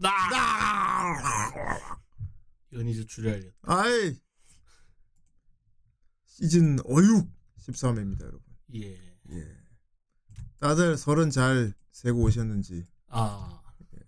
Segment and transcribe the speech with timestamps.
[0.00, 1.18] 나!
[2.72, 3.54] 이건 이제 줄여야겠다.
[3.62, 4.16] 아이
[6.24, 7.28] 시즌 어육
[7.58, 8.42] 13회입니다, 여러분.
[8.74, 8.94] 예.
[9.30, 9.56] 예.
[10.58, 12.86] 다들 서른 잘 세고 오셨는지.
[13.08, 13.60] 아.
[13.94, 13.98] 예.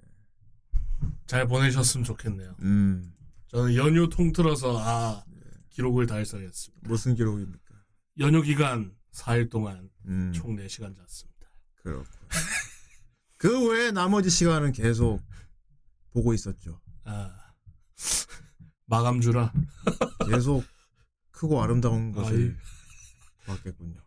[1.26, 2.56] 잘 보내셨으면 좋겠네요.
[2.62, 3.12] 음.
[3.48, 5.40] 저는 연휴 통틀어서 아 예.
[5.70, 6.88] 기록을 달성했습니다.
[6.88, 7.74] 무슨 기록입니까?
[8.20, 10.32] 연휴 기간 4일 동안 음.
[10.32, 11.50] 총 4시간 잤습니다.
[11.74, 12.06] 그렇고.
[13.36, 15.20] 그 외에 나머지 시간은 계속
[16.12, 16.80] 보고 있었죠.
[17.04, 17.34] 아,
[18.86, 19.52] 마감주라
[20.28, 20.64] 계속
[21.30, 22.56] 크고 아름다운 것을
[23.46, 23.56] 아이.
[23.56, 24.00] 봤겠군요.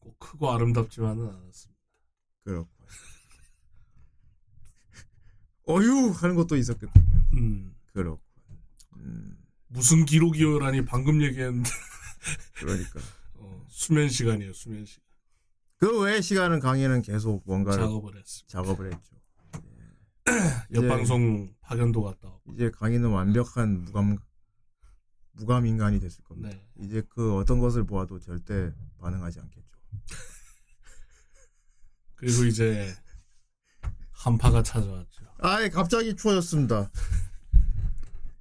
[0.00, 1.80] 꼭 크고 아름답지만은 않았습니다.
[2.44, 2.70] 그렇고.
[5.68, 7.24] 어유 하는 것도 있었겠군요.
[7.34, 8.20] 음, 그렇고.
[8.96, 9.38] 음,
[9.68, 11.70] 무슨 기록이요라니 방금 얘기했는데
[12.54, 13.00] 그러니까.
[13.34, 14.52] 어, 수면 시간이에요.
[14.52, 15.02] 수면 시간.
[15.78, 18.48] 그 외의 시간은 강의는 계속 뭔가를 작업을 했습니다.
[18.48, 19.16] 작업을 했죠.
[20.74, 22.52] 옆방송 파견도 갔다 왔고.
[22.52, 24.18] 이제 강의는 완벽한 무감
[25.32, 26.50] 무감 인간이 됐을 겁니다.
[26.50, 26.66] 네.
[26.80, 29.78] 이제 그 어떤 것을 보아도 절대 반응하지 않겠죠.
[32.16, 32.94] 그리고 이제
[34.10, 35.24] 한파가 찾아왔죠.
[35.38, 36.90] 아예 갑자기 추워졌습니다.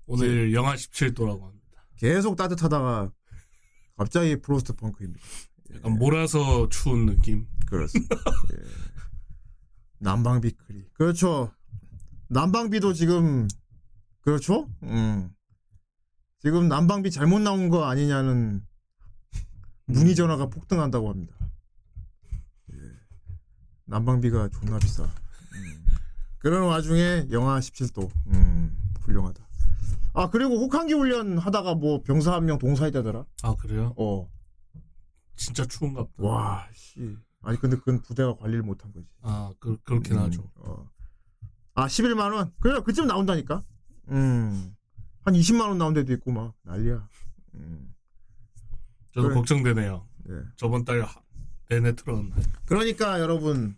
[0.06, 1.88] 오늘 영하 17도라고 합니다.
[1.96, 3.12] 계속 따뜻하다가
[3.96, 5.26] 갑자기 프로스트 펑크입니다.
[5.76, 7.48] 약간 몰아서 추운 느낌.
[7.66, 8.16] 그렇습니다.
[8.54, 8.58] 예.
[10.00, 10.86] 난방비 크리.
[10.94, 11.54] 그렇죠.
[12.32, 13.46] 난방비도 지금
[14.22, 14.66] 그렇죠?
[14.84, 15.30] 음.
[16.40, 18.66] 지금 난방비 잘못 나온 거 아니냐는
[19.86, 21.36] 문의 전화가 폭등한다고 합니다.
[22.72, 22.78] 예.
[23.86, 25.04] 난방비가 존나 비싸.
[25.04, 25.86] 음.
[26.40, 28.10] 그런 와중에 영하 17도.
[28.28, 29.46] 음, 훌륭하다.
[30.14, 33.26] 아 그리고 혹한기 훈련 하다가 뭐 병사 한 명 동사했다더라.
[33.44, 33.94] 아 그래요?
[33.98, 34.30] 어.
[35.36, 36.24] 진짜 추운가 보다.
[36.30, 37.18] 와 씨.
[37.42, 39.06] 아니 근데 그건 부대가 관리를 못한 거지.
[39.22, 40.50] 아 그, 그렇긴 음, 하죠.
[40.56, 40.90] 어.
[41.74, 42.52] 아 11만 원.
[42.60, 43.64] 그래 그쯤 나온다니까.
[44.10, 44.76] 음.
[45.24, 47.08] 한 20만 원 나온 데도 있고 막 난리야.
[47.56, 47.94] 음.
[49.14, 49.36] 저도 그래.
[49.36, 50.08] 걱정되네요.
[50.30, 50.34] 예.
[50.56, 51.22] 저번 달 하-
[51.70, 52.42] 내내 틀었는데.
[52.66, 53.78] 그러니까 여러분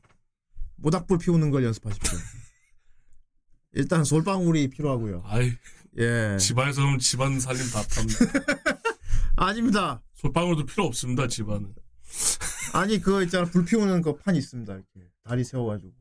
[0.76, 2.18] 모닥불 피우는 걸 연습하십시오.
[3.74, 5.24] 일단 솔방울이 필요하고요.
[5.26, 5.52] 아이
[5.98, 6.38] 예.
[6.40, 8.20] 집안에서 그럼 집안 살림 다 탑니다.
[9.36, 10.02] 아닙니다.
[10.16, 11.28] 솔방울도 필요 없습니다.
[11.28, 11.74] 집안은.
[12.74, 14.74] 아니 그거 있잖아 불 피우는 거판 있습니다.
[14.74, 15.92] 이렇게 다리 세워가지고.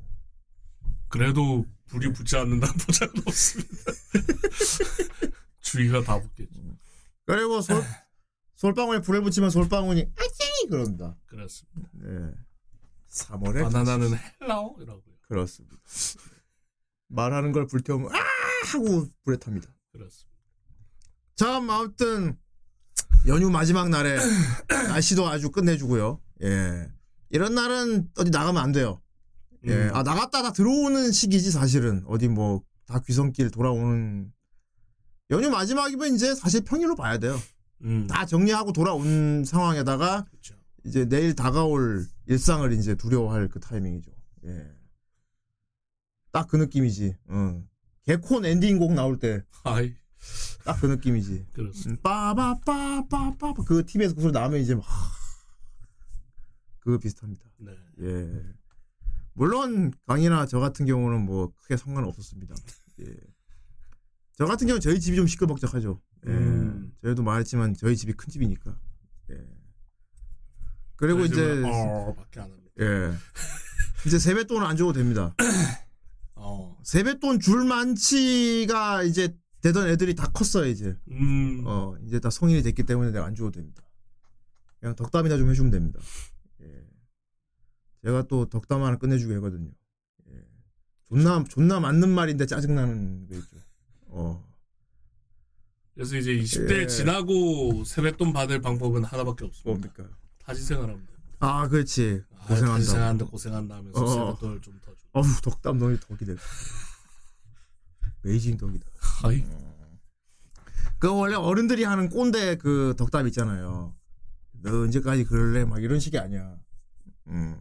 [1.08, 3.92] 그래도 불이 붙지 않는다는 보장은 없습니다.
[5.60, 6.60] 주위가 다 붙겠죠.
[7.26, 7.82] 그리고 솔
[8.56, 11.16] 솔방울에 불을 붙이면 솔방울이 아찌 그런다.
[11.26, 11.90] 그렇습니다.
[11.92, 12.30] 네.
[13.10, 15.14] 3월에 바나나는 헬라오라고요.
[15.28, 15.76] 그렇습니다.
[17.08, 18.18] 말하는 걸 불태우면 아
[18.72, 19.68] 하고 불에 탑니다.
[19.92, 20.32] 그렇습니다.
[21.34, 22.38] 자, 아무튼
[23.26, 24.16] 연휴 마지막 날에
[24.88, 26.20] 날씨도 아주 끝내주고요.
[26.42, 26.88] 예,
[27.28, 29.02] 이런 날은 어디 나가면 안 돼요.
[29.66, 29.90] 예, 음.
[29.94, 34.32] 아 나갔다 다 들어오는 시기지 사실은 어디 뭐 다 귀성길 돌아오는
[35.30, 37.38] 연휴 마지막이면 이제 사실 평일로 봐야 돼요.
[37.82, 38.06] 음.
[38.06, 40.54] 다 정리하고 돌아온 상황에다가 그렇죠.
[40.84, 44.10] 이제 내일 다가올 일상을 이제 두려워할 그 타이밍이죠.
[44.44, 44.70] 예.
[46.32, 47.16] 딱 그 느낌이지.
[47.30, 47.66] 응.
[48.04, 49.94] 개콘 엔딩곡 나올 때딱 아이
[50.80, 51.46] 그 느낌이지.
[51.52, 51.92] 그렇습니다.
[51.92, 54.84] 음, 빠바빠빠빠 그 TV에서 그 소리 나오면 이제 막
[56.80, 57.44] 그거 비슷합니다.
[57.58, 57.72] 네.
[58.00, 58.42] 예.
[59.34, 62.54] 물론 강이나 저 같은 경우는 뭐 크게 상관 없었습니다.
[63.00, 63.16] 예.
[64.36, 66.00] 저 같은 경우는 저희 집이 좀 시끌벅적하죠.
[66.26, 66.30] 예.
[66.30, 66.92] 음.
[67.02, 68.78] 저희도 말했지만 저희 집이 큰 집이니까.
[69.30, 69.36] 예.
[70.96, 72.70] 그리고 이제 어밖에 안 합니다.
[72.80, 73.12] 예.
[74.06, 75.34] 이제 세뱃돈은 안 줘도 됩니다.
[76.34, 76.76] 어.
[76.82, 80.96] 세뱃돈 줄 만치가 이제 되던 애들이 다 컸어요, 이제.
[81.08, 81.62] 음.
[81.64, 83.82] 어, 이제 다 성인이 됐기 때문에 내가 안 줘도 됩니다.
[84.80, 86.00] 그냥 덕담이나 좀 해주면 됩니다.
[88.04, 88.08] 예.
[88.08, 89.70] 제가 또 덕담 하나 끝내주고 하거든요.
[90.30, 90.34] 예.
[91.08, 93.56] 존나, 존나 맞는 말인데 짜증 나는 거 있죠.
[94.08, 94.48] 어.
[95.94, 96.86] 그래서 이제 20대 예.
[96.86, 99.70] 지나고 세뱃돈 받을 방법은 하나밖에 없습니다.
[99.70, 100.16] 뭡니까?
[100.54, 101.12] 생활하면 됩니다.
[101.40, 102.22] 아, 그렇지.
[102.38, 103.24] 아, 타지 생활하는데 고생한다.
[103.26, 104.06] 고생한다 하면서 어.
[104.36, 104.96] 세뱃돈을 좀 더 줘.
[105.12, 106.40] 어우, 덕담 너희 덕이 됐다.
[108.22, 108.86] 베이징 덕이다.
[109.24, 109.44] 아이
[110.98, 113.94] 그 원래 어른들이 하는 꼰대 그 덕담 있잖아요.
[114.52, 115.64] 너 언제까지 그럴래?
[115.64, 116.56] 막 이런 식이 아니야.
[117.26, 117.60] 음.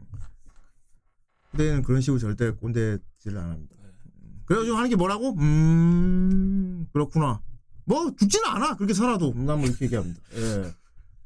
[1.51, 3.75] 그때는 그런 식으로 절대 꼰대질을 안 합니다.
[4.23, 4.41] 음.
[4.45, 5.35] 그래서 요즘 하는 게 뭐라고?
[5.37, 7.41] 음, 그렇구나.
[7.85, 8.75] 뭐 죽지는 않아.
[8.75, 9.33] 그렇게 살아도.
[9.33, 10.21] 난뭐 이렇게 얘기합니다.
[10.35, 10.73] 예.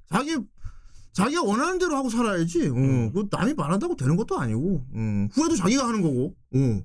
[0.09, 0.37] 자기
[1.13, 2.67] 자기가 원하는 대로 하고 살아야지.
[2.67, 3.11] 음.
[3.13, 4.85] 그 남이 말한다고 되는 것도 아니고.
[4.95, 5.29] 음.
[5.31, 6.35] 후회도 자기가 하는 거고.
[6.55, 6.83] 음.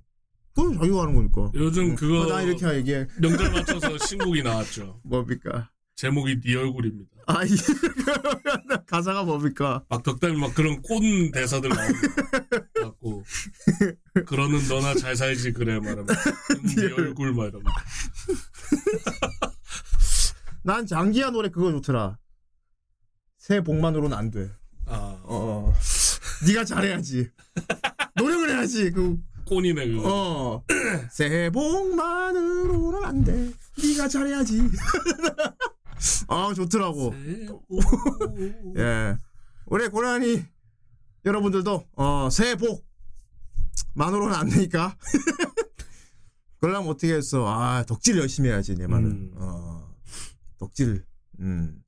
[0.55, 1.51] 그건 자기가 하는 거니까.
[1.55, 1.97] 요즘 음.
[1.97, 3.07] 그거 어, 나 이렇게 얘기해.
[3.21, 5.01] 명절 맞춰서 신곡이 나왔죠.
[5.05, 5.71] 뭡니까?
[5.97, 7.11] 제목이 네 얼굴입니다.
[7.27, 7.49] 아, 이
[8.87, 9.85] 가사가 뭡니까?
[9.89, 12.09] 막 덕담이 막 그런 꼰 대사들 나옵니다.
[13.01, 13.25] 갖고
[14.27, 17.63] 그러는 너나 잘 살지 그래 말하면 네 얼굴 말하면
[20.63, 22.19] 난 장기하 노래 그거 좋더라.
[23.39, 24.51] 새 복만으로는 안 돼.
[24.87, 25.73] 아 어,
[26.47, 27.31] 네가 잘해야지.
[28.17, 28.91] 노력을 해야지.
[28.91, 30.03] 그, 꼰이네 그거.
[30.05, 30.65] 어,
[31.11, 33.51] 새 복만으로는 안 돼.
[33.83, 34.61] 네가 잘해야지.
[36.29, 37.15] 아 좋더라고.
[37.15, 37.49] 네.
[38.77, 39.17] 예.
[39.65, 40.45] 우리 고라니
[41.25, 42.90] 여러분들도 어 새해 복
[44.01, 44.97] 만으로는 안 되니까.
[46.59, 47.47] 그러려면 어떻게 했어?
[47.47, 49.07] 아 덕질 열심히 해야지 내 말은.
[49.07, 49.33] 음.
[49.37, 49.95] 어
[50.59, 51.05] 덕질.
[51.41, 51.83] 음.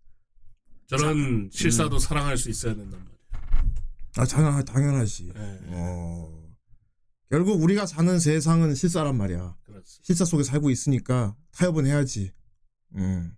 [0.86, 3.16] 저런 실사도 사랑할 수 있어야 된단 말이야.
[4.18, 5.32] 아 당연 당연하지.
[5.34, 5.60] 네.
[5.68, 6.42] 어.
[7.30, 9.56] 결국 우리가 사는 세상은 실사란 말이야.
[9.62, 10.00] 그렇지.
[10.02, 12.32] 실사 속에 살고 있으니까 타협은 해야지.
[12.96, 13.34] 음.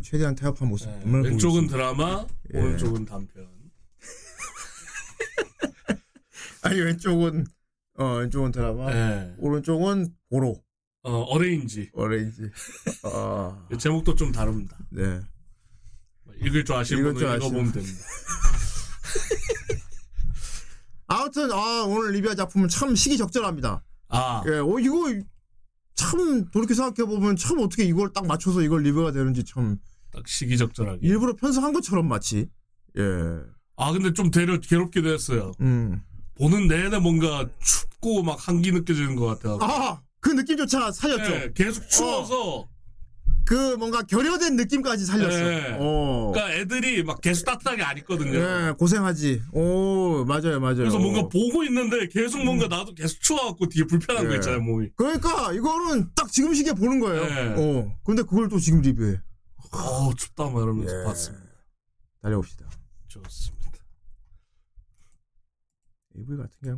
[0.00, 0.88] 최대한 타협한 모습.
[0.90, 1.02] 네.
[1.04, 1.66] 왼쪽은.
[1.66, 2.60] 드라마, 예.
[2.60, 3.48] 오른쪽은 단편.
[6.62, 7.46] 아니 왼쪽은
[7.98, 9.34] 어 왼쪽은 드라마, 네.
[9.38, 10.62] 오른쪽은 보로
[11.02, 11.90] 어, 어레인지.
[11.94, 12.42] 어레인지.
[13.04, 14.76] 아, 제목도 좀 다릅니다.
[14.90, 15.20] 네.
[16.40, 17.72] 읽을 줄 아시는 읽을 분은 읽어보면 분.
[17.72, 18.04] 됩니다.
[21.08, 23.84] 아무튼 아 오늘 리뷰할 작품은 참 시기적절합니다.
[24.08, 25.04] 아, 예, 어 이거
[25.94, 29.78] 참 돌이켜 생각해 보면 참 어떻게 이걸 딱 맞춰서 이걸 리뷰가 되는지 참
[30.12, 31.06] 딱 시기적절하게.
[31.06, 32.48] 일부러 편성한 것처럼 마치.
[32.96, 33.02] 예.
[33.76, 35.52] 아, 근데 좀 되려 괴롭기도 했어요.
[35.60, 36.00] 음.
[36.38, 39.58] 보는 내내 뭔가 춥고 막 한기 느껴지는 것 같아요.
[39.62, 41.30] 아, 그 느낌조차 살렸죠.
[41.30, 42.68] 네, 계속 추워서.
[43.46, 45.38] 그 뭔가 결여된 느낌까지 살렸어.
[45.38, 45.76] 네.
[45.78, 46.32] 어.
[46.34, 48.36] 그러니까 애들이 막 계속 따뜻하게 안 있거든요.
[48.36, 49.40] 예, 고생하지.
[49.52, 50.78] 오, 맞아요, 맞아요.
[50.78, 54.36] 그래서 뭔가 보고 있는데 계속 뭔가 나도 계속 추워갖고 되게 불편한 거 예.
[54.36, 54.88] 있잖아요, 몸이.
[54.96, 57.24] 그러니까 이거는 딱 지금 시기에 보는 거예요.
[57.24, 57.54] 네.
[57.56, 57.96] 어.
[58.04, 59.20] 근데 그걸 또 지금 리뷰해.
[59.72, 61.04] 어 춥다 막 이러면서 예.
[61.04, 61.46] 봤습니다.
[62.22, 62.68] 달려봅시다.
[63.06, 63.55] 좋습니다.
[66.18, 66.70] AV 같은 게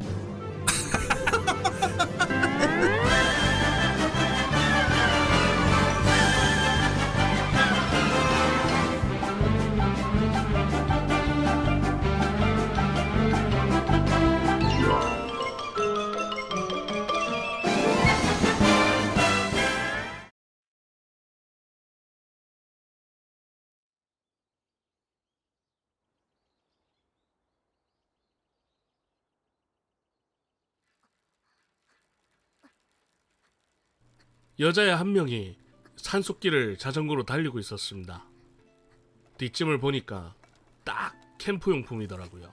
[34.61, 35.57] 여자의 한 명이
[35.97, 38.25] 산속길을 자전거로 달리고 있었습니다.
[39.39, 40.35] 뒷짐을 보니까
[40.85, 42.53] 딱 캠프용품이더라고요.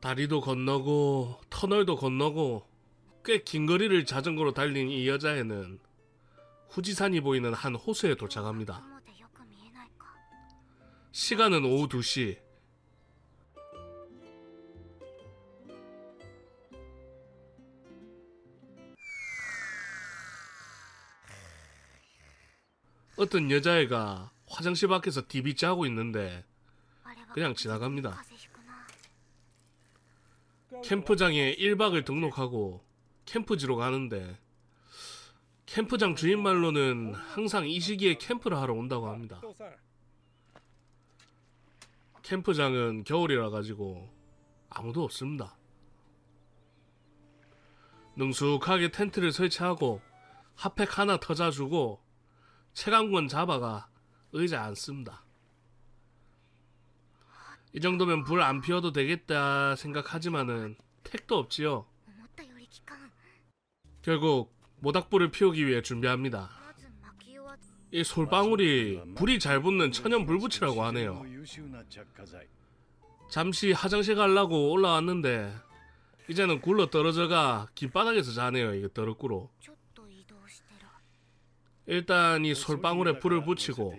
[0.00, 2.66] 다리도 건너고 터널도 건너고
[3.24, 5.78] 꽤 긴 거리를 자전거로 달린 이 여자애는
[6.70, 8.82] 후지산이 보이는 한 호수에 도착합니다.
[11.12, 12.38] 시간은 오후 2시.
[23.20, 26.42] 어떤 여자애가 화장실 밖에서 TV 짜고 있는데
[27.34, 28.24] 그냥 지나갑니다.
[30.82, 32.82] 캠프장에 1박을 등록하고
[33.26, 34.38] 캠프지로 가는데
[35.66, 39.42] 캠프장 주인 말로는 항상 이 시기에 캠프를 하러 온다고 합니다.
[42.22, 44.10] 캠프장은 겨울이라 가지고
[44.70, 45.58] 아무도 없습니다.
[48.16, 50.00] 능숙하게 텐트를 설치하고
[50.54, 52.08] 핫팩 하나 터져주고
[52.74, 53.88] 최강권 잡아가
[54.32, 55.22] 의자 안 씁니다.
[57.72, 61.86] 이 정도면 불 안 피워도 되겠다 생각하지만은 택도 없지요.
[64.02, 66.50] 결국 모닥불을 피우기 위해 준비합니다.
[67.92, 71.22] 이 솔방울이 불이 잘 붙는 천연 불붙이라고 하네요.
[73.30, 75.54] 잠시 화장실 가려고 올라왔는데
[76.28, 78.74] 이제는 굴러 떨어져가 길바닥에서 자네요.
[78.74, 79.50] 이게 더럽구로.
[81.90, 83.98] 일단 이 솔방울에 불을 붙이고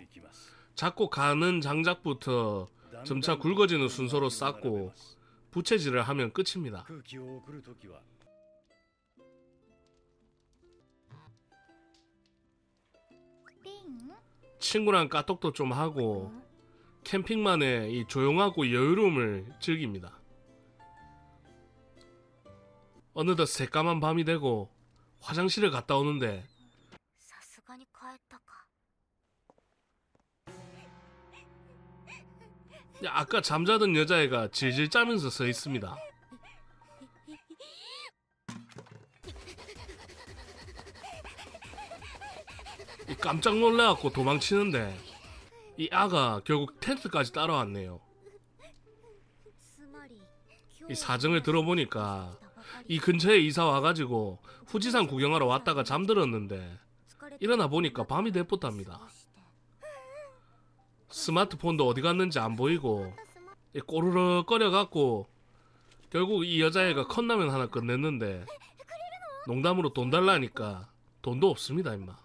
[0.75, 2.69] 자꾸 가는 장작부터
[3.03, 4.93] 점차 굵어지는 순서로 쌓고
[5.51, 6.85] 부채질을 하면 끝입니다.
[6.85, 7.03] 그
[14.59, 16.31] 친구랑 까톡도 좀 하고
[17.03, 20.17] 캠핑만의 이 조용하고 여유로움을 즐깁니다.
[23.13, 24.69] 어느덧 새까만 밤이 되고
[25.19, 26.47] 화장실을 갔다 오는데
[33.07, 35.95] 아까 잠자던 여자애가 질질 짜면서 서 있습니다.
[43.19, 44.97] 깜짝 놀래갖고 도망치는데
[45.77, 47.99] 이 아가 결국 텐트까지 따라왔네요.
[50.89, 52.37] 이 사정을 들어보니까
[52.87, 56.79] 이 근처에 이사 와가지고 후지산 구경하러 왔다가 잠들었는데
[57.39, 59.07] 일어나 보니까 밤이 됐었답니다.
[61.11, 63.13] 스마트폰도 어디 갔는지 안 보이고
[63.85, 65.27] 꼬르륵거려 갖고
[66.09, 68.45] 결국 이 여자애가 컵라면 하나 끝냈는데
[69.47, 70.89] 농담으로 돈 달라니까
[71.21, 72.15] 돈도 없습니다 임마.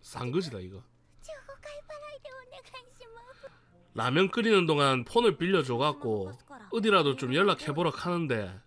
[0.00, 0.82] 싼거지다 이거.
[3.94, 6.32] 라면 끓이는 동안 폰을 빌려줘갖고
[6.72, 8.60] 어디라도 좀 연락해보라 하는데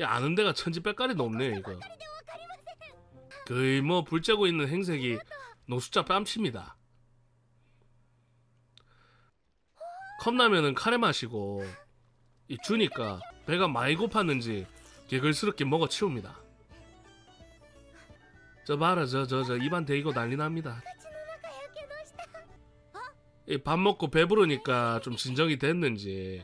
[0.00, 1.78] 야 아는 데가 천지백깔이도 없네요 이거.
[3.46, 5.18] 거의 뭐 불째고 있는 행색이
[5.66, 6.76] 노숙자 뺨칩니다.
[10.30, 11.64] 컵라면은 카레 마시고
[12.48, 14.66] 이 주니까 배가 많이 고팠는지
[15.06, 16.36] 개걸스럽게 먹어 치웁니다.
[18.66, 20.82] 저 봐라 저 저 저 입안 대이고 난리 납니다.
[23.46, 26.42] 이 밥 먹고 배부르니까 좀 진정이 됐는지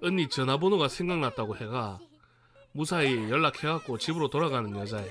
[0.00, 1.98] 언니 전화번호가 생각났다고 해가
[2.70, 5.08] 무사히 연락해갖고 집으로 돌아가는 여자애.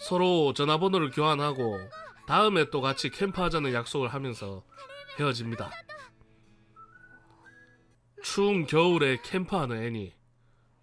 [0.00, 1.78] 서로 전화번호를 교환하고
[2.26, 4.64] 다음에 또 같이 캠프하자는 약속을 하면서
[5.18, 5.70] 헤어집니다.
[8.22, 10.12] 추운 겨울에 캠프하는 애니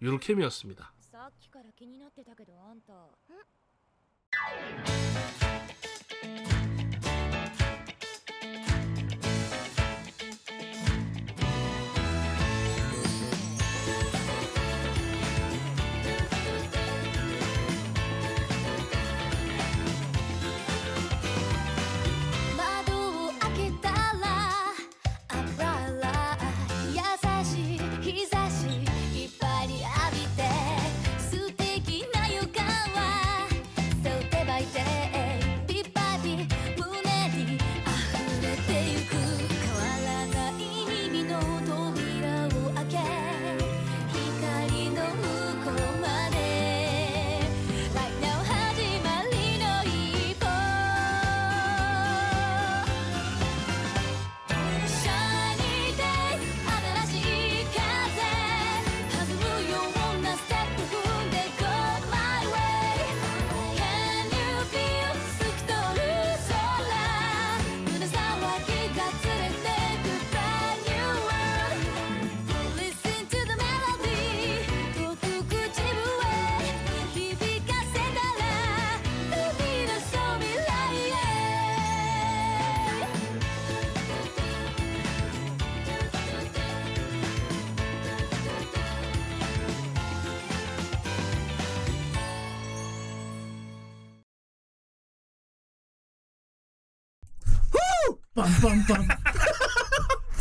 [0.00, 0.92] 유로캠이었습니다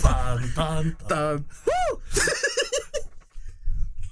[0.04, 1.08] 빰빰빰.
[1.08, 1.46] 딴.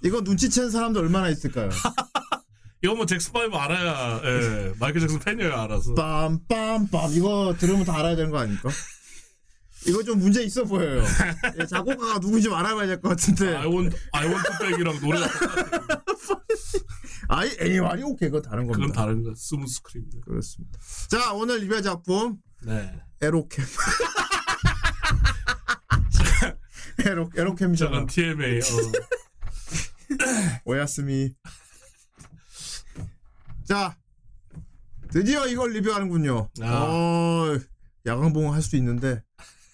[0.03, 1.69] 이거 눈치챈 사람도 얼마나 있을까요?
[2.83, 7.15] 이거 뭐 잭슨 파이브 알아야 예 마이클 잭슨 팬이어야 알아서 빰빰빰.
[7.15, 8.69] 이거 들으면 다 알아야 되는 거 아닙니까?
[9.87, 11.03] 이거 좀 문제 있어 보여요.
[11.59, 13.55] 예, 작곡가가 누군지 좀 알아봐야 될 것 같은데.
[13.55, 16.01] I want I want you back이랑 노래가 똑같아
[17.29, 18.29] 아이, anyway 오케이.
[18.29, 18.87] 그거 다른 겁니다.
[18.87, 20.79] 그건 다른 거 Smooth Criminal이다 그렇습니다.
[21.09, 22.37] 자, 오늘 리뷰 작품.
[22.63, 23.65] 네 에로캠.
[27.05, 28.05] 에로, 에로캠이잖아.
[28.05, 28.63] TMA 어.
[30.65, 31.33] 오야스미.
[33.65, 33.97] 자,
[35.11, 36.49] 드디어 이걸 리뷰하는군요.
[36.61, 36.83] 아.
[36.83, 37.59] 어,
[38.05, 39.23] 야광봉 할수 있는데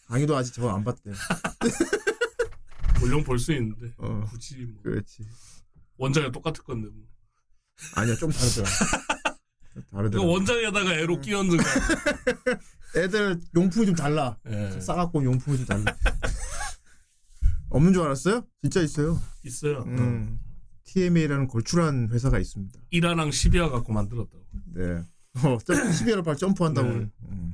[0.07, 1.11] 강의도 아직 저거 안 봤대.
[2.99, 5.25] 물론 볼 수 있는데 어, 굳이 뭐 그렇지.
[5.97, 7.05] 원작이 똑같을 건데 뭐.
[7.95, 8.69] 아니야, 좀 다르더라.
[9.91, 10.23] 다르더라.
[10.23, 11.63] 원작에다가 애로 끼얹은 거
[12.97, 14.37] 애들 용품이 좀 달라.
[14.49, 15.85] 예, 싸갖고 온 용품이 좀 달라.
[17.69, 18.43] 없는 줄 알았어요?
[18.61, 19.21] 진짜 있어요.
[19.43, 20.39] 있어요 음.
[20.85, 22.79] TMA라는 걸출한 회사가 있습니다.
[22.91, 25.03] 이라랑 12화 갖고 만들었다고 네.
[25.43, 26.87] 어, 12회를 바로 점프한다고.
[26.89, 27.09] 네.
[27.29, 27.53] 음.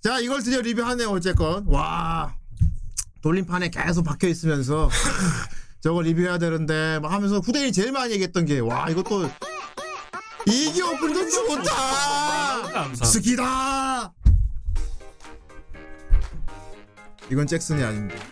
[0.00, 1.66] 자, 이걸 드디어 리뷰하네요, 어쨌건.
[1.66, 2.36] 와.
[3.20, 4.88] 돌림판에 계속 박혀 있으면서
[5.80, 9.30] 저거 리뷰해야 되는데 막 하면서 후대인이 제일 많이 얘기했던 게 와, 이것도
[10.46, 12.72] 이게 오픈도 좋다.
[12.72, 14.12] 감사 스키다.
[17.29, 18.23] 이건 잭슨이 아닙니다.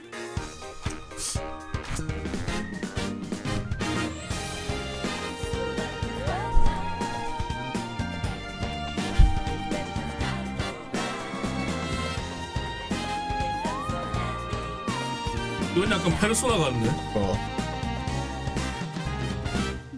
[15.76, 17.36] 이건 약간 페르소나 같네 어.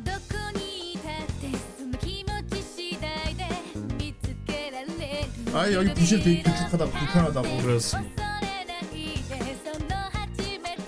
[0.03, 3.45] どこにいたってその気持ち次第で
[4.03, 7.57] 見つけられる 아, 여기 부실 되게 길쭉하다고 불편하다고.
[7.61, 8.20] 그렇습니다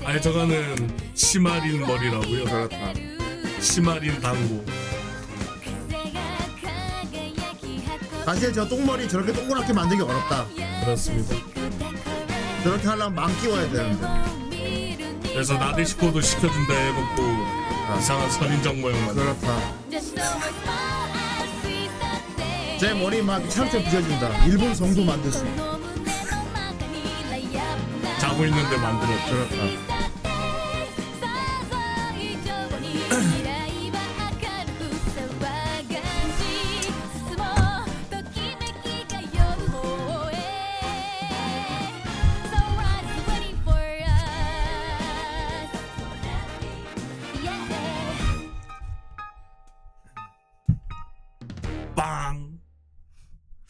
[0.05, 2.77] 아니 저거는 시마린 머리라고요 그렇다.
[3.61, 4.65] 시마린 당고
[8.25, 10.47] 사실 저 똥머리 저렇게 동그랗게 만들기 어렵다.
[10.85, 11.37] 그렇습니다
[12.63, 14.25] 저렇게 하려면 망 끼워야 되는데.
[15.33, 19.75] 그래서 나데시코도 시켜준다 해놓고 이상한 선인장 모양 만들 그렇다.
[22.79, 24.45] 제 머리 막 차렇게 빚어준다.
[24.47, 25.74] 일본 성도 만들 수 있다.
[28.35, 29.37] 자고 있는데 만들었죠.
[29.79, 29.95] 아.
[51.95, 52.59] 빵.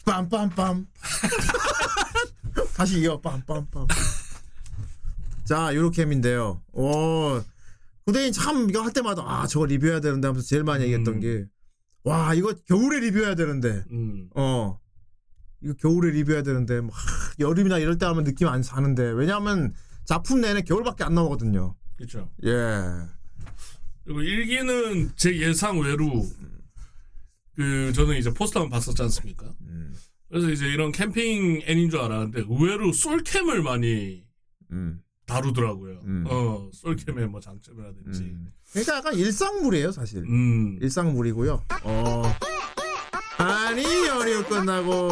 [0.05, 0.87] 빰빰빰.
[2.75, 4.24] 다시 이어 빰빰빰.
[5.45, 6.61] 자, 유로캠인데요.
[6.73, 7.41] 오,
[8.05, 11.19] 후대인 참 이거 할 때마다 아 저거 리뷰해야 되는데 하면서 제일 많이 얘기했던 음.
[11.21, 11.45] 게
[12.05, 14.29] 와 이거 겨울에 리뷰해야 되는데 음.
[14.35, 14.79] 어
[15.61, 16.91] 이거 겨울에 리뷰해야 되는데 막
[17.39, 19.73] 여름이나 이럴 때 하면 느낌 안 사는데 왜냐하면
[20.05, 21.75] 작품 내내 겨울밖에 안 나오거든요.
[21.97, 22.31] 그렇죠.
[22.45, 22.51] 예.
[24.03, 26.23] 그리고 일기는 제 예상 외로
[27.55, 29.51] 그 저는 이제 포스터만 봤었지 않습니까?
[29.61, 29.95] 음,
[30.29, 34.23] 그래서 이제 이런 캠핑 애인 줄 알았는데 의외로 솔캠을 많이
[34.71, 35.99] 음, 다루더라고요.
[36.03, 36.25] 음.
[36.27, 38.21] 어, 솔캠의 뭐 장점이라든지.
[38.21, 38.51] 음.
[38.71, 40.19] 그러니까 약간 일상물이에요 사실.
[40.19, 40.77] 음.
[40.81, 41.63] 일상물이고요.
[41.83, 42.23] 어.
[43.37, 45.11] 아니 연휴 끝나고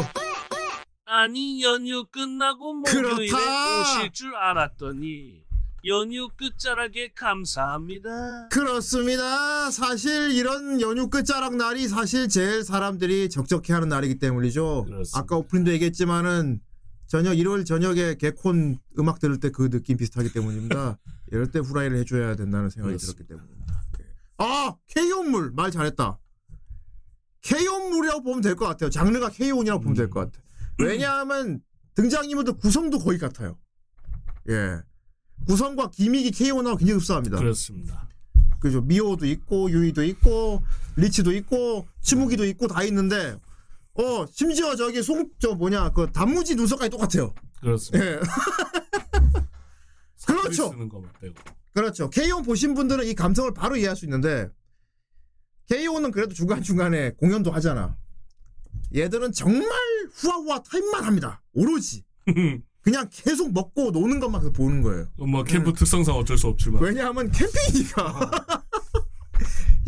[1.05, 3.81] 아니 연휴 끝나고 목요일에 그렇다.
[3.99, 5.43] 오실 줄 알았더니
[5.85, 8.47] 연휴 끝자락에 감사합니다.
[8.49, 9.69] 그렇습니다.
[9.69, 14.85] 사실 이런 연휴 끝자락 날이 사실 제일 사람들이 적적해하는 날이기 때문이죠.
[14.85, 15.19] 그렇습니다.
[15.19, 16.61] 아까 오프닝도 얘기했지만은
[17.13, 20.97] 저녁 일요일 저녁에 개콘 음악 들을 때 그 느낌 비슷하기 때문입니다.
[21.31, 23.83] 이럴 때 후라이를 해줘야 된다는 생각이 들었기 때문입니다.
[23.99, 24.05] 예.
[24.39, 26.17] 아 K온물 말 잘했다.
[27.43, 28.89] K온물이라고 보면 될 것 같아요.
[28.89, 30.43] 장르가 K온이라고 보면 될 것 같아.
[30.79, 31.61] 왜냐하면
[31.93, 33.59] 등장인물들 구성도 거의 같아요.
[34.49, 34.79] 예.
[35.45, 37.37] 구성과 기믹이 K온하고 굉장히 흡사합니다.
[37.37, 38.09] 그렇습니다.
[38.59, 40.63] 그죠 미호도 있고 유이도 있고
[40.95, 43.37] 리치도 있고 치무기도 있고 다 있는데
[43.95, 47.33] 어 심지어 저기 송 저 뭐냐 그 단무지 눈썹까지 똑같아요.
[47.61, 48.05] 그렇습니다.
[48.05, 48.19] 예.
[50.25, 50.71] 그렇죠.
[50.71, 51.35] 쓰는 것만 빼고.
[51.73, 52.09] 그렇죠.
[52.09, 52.41] K.O.
[52.43, 54.49] 보신 분들은 이 감성을 바로 이해할 수 있는데
[55.69, 57.97] K.O.는 그래도 중간 중간에 공연도 하잖아.
[58.95, 59.69] 얘들은 정말
[60.13, 61.41] 후아후아 타임만 합니다.
[61.53, 62.03] 오로지
[62.81, 65.07] 그냥 계속 먹고 노는 것만 보는 거예요.
[65.17, 66.81] 뭐 캠프 특성상 어쩔 수 없지만.
[66.81, 66.89] 네.
[66.89, 68.31] 왜냐하면 캠핑이니까.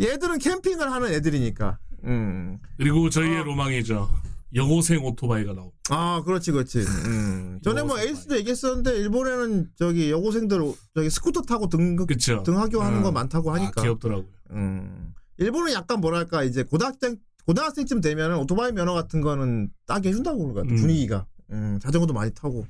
[0.00, 1.78] 얘들은 캠핑을 하는 애들이니까.
[2.06, 2.58] 음.
[2.78, 3.44] 그리고 저희의 어.
[3.44, 4.08] 로망이죠.
[4.54, 5.76] 여고생 오토바이가 나옵니다.
[5.90, 6.78] 아, 그렇지, 그렇지.
[6.78, 7.60] 음.
[7.62, 10.60] 전에 뭐 에이스도 얘기했었는데 일본에는 저기 여고생들
[10.94, 12.42] 저기 스쿠터 타고 등급 그쵸.
[12.42, 13.02] 등하교 하는 어.
[13.02, 13.82] 거 많다고 아, 하니까.
[13.82, 14.26] 귀엽더라고요.
[14.52, 15.12] 음.
[15.38, 17.16] 일본은 약간 뭐랄까 이제 고등학생
[17.46, 20.74] 고등학생쯤 되면은 오토바이 면허 같은 거는 따게 해준다고 그런 것 같아.
[20.74, 20.76] 음.
[20.80, 21.26] 분위기가.
[21.50, 22.66] 음, 자전거도 많이 타고.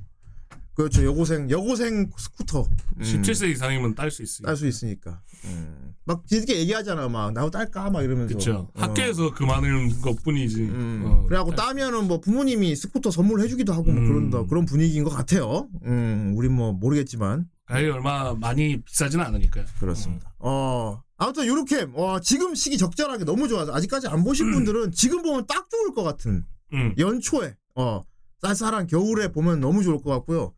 [0.75, 1.05] 그렇죠.
[1.05, 2.63] 여고생 여고생 스쿠터.
[2.97, 3.03] 음.
[3.03, 4.47] 17세 이상이면 딸 수 있어요.
[4.47, 5.23] 딸수 있으니까.
[5.47, 5.86] 음.
[6.07, 7.09] 막 뒤늦게 얘기하잖아.
[7.09, 8.33] 막 나도 딸까 막 이러면서.
[8.35, 8.69] 그쵸.
[8.75, 8.81] 어.
[8.81, 10.63] 학교에서 그 많은 것 뿐이지.
[10.63, 11.03] 음.
[11.05, 14.07] 어, 그래갖고 딸- 따면은 뭐 부모님이 스쿠터 선물해주기도 하고 뭐 음.
[14.31, 15.69] 그런다 그런 분위기인 것 같아요.
[15.85, 19.65] 음, 우린 뭐 모르겠지만 가격이 얼마 많이 비싸진 않으니까요.
[19.81, 20.33] 그렇습니다.
[20.39, 24.25] 어 아무튼 요렇게 어, 지금 시기 적절하게 너무 좋아서 아직까지 안 음.
[24.25, 26.95] 보신 분들은 지금 보면 딱 좋을 것 같은 음.
[26.97, 28.05] 연초에 어
[28.43, 30.55] 쌀쌀한 겨울에 보면 너무 좋을 것 같고요.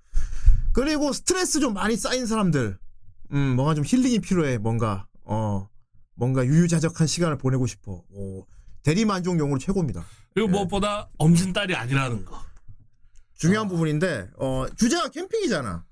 [0.75, 2.77] 그리고 스트레스 좀 많이 쌓인 사람들,
[3.33, 5.69] 음 뭔가 좀 힐링이 필요해 뭔가 어
[6.15, 8.03] 뭔가 유유자적한 시간을 보내고 싶어.
[8.11, 8.47] 오,
[8.83, 10.05] 대리 만족용으로 최고입니다.
[10.35, 10.53] 그리고 예.
[10.53, 12.41] 무엇보다 엄진 딸이 아니라는 거.
[13.35, 13.69] 중요한 아.
[13.69, 15.85] 부분인데 어 주제가 캠핑이잖아.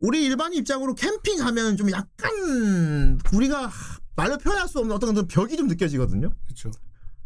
[0.00, 3.70] 우리 일반 입장으로 캠핑하면 좀 약간 우리가
[4.16, 6.30] 말로 표현할 수 없는 어떤 벽이 좀 느껴지거든요.
[6.44, 6.70] 그렇죠.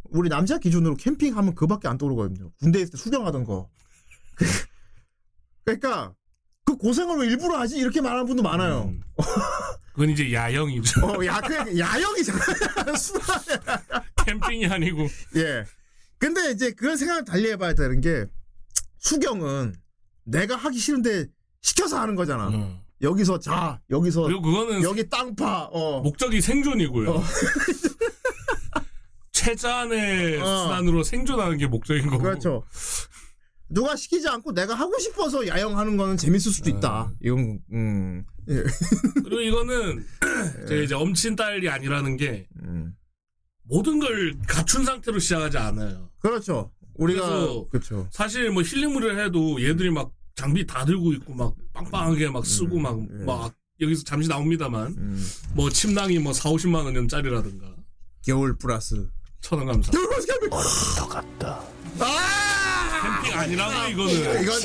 [0.05, 2.50] 우리 남자 기준으로 캠핑하면 그밖에 안 떠오르거든요.
[2.61, 3.68] 군대 있을 때 수경하던 거.
[5.64, 6.14] 그러니까
[6.74, 8.84] 그 고생을 왜 일부러 하지 이렇게 말하는 분도 많아요.
[8.88, 9.00] 음.
[9.92, 11.06] 그건 이제 야영이죠.
[11.06, 12.96] 어, 야, 그 야영이잖아.
[12.96, 13.40] 수다.
[14.26, 15.06] 캠핑이 아니고.
[15.37, 15.64] 예.
[16.18, 18.26] 근데 이제 그런 생각을 달리 해봐야 되는 게
[18.98, 19.74] 수경은
[20.24, 21.26] 내가 하기 싫은데
[21.60, 22.48] 시켜서 하는 거잖아.
[22.52, 22.82] 어.
[23.02, 25.68] 여기서 자, 여기서 그리고 그거는 여기 땅 파.
[25.70, 26.00] 어.
[26.00, 27.10] 목적이 생존이고요.
[27.10, 27.22] 어.
[29.32, 30.62] 최저한의 어.
[30.62, 32.22] 수단으로 생존하는 게 목적인 거고.
[32.22, 32.64] 그렇죠.
[33.68, 37.12] 누가 시키지 않고 내가 하고 싶어서 야영하는 거는 재밌을 수도 있다.
[37.22, 38.24] 이건 음.
[38.48, 38.62] 예.
[39.24, 40.05] 그리고 이거는
[40.68, 42.94] 제가 이제 엄친 딸이 아니라는 게 음.
[43.64, 46.11] 모든 걸 갖춘 상태로 시작하지 않아요.
[46.18, 46.70] 그렇죠.
[46.94, 48.07] 우리가 그렇죠.
[48.12, 52.98] 사실 뭐 힐링물을 해도 얘들이 막 장비 다 들고 있고 막 빵빵하게 막 쓰고 막,
[53.20, 53.24] 예.
[53.24, 55.27] 막 여기서 잠시 나옵니다만 음.
[55.55, 57.74] 뭐 침낭이 뭐 4, 50만 원짜리라든가
[58.24, 59.09] 겨울 플러스
[59.40, 59.90] 천원 감사.
[59.90, 60.50] 겨울 플러스 캠핑.
[60.50, 61.64] 더 같다.
[62.00, 63.20] 아!
[63.22, 64.61] 캠핑 아니라고 이거는 이건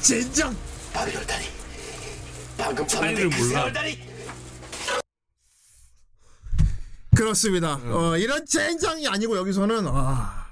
[0.00, 0.56] 젠장.
[2.86, 3.72] 차이를 몰라.
[7.16, 7.74] 그렇습니다.
[7.84, 10.46] 어, 이런 젠장이 아니고 여기서는 아,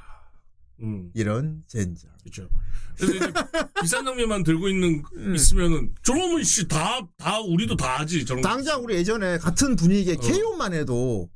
[0.82, 2.10] 음, 이런 젠장.
[2.22, 2.48] 그렇죠.
[2.96, 3.32] 그래서 이제
[3.80, 5.02] 비싼 장비만 들고 있는
[5.34, 8.48] 있으면은 저러면 씨다다 우리도 다 하지 저런 거.
[8.48, 10.20] 당장 우리 예전에 같은 분위기에 어.
[10.20, 11.30] KO만 해도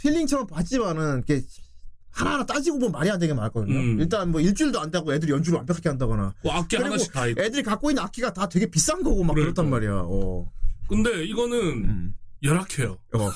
[0.00, 1.44] 힐링처럼 봤지만은 이렇게
[2.14, 3.74] 하나하나 따지고 보면 말이 안 되게 많았거든요.
[3.76, 4.00] 음.
[4.00, 6.32] 일단 뭐 일주일도 안 다고 애들이 연주를 완벽하게 한다거나.
[6.42, 7.42] 뭐 악기 하나씩 다 있고.
[7.42, 9.34] 애들이 갖고 있는 악기가 다 되게 비싼 거고 막.
[9.34, 10.02] 그렇단 말이야.
[10.04, 10.50] 어.
[10.88, 12.14] 근데 이거는 음.
[12.42, 12.92] 열악해요.
[13.14, 13.30] 어.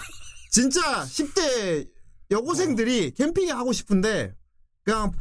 [0.51, 1.89] 진짜 10대
[2.31, 4.35] 여고생들이 캠핑에 하고 싶은데
[4.85, 5.13] 그냥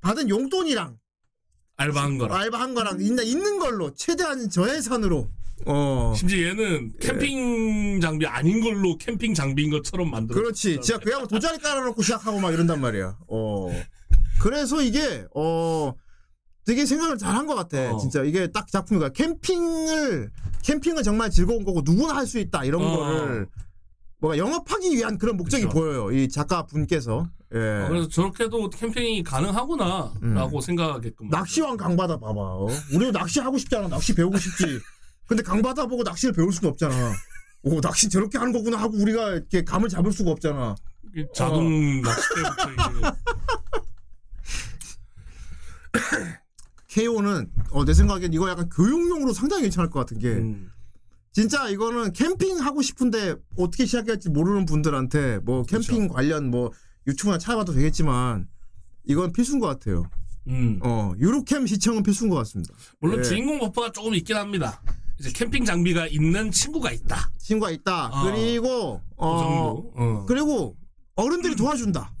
[0.00, 0.98] 받은 용돈이랑
[1.76, 2.36] 알바한 거라.
[2.36, 5.28] 알바한 거랑 있는, 있는 걸로 최대한 저예산으로
[5.66, 10.40] 어 심지어 얘는 캠핑 장비 아닌 걸로 캠핑 장비인 것처럼 만들어.
[10.40, 13.68] 그렇지 진짜 그냥 도자리 깔아놓고 시작하고 막 이런단 말이야 어
[14.40, 15.92] 그래서 이게 어
[16.64, 17.98] 되게 생각을 잘 한 것 같아 어.
[17.98, 20.30] 진짜 이게 딱 작품이가 캠핑을
[20.62, 22.96] 캠핑은 정말 즐거운 거고 누구나 할 수 있다 이런 어.
[22.96, 23.48] 거를
[24.20, 25.74] 뭔가 영업하기 위한 그런 목적이 그쵸.
[25.78, 27.58] 보여요 이 작가 분께서 예.
[27.58, 31.26] 어, 그래서 저렇게도 캠핑이 가능하구나라고 생각하게끔.
[31.26, 31.28] 음.
[31.28, 32.40] 낚시왕 강바다 봐봐.
[32.40, 32.66] 어?
[32.94, 33.88] 우리도 낚시 하고 싶잖아.
[33.88, 34.64] 낚시 배우고 싶지.
[35.26, 36.94] 근데 강바다 보고 낚시를 배울 수는 없잖아.
[37.64, 40.74] 오 낚시 저렇게 하는 거구나 하고 우리가 이렇게 감을 잡을 수가 없잖아.
[41.34, 42.02] 자동 어.
[42.02, 43.16] 낚싯대부터
[46.88, 50.70] KO는 어, 내 생각엔 이거 약간 교육용으로 상당히 괜찮을 것 같은 게 음.
[51.32, 56.70] 진짜 이거는 캠핑 하고 싶은데 어떻게 시작해야 할지 모르는 분들한테 뭐 캠핑 관련 뭐
[57.06, 58.48] 유튜브나 찾아봐도 되겠지만
[59.04, 60.04] 이건 필수인 것 같아요.
[60.48, 60.78] 음.
[60.82, 62.74] 어 유로캠 시청은 필수인 것 같습니다.
[63.00, 63.22] 물론 예.
[63.22, 64.82] 주인공 버퍼가 조금 있긴 합니다.
[65.22, 67.30] 이제 캠핑 장비가 있는 친구가 있다.
[67.38, 68.06] 친구가 있다.
[68.08, 68.24] 어.
[68.24, 69.92] 그리고 그어 정도.
[69.94, 70.24] 어.
[70.26, 70.76] 그리고
[71.14, 72.12] 어른들이 도와준다.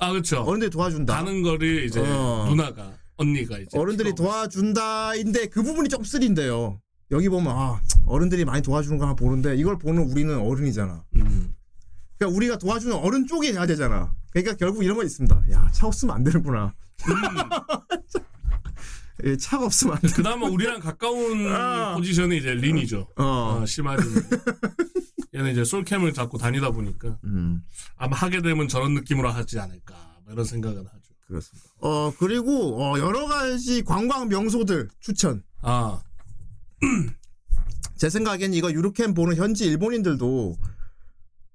[0.00, 0.42] 아 그렇죠.
[0.42, 1.14] 어른들이 도와준다.
[1.14, 2.44] 가는 거를 이제 어.
[2.50, 6.78] 누나가 언니가 이제 어른들이 도와준다인데 그 부분이 좀 쓰린데요.
[7.10, 11.02] 여기 보면 아 어른들이 많이 도와주는 거 하나 보는데 이걸 보는 우리는 어른이잖아.
[11.16, 11.54] 음.
[12.18, 14.12] 그러니까 우리가 도와주는 어른 쪽에 해야 되잖아.
[14.30, 15.42] 그러니까 결국 이런 거 있습니다.
[15.52, 16.74] 야 차 없으면 안 되는구나.
[19.24, 20.08] 예, 차가 없으면 안 돼.
[20.08, 21.94] 그나마 우리랑 가까운 아.
[21.96, 23.08] 포지션이 이제 린이죠.
[23.16, 23.24] 어.
[23.62, 24.02] 어, 심하지.
[25.34, 27.62] 얘는 이제 솔캠을 잡고 다니다 보니까 음
[27.96, 31.14] 아마 하게 되면 저런 느낌으로 하지 않을까 뭐 이런 생각은 하죠.
[31.26, 31.68] 그렇습니다.
[31.80, 35.42] 어 그리고 어, 여러 가지 관광 명소들 추천.
[35.62, 36.02] 아
[37.96, 40.56] 제 생각엔 이거 유로캠 보는 현지 일본인들도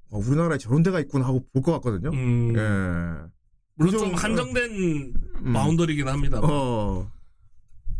[0.09, 2.09] 어, 우리나라에 저런 데가 있구나 하고 볼 것 같거든요.
[2.13, 3.27] 음, 예.
[3.75, 5.13] 물론 좀, 좀 한정된 음.
[5.51, 6.39] 마운더리긴 합니다.
[6.41, 7.11] 어.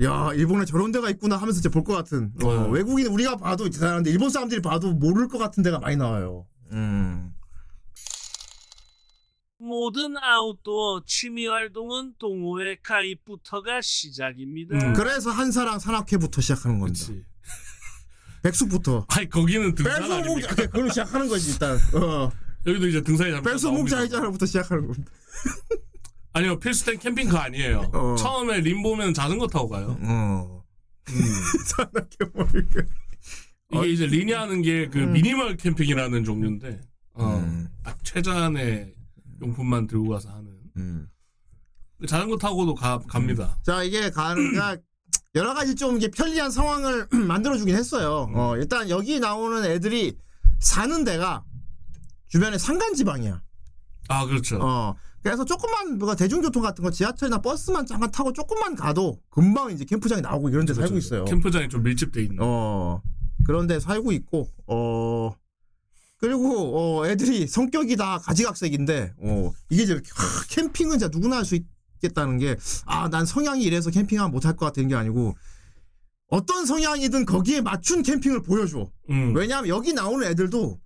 [0.04, 2.32] 야, 일본에 저런 데가 있구나 하면서 이제 볼 것 같은.
[2.44, 2.70] 어, 네.
[2.72, 6.46] 외국인 우리가 봐도 대단한데 일본 사람들이 봐도 모를 것 같은 데가 많이 나와요.
[6.72, 7.32] 음.
[9.60, 14.76] 모든 아웃도어 취미 활동은 동호회 가입부터가 시작입니다.
[14.78, 14.94] 음.
[14.94, 17.06] 그래서 한사랑 산악회부터 시작하는 겁니다.
[17.08, 17.26] 그렇지.
[18.44, 19.06] 백수부터.
[19.10, 20.54] 아니 거기는 등산 아닙니까?
[20.56, 21.76] 그걸로 시작하는 거지 일단.
[21.96, 22.30] 어.
[22.68, 23.98] 여기도 이제 등산이 백수목 나옵니다.
[23.98, 25.12] 자이자로부터 시작하는 겁니다.
[26.34, 27.90] 아니요 필수템 캠핑카 아니에요.
[27.94, 28.16] 어.
[28.16, 29.98] 처음에 림 보면 자전거 타고 가요.
[30.02, 30.64] 어.
[31.10, 31.14] 음.
[31.66, 32.82] 산악회 뭐 이렇게.
[33.74, 35.14] 이게 이제 리니 하는 게그 음.
[35.14, 36.80] 미니멀 캠핑이라는 종류인데
[37.14, 37.68] 어, 음.
[37.84, 38.94] 딱 최저한의
[39.42, 40.48] 용품만 들고 가서 하는
[40.78, 41.08] 음.
[42.08, 43.58] 자전거 타고도 가, 갑니다.
[43.64, 44.78] 자 이게 가니까
[45.36, 48.32] 여러 가지 좀 이게 편리한 상황을 만들어주긴 했어요.
[48.34, 50.16] 어, 일단 여기 나오는 애들이
[50.60, 51.44] 사는 데가
[52.28, 53.42] 주변에 산간 지방이야.
[54.10, 54.60] 아 그렇죠.
[54.62, 59.84] 어, 그래서 조금만 뭐가 대중교통 같은 거 지하철이나 버스만 잠깐 타고 조금만 가도 금방 이제
[59.84, 61.06] 캠프장이 나오고 이런 데 살고 그렇죠.
[61.06, 61.26] 있어요.
[61.26, 62.38] 캠프장이 좀 밀집돼 있는.
[62.40, 63.02] 어,
[63.46, 65.34] 그런 데 살고 있고, 어,
[66.20, 71.56] 그리고, 어, 애들이 성격이 다 가지각색인데, 어, 이게 이제, 하, 캠핑은 진짜 누구나 할 수
[72.02, 72.56] 있겠다는 게,
[72.86, 75.36] 아, 난 성향이 이래서 캠핑하면 못할 것 같은 게 아니고,
[76.30, 78.90] 어떤 성향이든 거기에 맞춘 캠핑을 보여줘.
[79.10, 79.34] 음.
[79.36, 80.80] 왜냐하면 여기 나오는 애들도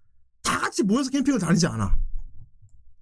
[0.43, 1.95] 다 같이 모여서 캠핑을 다니지 않아.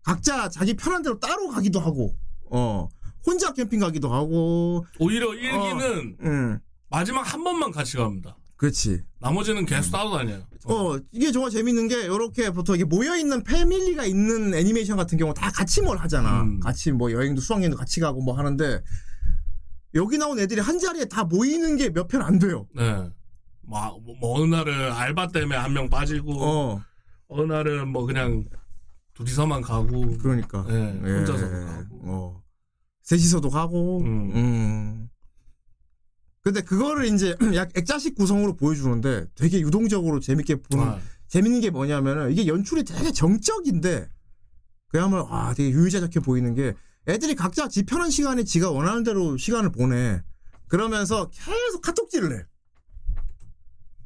[0.03, 2.15] 각자 자기 편한 대로 따로 가기도 하고,
[2.51, 2.87] 어,
[3.25, 8.35] 혼자 캠핑 가기도 하고, 오히려 일기는 음, 마지막 한 번만 같이 갑니다.
[8.55, 9.01] 그렇지.
[9.19, 10.41] 나머지는 계속 따로 다녀요.
[10.65, 15.49] 어, 이게 정말 재밌는 게, 요렇게 보통 이게 모여있는 패밀리가 있는 애니메이션 같은 경우 다
[15.51, 16.41] 같이 뭘 하잖아.
[16.41, 16.59] 음.
[16.59, 18.81] 같이 뭐 여행도 수학여행도 같이 가고 뭐 하는데,
[19.95, 22.67] 여기 나온 애들이 한 자리에 다 모이는 게 몇 편 안 돼요.
[22.75, 23.09] 네.
[23.61, 26.81] 뭐, 뭐 어느 날은 알바 때문에 한 명 빠지고 어,
[27.29, 27.35] 어.
[27.37, 28.45] 느 날은 뭐 그냥
[29.19, 30.65] 둘이서만 가고 그러니까.
[30.67, 31.99] 네, 혼자서도 예, 가고.
[32.03, 32.43] 어.
[33.03, 34.31] 셋이서도 가고, 음.
[34.33, 35.09] 음.
[36.41, 42.31] 근데 그거를 이제 약 액자식 구성으로 보여주는데 되게 유동적으로 재밌게 보는 아, 재밌는 게 뭐냐면은
[42.31, 44.09] 이게 연출이 되게 정적인데
[44.87, 46.73] 그야말로 아 되게 유유자적해 보이는 게
[47.07, 50.23] 애들이 각자 지 편한 시간에 지가 원하는 대로 시간을 보내
[50.67, 52.45] 그러면서 계속 카톡질을 해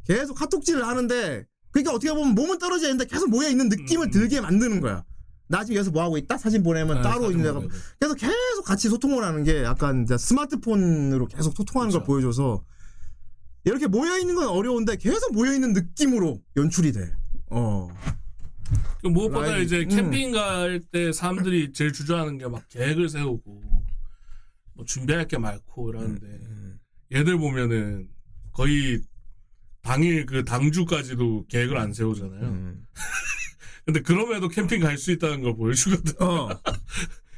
[0.06, 4.12] 계속 카톡질을 하는데 그러니까 어떻게 보면 몸은 떨어져 있는데 계속 모여 있는 느낌을 음.
[4.12, 5.04] 들게 만드는 거야
[5.48, 7.62] 나 지금 여기서 뭐 하고 있다 사진 보내면 네, 따로 있는 데가.
[8.00, 12.08] 그래서 계속 같이 소통을 하는 게 약간 스마트폰으로 계속 소통하는 걸 그쵸.
[12.08, 12.64] 보여줘서
[13.66, 17.14] 이렇게 모여 있는 건 어려운데 계속 모여 있는 느낌으로 연출이 돼.
[17.50, 17.90] 어.
[19.02, 19.64] 그 무엇보다 라이브.
[19.64, 19.90] 이제 음.
[19.90, 23.62] 캠핑 갈때 사람들이 제일 주저하는 게 막 계획을 세우고
[24.76, 26.80] 뭐 준비할 게 많고 이러는데 음.
[27.14, 28.08] 얘들 보면은
[28.54, 29.02] 거의
[29.88, 32.42] 당일 그 당주까지도 계획을 안 세우잖아요.
[32.42, 32.86] 음.
[33.86, 36.14] 근데 그럼에도 캠핑 갈 수 있다는 걸 보여주거든.
[36.22, 36.48] 어.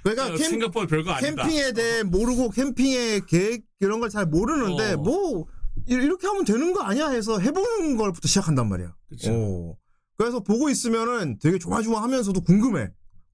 [0.04, 1.43] 그러니까 캠, 생각보다 별거 아니다.
[1.48, 4.98] 캠핑에 대해 모르고 캠핑의 계획 이런 걸 잘 모르는데 어.
[4.98, 5.48] 뭐
[5.88, 8.96] 이- 이렇게 하면 되는 거 아니야 해서 해보는 걸부터 시작한단 말이야.
[9.30, 9.76] 어.
[10.18, 12.89] 그래서 보고 있으면은 되게 조마조마하면서도 궁금해.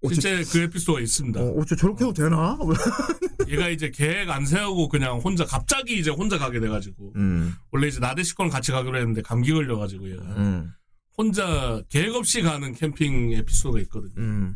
[0.10, 1.40] 실제 그 에피소드가 있습니다.
[1.40, 2.58] 어, 어, 저 저렇게 해도 되나?
[3.48, 8.00] 얘가 이제 계획 안 세우고 그냥 혼자 갑자기 이제 혼자 가게 돼가지고 음, 원래 이제
[8.00, 10.72] 나대식권 같이 가기로 했는데 감기 걸려가지고 얘가 음,
[11.18, 14.14] 혼자 계획 없이 가는 캠핑 에피소드가 있거든요.
[14.18, 14.56] 음.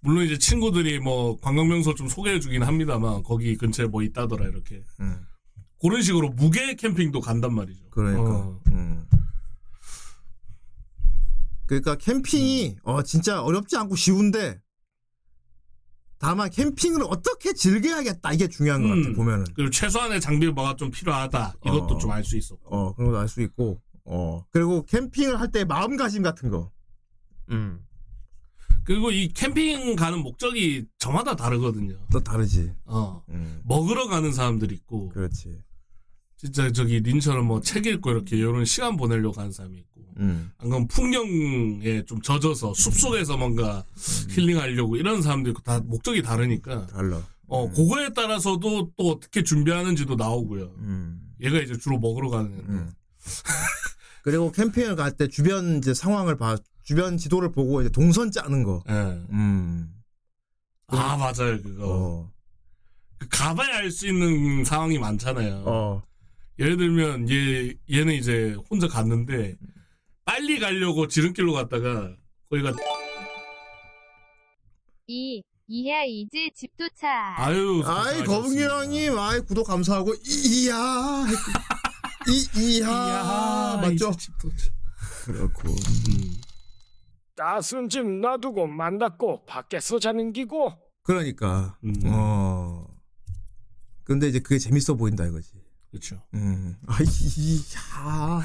[0.00, 5.20] 물론 이제 친구들이 뭐 관광명소 좀 소개해주긴 합니다만 거기 근처에 뭐 있다더라 이렇게 음.
[5.80, 7.88] 그런 식으로 무계 캠핑도 간단 말이죠.
[7.90, 8.22] 그러니까.
[8.22, 8.60] 어.
[8.68, 9.06] 음.
[11.66, 14.60] 그러니까 캠핑이 어 진짜 어렵지 않고 쉬운데
[16.18, 19.14] 다만 캠핑을 어떻게 즐겨야겠다 이게 중요한 것 같아 음.
[19.14, 19.44] 보면은.
[19.54, 21.98] 그리고 최소한의 장비 뭐가 좀 필요하다 이것도 어.
[21.98, 23.80] 좀 알 수 있었고 어 그런 것도 알 수 있고.
[24.04, 26.70] 어 그리고 캠핑을 할 때 마음가짐 같은 거.
[27.50, 27.80] 음.
[28.84, 31.98] 그리고 이 캠핑 가는 목적이 저마다 다르거든요.
[32.12, 32.72] 또 다르지.
[32.84, 33.60] 어 음.
[33.64, 35.60] 먹으러 가는 사람들 있고 그렇지.
[36.36, 40.50] 진짜 저기 닌처럼 뭐 책 읽고 이렇게 이런 시간 보내려고 가는 사람이 있고 음.
[40.58, 43.84] 안 그러면 풍경에 좀 젖어서 숲속에서 뭔가
[44.30, 47.22] 힐링하려고 이런 사람도 있고 다 목적이 다르니까 달라.
[47.48, 50.64] 어 그거에 따라서도 또 어떻게 준비하는지도 나오고요.
[50.78, 51.20] 음.
[51.42, 52.90] 얘가 이제 주로 먹으러 가는 음.
[54.22, 58.82] 그리고 캠핑을 갈 때 주변 이제 상황을 봐 주변 지도를 보고 이제 동선 짜는 거.
[58.88, 58.92] 예.
[58.92, 59.92] 음.
[60.88, 62.32] 아 맞아요 그거 어.
[63.18, 65.62] 그 가봐야 알 수 있는 상황이 많잖아요.
[65.66, 66.02] 어.
[66.58, 69.56] 예를 들면 얘 얘는 이제 혼자 갔는데
[70.26, 72.14] 빨리 가려고 지름길로 갔다가
[72.50, 72.72] 거기가
[75.06, 77.08] 이 이하 이즈 집 도착.
[77.38, 78.22] 아유 아이.
[78.24, 81.24] 거북이랑님 아이 구독 감사하고 이- 이야
[82.28, 84.10] 이 이야 이야, 맞죠?
[84.10, 84.72] 이제 집 도착.
[85.24, 86.34] 그렇고 음.
[87.36, 90.72] 따순 집 놔두고 만났고 밖에서 자는 기고
[91.04, 91.94] 그러니까 음.
[92.06, 92.84] 어
[94.04, 95.50] 근데 이제 그게 재밌어 보인다 이거지.
[95.90, 96.20] 그렇죠.
[96.34, 96.76] 음.
[96.88, 97.04] 아이
[97.38, 98.42] 이야.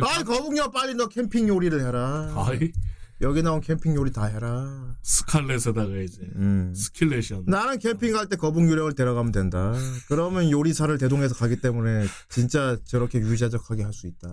[0.00, 2.32] 아이 거북이야 빨리 너 캠핑 요리를 해라.
[2.36, 2.72] 아이
[3.20, 4.96] 여기 나온 캠핑 요리 다 해라.
[5.02, 6.72] 스칼렛에다가 이제 음.
[6.74, 7.44] 스킬렛이었네.
[7.50, 9.74] 나는 캠핑 갈 때 거북 유령을 데려가면 된다.
[10.08, 14.28] 그러면 요리사를 대동해서 가기 때문에 진짜 저렇게 유자적하게 할 수 있다.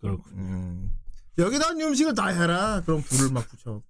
[0.00, 0.90] 그렇고 음.
[1.38, 2.82] 여기다 음식을 다 해라.
[2.86, 3.84] 그럼 불을 막 붙여갖고.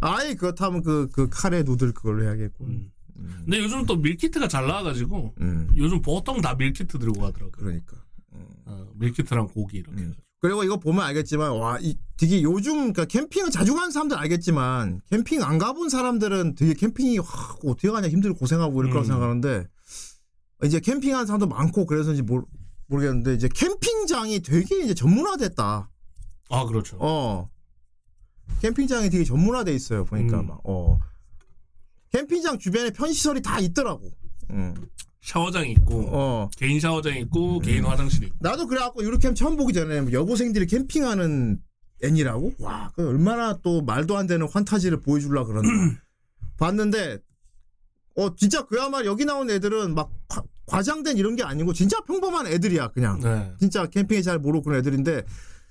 [0.00, 2.64] 아이 그렇다면 그, 그 카레 noodle 그걸로 해야겠고.
[2.64, 2.90] 음.
[3.18, 3.42] 음.
[3.44, 5.70] 근데 요즘 또 밀키트가 잘 나와가지고 음.
[5.76, 7.50] 요즘 보통 다 밀키트 들고 가더라고요.
[7.52, 7.96] 그러니까.
[8.34, 8.46] 음.
[8.66, 10.02] 어, 밀키트랑 고기 이렇게.
[10.02, 10.14] 음.
[10.40, 15.00] 그리고 이거 보면 알겠지만 와, 이 되게 요즘 그러니까 캠핑을 자주 가는 사람들 은 알겠지만
[15.08, 17.26] 캠핑 안 가본 사람들은 되게 캠핑이 와,
[17.64, 19.08] 어떻게 가냐 힘들고 고생하고 이럴 거라고 음.
[19.08, 19.68] 생각하는데
[20.64, 22.44] 이제 캠핑하는 사람도 많고 그래서인지 모르,
[22.86, 25.90] 모르겠는데 이제 캠핑장이 되게 이제 전문화됐다.
[26.50, 26.96] 아 그렇죠.
[27.00, 27.48] 어.
[28.60, 30.04] 캠핑장이 되게 전문화돼 있어요.
[30.04, 30.48] 보니까 음.
[30.48, 30.98] 막 어.
[32.12, 34.10] 캠핑장 주변에 편시설이 다 있더라고.
[34.50, 34.74] 음.
[35.22, 36.50] 샤워장 있고 어.
[36.56, 38.36] 개인 샤워장 있고 개인 화장실 있고.
[38.40, 41.60] 나도 그래갖고 유로캠 처음 보기 전에 뭐 여고생들이 캠핑하는
[42.02, 42.52] 애니라고?
[42.58, 45.68] 와, 그 얼마나 또 말도 안 되는 환타지를 보여주려 그러나.
[46.58, 47.18] 봤는데,
[48.16, 52.88] 어, 진짜 그야말로 여기 나온 애들은 막 과, 과장된 이런 게 아니고 진짜 평범한 애들이야,
[52.88, 53.20] 그냥.
[53.20, 53.52] 네.
[53.60, 55.22] 진짜 캠핑에 잘 모르고 그런 애들인데,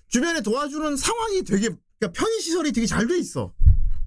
[0.08, 3.54] 주변에 도와주는 상황이 되게, 그러니까 편의 시설이 되게 잘 돼 있어.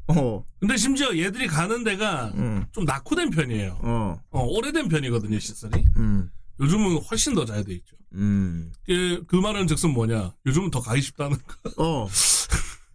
[0.09, 3.79] 어, 근데 심지어 얘들이 가는 데가 음, 좀 낙후된 편이에요.
[3.83, 5.85] 어, 어, 오래된 편이거든요 시설이.
[5.97, 6.31] 음,
[6.61, 7.97] 요즘은 훨씬 더 잘 돼 있죠.
[8.15, 10.35] 음, 그, 그 말은 즉슨 뭐냐?
[10.47, 11.71] 요즘은 더 가기 쉽다는 거.
[11.83, 12.09] 어.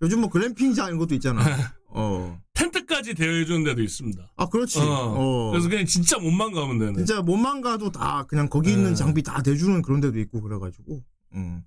[0.01, 1.41] 요즘 뭐 글램핑장 이런 것도 있잖아.
[1.89, 2.39] 어.
[2.53, 4.31] 텐트까지 대여해주는 데도 있습니다.
[4.37, 4.79] 아, 그렇지.
[4.79, 4.83] 어.
[4.85, 5.51] 어.
[5.51, 6.93] 그래서 그냥 진짜 몸만 가면 되는.
[6.95, 8.95] 진짜 몸만 가도 다 그냥 거기 있는 네.
[8.95, 11.01] 장비 다 대주는 그런 데도 있고 그래가지고
[11.33, 11.63] 음.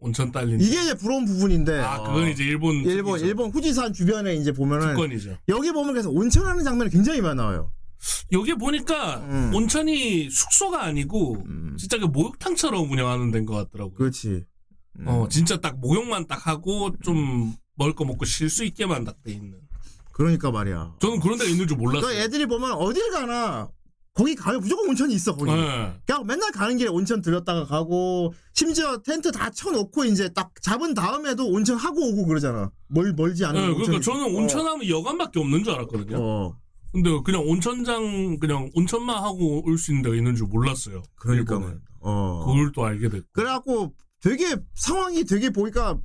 [0.00, 0.60] 온천 딸린.
[0.60, 3.26] 이게 이제 부러운 부분인데 아 어, 그건 이제 일본 일본 특이죠.
[3.26, 5.36] 일본 후지산 주변에 이제 보면은 특권이죠.
[5.48, 7.70] 여기 보면 그래서 온천하는 장면이 굉장히 많이 나와요.
[8.32, 9.52] 여기 보니까 음.
[9.54, 11.76] 온천이 숙소가 아니고 음.
[11.78, 13.94] 진짜 그 목욕탕처럼 운영하는 데인 것 같더라고요.
[13.94, 14.44] 그렇지.
[15.00, 15.08] 음.
[15.08, 19.32] 어 진짜 딱 목욕만 딱 하고 좀 먹을 거 먹고 쉴 수 있게만 딱 돼
[19.32, 19.58] 있는.
[20.12, 20.94] 그러니까 말이야.
[21.00, 22.00] 저는 그런 데가 있는 줄 몰랐어요.
[22.02, 23.68] 그러니까 애들이 보면 어딜 가나
[24.20, 25.50] 거기 가면 무조건 온천이 있어 거기.
[25.50, 25.94] 네.
[26.04, 31.46] 그냥 맨날 가는 길에 온천 들렸다가 가고 심지어 텐트 다 쳐놓고 이제 딱 잡은 다음에도
[31.48, 32.70] 온천 하고 오고 그러잖아.
[32.88, 34.38] 멀 멀지 않은 네, 그러니까 온천이 저는 있어.
[34.42, 36.18] 온천하면 여관밖에 없는 줄 알았거든요.
[36.20, 36.54] 어.
[36.92, 41.02] 근데 그냥 온천장 그냥 온천만 하고 올 수 있는 데가 있는 줄 몰랐어요.
[41.16, 41.58] 그러니까.
[42.00, 42.44] 어.
[42.46, 43.26] 그걸 또 알게 됐고.
[43.32, 45.96] 그래갖고 되게 상황이 되게 보니까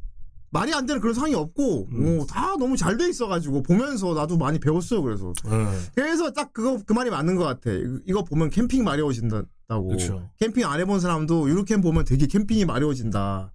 [0.55, 2.19] 말이 안 되는 그런 상황이 없고 음.
[2.19, 5.01] 오, 다 너무 잘 돼 있어가지고 보면서 나도 많이 배웠어요.
[5.01, 5.51] 그래서 네.
[5.93, 7.71] 그래서 딱 그거 그 말이 맞는 것 같아.
[8.07, 9.87] 이거- 보면 캠핑 마려워진다고.
[9.89, 10.29] 그쵸.
[10.39, 13.51] 캠핑 안 해본 사람도 유로캠 보면 되게 캠핑이 마려워진다.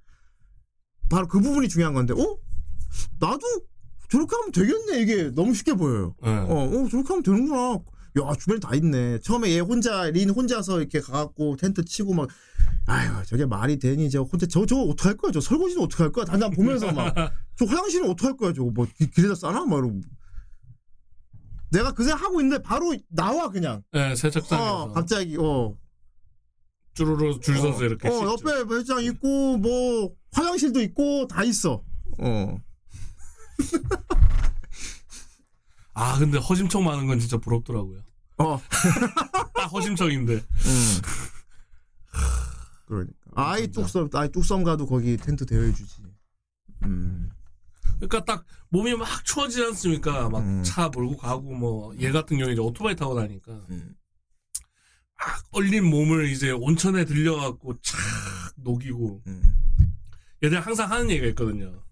[1.09, 2.37] 바로 그 부분이 중요한 건데, 어?
[3.19, 3.41] 나도
[4.11, 5.01] 저렇게 하면 되겠네.
[5.03, 6.15] 이게 너무 쉽게 보여요.
[6.23, 6.29] 네.
[6.31, 7.79] 어, 어, 저렇게 하면 되는구나.
[8.21, 9.21] 야, 주변에 다 있네.
[9.21, 12.29] 처음에 얘 혼자, 린 혼자서 이렇게 가갖고 텐트 치고 막,
[12.87, 15.33] 아유, 저게 말이 되니, 저 혼자, 저, 저거 어떡할 거야?
[15.33, 16.25] 저 설거지는 어떡할 거야?
[16.25, 17.15] 단단 보면서 막,
[17.57, 18.53] 저 화장실은 어떡할 거야?
[18.53, 19.65] 저거 뭐, 기- 길에다 싸나?
[19.65, 20.01] 막 이러고.
[21.71, 23.83] 내가 그 생각 하고 있는데 바로 나와, 그냥.
[23.93, 25.77] 네, 세척장에서 어, 갑자기, 어.
[26.95, 28.09] 쭈루루 줄 서서 어, 이렇게.
[28.09, 28.51] 어, 씻죠.
[28.51, 31.83] 옆에 배장 있고, 뭐, 화장실도 있고, 다 있어.
[32.19, 32.57] 어.
[35.95, 38.01] 아 근데 허심청 많은 건 진짜 부럽더라고요.
[38.39, 38.61] 어.
[39.55, 40.35] 딱 허심청인데.
[40.35, 40.43] 음.
[42.91, 43.15] 그러니까.
[43.37, 46.03] 아이 뚝섬, 아이 뚝섬 가도 거기 텐트 대여해주지.
[46.83, 47.31] 음.
[47.97, 50.29] 그러니까 딱 몸이 막 추워지지 않습니까?
[50.29, 50.63] 막 음.
[50.65, 53.95] 차 몰고 가고 뭐 얘 같은 경우에 이제 오토바이 타고 다니까 음.
[55.19, 58.01] 막 얼린 몸을 이제 온천에 들려갖고 착
[58.57, 59.57] 녹이고 음.
[60.43, 61.85] 얘들 항상 하는 얘기가 있거든요.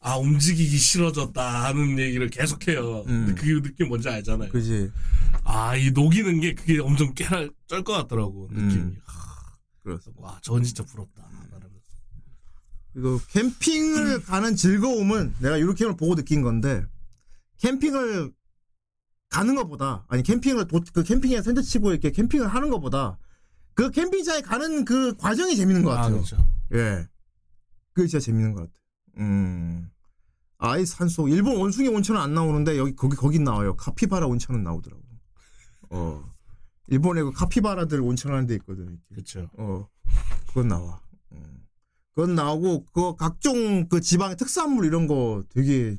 [0.00, 3.04] 아 움직이기 싫어졌다 하는 얘기를 계속해요.
[3.06, 3.26] 음.
[3.26, 4.50] 근데 그 느낌 뭔지 알잖아요.
[4.50, 4.90] 그지.
[5.44, 8.96] 아이 녹이는 게 그게 엄청 깨라 쩔 것 같더라고 느낌이.
[9.88, 9.96] 음.
[9.96, 10.22] 그렇습니다.
[10.22, 11.28] 와 저건 진짜 부럽다.
[12.96, 16.84] 이거 캠핑을 가는 즐거움은 내가 유로캠을 보고 느낀 건데
[17.58, 18.32] 캠핑을
[19.28, 23.18] 가는 것보다 아니 캠핑을 도, 그 캠핑에 텐트 치고 이렇게 캠핑을 하는 것보다
[23.74, 26.14] 그 캠핑장에 가는 그 과정이 재밌는 것아 같아요.
[26.14, 26.36] 그렇죠.
[26.74, 27.06] 예.
[27.92, 28.72] 그게 진짜 재밌는 것 같아.
[29.18, 29.90] 음.
[30.58, 33.76] 아이 산속 일본 원숭이 온천은 안 나오는데 여기 거기 거긴 나와요.
[33.76, 35.02] 카피바라 온천은 나오더라고.
[35.90, 36.37] 어.
[36.88, 38.98] 일본에 그 카피바라들 온천하는 데 있거든.
[39.10, 39.50] 그렇죠.
[39.58, 39.86] 어.
[40.48, 41.00] 그건 나와.
[41.32, 41.64] 음.
[42.14, 45.98] 그건 나오고 그 각종 그 지방의 특산물 이런 거 되게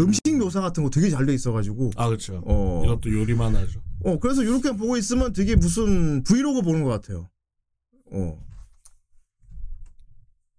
[0.00, 1.92] 음식 묘사 같은 거 되게 잘 돼 있어가지고.
[1.96, 2.42] 아 그렇죠.
[2.46, 2.82] 어.
[2.84, 3.80] 이것도 요리만 하죠.
[4.04, 7.28] 어, 그래서 이렇게 보고 있으면 되게 무슨 브이로그 보는 것 같아요.
[8.12, 8.38] 어.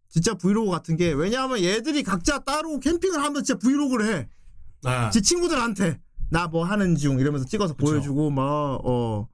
[0.09, 4.29] 진짜 브이로그 같은 게, 왜냐하면 얘들이 각자 따로 캠핑을 하면 진짜 브이로그를 해.
[4.83, 5.09] 아.
[5.11, 6.01] 지 친구들한테.
[6.31, 7.85] 나 뭐 하는 중 이러면서 찍어서 그쵸.
[7.91, 8.43] 보여주고, 막,
[8.83, 9.27] 어.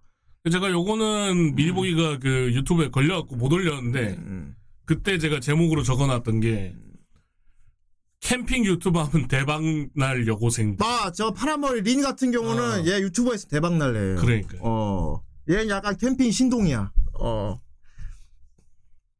[0.51, 4.55] 제가 요거는 미리 보기가 그 유튜브에 걸려갖고 못 올렸는데 음.
[4.85, 6.75] 그때 제가 제목으로 적어놨던 게
[8.21, 9.61] 캠핑 유튜브 하면 대박
[9.95, 10.77] 날 여고생.
[10.79, 12.85] 막, 저 파란머리 린 같은 경우는 어.
[12.85, 14.15] 얘 유튜버에서 대박 날래요.
[14.17, 14.57] 그러니까.
[14.61, 15.21] 어.
[15.49, 16.91] 얘는 약간 캠핑 신동이야.
[17.19, 17.59] 어.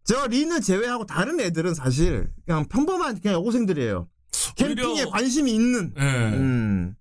[0.05, 4.07] 저 린을 제외하고 다른 애들은 사실 그냥 평범한 그냥 여고생들이에요.
[4.55, 5.93] 캠핑에 관심이 있는.
[5.99, 6.01] 예.
[6.03, 6.95] 음.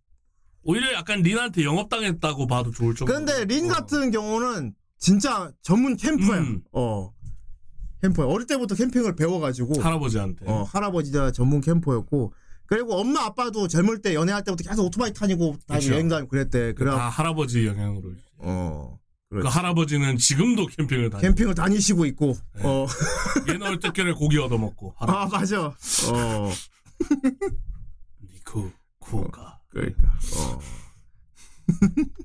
[0.65, 3.13] 오히려 약간 린한테 영업당했다고 봐도 좋을 정도.
[3.13, 6.41] 근데 린 같은 경우는 진짜 전문 캠퍼야.
[6.41, 6.63] 음.
[6.73, 7.11] 어.
[8.03, 8.27] 캠퍼야.
[8.27, 9.81] 어릴 때부터 캠핑을 배워가지고.
[9.81, 10.45] 할아버지한테.
[10.47, 12.33] 어, 할아버지가 전문 캠퍼였고.
[12.67, 15.93] 그리고 엄마 아빠도 젊을 때 연애할 때부터 계속 오토바이 타니고 그쵸.
[15.93, 16.73] 여행 다니고 그랬대.
[16.73, 16.91] 그래.
[16.91, 18.13] 다 할아버지 영향으로.
[18.39, 18.99] 어.
[19.29, 19.57] 그 그렇지.
[19.57, 21.23] 할아버지는 지금도 캠핑을 다니.
[21.23, 22.37] 캠핑을 다니시고 있고.
[22.63, 22.87] 어.
[23.49, 24.95] 얘는 얼떨결에 고기 얻어먹고.
[24.99, 25.55] 아, 할아버지.
[25.57, 25.67] 맞아.
[25.67, 26.51] 어.
[28.33, 29.54] 니쿠 쿠가.
[29.75, 30.03] 그러니까.
[30.39, 30.61] 어.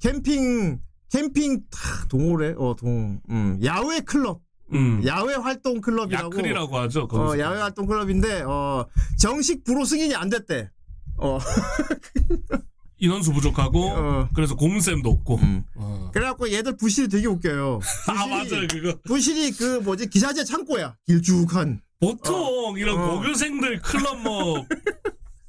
[0.00, 0.80] 캠핑
[1.10, 2.54] 캠핑 다 동호래.
[2.58, 3.20] 어, 동.
[3.30, 3.58] 음.
[3.64, 4.42] 야외 클럽.
[4.72, 5.02] 음.
[5.06, 6.26] 야외 활동 클럽이라고.
[6.26, 7.08] 야클이라고 하죠.
[7.08, 7.34] 거기서.
[7.34, 8.86] 어, 야외 활동 클럽인데 어,
[9.18, 10.70] 정식 프로 승인이 안 됐대.
[11.16, 11.38] 어.
[13.00, 14.28] 인원수 부족하고 어.
[14.34, 15.36] 그래서 곰쌤도 없고.
[15.36, 15.64] 음.
[15.76, 16.10] 어.
[16.12, 17.80] 그래갖고 얘들 부실이 되게 웃겨요.
[18.08, 18.98] 아 맞아요 그거.
[19.04, 20.96] 부실이 그 뭐지 기자재 창고야.
[21.06, 21.80] 길쭉한.
[22.00, 23.14] 보통 이런 어.
[23.14, 24.64] 고교생들 클럽 뭐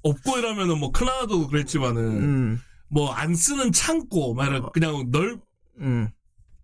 [0.04, 2.62] 없고 이러면은 뭐 클라나도 그랬지만은 음.
[2.90, 5.40] 뭐안 쓰는 창고 막 이런 그냥 넓
[5.80, 6.10] 음.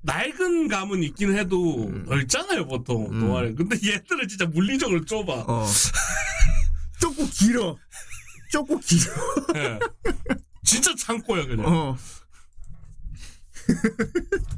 [0.02, 3.20] 낡은 감은 있긴 해도 넓잖아요 보통 음.
[3.20, 3.56] 동아리.
[3.56, 5.46] 근데 얘들은 진짜 물리적으로 좁아.
[5.48, 5.66] 어.
[7.02, 7.78] 좁고 길어.
[8.52, 9.12] 좁고 길어.
[9.56, 9.80] 예.
[10.64, 11.66] 진짜 창고야 그냥.
[11.66, 11.98] 어.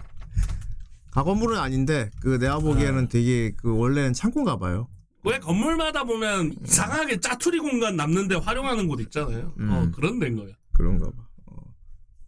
[1.11, 4.87] 가건물은 아닌데 그 내가 보기에는 되게 그 원래는 창고인가 봐요.
[5.27, 9.53] 왜 건물마다 보면 이상하게 짜투리 공간 남는데 활용하는 곳 있잖아요.
[9.59, 9.69] 음.
[9.69, 10.53] 어 그런 데인 거야.
[10.71, 11.27] 그런가 봐.
[11.47, 11.73] 어.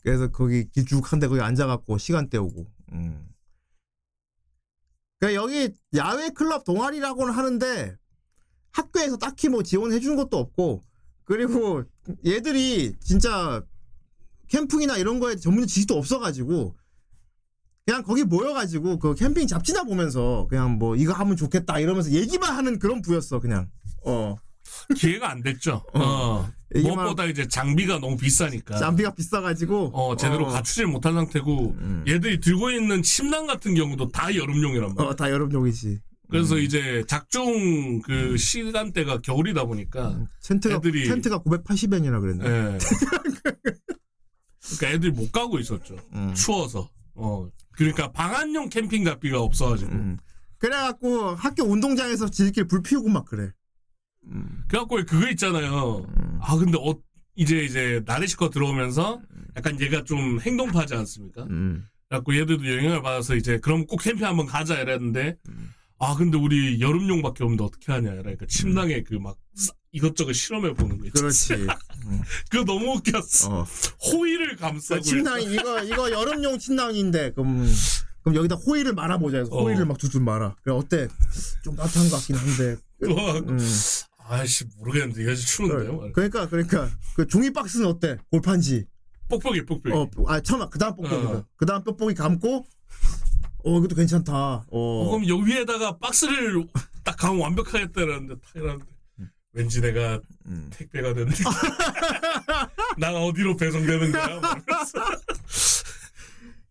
[0.03, 2.69] 그래서 거기 길쭉한데 거기 앉아갖고 시간 때우고.
[2.91, 3.25] 음.
[5.17, 7.95] 그러니까 여기 야외 클럽 동아리라고는 하는데
[8.71, 10.83] 학교에서 딱히 뭐 지원해 주는 것도 없고
[11.23, 11.83] 그리고
[12.25, 13.63] 얘들이 진짜
[14.49, 16.75] 캠핑이나 이런 거에 전문 지식도 없어가지고
[17.89, 22.77] 그냥 거기 모여가지고 그 캠핑 잡지나 보면서 그냥 뭐 이거 하면 좋겠다 이러면서 얘기만 하는
[22.77, 23.67] 그런 부였어 그냥
[24.05, 24.35] 어
[24.95, 25.83] 기회가 안 됐죠.
[25.95, 26.47] 어.
[26.75, 28.77] 얘기만- 무엇보다 이제 장비가 너무 비싸니까.
[28.77, 32.05] 장비가 비싸가지고 어, 제대로 어, 갖추질 못한 상태고, 음.
[32.07, 35.09] 얘들이 들고 있는 침낭 같은 경우도 다 여름용이란 말이야.
[35.09, 42.45] 어, 다 여름용이지 그래서 이제 작중 그 시간대가 겨울이다 보니까, 텐트가 애들이- 텐트가 980엔이라 그랬네
[42.45, 42.77] 예.
[44.77, 45.95] 그러니까 애들이 못 가고 있었죠.
[46.13, 46.31] 음.
[46.35, 46.87] 추워서.
[47.15, 47.49] 어.
[47.79, 49.91] 그러니까 방한용 캠핑 값비가 없어가지고.
[49.93, 50.17] 음.
[50.57, 53.53] 그래갖고 학교 운동장에서 지들끼리 불 피우고 막 그래
[54.27, 54.65] 음.
[54.67, 56.05] 그래갖고 그거 있잖아요.
[56.41, 56.93] 아, 근데 어,
[57.35, 59.21] 이제 이제 나르시커 들어오면서
[59.55, 61.43] 약간 얘가 좀 행동파지 않습니까?
[61.45, 61.87] 음.
[62.09, 65.37] 그래갖고 얘들도 영향을 받아서 이제 그럼 꼭 캠핑 한번 가자 이랬는데
[65.99, 69.37] 아 근데 우리 여름용밖에 없는데 어떻게 하냐 이러니까 침낭에 그 막
[69.91, 71.19] 이것저것 실험해 보는 거 있지.
[71.19, 71.67] 그렇지
[72.51, 73.61] 그거 너무 웃겼어.
[73.61, 73.67] 어.
[74.11, 77.67] 호일을 감싸고 그 침낭 이거 이거 여름용 침낭인데 그럼
[78.23, 79.63] 그럼 여기다 호일을 말아보자 해서 어.
[79.63, 81.07] 호일을 막 두줄 말아 그래 어때
[81.63, 83.13] 좀 따뜻한 것 같긴 한데 있고.
[83.49, 83.57] 음.
[84.27, 86.11] 아씨 모르겠는데 이거 추운데요.
[86.13, 88.85] 그러니까 그러니까 그 종이 박스는 어때 골판지
[89.27, 89.93] 뽁뽁이 뽁뽁이.
[90.17, 91.45] 어아 처음 그다음 뽁뽁이 어.
[91.57, 92.65] 그다음 뽁뽁이 감고
[93.65, 96.63] 어 이것도 괜찮다 어, 어 그럼 여기 위에다가 박스를
[97.03, 98.85] 딱 가면 완벽하겠다라는데 타이라는데
[99.59, 100.69] 왠지 내가 음.
[100.71, 101.43] 택배가 됐는데
[102.97, 104.39] 난 어디로 배송되는 거야?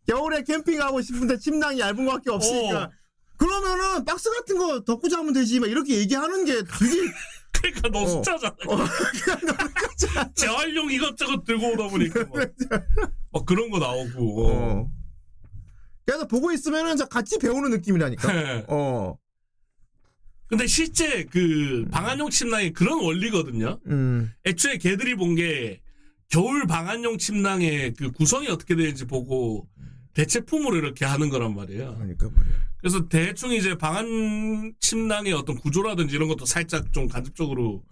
[0.09, 2.91] 겨울에 캠핑하고 싶은데 침낭이 얇은 거밖에 없으니까 어.
[3.37, 7.13] 그러면은 박스 같은 거 덮고 자면 되지 막 이렇게 얘기하는 게 되게
[7.53, 8.07] 그러니까 너 어.
[8.07, 8.57] 숫자잖아.
[10.35, 12.33] 재활용 이것저것 들고 오다 보니까 막,
[13.33, 14.47] 막 그런 거 나오고.
[14.47, 14.51] 어.
[14.51, 14.91] 어
[16.07, 18.65] 그래서 보고 있으면은 같이 배우는 느낌이라니까 네.
[18.69, 19.15] 어
[20.49, 23.79] 근데 실제 그 방한용 침낭이 그런 원리거든요.
[23.87, 24.33] 음.
[24.47, 25.81] 애초에 걔들이 본 게
[26.31, 29.67] 겨울 방한용 침낭의 그 구성이 어떻게 되는지 보고
[30.15, 31.95] 대체품으로 이렇게 하는 거란 말이에요.
[31.95, 32.55] 그러니까 말이야.
[32.79, 37.83] 그래서 대충 이제 방한 침낭의 어떤 구조라든지 이런 것도 살짝 좀 간접적으로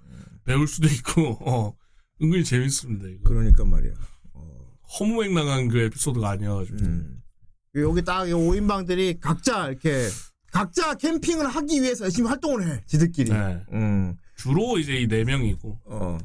[0.44, 1.74] 배울 수도 있고, 어,
[2.22, 3.28] 은근히 재밌습니다, 이거.
[3.28, 3.92] 그러니까 말이야.
[4.34, 4.72] 어.
[4.98, 6.78] 허무맹랑한 그 에피소드가 아니어가지고.
[6.78, 7.22] 음.
[7.76, 10.09] 여기 딱이 5인방들이 각자 이렇게
[10.57, 12.82] 각자 캠핑을 하기 위해서 열심히 활동을 해.
[12.86, 13.30] 지들끼리.
[13.30, 13.61] 네.
[13.74, 14.16] 음.
[14.38, 16.16] 주로 이제 이 네 명이고, 어.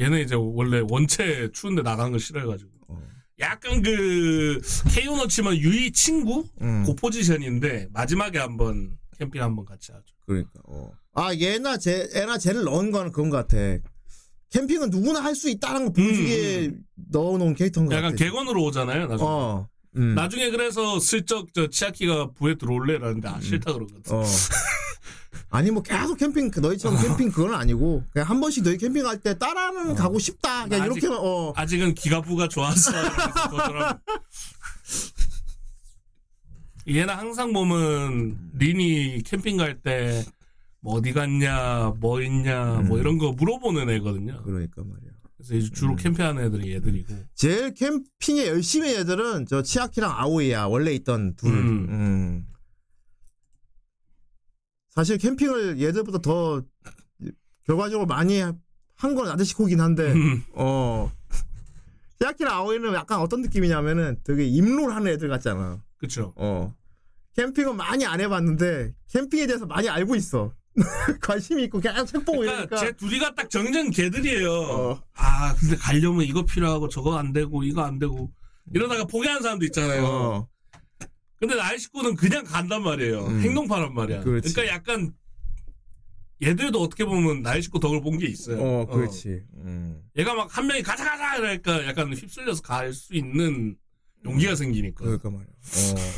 [0.00, 2.70] 얘는 이제 원래 원체 추운데 나간 거 싫어해가지고.
[2.88, 3.02] 어.
[3.40, 4.58] 약간 그,
[4.94, 6.46] 케이오너 치면 유이 친구?
[6.62, 6.84] 음.
[6.86, 10.04] 그 포지션인데, 마지막에 한번 캠핑 한번 같이 하죠.
[10.26, 10.50] 그러니까.
[10.64, 10.90] 어.
[11.12, 13.56] 아 얘나 쟤 애나 쟤를 넣은 거는 그런 것 같아.
[14.50, 16.70] 캠핑은 누구나 할 수 있다는 거 보여주기에
[17.12, 18.24] 넣어놓은 캐릭터인 것 음, 약간 같아.
[18.24, 19.28] 객원으로 오잖아요, 나중에.
[19.28, 19.68] 어.
[19.96, 20.14] 음.
[20.14, 22.98] 나중에 그래서 슬쩍 저 치아키가 부에 들어올래?
[22.98, 24.02] 라는데 아 싫다 그러거든.
[24.12, 24.24] 어.
[25.50, 29.20] 아니 뭐 계속 캠핑 그 너희처럼 캠핑 그건 아니고 그냥 한 번씩 너희 캠핑 갈
[29.20, 32.48] 때 따라는 가고 싶다 그냥 아직- 이렇게만 어 아직은 기가부가
[33.50, 34.00] 그러더라고.
[36.88, 40.24] 얘는 항상 보면 린이 캠핑 갈 때
[40.80, 43.00] 뭐 어디 갔냐, 뭐 있냐, 뭐 음.
[43.00, 44.42] 이런 거 물어보는 애거든요.
[44.42, 45.12] 그러니까 말이야
[45.48, 47.14] 그래서 주로 캠핑하는 애들이 얘들이고.
[47.34, 51.86] 제일 캠핑에 열심히 한 애들은 저 치아키랑 아오이야 원래 있던 둘 음.
[51.90, 52.46] 음.
[54.90, 56.62] 사실 캠핑을 얘들보다 더
[57.64, 60.44] 결과적으로 많이 한 건 아데시코긴 한데 음.
[60.54, 61.10] 어
[62.18, 66.32] 치아키랑 아오이는 약간 어떤 느낌이냐면은 되게 임롤 하는 애들 같잖아 그쵸.
[66.36, 66.74] 어.
[67.36, 70.54] 캠핑은 많이 안 해봤는데 캠핑에 대해서 많이 알고 있어.
[71.20, 72.76] 관심이 있고 계속 책 보고 그러니까 이러니까.
[72.78, 74.52] 제 둘이가 딱 정전 개들이에요.
[74.52, 75.02] 어.
[75.14, 78.30] 아 근데 가려면 이거 필요하고 저거 안 되고 이거 안 되고
[78.72, 80.04] 이러다가 포기하는 사람도 있잖아요.
[80.04, 80.48] 어.
[81.38, 83.26] 근데 나이 식구는 그냥 간단 말이에요.
[83.26, 83.40] 음.
[83.40, 84.20] 행동파란 말이야.
[84.22, 84.52] 그렇지.
[84.54, 85.12] 그러니까 약간
[86.42, 88.60] 얘들도 어떻게 보면 나이 식구 덕을 본 게 있어요.
[88.62, 89.42] 어, 그렇지.
[89.58, 90.02] 음.
[90.16, 93.76] 얘가 막 한 명이 가자 가자 이러니까 약간 휩쓸려서 갈 수 있는
[94.24, 95.04] 용기가 생기니까.
[95.04, 95.46] 그러니까 말이야.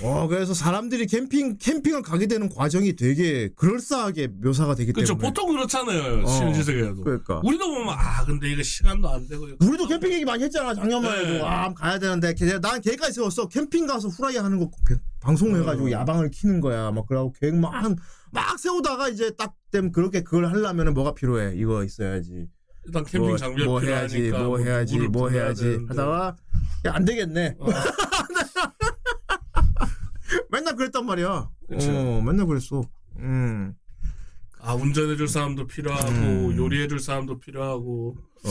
[0.04, 0.08] 어.
[0.24, 5.14] 어, 그래서 사람들이 캠핑 캠핑을 가게 되는 과정이 되게 그럴싸하게 묘사가 되기 그렇죠.
[5.14, 5.28] 때문에.
[5.28, 6.22] 보통 그렇잖아요.
[6.24, 6.26] 어.
[6.26, 7.02] 신지세계에도.
[7.02, 7.40] 그러니까.
[7.44, 11.34] 우리도 보면 아 근데 이거 시간도 안 되고 우리도 캠핑 얘기 많이 했잖아 작년만 네.
[11.34, 15.88] 해도 아 가야 되는데 걔- 난 계획까지 세웠어 캠핑 가서 후라이 하는 거 배- 방송해가지고
[15.88, 15.90] 어.
[15.90, 17.96] 야방을 키는 거야 막 그러고 계획 막
[18.32, 22.48] 막 세우다가 이제 딱 되면 그렇게 그걸 하려면은 뭐가 필요해 이거 있어야지
[22.86, 25.88] 일단 캠핑 뭐, 장비가 뭐 해야지 필요하니까 뭐 해야지 뭐 해야지 되는데.
[25.88, 26.36] 하다가
[26.86, 27.66] 야, 안 되겠네 어.
[30.50, 31.90] 맨날 그랬단 말이야 그쵸.
[31.90, 32.82] 어 맨날 그랬어
[33.18, 33.74] 음
[34.66, 36.56] 아 운전해줄 사람도 필요하고 음.
[36.56, 38.48] 요리해줄 사람도 필요하고 어.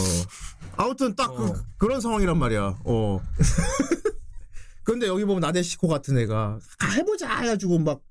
[0.78, 1.36] 아무튼 딱 어.
[1.36, 2.80] 그, 그런 상황이란 말이야.
[2.86, 3.20] 어.
[4.84, 8.02] 근데 여기 보면 나데시코 같은 애가 아, 해보자 해가지고 막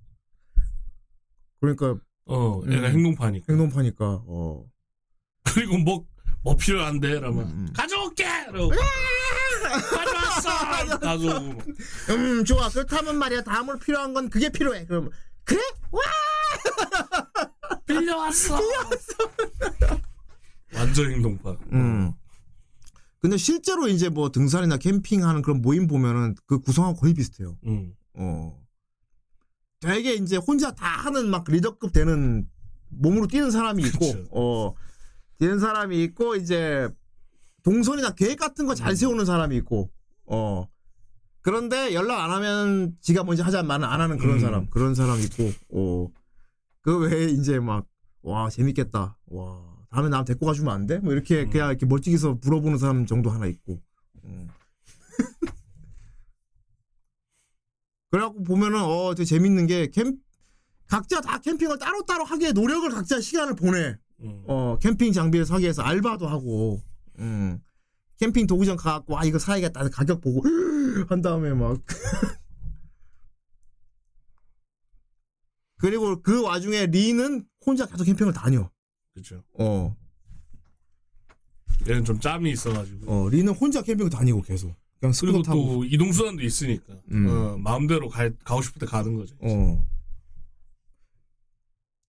[1.60, 1.96] 그러니까
[2.26, 2.92] 어 얘가 음.
[2.92, 4.66] 행동파니까 행동파니까 어.
[5.54, 6.04] 그리고 뭐
[6.44, 7.20] 뭐 필요한데?
[7.20, 7.68] 라면 음.
[7.74, 8.24] 가져올게!
[8.24, 8.68] 라고
[9.90, 10.98] 가져왔어.
[10.98, 11.62] 가져오고.
[12.10, 15.08] 음 좋아 그렇다면 말이야 다음으로 필요한 건 그게 필요해 그럼
[15.42, 16.02] 그래 와
[17.86, 18.58] 빌려왔어.
[20.74, 21.56] 완전 행동파.
[21.72, 22.12] 음.
[23.20, 27.56] 근데 실제로 이제 뭐 등산이나 캠핑하는 그런 모임 보면은 그 구성하고 거의 비슷해요.
[27.66, 27.94] 음.
[28.14, 28.62] 어.
[29.80, 32.46] 되게 이제 혼자 다 하는 막 리더급 되는
[32.90, 34.26] 몸으로 뛰는 사람이 있고, 그쵸.
[34.30, 34.74] 어,
[35.44, 36.88] 뛰는 사람이 있고, 이제
[37.64, 39.90] 동선이나 계획 같은 거 잘 세우는 사람이 있고,
[40.24, 40.66] 어.
[41.42, 44.40] 그런데 연락 안 하면 지가 먼저 하자 말은 안 하는 그런 음.
[44.40, 46.08] 사람, 그런 사람 있고, 어.
[46.80, 47.86] 그 외에 이제 막,
[48.22, 49.18] 와, 재밌겠다.
[49.26, 50.98] 와, 다음에 나 데리고 가주면 안 돼?
[51.00, 51.50] 뭐 이렇게 음.
[51.50, 53.82] 그냥 이렇게 멀찍이서 물어보는 사람 정도 하나 있고.
[54.24, 54.48] 음.
[58.10, 60.16] 그래갖고 보면은 어 되게 재밌는 게 캠
[60.88, 63.96] 각자 다 캠핑을 따로따로 하기에 노력을 각자 시간을 보내.
[64.20, 64.44] 음.
[64.46, 66.82] 어 캠핑 장비를 사기 위해서 알바도 하고.
[67.18, 67.60] 음.
[68.18, 70.42] 캠핑 도구점 가갖고 아 이거 사야겠다 가격 보고
[71.08, 71.80] 한 다음에 막
[75.78, 78.70] 그리고 그 와중에 리는 혼자 계속 캠핑을 다녀.
[79.12, 79.42] 그렇죠.
[79.58, 79.96] 어.
[81.88, 83.12] 얘는 좀 짬이 있어가지고.
[83.12, 84.68] 어 리는 혼자 캠핑을 다니고 계속.
[85.00, 85.60] 그냥 그리고 스쿠터 타고.
[85.66, 87.28] 또 이동 수단도 있으니까 음.
[87.28, 89.34] 어, 마음대로 가, 가고 싶을 때 가는 거죠.
[89.40, 89.86] 어.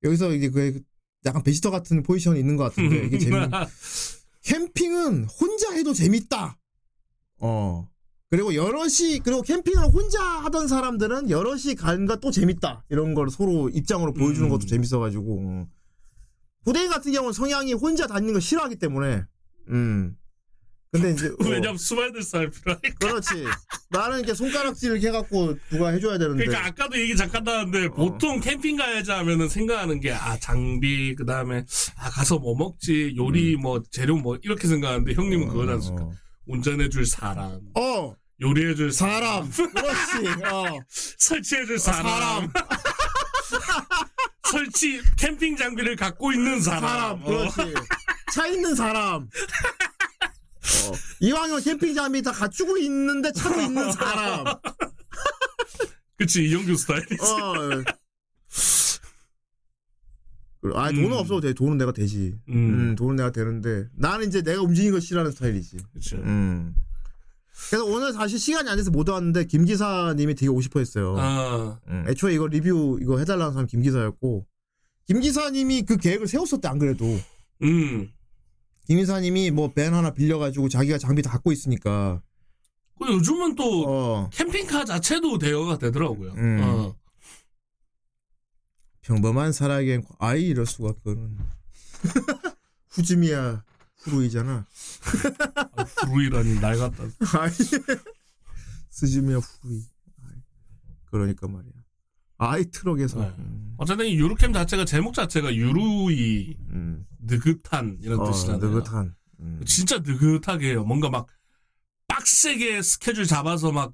[0.03, 0.81] 여기서 이제 그
[1.25, 3.49] 약간 베지터 같은 포지션이 있는 것 같은데 이게 재밌는
[4.43, 6.57] 캠핑은 혼자 해도 재밌다.
[7.39, 7.89] 어.
[8.29, 12.83] 그리고 여럿이 그리고 캠핑을 혼자 하던 사람들은 여럿이 거또 재밌다.
[12.89, 14.49] 이런 걸 서로 입장으로 보여주는 음.
[14.49, 15.39] 것도 재밌어가지고.
[15.39, 15.65] 음.
[16.63, 19.23] 부대인 같은 경우는 성향이 혼자 다니는 걸 싫어하기 때문에.
[19.69, 20.17] 음.
[20.95, 22.89] 근데 이제 어, 왜냐면 수발들 사람 필요하니까.
[22.99, 23.45] 그렇지.
[23.89, 26.45] 나는 이렇게 손가락질 이렇게 해갖고 누가 해줘야 되는데.
[26.45, 27.91] 그러니까 아까도 얘기 잠깐 나왔는데 어.
[27.91, 31.63] 보통 캠핑 가야지 하면은 생각하는 게 아 장비 그 다음에
[31.97, 36.03] 아 가서 뭐 먹지 요리 뭐 재료 뭐 이렇게 생각하는데 형님은 그거지 않습니까?
[36.05, 36.09] 음.
[36.09, 36.13] 어.
[36.47, 38.15] 운전해줄 사람, 어.
[38.39, 39.49] 요리해줄 사람.
[39.51, 40.43] 사람, 그렇지.
[40.51, 40.79] 어.
[41.17, 42.51] 설치해줄 사람, 사람.
[44.51, 47.21] 설치 캠핑 장비를 갖고 있는 사람, 사람.
[47.23, 47.25] 어.
[47.25, 47.73] 그렇지.
[48.33, 49.27] 차 있는 사람.
[50.65, 50.91] 어.
[51.21, 54.43] 이왕이면 캠핑 장비 다 갖추고 있는데 차도 있는 사람.
[56.17, 57.17] 그치 이영규 스타일이지.
[57.21, 57.83] 어.
[60.73, 60.95] 아, 음.
[60.95, 61.53] 돈은 없어도 돼.
[61.53, 62.35] 돈은 내가 되지.
[62.49, 63.87] 음, 음, 돈은 내가 되는데.
[63.95, 65.77] 나는 이제 내가 움직이는 걸 싫어하는 스타일이지.
[65.93, 66.17] 그쵸.
[66.17, 66.73] 음.
[67.69, 71.15] 그래서 오늘 사실 시간이 안 돼서 못 왔는데, 김 기사님이 되게 오고 싶어 했어요.
[71.17, 74.45] 아, 음, 애초에 이거 리뷰 이거 해달라는 사람 김 기사였고,
[75.05, 77.05] 김 기사님이 그 계획을 세웠었대, 안 그래도.
[77.61, 78.09] 음.
[78.85, 82.21] 김 기사님이 뭐 밴 하나 빌려가지고 자기가 장비 다 갖고 있으니까,
[82.99, 86.31] 그 요즘은 또 어, 캠핑카 자체도 대여가 되더라고요.
[86.33, 86.59] 음.
[86.63, 86.95] 어.
[89.01, 91.37] 평범한 사랑엔, 아이, 이럴 수가, 그거는.
[92.89, 93.63] 후즈미야,
[93.97, 94.65] 후루이잖아.
[95.75, 97.03] 아, 후루이라니 날 같다.
[97.39, 97.51] 아이,
[98.89, 99.83] 스즈미야, 후루이.
[101.11, 101.71] 그러니까 말이야.
[102.37, 103.19] 아이, 트럭에서.
[103.19, 103.33] 네.
[103.39, 107.05] 음, 어쨌든 이 유루캠 자체가 제목 자체가 유루이 음.
[107.19, 108.59] 느긋한 이런 어, 뜻이잖아요.
[108.59, 109.15] 느긋한.
[109.39, 109.61] 음.
[109.65, 110.83] 진짜 느긋하게 해요.
[110.83, 111.27] 뭔가 막
[112.07, 113.93] 빡세게 스케줄 잡아서 막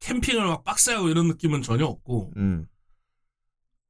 [0.00, 2.66] 캠핑을 막 빡세하고 이런 느낌은 전혀 없고 음.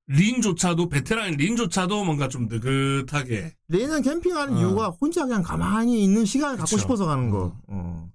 [0.07, 4.59] 린조차도 베테랑 린조차도 뭔가 좀 느긋하게 레이는 캠핑하는 어.
[4.59, 6.79] 이유가 혼자 그냥 가만히 있는 시간을 갖고 그쵸.
[6.79, 7.55] 싶어서 가는 거.
[7.67, 8.11] 어.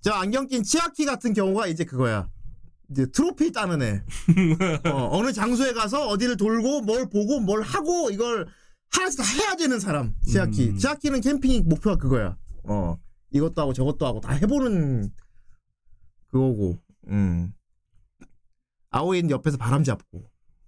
[0.00, 2.28] 저 안경 낀 치아키 같은 경우가 이제 그거야.
[2.94, 4.02] 이제 트로피 따는 애.
[4.88, 8.46] 어, 느 장소에 가서 어디를 돌고 뭘 보고 뭘 하고 이걸
[8.90, 10.14] 하나씩 다 해야 되는 사람.
[10.24, 10.68] 치아키.
[10.70, 10.76] 음.
[10.76, 12.36] 치아키는 캠핑 목표가 그거야.
[12.62, 12.96] 어.
[13.32, 15.10] 이것도 하고 저것도 하고 다 해보는
[16.28, 16.78] 그거고.
[17.08, 17.52] 음.
[18.90, 20.22] 아오이는 옆에서 바람 잡고.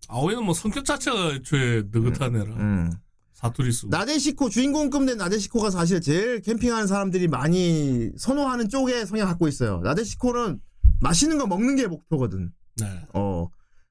[0.09, 2.93] 아오이는 뭐 성격 자체가 애초에 느긋한 애라 음.
[3.35, 9.47] 사투리 쓰고 나데시코 주인공급 된 나데시코가 사실 제일 캠핑하는 사람들이 많이 선호하는 쪽의 성향 갖고
[9.47, 9.81] 있어요.
[9.81, 10.61] 나데시코는
[11.01, 12.53] 맛있는 거 먹는 게 목표거든.
[12.81, 12.87] 네.
[13.15, 13.49] 어.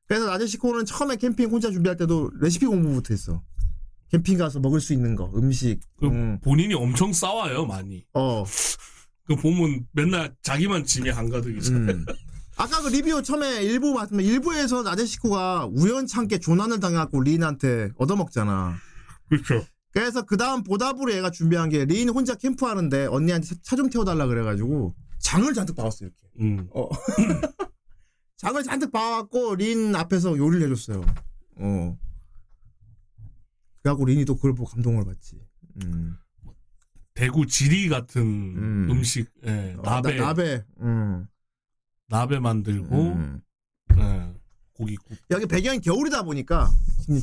[0.08, 3.42] 그래서 나데시코는 처음에 캠핑 혼자 준비할 때도 레시피 공부부터 했어.
[4.12, 5.80] 캠핑 가서 먹을 수 있는 거, 음식.
[6.00, 6.40] 그 음.
[6.44, 8.44] 본인이 엄청 싸워요 많이 어.
[9.28, 12.06] 그 보면 맨날 자기만 짐이 한가득이잖아요 음.
[12.58, 18.76] 아까 그 리뷰 처음에 일부 봤으면 일부에서 나데시코가 우연찮게 조난을 당해갖고 린한테 얻어먹잖아.
[19.28, 24.94] 그렇죠 그래서 그 다음 보답으로 얘가 준비한 게린 혼자 캠프하는데 언니한테 차 좀 태워달라 그래가지고
[25.26, 26.18] 장을 잔뜩 봐왔어 이렇게.
[26.40, 26.70] 음.
[26.72, 26.88] 어.
[28.38, 31.04] 장을 잔뜩 봐갖고 린 앞에서 요리를 해줬어요.
[31.56, 31.98] 어.
[33.82, 35.42] 그래갖고 린이 또 그걸 보고 감동을 받지.
[35.84, 36.16] 음.
[37.16, 38.88] 대구 지리 같은 음.
[38.92, 39.04] 음.
[39.04, 40.64] 식 예, 어, 나베 나, 나베.
[40.82, 41.26] 음.
[42.08, 43.42] 나베 만들고 음.
[43.98, 44.34] 예,
[44.74, 46.70] 고기 굽 여기 배경이 겨울이다 보니까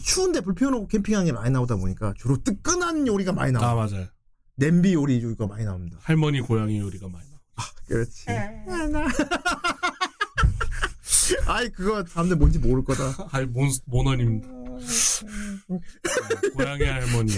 [0.05, 3.87] 추운데 불 피워놓고 캠핑하는 게 많이 나오다 보니까 주로 뜨끈한 요리가 많이 아 나와.
[3.87, 4.09] 맞아요
[4.57, 5.99] 냄비 요리 요리가 많이 나옵니다.
[6.01, 7.32] 할머니 고양이 요리가 많이 나
[7.87, 8.27] 그렇지.
[11.47, 13.11] 아이 그거 사람들 뭔지 모를 거다.
[13.29, 14.43] 할 몬, 모너님.
[16.55, 17.33] 고양이 할머니.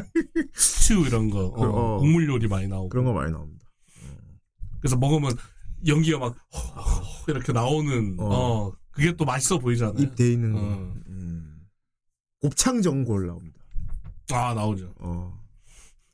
[0.54, 1.46] 스튜 이런 거.
[1.46, 1.98] 어, 어.
[1.98, 2.88] 국물 요리 많이 나오고.
[2.88, 3.66] 그런 거 많이 나옵니다.
[4.80, 5.36] 그래서 먹으면
[5.86, 6.36] 연기가 막
[7.28, 8.24] 이렇게 나오는 어.
[8.24, 9.94] 어, 그게 또 맛있어 보이잖아요.
[9.98, 10.60] 입돼 있는 거.
[10.60, 10.94] 어.
[11.08, 11.66] 음.
[12.40, 13.58] 곱창 전골 나옵니다.
[14.32, 14.92] 아 나오죠.
[14.98, 15.40] 어.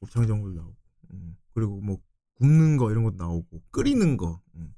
[0.01, 0.75] 곱창 전골 나오고.
[1.13, 1.37] 음.
[1.55, 1.99] 그리고 뭐
[2.39, 4.41] 굽는 거 이런 것도 나오고 끓이는 거.
[4.55, 4.75] 음.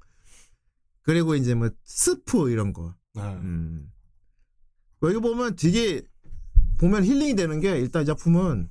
[1.01, 2.95] 그리고 이제 뭐 스프 이런 거.
[3.13, 3.21] 네.
[3.21, 3.91] 음.
[5.03, 6.01] 여기 보면 되게
[6.77, 8.69] 보면 힐링이 되는 게 일단 이 작품은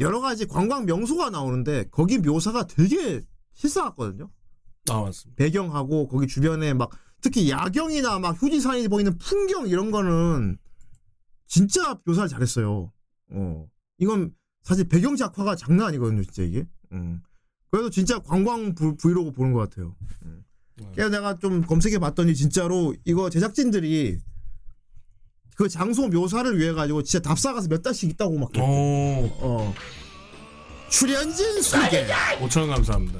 [0.00, 3.22] 여러 가지 관광 명소가 나오는데 거기 묘사가 되게
[3.54, 4.30] 실사 같거든요.
[4.90, 5.36] 아 맞습니다.
[5.42, 10.58] 배경하고 거기 주변에 막 특히 야경이나 막 후지산이 보이는 풍경 이런 거는
[11.46, 12.92] 진짜 묘사를 잘했어요.
[13.30, 13.68] 어.
[13.98, 16.66] 이건 사실 배경 작화가 장난 아니거든요, 진짜 이게.
[16.92, 17.22] 음.
[17.73, 19.95] 그래도 진짜 관광 브, 브이로그 보는 것 같아요.
[20.23, 20.43] 음.
[20.93, 24.17] 그래서 내가 좀 검색해 봤더니 진짜로 이거 제작진들이
[25.55, 28.51] 그 장소 묘사를 위해 가지고 진짜 답사 가서 몇 달씩 있다고 막.
[28.51, 28.65] 그랬대.
[28.65, 29.73] 오, 어.
[30.89, 32.07] 출연진 소개.
[32.39, 33.19] 5천 감사합니다.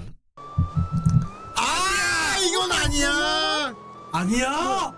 [1.56, 3.76] 아, 이건 아니야.
[4.12, 4.94] 아니야.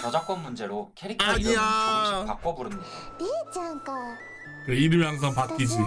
[0.00, 1.38] 저작권 문제로 캐릭터 아니야.
[1.38, 2.84] 이름을 조금씩 바꿔 부릅니다.
[3.52, 3.92] ちゃんか
[4.67, 5.77] 그래, 이름이 항상 바뀌지.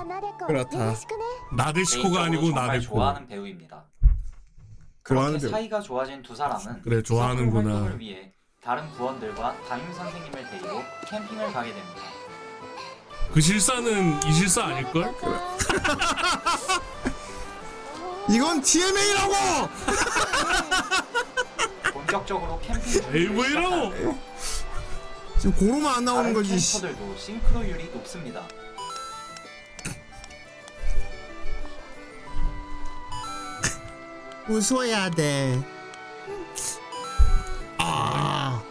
[0.47, 0.95] 그렇다.
[1.55, 2.95] 나데시코가 아니고 나데코.
[2.95, 3.85] 좋아하는 배우입니다.
[5.03, 7.97] 그렇게 사이가 좋아진 두 사람은 그래, 좋아하는구나.
[7.99, 12.01] 위해 다른 부원들과 담임 선생님을 데리고 캠핑을 가게 됩니다.
[13.35, 15.14] 그 실사는 이 실사 아닐걸?
[18.31, 19.35] 이건 TMA라고!
[21.93, 24.14] 본격적으로 캠핑 에이, 뭐 준비를
[25.39, 26.57] 지금 고로만 안 나오는 거지.
[26.81, 28.43] 캠퍼들도 싱크로율이 높습니다.
[34.51, 35.62] 웃어야 돼.
[37.78, 38.62] 아.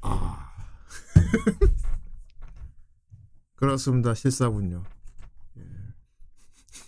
[0.00, 0.52] 아.
[3.54, 4.14] 그렇습니다.
[4.14, 4.82] 실사군요.
[5.58, 5.62] 예.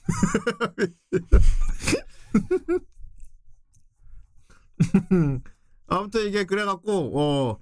[5.86, 7.58] 아무튼 이게 그래갖고 어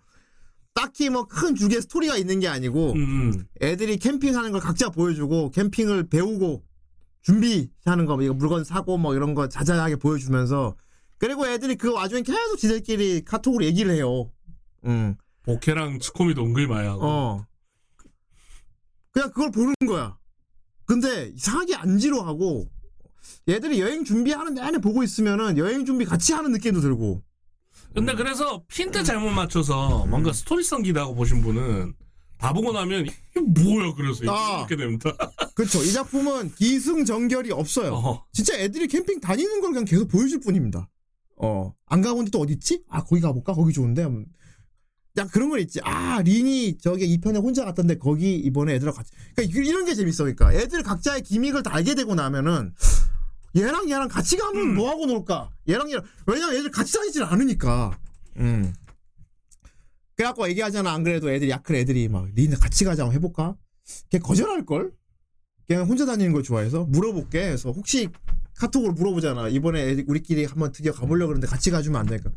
[0.75, 6.09] 딱히 뭐 큰 주게 스토리가 있는 게 아니고 음, 애들이 캠핑하는 걸 각자 보여주고 캠핑을
[6.09, 6.65] 배우고
[7.23, 10.77] 준비하는 거, 뭐 이거 물건 사고 뭐 이런 거 자자하게 보여주면서
[11.19, 14.31] 그리고 애들이 그 와중에 계속 지들끼리 카톡으로 얘기를 해요.
[14.87, 15.17] 응.
[15.45, 17.01] 보케랑 은근히 많이 하고.
[17.05, 17.47] 어.
[19.13, 20.19] 그냥 그걸 보는 거야.
[20.85, 22.69] 근데 이상하게 안 지루하고
[23.49, 27.23] 얘들이 여행 준비하는 내내 보고 있으면은 여행 준비 같이 하는 느낌도 들고.
[27.95, 31.95] 근데 그래서 핀트 잘못 맞춰서 뭔가 스토리성 기다고 보신 분은
[32.43, 34.59] 다 보고 나면 이게 뭐야 그래서 아.
[34.59, 35.13] 이렇게 됩니다.
[35.55, 35.81] 그쵸.
[35.85, 37.95] 이 작품은 기승전결이 없어요.
[37.95, 38.25] 어.
[38.33, 40.89] 진짜 애들이 캠핑 다니는 걸 그냥 계속 보여줄 뿐입니다.
[41.37, 41.73] 어.
[41.87, 42.83] 안 가본 데또 어디 있지?
[42.89, 43.53] 아, 거기 가볼까?
[43.53, 44.05] 거기 좋은데?
[44.07, 44.27] 음.
[45.19, 45.79] 야, 그런 건 있지.
[45.85, 49.13] 아, 린이 저기 2편에 혼자 갔던데 거기 이번에 애들하고 같이.
[49.37, 50.25] 그러니까 이- 이런 게 재밌어.
[50.25, 52.75] 그러니까 애들 각자의 기믹을 다 알게 되고 나면은
[53.57, 54.75] 얘랑 얘랑 같이 가면 음.
[54.75, 55.51] 뭐 하고 놀까?
[55.69, 56.03] 얘랑 얘랑.
[56.27, 57.97] 왜냐면 애들 같이 다니질 않으니까.
[58.39, 58.73] 음.
[60.23, 60.93] 그래갖고 얘기하잖아.
[60.93, 63.57] 안 그래도 애들 야클 애들이 막린 같이 가자 한번 해볼까?
[64.09, 64.93] 걔 거절할걸?
[65.67, 67.41] 그냥 혼자 다니는 걸 좋아해서 물어볼게.
[67.41, 68.09] 그래서 혹시
[68.57, 69.49] 카톡으로 물어보잖아.
[69.49, 72.31] 이번에 우리끼리 한번 드디어 가보려고 그러는데 같이 가주면 안 될까?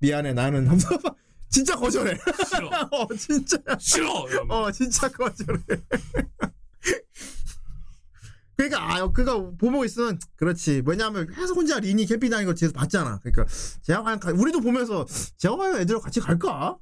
[0.00, 0.32] 미안해.
[0.32, 0.98] 나는 하면서
[1.48, 2.18] 진짜 거절해.
[2.48, 2.68] 싫어.
[2.90, 3.56] 어 진짜.
[3.78, 4.28] 싫어.
[4.28, 4.50] 이러면.
[4.50, 5.62] 어 진짜 거절해.
[8.56, 10.82] 그러니까 아 그가 보고 있으면 그렇지.
[10.84, 13.20] 왜냐하면 계속 혼자 린이 캠핑 다니는 걸 뒤에서 봤잖아.
[13.22, 13.44] 그러니까
[13.82, 16.76] 제가 과연 가- 우리도 보면서 제가 과연 애들하고 같이 갈까?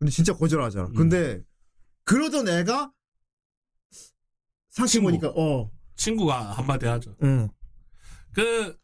[0.00, 0.86] 근데 진짜 거절하잖아.
[0.88, 0.94] 음.
[0.94, 1.42] 근데
[2.04, 2.90] 그러던 애가
[4.70, 7.14] 생각해 보니까 어, 친구가 한마디 하죠.
[7.22, 7.50] 응,
[8.32, 8.76] 그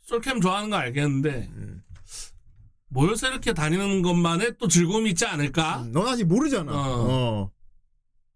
[0.00, 1.84] 솔캠 좋아하는 거 알겠는데 음.
[2.88, 5.82] 모여서 이렇게 다니는 것만의 또 즐거움이 있지 않을까?
[5.82, 6.72] 음, 넌 아직 모르잖아.
[6.72, 7.06] 어.
[7.10, 7.50] 어.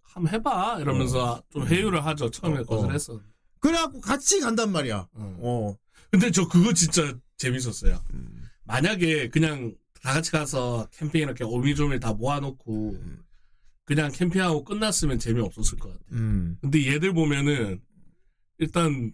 [0.02, 2.30] 한번 해봐 이러면서 좀 회유를 하죠.
[2.30, 2.64] 처음에 어, 어.
[2.64, 3.20] 거절했어.
[3.60, 5.08] 그래갖고 같이 간단 말이야.
[5.12, 5.36] 어.
[5.40, 5.76] 어.
[6.10, 8.02] 근데 저 그거 진짜 재밌었어요.
[8.12, 8.44] 음.
[8.64, 12.96] 만약에 그냥 다 같이 가서 캠핑 이렇게 오미조밀 다 모아놓고
[13.84, 16.04] 그냥 캠핑하고 끝났으면 재미없었을 것 같아.
[16.12, 16.56] 음.
[16.60, 17.80] 근데 얘들 보면은
[18.58, 19.12] 일단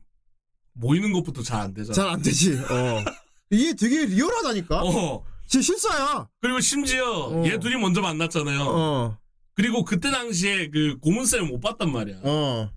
[0.72, 1.95] 모이는 것부터 잘 안 되잖아.
[1.95, 2.57] 잘 안 되지.
[2.59, 3.05] 어.
[3.51, 4.82] 이게 되게 리얼하다니까.
[4.82, 5.24] 어.
[5.47, 6.28] 진짜 실사야.
[6.41, 7.45] 그리고 심지어 어.
[7.47, 8.61] 얘 둘이 먼저 만났잖아요.
[8.62, 9.18] 어.
[9.55, 12.20] 그리고 그때 당시에 그 고문쌤을 못 봤단 말이야.
[12.24, 12.70] 어.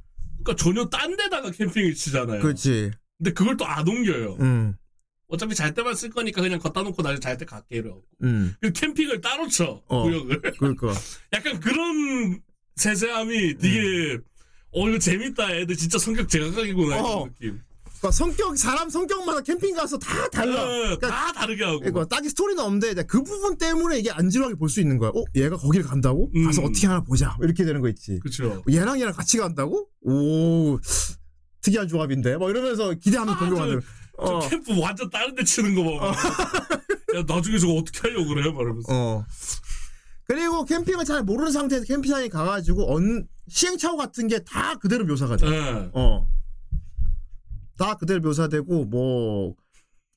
[0.44, 2.42] 그러니까 전혀 딴 데다가 캠핑을 치잖아요.
[2.42, 2.92] 그렇지.
[3.18, 4.38] 근데 그걸 또 안 옮겨요.
[4.42, 4.76] 음.
[5.30, 8.04] 어차피 잘 때만 쓸 거니까 그냥 갖다 놓고 나중에 잘 때 갈게 이러고.
[8.24, 8.56] 음.
[8.62, 9.82] 그 캠핑을 따로 쳐.
[9.88, 10.04] 어.
[10.04, 10.42] 구역을.
[10.58, 10.88] 그러니까.
[11.34, 12.40] 약간 그런
[12.76, 14.18] 세세함이 되게
[14.72, 17.02] 어 이거 재밌다 애들 진짜 성격 제각각이구나 어.
[17.02, 17.60] 이런 느낌.
[18.00, 20.64] 그러니까 성격 사람 성격마다 캠핑 가서 다 달라.
[20.64, 21.80] 어, 그러니까 다 다르게 하고.
[21.80, 25.10] 그러니까 딱히 스토리는 없는데 그 부분 때문에 이게 안 지루하게 볼 수 있는 거야.
[25.10, 26.32] 어, 얘가 거길 간다고?
[26.36, 26.46] 음.
[26.46, 27.36] 가서 어떻게 하나 보자.
[27.42, 28.20] 이렇게 되는 거 있지.
[28.20, 28.64] 그쵸.
[28.70, 29.90] 얘랑 얘랑 같이 간다고?
[30.02, 30.80] 오,
[31.62, 32.38] 특이한 조합인데.
[32.38, 33.82] 막 이러면서 기대하면 아, 저- 만
[34.18, 34.26] 들.
[34.26, 36.08] 저 어, 캠프 완전 다른 데 치는 거 봐.
[37.16, 38.52] 야, 나중에 저거 어떻게 하려고 그래?
[38.52, 38.88] 말하면서.
[38.90, 39.26] 어.
[40.26, 45.48] 그리고 캠핑을 잘 모르는 상태에서 캠핑장에 가가지고 언, 시행착오 같은 게 다 그대로 묘사가 돼.
[45.48, 45.90] 예.
[45.94, 46.28] 어.
[47.78, 49.56] 다 그대로 묘사되고 뭐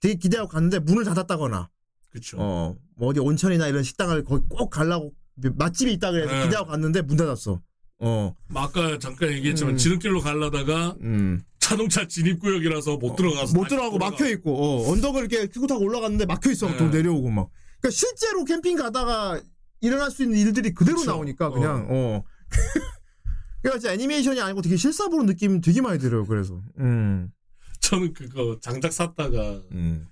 [0.00, 1.68] 되게 기대하고 갔는데 문을 닫았다거나
[2.10, 2.38] 그쵸.
[2.40, 6.42] 어, 뭐 어디 온천이나 이런 식당을 거기 꼭 가려고 맛집이 있다 그래서 네.
[6.44, 7.60] 기대하고 갔는데 문 닫았어.
[8.00, 8.34] 어.
[8.48, 9.76] 뭐 아까 잠깐 얘기했지만 음.
[9.76, 11.42] 지름길로 가려다가 음.
[11.70, 13.98] 자동차 진입구역이라서 못 들어가서 못 들어가고.
[13.98, 16.76] 막혀 있고 어, 언덕을 이렇게 피고 타고 올라갔는데 막혀 있어 네.
[16.76, 17.48] 또 내려오고 막.
[17.80, 19.40] 그러니까 실제로 캠핑 가다가
[19.80, 21.12] 일어날 수 있는 일들이 그대로 그쵸.
[21.12, 22.24] 나오니까 그냥 어.
[23.62, 26.26] 그러니까 진짜 애니메이션이 아니고 되게 실사 보는 느낌 되게 많이 들어요.
[26.26, 26.60] 그래서.
[26.80, 27.30] 음.
[27.78, 30.06] 저는 그거 장작 샀다가 음.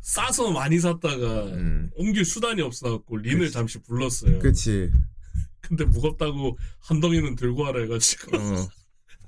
[0.00, 1.90] 싸서 많이 샀다가 음.
[1.96, 3.52] 옮길 수단이 없어갖고 린을 그치.
[3.52, 4.38] 잠시 불렀어요.
[4.38, 4.92] 그렇지.
[5.60, 8.68] 근데 무겁다고 한 덩이는 들고 와라 해가지고 어.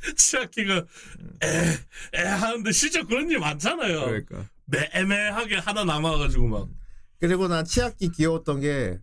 [0.17, 0.85] 치아키가
[1.43, 1.79] 에,
[2.15, 4.01] 에 하는데 실제 그런 일 많잖아요.
[4.07, 4.49] 그러니까.
[4.67, 6.69] 매, 애매하게 하나 남아가지고 막
[7.19, 8.99] 그리고 난 치아키 귀여웠던 게,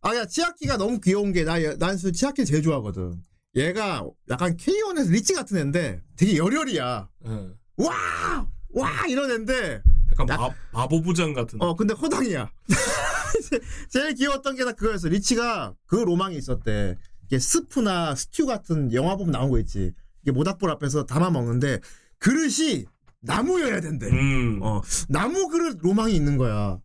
[0.00, 3.20] 아, 야, 치아키가 너무 귀여운 게, 나, 난 사실 치아키 제일 좋아하거든.
[3.56, 7.08] 얘가 약간 케이온에서 리츠 같은 애인데 되게 열혈이야.
[7.26, 7.30] 예.
[7.76, 8.46] 와!
[8.70, 9.06] 와!
[9.08, 11.60] 이런 애인데, 약간 바, 바보 부장 같은.
[11.60, 12.50] 어, 근데 허당이야.
[13.90, 15.08] 제일 귀여웠던 게 나 그거였어.
[15.08, 16.96] 리치가 그 로망이 있었대.
[17.24, 19.92] 이게 스프나 스튜 같은 영화 보면 나온 거 있지.
[20.22, 21.80] 이게 모닥불 앞에서 담아 먹는데,
[22.18, 22.84] 그릇이
[23.20, 24.06] 나무여야 된대.
[24.08, 24.60] 음.
[24.62, 26.78] 어, 나무 그릇 로망이 있는 거야.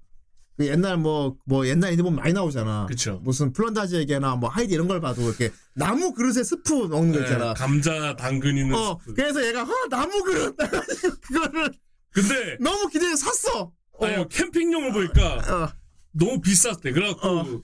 [0.58, 2.88] 그 옛날 뭐, 뭐 옛날 애들 보면 많이 나오잖아.
[2.88, 3.20] 그쵸.
[3.24, 7.24] 무슨 플란다스의 개나 뭐 하이디 이런 걸 봐도 이렇게 나무 그릇에 스프 먹는 거 예,
[7.24, 7.54] 있잖아.
[7.54, 8.74] 감자 당근 있는.
[8.74, 9.14] 어, 스프.
[9.14, 10.56] 그래서 얘가, 어, 나무 그릇!
[11.22, 11.72] 그거를
[12.12, 13.72] 근데 너무 기대해 샀어!
[14.00, 15.70] 어, 아니 캠핑용을 보니까 어,
[16.12, 16.92] 너무 비쌌대.
[16.92, 17.62] 그래갖고 어.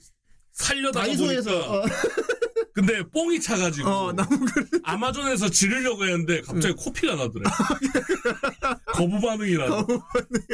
[0.92, 1.82] 다이소에서, 보니까 어,
[2.74, 4.68] 근데 뽕이 차가지고 어, 나무 그릇.
[4.82, 7.44] 아마존에서 지르려고 했는데 갑자기 코피가 나더래.
[8.92, 9.86] 거부 반응이라.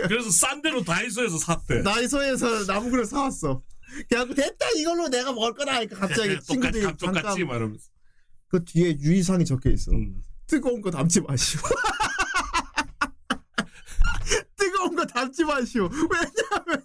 [0.07, 1.83] 그래서 싼 데로 다이소에서 샀대.
[1.83, 3.63] 다이소에서 나무 그릇 사왔어.
[4.11, 5.77] 그래갖고 됐다, 이걸로 내가 먹을 거다.
[5.77, 7.85] 하니까 갑자기 똑같이 친구들이 똑같이 잠깐 말하면서.
[8.49, 9.91] 그 뒤에 유의사항이 적혀 있어.
[9.93, 10.23] 음.
[10.47, 11.59] 뜨거운 거 담지 마시오.
[14.57, 15.89] 뜨거운 거 담지 마시오.
[15.89, 16.85] 왜냐하면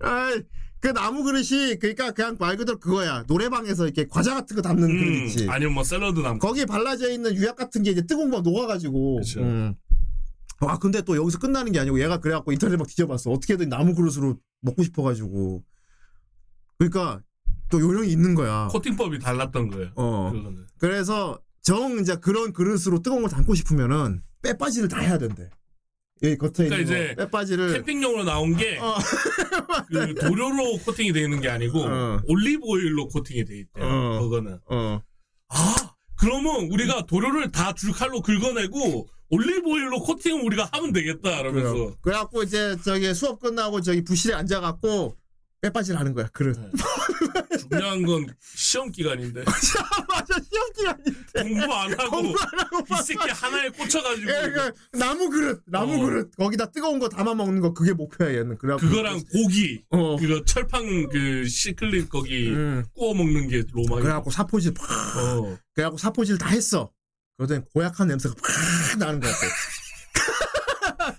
[0.00, 0.42] 아이,
[0.80, 3.24] 그 나무 그릇이 그러니까 그냥 말 그대로 그거야.
[3.26, 5.42] 노래방에서 이렇게 과자 같은 거 담는 그릇.
[5.42, 6.46] 음, 아니면 뭐 샐러드 남고.
[6.46, 9.16] 거기에 발라져 있는 유약 같은 게 이제 뜨거운 거 녹아가지고.
[9.16, 9.40] 그쵸.
[9.40, 9.74] 음.
[10.60, 13.30] 와 근데 또 여기서 끝나는 게 아니고 얘가 그래갖고 인터넷 막 뒤져봤어.
[13.30, 15.64] 어떻게든 나무 그릇으로 먹고 싶어가지고.
[16.78, 17.22] 그러니까
[17.70, 18.68] 또 요령이 있는 거야.
[18.68, 19.90] 코팅법이 달랐던 거예요.
[19.96, 20.30] 어.
[20.32, 20.66] 그거는.
[20.78, 25.50] 그래서 정 이제 그런 그릇으로 뜨거운 걸 담고 싶으면은 빼빠지를 다 해야 된대.
[26.22, 28.96] 이 겉에 그러니까 있는 이제 거 빼빠지를 캠핑용으로 나온 게 어.
[29.88, 32.20] 그 도료로 코팅이 되어 있는 게 아니고 어.
[32.24, 33.84] 올리브 오일로 코팅이 돼 있대요.
[33.84, 34.20] 어.
[34.20, 34.58] 그거는.
[34.66, 35.00] 어.
[35.50, 35.74] 아,
[36.16, 41.40] 그러면 우리가 도료를 다 줄칼로 긁어내고 올리브 오일로 코팅을 우리가 하면 되겠다.
[41.40, 41.74] 이러면서.
[41.74, 41.94] 그래.
[42.00, 45.16] 그래갖고 이제 저기 수업 끝나고 저기 부실에 앉아갖고
[45.60, 46.28] 빼빠지를 하는 거야.
[46.28, 46.56] 그릇.
[46.58, 46.70] 네.
[47.68, 49.42] 중요한 건 시험 기간인데
[50.08, 51.42] 맞아 시험 기간인데.
[51.42, 55.94] 공부 안 하고 공부 안 하고 이 새끼 하나에 꽂혀가지고 예, 그 나무 그릇, 나무
[55.94, 56.06] 어.
[56.06, 58.58] 그릇 거기다 뜨거운 거 담아 먹는 거 그게 목표야 얘는.
[58.58, 60.16] 그래갖고 그거랑 고기 어.
[60.16, 62.84] 그거 철판 그 시클릿 거기 음.
[62.94, 64.02] 구워 먹는 게 로망이야.
[64.02, 64.86] 그래갖고 사포질 팍.
[65.18, 65.58] 어.
[65.74, 66.90] 그래갖고 사포질 다 했어.
[67.36, 69.46] 그러더니 고약한 냄새가 팍 나는 것 같아.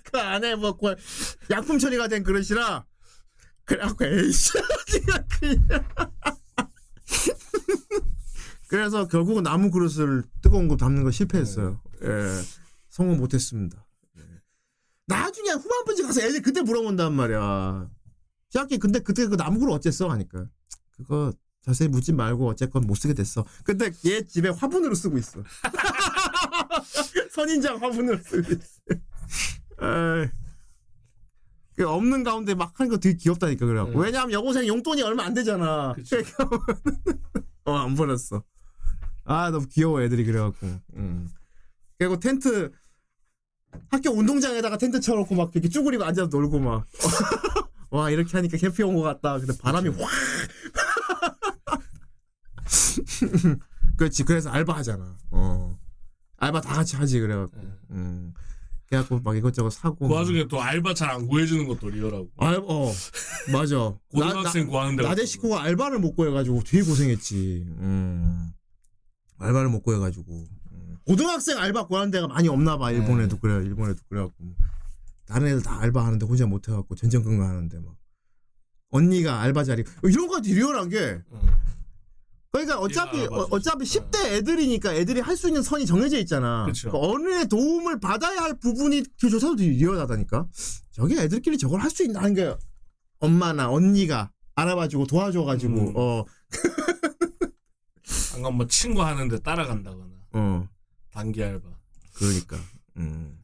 [0.12, 0.94] 그 안에 뭐 고-
[1.50, 2.84] 약품 처리가 된 그릇이라
[3.70, 4.50] 그래갖고 에이씨
[5.38, 5.84] 그냥
[8.66, 11.80] 그래서 결국은 나무 그릇을 뜨거운 거 담는 거 실패했어요.
[12.02, 12.08] 예,
[12.88, 13.86] 성공 못했습니다.
[14.18, 14.22] 예.
[15.06, 17.88] 나중에 후반부지 가서 애들 그때 물어본단 말이야.
[18.50, 20.46] 시학기 근데 그때 그 나무 그릇 어쨌어 하니까
[20.90, 23.44] 그거 자세히 묻지 말고 어쨌건 못 쓰게 됐어.
[23.62, 25.42] 근데 얘 집에 화분으로 쓰고 있어.
[27.30, 28.80] 선인장 화분으로 쓰고 있어.
[29.82, 30.39] 에이.
[31.80, 34.06] 그 없는 가운데 막 하는 거 되게 귀엽다니까 그래갖고 네.
[34.08, 35.94] 왜냐하면 여고생 용돈이 얼마 안 되잖아.
[35.94, 36.16] 그쵸.
[37.64, 38.44] 어안 버렸어.
[39.24, 40.66] 아 너무 귀여워 애들이 그래갖고.
[40.96, 41.30] 음.
[41.98, 42.70] 그리고 텐트
[43.88, 46.86] 학교 운동장에다가 텐트 쳐놓고 막 이렇게 쭈그리고 앉아서 놀고 막.
[47.88, 49.38] 와 이렇게 하니까 캠핑 온것 같다.
[49.38, 50.10] 근데 바람이 확.
[53.96, 54.24] 그렇지.
[54.24, 55.16] 그래서 알바 하잖아.
[55.30, 55.78] 어.
[56.36, 57.58] 알바 다 같이 하지 그래갖고.
[57.92, 58.34] 음.
[58.36, 58.49] 그
[58.90, 60.08] 래갖고 막 이것저것 사고.
[60.08, 62.28] 그 와중에 또 알바 잘 안 구해주는 것도 리얼하고.
[62.38, 62.92] 알, 어,
[63.52, 63.94] 맞아.
[64.10, 67.64] 고등학생 구하는 데가 나대 식구가 알바를 못 구해가지고 되게 고생했지.
[67.78, 68.52] 음.
[69.38, 70.46] 알바를 못 구해가지고.
[70.72, 70.96] 음.
[71.06, 72.90] 고등학생 알바 구하는 데가 많이 없나 봐.
[72.90, 73.40] 일본에도 네.
[73.40, 73.62] 그래요.
[73.62, 74.54] 일본에도 그래갖고
[75.26, 77.94] 다른 애들 다 알바 하는데 혼자 못 해갖고 전전긍긍 하는데 막
[78.90, 81.40] 언니가 알바 자리 이런 거 리얼한 게 어.
[82.52, 83.34] 그러니까 어차피 알바지.
[83.34, 86.66] 어, 어차피 10대 애들이니까 애들이 할 수 있는 선이 정해져 있잖아.
[86.66, 90.46] 그러니까 어른의 도움을 받아야 할 부분이 그 조사도 리얼하다니까.
[90.90, 92.54] 저게 애들끼리 저걸 할 수 있다는 게
[93.20, 95.92] 엄마나 언니가 알아봐주고 도와줘가지고 음.
[95.96, 96.24] 어
[98.32, 100.68] 방금 뭐 친구 하는데 따라간다거나 어.
[101.12, 101.68] 단기 알바.
[102.14, 102.58] 그러니까.
[102.96, 103.38] 음.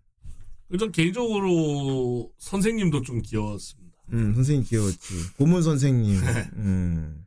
[0.79, 3.97] 전 개인적으로 선생님도 좀 귀여웠습니다.
[4.13, 5.15] 음, 선생님 귀여웠지.
[5.37, 6.21] 고문 선생님.
[6.21, 6.51] 네.
[6.57, 7.25] 음,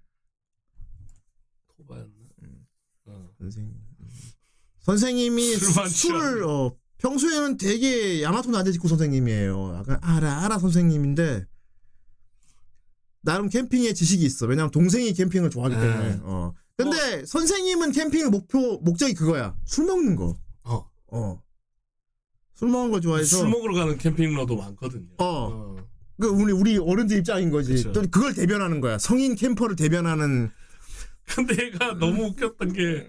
[1.78, 2.10] 토바였나?
[3.08, 3.29] 어.
[3.40, 3.74] 선생님.
[3.74, 4.08] 음.
[4.82, 6.44] 선생님이 술만 수- 술을.
[6.44, 9.76] 어, 평소에는 되게 야마토 나데지코 선생님이에요.
[9.78, 11.46] 약간 알아, 알아 선생님인데,
[13.22, 14.46] 나름 캠핑에 지식이 있어.
[14.48, 15.82] 왜냐면 동생이 캠핑을 좋아하기 네.
[15.82, 16.20] 때문에.
[16.24, 16.54] 어.
[16.78, 19.56] 근데 선생님은 캠핑의 목표, 목적이 그거야.
[19.66, 20.38] 술 먹는 거.
[20.64, 20.90] 어.
[21.12, 21.44] 어.
[22.54, 23.38] 술 먹는 거 좋아해서.
[23.38, 25.08] 술 먹으러 가는 캠핑러도 많거든요.
[25.20, 25.76] 어.
[26.20, 27.74] 그 우리 우리 어른들 입장인 거지.
[27.76, 27.92] 그쵸.
[27.94, 28.98] 또 그걸 대변하는 거야.
[28.98, 30.50] 성인 캠퍼를 대변하는
[31.26, 33.08] 근데 얘가 너무 웃겼던 게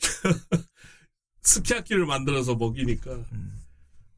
[1.42, 3.24] 스키야키를 만들어서 먹이니까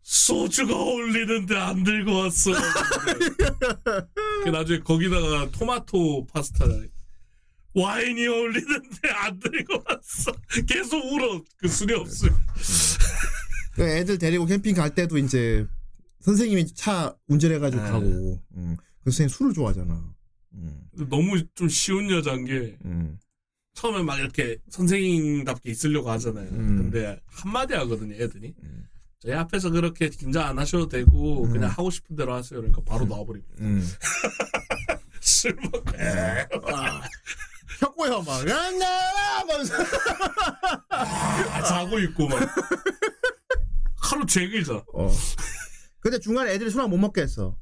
[0.03, 2.53] 소주가 어울리는데 안 들고 왔어.
[4.45, 6.65] 그 나중에 거기다가 토마토 파스타
[7.75, 10.33] 와인이 어울리는데 안 들고 왔어.
[10.67, 11.43] 계속 울어.
[11.59, 12.31] 그 술이 없어요.
[13.75, 15.67] 그 애들 데리고 캠핑 갈 때도 이제
[16.21, 17.91] 선생님이 차 운전해가지고 네.
[17.91, 18.43] 가고.
[18.57, 18.77] 음.
[19.05, 20.15] 그 선생님 술을 좋아하잖아.
[20.55, 20.81] 음.
[21.09, 23.19] 너무 좀 쉬운 여자인 게 음.
[23.79, 26.49] 처음에 막 이렇게 선생님답게 있으려고 하잖아요.
[26.51, 26.91] 음.
[26.91, 28.53] 근데 한마디 하거든요, 애들이.
[29.21, 31.53] 저희 앞에서 그렇게 긴장 안 하셔도 되고 음.
[31.53, 32.59] 그냥 하고 싶은 대로 하세요.
[32.61, 33.55] 그러니까 바로 나와버립니다.
[33.61, 33.89] 음.
[35.21, 35.93] 술 먹고
[37.79, 38.49] 혁고야 막.
[38.49, 39.39] 야, 나!
[39.39, 39.75] 하면서.
[40.91, 42.41] 아, 자고 있고 막
[43.95, 44.83] 하루 종일 자.
[44.93, 45.09] 어.
[46.01, 47.57] 근데 중간에 애들이 술안못 먹게 했어.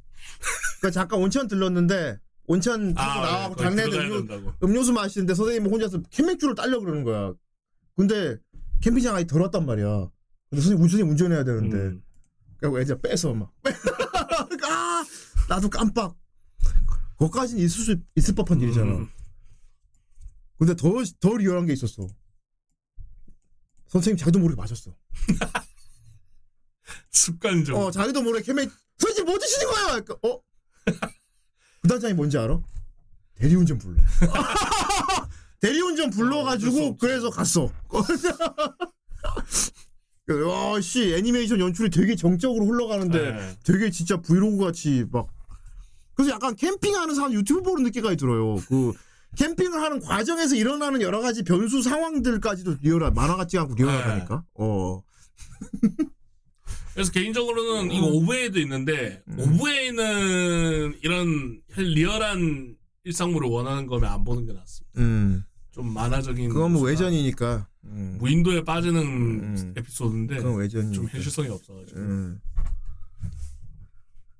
[0.80, 4.52] 그 잠깐 온천 들렀는데 온천 타고 아, 나와고 장내들 들어가야 음료.
[4.62, 7.34] 음료수 마시는데 선생님은 혼자서 캔맥주를 딸려 그러는 거야.
[7.96, 8.36] 근데
[8.82, 10.10] 캠핑장 아직 들어왔단 말이야.
[10.50, 11.76] 근데 선생님 운전이 운전해야 되는데.
[11.76, 12.02] 음.
[12.58, 13.52] 그리고 애들 빼서 막.
[14.64, 15.04] 아!
[15.48, 16.16] 나도 깜빡.
[17.18, 18.96] 거기까지는 있을 수, 있을 법한 일이잖아.
[18.96, 19.08] 음.
[20.58, 20.88] 근데 더,
[21.20, 22.06] 더 리얼한 게 있었어.
[23.88, 24.94] 선생님 자기도 모르게 마셨어.
[27.10, 27.86] 습관적으로.
[27.86, 29.86] 어, 자기도 모르게 캠맥, 선생님 뭐 드시는 거예요?
[30.04, 30.40] 그러니까, 어?
[31.86, 32.58] 그 단장이 뭔지 알아?
[33.36, 33.94] 대리운전 불러.
[35.60, 37.70] 대리운전 어, 불러가지고 그래서 갔어.
[40.48, 43.56] 와, 씨, 애니메이션 연출이 되게 정적으로 흘러가는데 네.
[43.62, 45.28] 되게 진짜 브이로그 같이 막.
[46.14, 48.56] 그래서 약간 캠핑하는 사람 유튜브 보는 느낌이 들어요.
[48.68, 48.92] 그
[49.36, 54.42] 캠핑을 하는 과정에서 일어나는 여러 가지 변수 상황들까지도 리얼한 만화 같지 않고 리얼하다니까.
[54.54, 55.02] 어.
[56.96, 57.92] 그래서 개인적으로는 음.
[57.92, 62.74] 이거 OVA도 있는데 OVA는 이런 리얼한
[63.04, 64.98] 일상물을 원하는 거면 안 보는 게 낫습니다.
[65.00, 65.44] 음.
[65.72, 67.68] 좀 만화적인 그건 뭐 외전이니까.
[67.84, 68.16] 음.
[68.18, 69.74] 무인도에 빠지는 음.
[69.76, 70.94] 에피소드인데 그건 외전이니까.
[70.94, 72.40] 좀 현실성이 없어가지고 음.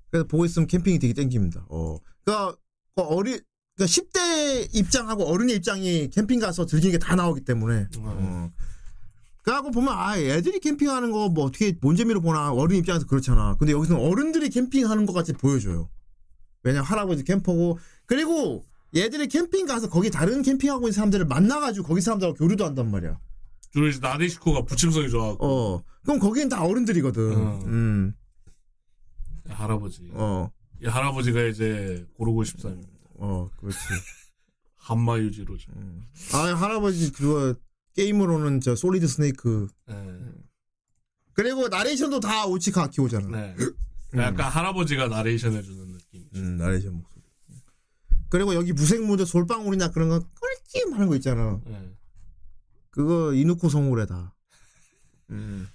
[0.09, 1.63] 그래서 보고 있으면 캠핑이 되게 땡깁니다.
[1.69, 1.99] 어.
[2.25, 2.57] 그러니까
[2.95, 3.39] 그 어리
[3.75, 7.85] 그러니까 10대 입장하고 어른의 입장이 캠핑 가서 즐기는 게 다 나오기 때문에.
[7.99, 8.51] 어.
[9.47, 13.55] 그하고 보면 아 애들이 캠핑하는 거 뭐 어떻게 뭔 재미로 보나 어른 입장에서 그렇잖아.
[13.55, 15.89] 근데 여기서는 어른들이 캠핑하는 것 같이 보여줘요.
[16.63, 22.01] 왜냐 면 할아버지 캠퍼고 그리고 얘들이 캠핑 가서 거기 다른 캠핑하고 있는 사람들을 만나가지고 거기
[22.01, 23.17] 사람들하고 교류도 한단 말이야.
[23.71, 25.83] 주로 이제 나데시코가 부침성이 좋아하고 어.
[26.03, 27.37] 그럼 거기는 다 어른들이거든.
[27.37, 27.59] 어.
[27.67, 28.13] 음.
[29.47, 30.51] 할아버지 어.
[30.83, 32.87] 이 할아버지가 이제 고르고 13입니다.
[33.15, 33.77] 어, 그렇지.
[34.75, 35.71] 한마 유지로죠.
[36.33, 37.55] 아, 할아버지 그거
[37.97, 39.67] 게임으로는 저 솔리드 스네이크.
[39.87, 39.95] 네.
[41.33, 43.27] 그리고 나레이션도 다 오치카 키오잖아.
[43.27, 43.55] 네.
[44.15, 46.29] 약간 할아버지가 나레이션 해주는 느낌.
[46.35, 47.23] 음, 나레이션 목소리.
[48.29, 51.59] 그리고 여기 무생무드 솔방울이나 그런 거 꿀찜 하는 거 있잖아.
[51.65, 51.91] 네.
[52.91, 54.35] 그거 이누코 성우래다.
[55.31, 55.67] 음.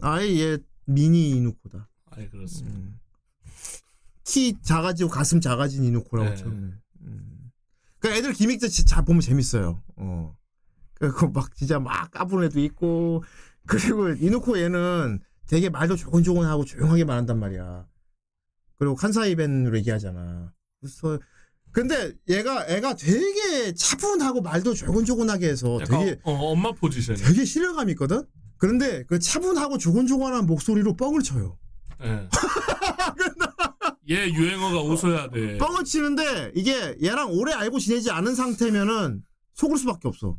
[0.00, 1.88] 아예 얘 미니 이누코다.
[2.10, 2.76] 아예 그렇습니다.
[2.76, 3.00] 음.
[4.24, 6.36] 키 작아지고 가슴 작아진 이누코라고 네.
[6.36, 6.72] 처음에.
[8.04, 8.10] 음.
[8.10, 9.82] 그 애들 기믹들 진짜 보면 재밌어요.
[9.96, 10.36] 어.
[10.94, 13.24] 그리고 막 진짜 막 까부는 애도 있고
[13.66, 17.86] 그리고 이누코 얘는 되게 말도 조곤조곤하고 조용하게 말한단 말이야.
[18.76, 20.52] 그리고 칸사이 벤으로 얘기하잖아.
[20.80, 21.18] 그래서
[21.72, 27.16] 근데 얘가 애가 되게 차분하고 말도 조곤조곤하게 해서 되게 어, 엄마 포지션.
[27.16, 28.22] 되게 신뢰감 있거든.
[28.58, 31.58] 그런데 그 차분하고 조곤조곤한 목소리로 뻥을 쳐요.
[32.02, 32.28] 예.
[34.10, 35.56] 얘 유행어가 웃어야 돼.
[35.58, 39.22] 뻥을 치는데 이게 얘랑 오래 알고 지내지 않은 상태면은
[39.54, 40.36] 속을 수밖에 없어.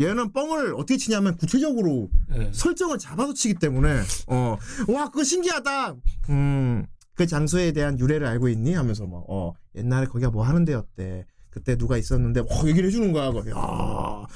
[0.00, 2.50] 얘는 뻥을 어떻게 치냐면 구체적으로 예.
[2.52, 4.56] 설정을 잡아서 치기 때문에 어
[4.88, 5.94] 와 그거 신기하다
[6.30, 6.86] 음
[7.16, 11.76] 그 장소에 대한 유래를 알고 있니 하면서 막 어 옛날에 거기가 뭐 하는 데였대 그때
[11.76, 13.48] 누가 있었는데 어 얘기를 해주는 거야 그거.
[13.50, 14.26] 야다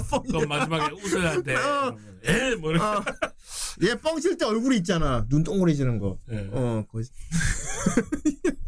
[0.00, 1.54] 뻥이야 그럼 마지막에 웃어야 돼.
[1.56, 1.96] 어.
[2.24, 2.84] 예, 뭐 이렇게.
[2.84, 3.04] 어.
[3.84, 6.48] 얘 뻥 칠 때 얼굴이 있잖아 눈 동그래지는 거 예.
[6.52, 7.04] 어, 거기.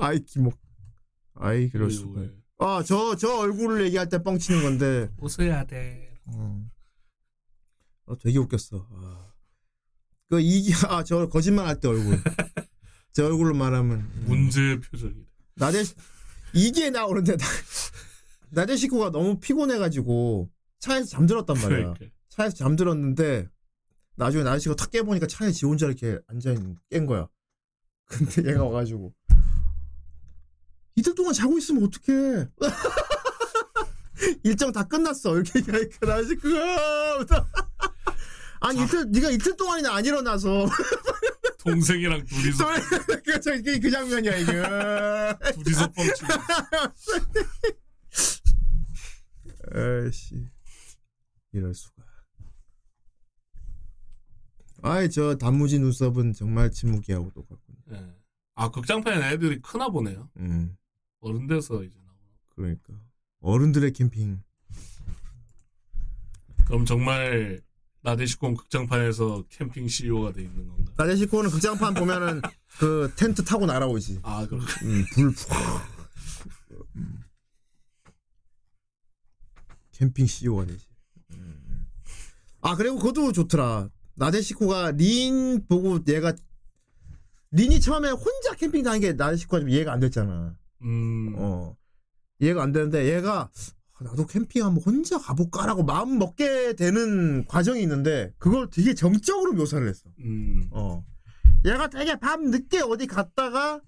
[0.00, 0.58] 아이, 기목.
[1.34, 2.22] 아이, 그럴 수가.
[2.22, 2.30] 예.
[2.58, 6.18] 아, 저, 저 얼굴을 얘기할 때 뻥 치는 건데, 웃어야 돼.
[6.26, 6.66] 어,
[8.06, 8.86] 어, 되게 웃겼어.
[8.90, 9.32] 아.
[10.28, 12.20] 그, 이기, 아, 저 거짓말 할 때 얼굴.
[13.12, 13.98] 제 얼굴로 말하면.
[14.00, 14.24] 음.
[14.26, 15.20] 문제 표정이다.
[15.54, 15.82] 나대,
[16.52, 17.46] 이게 나오는데, 나,
[18.50, 21.94] 나대 식구가 너무 피곤해가지고, 차에서 잠들었단 말이야.
[21.94, 22.06] 그러니까.
[22.28, 23.48] 차에서 잠들었는데
[24.16, 27.28] 나중에 나대식구가 탁 깨보니까 차에 지 혼자 이렇게 앉아있는 깬 거야.
[28.06, 29.12] 근데 얘가 와가지고
[30.96, 32.48] 이틀 동안 자고 있으면 어떡해.
[34.42, 35.34] 일정 다 끝났어.
[35.36, 37.26] 이렇게 얘기하니까 나대식구가
[38.60, 40.66] 아니 이틀 네가 이틀 동안이나 안 일어나서
[41.58, 42.66] 동생이랑 둘이서
[43.24, 44.52] 그, 저, 그, 그 장면이야 이게.
[45.54, 46.28] 둘이서 뻥치고.
[49.74, 50.48] 에이씨
[51.52, 52.02] 이럴 수가.
[54.82, 57.74] 아이 저 단무지 눈썹은 정말 침묵이하고 똑같군.
[57.92, 58.14] 예.
[58.54, 60.28] 아 극장판에 애들이 크나 보네요.
[60.36, 60.76] 음
[61.20, 62.18] 어른 돼서 이제 나오고.
[62.50, 62.94] 그러니까
[63.40, 64.42] 어른들의 캠핑.
[66.66, 67.60] 그럼 정말
[68.02, 70.92] 나대식공 극장판에서 캠핑 CEO가 돼 있는 건가?
[70.96, 72.40] 나대식코는 극장판 보면은
[72.78, 74.20] 그 텐트 타고 날아오지.
[74.22, 74.88] 아 그렇군.
[74.88, 75.97] 음, 불 푹.
[79.98, 80.86] 캠핑 CEO가 되지.
[81.32, 81.86] 음.
[82.60, 83.88] 아 그리고 그것도 좋더라.
[84.14, 86.32] 나대식코가 린 보고 얘가
[87.50, 90.56] 린이 처음에 혼자 캠핑 다니는 게 나대식코가 좀 이해가 안 됐잖아.
[90.82, 91.34] 음.
[91.36, 91.76] 어
[92.40, 93.50] 이해가 안 되는데 얘가
[93.94, 99.86] 아, 나도 캠핑 한번 혼자 가볼까라고 마음 먹게 되는 과정이 있는데 그걸 되게 정적으로 묘사를
[99.88, 100.08] 했어.
[100.20, 100.68] 음.
[100.70, 101.04] 어.
[101.64, 103.80] 얘가 되게 밤 늦게 어디 갔다가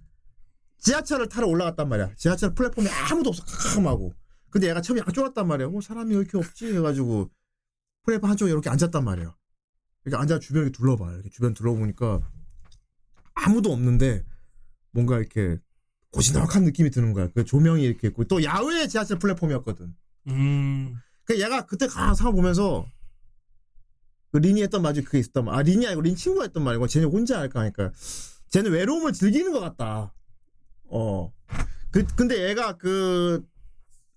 [0.79, 2.15] 지하철을 타러 올라갔단 말이야.
[2.17, 3.45] 지하철 플랫폼에 아무도 없어.
[3.45, 4.13] 캄하고.
[4.51, 5.69] 근데 얘가 처음에 약간 쫄았단 말이야.
[5.69, 6.75] 어, 사람이 왜 이렇게 없지?
[6.75, 7.31] 해가지고
[8.03, 9.35] 플랫폼 한쪽에 이렇게 앉았단 말이야.
[10.05, 11.13] 이렇게 앉아 주변을 둘러봐.
[11.13, 12.21] 이렇게 주변 둘러보니까
[13.35, 14.25] 아무도 없는데
[14.91, 15.59] 뭔가 이렇게
[16.13, 17.29] 고즈넉한 느낌이 드는 거야.
[17.29, 19.95] 그 조명이 이렇게 있고 또 야외 지하철 플랫폼이었거든.
[20.29, 20.97] 음.
[21.25, 22.87] 그 얘가 그때 가 상황 보면서
[24.33, 25.55] 그 린이 했던 말이 그게 있었단 말.
[25.55, 27.93] 아 린이 아니고 린 친구가 했던 말이고 쟤네 혼자 할까 하니까
[28.49, 30.13] 쟤는 외로움을 즐기는 것 같다.
[30.89, 31.33] 어.
[31.93, 33.45] 그 근데 얘가 그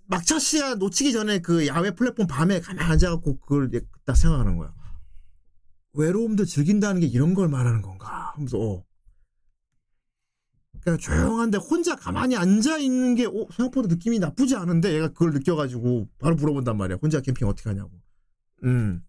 [0.05, 4.73] 막차 시간 놓치기 전에 그 야외 플랫폼 밤에 가만히 앉아갖고 그걸 얘딱 생각하는 거야.
[5.93, 8.31] 외로움도 즐긴다는 게 이런 걸 말하는 건가?
[8.33, 8.83] 하면서 어.
[10.81, 16.09] 그러니까 조용한데 혼자 가만히 앉아 있는 게 어, 생각보다 느낌이 나쁘지 않은데 얘가 그걸 느껴가지고
[16.19, 16.97] 바로 물어본단 말이야.
[17.01, 17.91] 혼자 캠핑 어떻게 하냐고.
[18.63, 19.01] 음.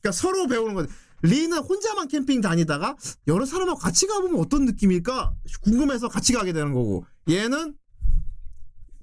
[0.00, 0.92] 그러니까 서로 배우는 거지.
[1.22, 2.96] 리는 혼자만 캠핑 다니다가
[3.26, 7.74] 여러 사람하고 같이 가보면 어떤 느낌일까 궁금해서 같이 가게 되는 거고 얘는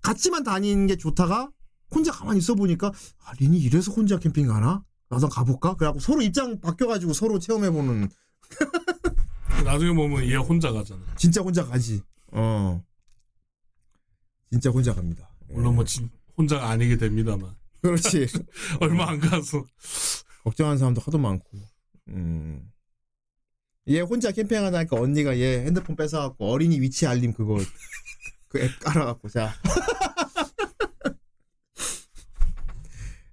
[0.03, 1.49] 같이만 다니는 게 좋다가
[1.89, 2.91] 혼자 가만히 있어 보니까
[3.25, 4.83] 아, 린이 이래서 혼자 캠핑 가나?
[5.09, 5.75] 나도 가볼까?
[5.75, 8.09] 그래갖고 서로 입장 바뀌어가지고 서로 체험해보는
[9.63, 11.01] 나중에 보면 얘 혼자 가잖아.
[11.15, 12.01] 진짜 혼자 가지.
[12.31, 12.83] 어.
[14.51, 15.29] 진짜 혼자 갑니다.
[15.49, 15.53] 예.
[15.53, 18.27] 물론 뭐 진, 혼자가 아니게 됩니다만 그렇지.
[18.81, 19.65] 얼마 안 가서
[20.43, 21.57] 걱정하는 사람도 하도 많고.
[22.09, 22.71] 음.
[23.89, 27.57] 얘 혼자 캠핑하다니까 언니가 얘 핸드폰 뺏어갖고 어린이 위치 알림 그거
[28.53, 29.51] 그 앱 깔아갖고 자.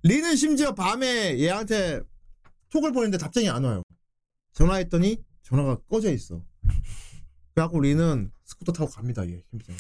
[0.03, 2.01] 리는 심지어 밤에 얘한테
[2.71, 3.83] 톡을 보냈는데 답장이 안 와요.
[4.55, 6.43] 전화했더니 전화가 꺼져 있어.
[7.55, 9.29] 그래갖고 리는 스쿠터 타고 갑니다.
[9.29, 9.77] 얘 캠핑장.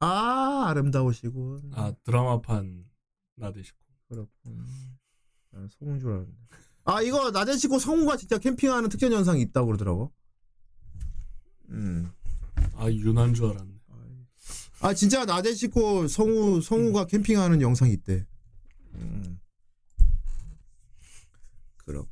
[0.00, 1.70] 아 아름다우시군.
[1.74, 2.84] 아 드라마판
[3.36, 3.80] 나대식고.
[4.10, 4.66] 그렇군.
[5.50, 6.65] 나는 성우인 줄 알았는데.
[6.86, 10.12] 아 이거 나대식고 성우가 진짜 캠핑하는 특전 현상이 있다고 그러더라고.
[11.70, 12.10] 음.
[12.76, 13.72] 아 유난 줄 알았네.
[14.80, 18.24] 아 진짜 나대식고 성우 성우가 캠핑하는 영상이 있대.
[18.94, 19.40] 음.
[21.84, 22.08] 그렇고.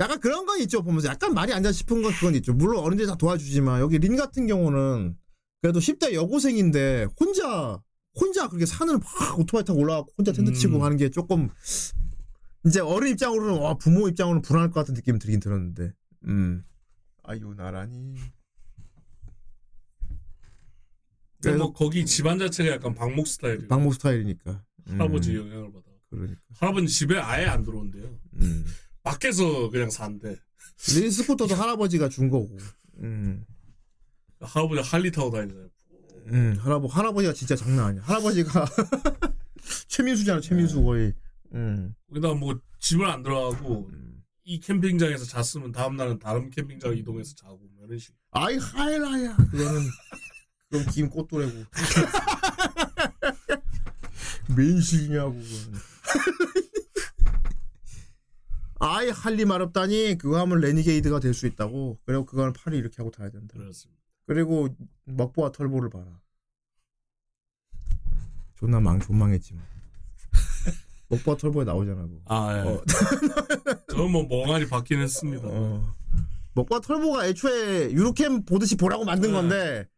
[0.00, 2.52] 약간 그런 건 있죠 보면서 약간 말이 안 돼 싶은 건 그건 있죠.
[2.52, 5.16] 물론 어른들이 다 도와주지만 여기 린 같은 경우는
[5.62, 7.80] 그래도 10대 여고생인데 혼자
[8.16, 10.54] 혼자 그렇게 산을 막 오토바이 타고 올라가고 혼자 텐트 음.
[10.54, 11.48] 치고 하는 게 조금
[12.66, 15.92] 이제 어른 입장으로는 와 부모 입장으로는 불안할 것 같은 느낌이 들긴 들었는데
[16.26, 16.64] 음
[17.22, 18.16] 아유 나라니
[21.42, 23.68] 근데 뭐 거기 집안 자체가 약간 방목 스타일이에요.
[23.68, 25.84] 방목 스타일이니까 음, 할아버지 영향을 받아.
[26.08, 28.18] 그러니까 할아버지 집에 아예 안 들어온대요.
[28.40, 28.64] 음.
[29.02, 30.36] 밖에서 그냥 산대.
[30.96, 32.56] 린 스쿠터도 할아버지가 준 거고
[33.02, 33.44] 음.
[34.40, 35.68] 할아버지 할리 타고 다니잖아요.
[36.28, 38.02] 음, 할아버 할아버지가 진짜 장난 아니야.
[38.04, 38.64] 할아버지가
[39.88, 41.12] 최민수잖아, 최민수 거의.
[41.54, 41.94] 음.
[42.08, 44.22] 거기다 뭐 집을 안 들어가고 음.
[44.44, 48.14] 이 캠핑장에서 잤으면 다음 날은 다른 캠핑장 이동해서 자고 뭐 이런 식.
[48.30, 49.36] 아이 하이라야.
[49.36, 49.82] 그거는
[50.70, 51.64] 그럼 김 꽃도래고.
[54.54, 55.40] 그거는.
[58.80, 61.98] 아이 할리 마렵다니 그거 하면 레니게이드가 될 수 있다고.
[62.04, 63.54] 그리고 그거는 팔이 이렇게 하고 타야 된다.
[63.56, 64.02] 그렇습니다.
[64.26, 64.68] 그리고
[65.04, 66.20] 먹보와 털보를 봐라.
[68.56, 69.62] 존나 망 존망했지 뭐.
[71.08, 72.02] 먹보와 털보에 나오잖아.
[72.02, 72.20] 그거.
[72.26, 72.60] 아, 예.
[72.68, 72.82] 어.
[73.90, 75.46] 저는 뭐 멍하니 봤긴 했습니다.
[75.46, 75.94] 어.
[76.54, 79.34] 먹보와 털보가 애초에 유루캠 보듯이 보라고 만든 네.
[79.34, 79.88] 건데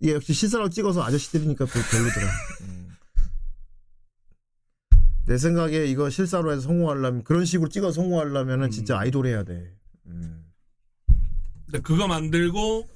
[0.00, 2.26] 이게 역시 실사로 찍어서 아저씨들이니까 별- 별로더라.
[2.62, 2.88] 음.
[5.26, 8.70] 내 생각에 이거 실사로 해서 성공하려면 그런 식으로 찍어 서 성공하려면은 음.
[8.70, 9.74] 진짜 아이돌 해야 돼.
[10.06, 10.44] 음.
[11.66, 12.86] 근데 그거 만들고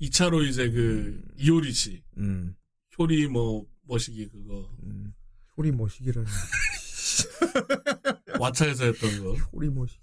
[0.00, 2.56] 2차로 이제 그 이효리 씨 음.
[2.98, 5.12] 효리 뭐 머시기 그거 음.
[5.56, 6.26] 효리 머시기라니.
[8.38, 9.98] 와차에서 했던 거 효리 머시.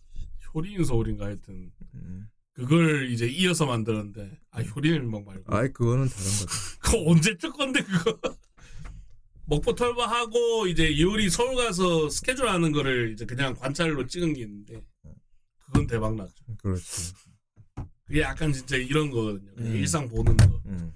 [0.54, 2.28] 효리인 서울인가 하여튼 음.
[2.54, 6.52] 그걸 이제 이어서 만들었는데 아 효리는 일명 말고 아이 그거는 다른 거다.
[6.80, 8.20] 그거 언제 뜰 건데 그거
[9.46, 14.42] 먹보 털보 하고 이제 이효리 서울 가서 스케줄 하는 거를 이제 그냥 관찰로 찍은 게
[14.44, 14.84] 있는데
[15.66, 17.14] 그건 대박 났죠 그렇지.
[18.06, 19.76] 그게 약간 진짜 이런 거거든요 음.
[19.76, 20.94] 일상 보는 거 음.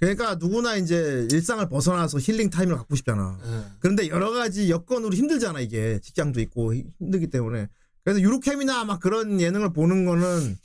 [0.00, 3.38] 그러니까 누구나 이제 일상을 벗어나서 힐링 타임을 갖고 싶잖아.
[3.44, 3.64] 예.
[3.80, 7.68] 그런데 여러 가지 여건으로 힘들잖아 이게 직장도 있고 힘- 힘들기 때문에
[8.02, 10.56] 그래서 유루캠이나 막 그런 예능을 보는 거는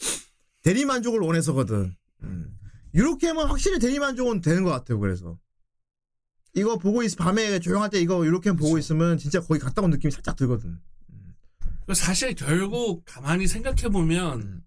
[0.62, 1.94] 대리 만족을 원해서거든.
[2.24, 2.58] 음.
[2.94, 5.00] 유로캠은 확실히 대리 만족은 되는 것 같아요.
[5.00, 5.38] 그래서
[6.54, 10.12] 이거 보고 있 밤에 조용할 때 이거 유로캠 보고 있으면 진짜 거기 갔다 온 느낌이
[10.12, 10.80] 살짝 들거든.
[11.94, 14.62] 사실 결국 가만히 생각해 보면 음.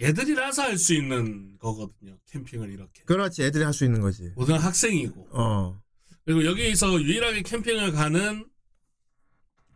[0.00, 2.16] 얘들이라서 할 수 있는 거거든요.
[2.26, 3.02] 캠핑을 이렇게.
[3.04, 4.32] 그렇지 애들이 할 수 있는 거지.
[4.36, 5.80] 모든 학생이고 어.
[6.24, 8.46] 그리고 여기서 유일하게 캠핑을 가는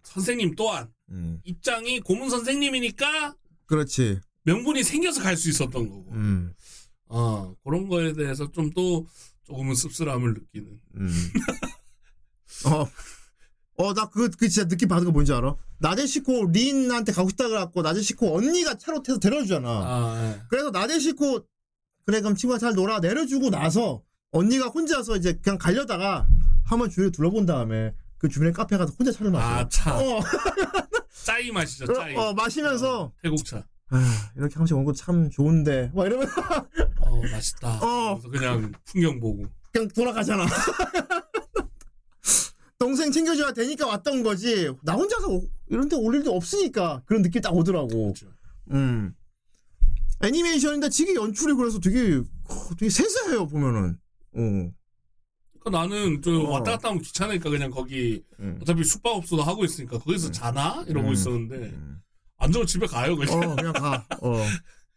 [0.04, 1.40] 선생님 또한 음.
[1.44, 3.34] 입장이 고문 선생님이니까
[3.66, 4.20] 그렇지.
[4.44, 6.12] 명분이 생겨서 갈 수 있었던 거고.
[6.12, 6.52] 음.
[7.08, 9.06] 어 그런 거에 대해서 좀 또
[9.44, 10.80] 조금은 씁쓸함을 느끼는.
[10.96, 11.08] 음.
[12.66, 12.86] 어.
[13.82, 15.56] 어, 나 그거, 그 진짜 느낌 받은 거 뭔지 알아?
[15.78, 19.68] 나데시코 린한테 가고 싶다 그래갖고, 나데시코 언니가 차로 태서 데려주잖아.
[19.68, 20.40] 아, 예.
[20.48, 21.40] 그래서 나데시코,
[22.06, 23.00] 그래, 그럼 친구가 잘 놀아.
[23.00, 26.26] 내려주고 나서, 언니가 혼자서 이제 그냥 가려다가,
[26.64, 29.46] 한번 주위를 둘러본 다음에, 그 주변에 카페 가서 혼자 차를 마셔.
[29.46, 29.98] 아, 차.
[29.98, 30.20] 어,
[31.24, 32.14] 짜이 마시죠, 그- 짜이.
[32.16, 33.64] 어, 마시면서, 태국차.
[33.90, 35.90] 아, 이렇게 한 번씩 먹는 거참 좋은데.
[35.94, 36.26] 막 이러면
[37.00, 37.78] 어, 맛있다.
[37.82, 38.18] 어.
[38.22, 39.44] 그래서 그냥 풍경 보고.
[39.70, 40.46] 그냥 돌아가잖아.
[42.82, 44.68] 동생 챙겨줘야 되니까 왔던 거지.
[44.82, 47.86] 나 혼자서 오- 이런 데 올 일도 없으니까 그런 느낌 딱 오더라고.
[47.88, 48.26] 그렇죠.
[48.72, 49.14] 음.
[50.24, 52.16] 애니메이션인데 지게 연출이 그래서 되게
[52.48, 54.00] 어, 되게 세세해요 보면은.
[54.34, 54.40] 어.
[55.60, 56.50] 그러니까 나는 저 어.
[56.50, 58.58] 왔다 갔다 하면 귀찮으니까 그냥 거기 음.
[58.60, 61.12] 어차피 숙박업소도 하고 있으니까 거기서 자나 이러고 음.
[61.12, 62.02] 있었는데 음.
[62.38, 63.38] 안 좋으면 집에 가요 그냥.
[63.48, 64.04] 어 그냥 가.
[64.22, 64.44] 어.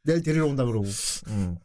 [0.01, 0.87] 내일 데리러 온다 그러고.
[1.27, 1.55] 음.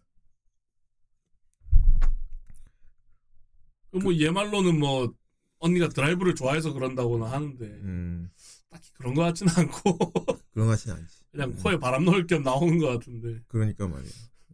[4.02, 5.12] 뭐 얘 말로는 뭐
[5.60, 8.30] 언니가 드라이브를 좋아해서 그런다고는 하는데 음.
[8.70, 9.98] 딱히 그런 것 같지는 않고
[10.52, 11.20] 그런 것 같진 않지.
[11.30, 14.10] 그냥 코에 바람 넣을 겸 나오는 것 같은데 그러니까 말이야.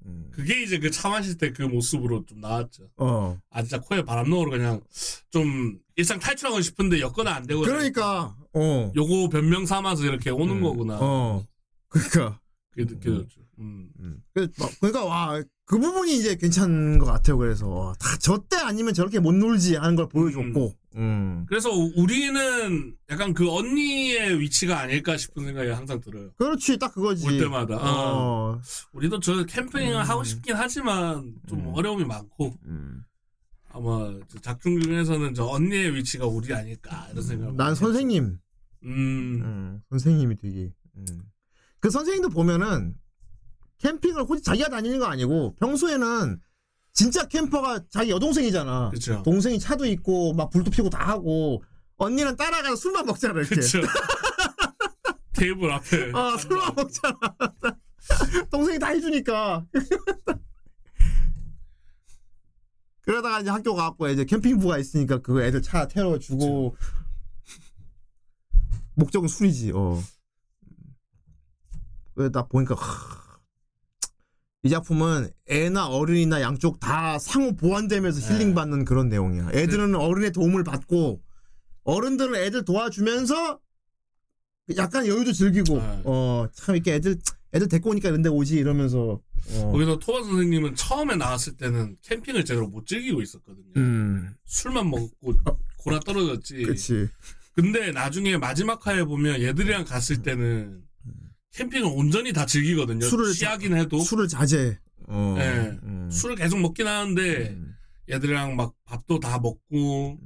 [0.06, 0.28] 음.
[0.32, 2.88] 그게 이제 그 차 마실 때 그 모습으로 좀 나왔죠.
[2.96, 3.38] 어.
[3.50, 4.80] 아 진짜 코에 바람 넣으러 그냥
[5.30, 8.92] 좀 일상 탈출하고 싶은데 여건은 안 되고 그러니까 어.
[8.94, 10.62] 요거 변명 삼아서 이렇게 오는 음.
[10.62, 10.98] 거구나.
[11.00, 11.44] 어.
[11.88, 12.40] 그러니까.
[12.70, 13.40] 그게 느껴졌죠.
[13.58, 13.88] 음.
[14.00, 14.22] 음.
[14.34, 17.36] 그- 막- 그러니까 와 그 부분이 이제 괜찮은 것 같아요.
[17.38, 20.74] 그래서 다 저 때 아니면 저렇게 못 놀지 하는 걸 보여줬고.
[20.96, 21.44] 음.
[21.48, 26.30] 그래서 우리는 약간 그 언니의 위치가 아닐까 싶은 생각이 항상 들어요.
[26.36, 27.26] 그렇지 딱 그거지.
[27.26, 27.76] 올 때마다.
[27.78, 28.60] 어.
[28.92, 30.00] 우리도 저 캠핑을 음.
[30.00, 31.72] 하고 싶긴 하지만 좀 음.
[31.74, 33.02] 어려움이 많고 음.
[33.68, 37.54] 아마 저 작중 중에서는 저 언니의 위치가 우리 아닐까 이런 생각.
[37.56, 38.38] 난 선생님.
[38.84, 38.88] 음.
[39.42, 40.72] 음, 선생님이 되게.
[40.96, 41.04] 음.
[41.80, 42.94] 그 선생님도 보면은
[43.78, 46.40] 캠핑을 혼자 자기가 다니는 거 아니고 평소에는
[46.96, 48.88] 진짜 캠퍼가 자기 여동생이잖아.
[48.88, 49.22] 그렇죠.
[49.22, 51.62] 동생이 차도 있고 막 불도 피고 다 하고
[51.98, 53.54] 언니는 따라가서 술만 먹잖아 이렇게.
[53.54, 53.82] 그렇죠.
[55.34, 56.10] 테이블 앞에.
[56.14, 57.18] 아 술만 먹잖아.
[58.50, 59.66] 동생이 다 해주니까.
[63.02, 66.78] 그러다가 이제 학교 가고 이제 캠핑부가 있으니까 그 애들 차 태워 주고
[68.94, 69.72] 목적은 술이지.
[69.74, 70.02] 어.
[72.14, 73.25] 그나 보니까 하,
[74.66, 78.34] 이 작품은 애나 어른이나 양쪽 다 상호 보완되면서 네.
[78.34, 79.50] 힐링 받는 그런 내용이야.
[79.54, 81.22] 애들은 어른의 도움을 받고
[81.84, 83.60] 어른들은 애들 도와주면서
[84.76, 86.02] 약간 여유도 즐기고 네.
[86.04, 87.16] 어참 이렇게 애들
[87.54, 89.20] 애들 데리고 오니까 이런 데 오지 이러면서
[89.52, 89.70] 어.
[89.72, 93.72] 거기서 토마 선생님은 처음에 나왔을 때는 캠핑을 제대로 못 즐기고 있었거든요.
[93.76, 94.34] 음.
[94.46, 95.34] 술만 먹고
[95.78, 96.64] 골아 떨어졌지.
[96.64, 97.08] 그치.
[97.54, 100.82] 근데 나중에 마지막 화에 보면 얘들이랑 갔을 때는
[101.56, 103.06] 캠핑을 온전히 다 즐기거든요.
[103.06, 104.78] 술을 취하긴 해도 술을 자제.
[105.08, 105.34] 어.
[105.38, 105.78] 네.
[105.84, 106.10] 음.
[106.10, 107.74] 술을 계속 먹긴 하는데 음.
[108.10, 110.18] 얘들이랑 막 밥도 다 먹고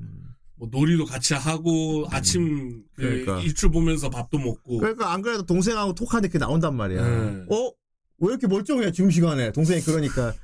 [0.56, 3.08] 뭐 놀이도 같이 하고 아침 그 음.
[3.24, 3.40] 그러니까.
[3.40, 7.02] 일출 보면서 밥도 먹고 그러니까 안 그래도 동생하고 톡하는데 그게 나온단 말이야.
[7.08, 7.44] 네.
[7.50, 7.72] 어?
[8.22, 10.34] 왜 이렇게 멀쩡해 지금 시간에 동생이 그러니까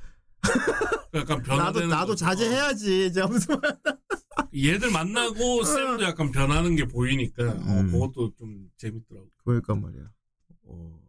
[1.13, 2.25] 약간 나도 변화되는 나도 거죠.
[2.25, 3.11] 자제해야지.
[3.13, 3.77] 제가 무슨 말-
[4.55, 7.91] 얘들 만나고 쌤도 약간 변하는 게 보이니까 어, 음.
[7.91, 9.27] 그것도 좀 재밌더라고.
[9.43, 10.01] 그러니까 말이야.
[10.67, 10.99] 어.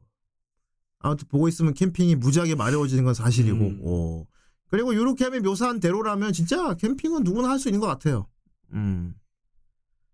[1.00, 3.56] 아무튼 보고 있으면 캠핑이 무지하게 마려워지는 건 사실이고.
[3.58, 3.80] 음.
[3.84, 4.24] 어.
[4.70, 8.26] 그리고 유로캠이 묘사한 대로라면 진짜 캠핑은 누구나 할 수 있는 것 같아요.
[8.72, 9.14] 음.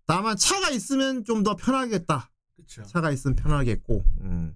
[0.06, 2.30] 다만 차가 있으면 좀 더 편하겠다.
[2.54, 2.82] 그렇죠.
[2.84, 4.04] 차가 있으면 편하겠고.
[4.20, 4.54] 음.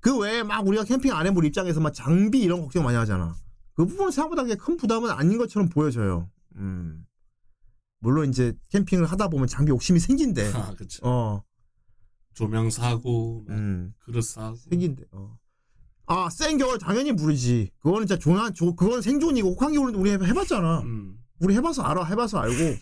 [0.00, 3.34] 그 외에 막 우리가 캠핑 안 해볼 입장에서 막 장비 이런 걱정 많이 하잖아.
[3.74, 6.28] 그 부분은 생각보다 큰 부담은 아닌 것처럼 보여져요.
[6.56, 7.04] 음.
[8.00, 10.52] 물론 이제 캠핑을 하다 보면 장비 욕심이 생긴대.
[10.54, 10.74] 아.
[11.02, 11.42] 어.
[12.38, 13.92] 조명 사고 막 음.
[13.98, 15.04] 그릇 사고 생긴대.
[15.12, 15.36] 어.
[16.06, 17.70] 아, 센 겨울 당연히 부르지.
[17.80, 20.80] 그거는 진짜 조난, 조, 그건 생존이고 혹한 겨울은 우리 해- 해봤잖아.
[20.82, 21.18] 음.
[21.40, 22.04] 우리 해봐서 알아.
[22.04, 22.78] 해봐서 알고.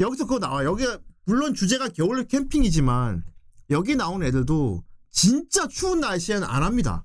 [0.00, 0.64] 여기서 그거 나와.
[0.64, 0.84] 여기
[1.24, 3.24] 물론 주제가 겨울 캠핑이지만
[3.70, 7.04] 여기 나온 애들도 진짜 추운 날씨에는 안 합니다.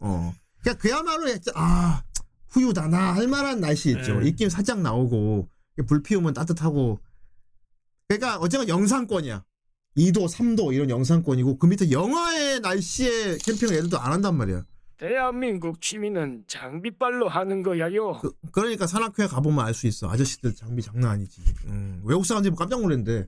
[0.00, 0.32] 어.
[0.62, 2.02] 그냥 그야말로 진짜 아
[2.48, 4.20] 후유다나 할 만한 날씨 있죠.
[4.20, 4.28] 네.
[4.28, 5.48] 입김 살짝 나오고
[5.86, 6.98] 불 피우면 따뜻하고.
[8.08, 9.44] 그러니까 어쨌건 영상권이야.
[9.96, 14.64] 2도, 3도 이런 영상권이고 그 밑에 영하의 날씨에 캠핑을 애들도 안 한단 말이야.
[14.96, 18.18] 대한민국 취미는 장비빨로 하는 거야요.
[18.20, 20.08] 그, 그러니까 산악회 가보면 알 수 있어.
[20.10, 21.42] 아저씨들 장비 장난 아니지.
[21.66, 23.26] 음, 외국 사람들이 보고 깜짝 놀랐는데.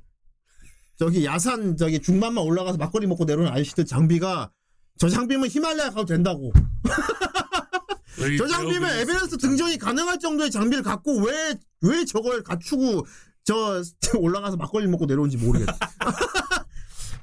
[0.99, 4.51] 저기 야산 저기 중반만 올라가서 막걸리 먹고 내려오는 아저씨들 장비가
[4.99, 6.53] 저 장비면 히말라야 가도 된다고.
[8.39, 13.07] 저 장비면 에베레스트 등정이 가능할 정도의 장비를 갖고 왜 왜 저걸 갖추고
[13.45, 13.83] 저
[14.19, 15.77] 올라가서 막걸리 먹고 내려온지 모르겠다.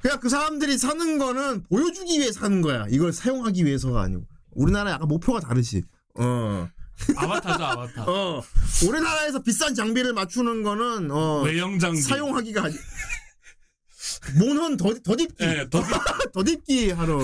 [0.04, 2.84] 그냥 그 사람들이 사는 거는 보여주기 위해 사는 거야.
[2.90, 4.26] 이걸 사용하기 위해서가 아니고.
[4.50, 5.82] 우리나라 약간 목표가 다르지.
[6.18, 6.68] 어.
[7.16, 8.04] 아바타죠 아바타.
[8.12, 8.42] 어.
[8.86, 12.02] 우리나라에서 비싼 장비를 맞추는 거는 어 외형 장비.
[12.02, 12.74] 사용하기가 아니.
[14.38, 15.42] 모는 더 더딥기.
[15.42, 15.82] 예, 더
[16.34, 17.18] 더딥기 하러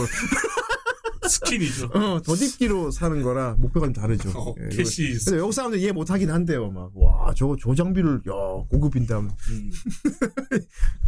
[1.28, 1.90] 스킨이죠.
[1.92, 4.30] 어, 더딥기로 사는 거라 목표가 좀 다르죠.
[4.30, 5.18] 어, 예, 캐시.
[5.26, 6.70] 근데 외국 사람들 이해 못 하긴 한대요.
[6.70, 8.32] 막, 와, 저거, 저 장비를, 야,
[8.70, 9.30] 고급인데 하면.
[9.50, 9.70] 음.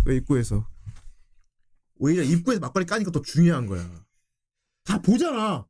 [0.04, 0.66] 그 입구에서.
[2.02, 3.88] 오히려 입구에서 막걸리 까니까 더 중요한 거야.
[4.82, 5.64] 다 보잖아.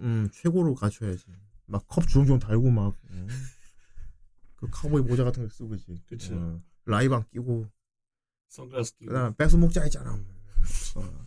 [0.00, 1.24] 음, 최고로 갖춰야지.
[1.64, 2.94] 막 컵 주렁주렁 달고 막.
[3.10, 3.26] 음.
[4.56, 6.34] 그 카우보이 모자 같은 거 쓰고 지 그쵸.
[6.34, 7.66] 어, 라이방 끼고.
[8.48, 9.08] 선글라스 끼고.
[9.08, 10.12] 그다음 백수 목자 있잖아.
[10.96, 11.26] 어.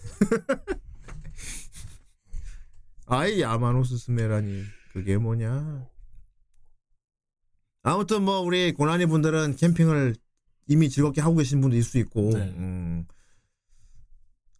[3.06, 5.86] 아이 야마노스 스메라니 그게 뭐냐?
[7.82, 10.16] 아무튼 뭐 우리 고난이 분들은 캠핑을
[10.66, 12.30] 이미 즐겁게 하고 계신 분도 있을 수 있고.
[12.36, 12.48] 네.
[12.56, 13.06] 음.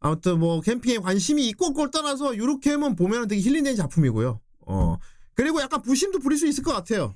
[0.01, 4.41] 아무튼 뭐 캠핑에 관심이 있고 그걸 떠나서 유로캠은 보면 되게 힐링되는 작품이고요.
[4.67, 4.97] 어.
[5.35, 7.15] 그리고 약간 부심도 부릴 수 있을 것 같아요.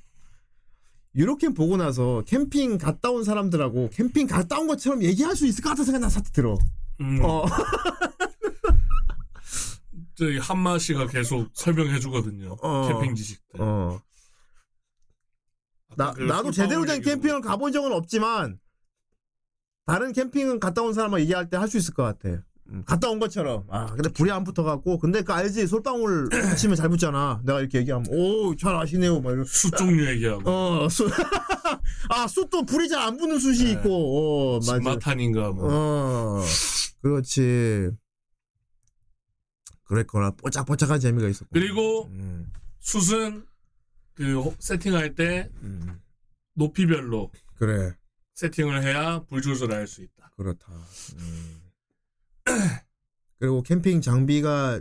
[1.14, 5.70] 유로캠 보고 나서 캠핑 갔다 온 사람들하고 캠핑 갔다 온 것처럼 얘기할 수 있을 것
[5.70, 6.58] 같은 생각 나 사태 들어.
[7.00, 7.20] 음.
[7.24, 7.44] 어.
[10.16, 12.56] 저기 한마 씨가 계속 설명해 주거든요.
[12.62, 12.88] 어.
[12.88, 13.60] 캠핑 지식들.
[13.62, 14.00] 어.
[15.96, 18.58] 나, 나도 제대로 된 캠핑을 가본 적은 없지만
[19.86, 22.42] 다른 캠핑은 갔다 온 사람만 얘기할 때 할 수 있을 것 같아.
[22.70, 23.64] 음, 갔다 온 것처럼.
[23.68, 24.98] 아, 근데 불이 안 붙어갖고.
[24.98, 25.66] 근데 그 알지?
[25.66, 27.42] 솔방울 붙이면 잘 붙잖아.
[27.44, 29.20] 내가 이렇게 얘기하면, 오, 잘 아시네요.
[29.20, 29.44] 막 이런.
[29.44, 30.50] 숯 종류 얘기하고.
[30.50, 31.10] 어, 숯.
[32.10, 33.70] 아, 숯도 불이 잘 안 붙는 숯이 네.
[33.72, 34.78] 있고, 어, 맞아.
[34.78, 35.68] 진마탄인가 뭐.
[35.70, 36.42] 어,
[37.02, 37.90] 그렇지.
[39.84, 41.50] 그랬거나, 뽀짝뽀짝한 재미가 있었고.
[41.52, 42.50] 그리고 음,
[42.80, 43.44] 숯은
[44.14, 46.00] 그 호- 세팅할 때 음,
[46.54, 47.92] 높이별로 그래.
[48.34, 50.32] 세팅을 해야 불 조절을 할수 있다.
[50.36, 50.66] 그렇다.
[51.18, 51.60] 음.
[53.38, 54.80] 그리고 캠핑 장비가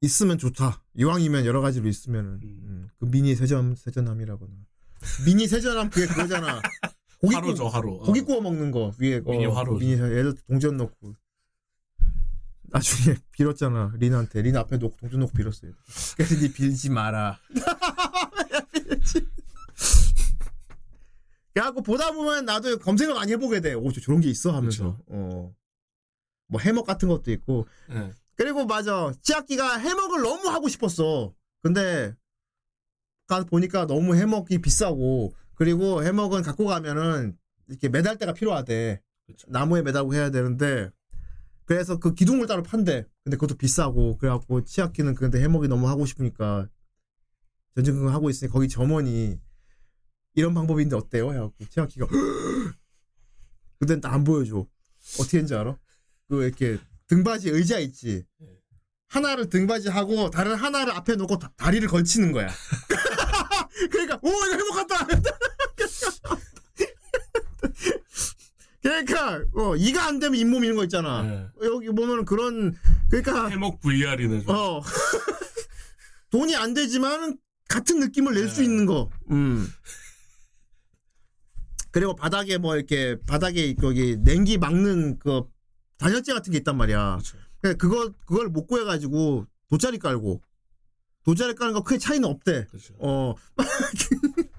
[0.00, 0.82] 있으면 좋다.
[0.94, 4.52] 이왕이면 여러 가지로 있으면은 음, 그 미니 세전 세전함이라거나
[5.24, 6.60] 미니 세전함 그게 그거잖아.
[7.20, 7.94] 고기 화로죠, 구워, 화로.
[7.94, 8.02] 어.
[8.04, 9.30] 고기 구워 먹는 거 위에 거.
[9.32, 9.78] 미니 화로죠.
[9.78, 11.14] 미니 세- 애들 동전 넣고
[12.64, 15.72] 나중에 빌었잖아 린한테 린 앞에 놓고 동전 놓고 빌었어요.
[16.16, 17.38] 그래서 니 빌지 마라.
[21.54, 23.74] 그래갖고 보다 보면 나도 검색을 많이 해보게 돼.
[23.74, 24.98] 오, 저 저런 게 있어 하면서.
[25.06, 25.54] 어.
[26.46, 27.66] 뭐 해먹 같은 것도 있고.
[27.90, 28.12] 예.
[28.36, 29.12] 그리고 맞아.
[29.22, 31.32] 치아키가 해먹을 너무 하고 싶었어.
[31.62, 32.14] 근데
[33.26, 37.38] 가서 보니까 너무 해먹이 비싸고 그리고 해먹은 갖고 가면은
[37.68, 39.00] 이렇게 매달 때가 필요하대.
[39.26, 39.46] 그쵸.
[39.50, 40.90] 나무에 매달고 해야 되는데
[41.64, 43.06] 그래서 그 기둥을 따로 판대.
[43.22, 46.68] 근데 그것도 비싸고 그래갖고 치아키는 근데 해먹이 너무 하고 싶으니까
[47.74, 49.40] 전쟁 하고 있으니 거기 점원이
[50.34, 51.32] 이런 방법인데 어때요?
[51.32, 52.06] 해갖고 치아키가
[53.78, 54.66] 근데 안 보여줘.
[55.18, 55.76] 어떻게 했는지 알아?
[56.36, 56.78] 그 이렇게
[57.08, 58.24] 등받이 의자 있지.
[59.08, 62.48] 하나를 등받이 하고 다른 하나를 앞에 놓고 다, 다리를 걸치는 거야.
[63.90, 65.06] 그러니까 오 이거 행복하다.
[68.82, 71.22] 그러니까 어 이가 안 되면 잇몸 이런 거 있잖아.
[71.22, 71.46] 네.
[71.62, 72.76] 여기 보면 그런
[73.08, 74.42] 그러니까 해먹 VR이네.
[74.42, 74.54] 좀.
[74.54, 74.82] 어
[76.30, 77.38] 돈이 안 되지만
[77.68, 78.64] 같은 느낌을 낼수 네.
[78.64, 79.10] 있는 거.
[79.30, 79.68] 음.
[81.92, 85.44] 그리고 바닥에 뭐 이렇게 바닥에 거기 냉기 막는 그
[86.04, 87.18] 단열재 같은 게 있단 말이야.
[87.18, 87.38] 그렇죠.
[87.78, 90.42] 그거 그걸 못 구해가지고 돗자리 깔고
[91.24, 92.66] 돗자리 까는 거 크게 차이는 없대.
[92.66, 92.94] 그렇죠.
[92.98, 93.34] 어.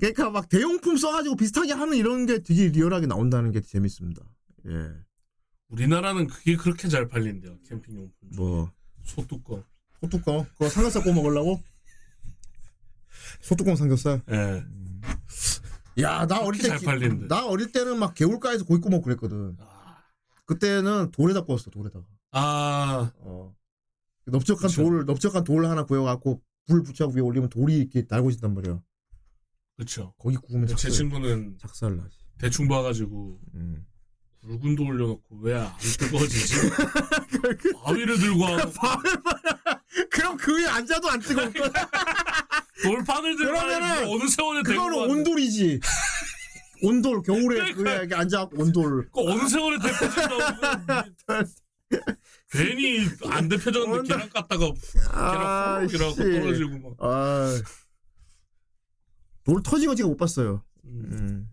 [0.00, 4.22] 그러니까 막 대용품 써가지고 비슷하게 하는 이런 게 되게 리얼하게 나온다는 게 재밌습니다.
[4.66, 4.90] 예.
[5.68, 7.60] 우리나라는 그게 그렇게 잘 팔린대요.
[7.68, 8.30] 캠핑 용품.
[8.32, 8.36] 중에.
[8.36, 8.72] 뭐
[9.04, 9.62] 소뚜껑.
[10.00, 11.62] 소뚜껑 그거 삼겹살 구워 먹으려고?
[13.42, 14.22] 소뚜껑 삼겹살.
[14.28, 14.64] 예.
[16.00, 17.26] 야, 나 어릴 때잘 기- 팔린대.
[17.28, 19.56] 나 어릴 때는 막 개울가에서 고기 구워 먹고 그랬거든.
[20.46, 22.04] 그때는 돌에다 구웠어, 돌에다가.
[22.32, 23.54] 아, 어.
[24.26, 24.82] 넓적한 그쵸.
[24.82, 28.80] 돌, 넓적한 돌 하나 구워갖고 불 붙여 위에 올리면 돌이 이렇게 달궈진단 말이야.
[29.76, 30.14] 그렇죠.
[30.18, 32.18] 거기 구우면 제 작살, 친구는 작살 나지.
[32.38, 33.86] 대충 봐가지고 음.
[34.42, 36.54] 굵은 돌 올려놓고 왜 안 뜨거워지지?
[37.84, 38.70] 바위를 들고 하고
[40.10, 41.70] 그럼 그 위에 앉아도 안 뜨거울 거야.
[42.82, 45.80] 돌판을 들고 그러면은 어느 세월에 그거는 온돌이지.
[46.82, 49.08] 온돌 겨울에 그 위에 이렇게 앉아갖고 온돌.
[49.12, 50.38] 그 어느 세월에 데펴진다고
[52.50, 54.02] 괜히 안 온돌.
[54.04, 54.74] 계란 깠다가
[55.10, 56.18] 아, 계란 훅 이라고 씨.
[56.40, 57.60] 떨어지고 막 아.
[59.44, 60.62] 돌 터진 거 제가 못 봤어요.
[60.84, 61.48] 음, 음.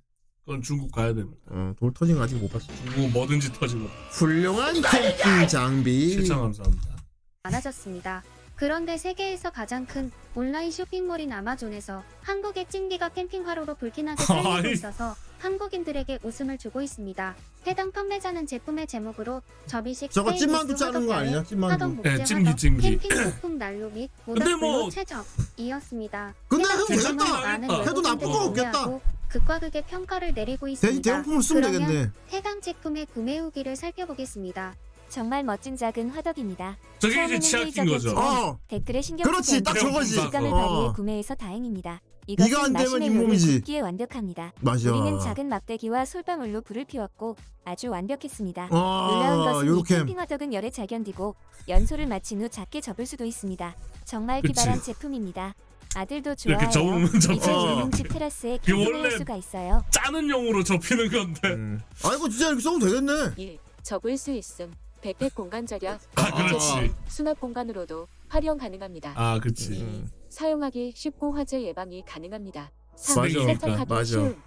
[0.45, 1.41] 그건 중국 가야 됩니다.
[1.47, 2.67] 어, 돌 터진 거 아직 못 봤어.
[2.93, 6.09] 중국 뭐든지 터지고 훌륭한 캠핑 장비.
[6.11, 6.95] 실참 감사합니다.
[7.43, 8.23] 많아졌습니다.
[8.55, 14.67] 그런데 세계에서 가장 큰 온라인 쇼핑몰인 아마존에서 한국의 찐기가 캠핑 화로로 불티나게 팔리고.
[14.71, 17.35] 있어서 한국인들에게 웃음을 주고 있습니다.
[17.67, 21.43] 해당 판매자는 제품의 제목으로 접이식 저거 스테인리스 찐만두 짜는 거 아니냐?
[21.71, 22.81] 하던 목재 네, 화덕, 찐기.
[22.99, 26.33] 캠핑 소품 난로 및 근데 모닥불로 뭐- 최적이었습니다.
[26.47, 27.41] 근데 해당 해도 되겠다.
[27.41, 28.71] 많은 해도 외국인들이 나쁠 거 없겠다.
[28.71, 31.01] 구매하고 극과 극의 평가를 내리고 대, 있습니다.
[31.11, 32.11] 대용품을 쓰면 그러면 되겠네.
[32.31, 34.75] 해당 제품의 구매 후기를 살펴보겠습니다.
[35.15, 36.75] 정말 멋진 작은 화덕입니다.
[36.99, 38.19] 저게 이제 처음에는 회의적이었지만 거죠.
[38.19, 38.59] 어.
[38.67, 40.11] 댓글에 신경 그렇지, 쓰지 딱 않고 저거지.
[40.11, 40.55] 직감을 어.
[40.55, 42.01] 발휘해 구매해서 다행입니다.
[42.27, 43.53] 이거 안 이것은 되면 잇몸이지.
[43.59, 44.51] 굽기에 완벽합니다.
[44.59, 44.91] 맞아.
[44.91, 48.67] 우리는 작은 막대기와 솔방울로 불을 피웠고 아주 완벽했습니다.
[48.69, 49.95] 아, 놀라운 것은 이 요렇게.
[49.99, 51.35] 캠핑 화덕은 열에 잘 견디고
[51.69, 53.73] 연소를 마친 후 작게 접을 수도 있습니다.
[54.03, 54.51] 정말 그치.
[54.51, 55.55] 기발한 제품입니다.
[55.95, 56.71] 아들도 이렇게 좋아해요.
[56.71, 57.71] 접으면 이제 접히죠.
[57.71, 59.81] 이등집 테라스에 이게 할 수가 있어요.
[59.91, 61.47] 짜는 용으로 접히는 건데.
[61.53, 61.79] 음.
[62.03, 63.13] 아이고 진짜 이렇게 써도 되겠네.
[63.37, 63.57] 1.
[63.81, 64.73] 접을 수 있음.
[65.05, 66.01] 백팩 공간 절약.
[66.15, 66.95] 아, 그렇지.
[67.07, 69.13] 수납 공간으로도 활용 가능합니다.
[69.15, 69.79] 아, 그치.
[69.83, 70.09] 음.
[70.29, 72.71] 사용하기 쉽고 화재 예방이 가능합니다.
[72.95, 73.23] 3.
[73.23, 73.45] 맞아.
[73.45, 74.03] 세척하기 맞아.
[74.03, 74.41] 쉬움.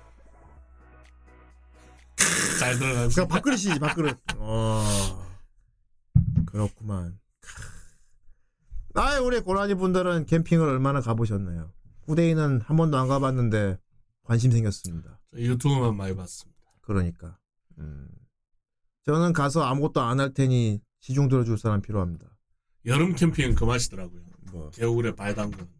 [2.58, 3.14] 잘 들어가지.
[3.14, 4.18] 그냥 밥그릇이지 밥그릇.
[4.38, 4.82] 어.
[6.46, 7.20] 그렇구만.
[8.94, 11.70] 아, 우리 고라니 분들은 캠핑을 얼마나 가보셨나요?
[12.08, 13.78] 후대인은 한 번도 안 가봤는데
[14.24, 15.20] 관심 생겼습니다.
[15.30, 16.60] 저 유튜브만 많이 봤습니다.
[16.80, 17.38] 그러니까.
[17.78, 18.08] 음.
[19.08, 22.26] 저는 가서 아무것도 안 할 테니 시중 들어줄 사람 필요합니다.
[22.84, 24.20] 여름 캠핑은 그 맛이더라고요.
[24.52, 25.72] 뭐 겨울에 발 담그는 거.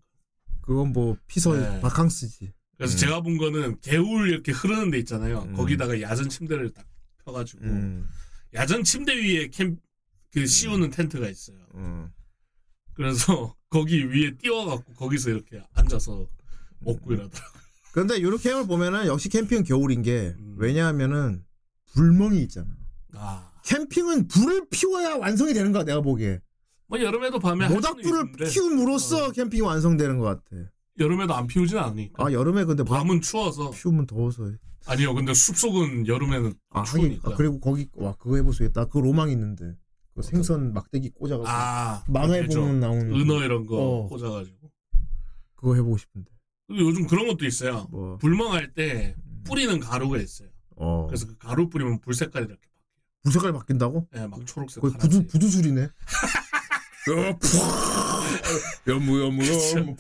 [0.62, 1.78] 그건 뭐 피서 네.
[1.82, 2.55] 바캉스지.
[2.78, 2.96] 그래서 음.
[2.96, 5.42] 제가 본 거는 개울 이렇게 흐르는 데 있잖아요.
[5.42, 5.52] 음.
[5.56, 6.86] 거기다가 야전 침대를 딱
[7.22, 8.09] 펴가지고 음.
[8.55, 9.78] 야전 침대 위에 캠
[10.30, 11.59] 그 씌우는 텐트가 있어요.
[11.74, 12.10] 음.
[12.94, 16.26] 그래서 거기 위에 띄워갖고 거기서 이렇게 앉아서
[16.80, 17.60] 먹고 이러더라고요.
[17.92, 20.55] 근데 이렇게 캠을 보면은 역시 캠핑은 겨울인 게 음.
[20.59, 21.44] 왜냐하면은
[21.92, 22.68] 불멍이 있잖아.
[23.19, 26.40] 아, 캠핑은 불을 피워야 완성이 되는 거야 내가 보기에.
[26.86, 29.31] 뭐 여름에도 밤에 모닥불을 피움으로써 어.
[29.31, 30.62] 캠핑이 완성되는 것 같아.
[30.99, 32.24] 여름에도 안 피우진 않으니까.
[32.27, 34.51] 아 여름에 근데 뭐 밤은 추워서 피우면 더워서.
[34.86, 35.15] 아니요.
[35.15, 37.32] 근데 숲속은 여름에는 아 추우니까.
[37.32, 38.86] 아, 그리고 거기 와 그거 해보수겠다.
[38.86, 39.77] 그 로망 있는데
[40.15, 42.47] 그 생선 막대기 꽂아가지고 아 만화에.
[42.47, 44.09] 보면 나오는 은어 이런 거 어.
[44.09, 44.70] 꽂아가지고.
[45.57, 46.31] 그거 해보고 싶은데.
[46.69, 47.86] 그리고 요즘 그런 것도 있어요.
[47.90, 49.15] 뭐 불멍할 때
[49.45, 50.49] 뿌리는 가루가 있어요.
[50.77, 51.07] 어.
[51.07, 52.68] 그래서 그 가루 뿌리면 불 색깔이 이렇게
[53.24, 54.09] 색깔이 바뀐다고?
[54.16, 54.95] 예, 막 초록색, 거의.
[54.99, 55.89] 부두 부두술이네.
[58.86, 59.97] 여무 여무 여무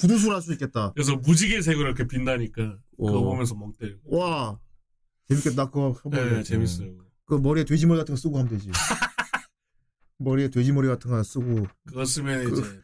[0.00, 0.92] 부두술 할 수 있겠다.
[0.94, 3.24] 그래서 무지개색으로 이렇게 빛나니까 그거 어.
[3.24, 4.18] 보면서 멍 때리고.
[4.18, 4.58] 와
[5.28, 5.66] 재밌겠다.
[5.70, 6.36] 그거 해볼래.
[6.38, 6.88] 네, 재밌어요.
[7.26, 8.70] 그 머리에 돼지머리 같은 거 쓰고 하면 되지.
[10.18, 12.80] 머리에 돼지머리 같은 거 쓰고 그거 쓰면 그- 이제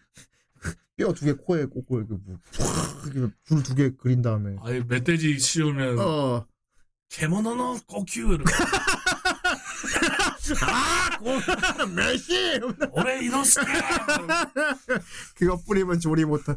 [0.97, 2.39] 뼈 두 개 코에 꽂고 이렇게 뭐
[3.45, 6.47] 줄두 개 그린 다음에 아예 멧돼지 씌우면 어
[7.11, 8.53] 개모노노 꼬큐 이렇게
[10.63, 12.61] 아, 고, 메시.
[12.93, 13.67] 올해 이노스케.
[15.35, 16.57] 그거 뿌리면 조리 못하.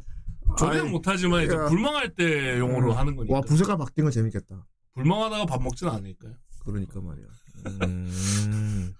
[0.58, 1.66] 조리는 아이, 못하지만 이제 야.
[1.68, 2.98] 불멍할 때 용으로 음.
[2.98, 3.36] 하는 거니까.
[3.36, 4.66] 와 부세가 바뀐 건 재밌겠다.
[4.96, 6.34] 불멍하다가 밥 먹지는 않을까요?
[6.66, 7.26] 그러니까 말이야.
[7.84, 8.94] 음,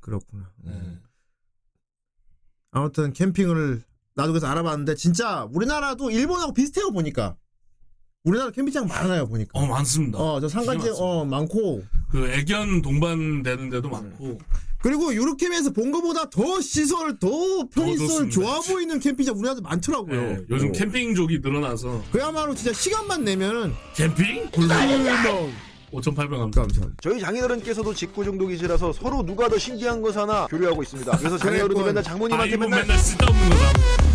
[0.00, 0.50] 그렇구나.
[0.64, 0.70] 음.
[0.70, 0.98] 네.
[2.72, 3.82] 아무튼 캠핑을
[4.14, 7.36] 나도 그래서 알아봤는데 진짜 우리나라도 일본하고 비슷해요 보니까.
[8.24, 9.58] 우리나라 캠핑장 많아요 보니까.
[9.58, 10.18] 어 많습니다.
[10.18, 11.04] 어저 상가지 되게 많습니다.
[11.04, 14.38] 어 많고 그 애견 동반 되는 데도 많고.
[14.82, 17.28] 그리고 유루캠에서 본 것보다 더 시설 더
[17.74, 18.30] 좋습니다.
[18.30, 20.20] 좋아 보이는 캠핑장 우리나라도 많더라고요.
[20.20, 20.72] 예, 요즘 어.
[20.72, 25.52] 캠핑족이 늘어나서 그야말로 진짜 시간만 내면은 캠핑 불멍
[25.92, 26.86] 5,800원 감사합니다.
[27.02, 31.16] 저희 장인어른께서도 직구 중독이시라서 서로 누가 더 신기한 거 사나 교류하고 있습니다.
[31.18, 31.84] 그래서 장인어른도.
[31.84, 34.09] 맨날 장모님한테 맨날 맨날 쓸데없는 거다.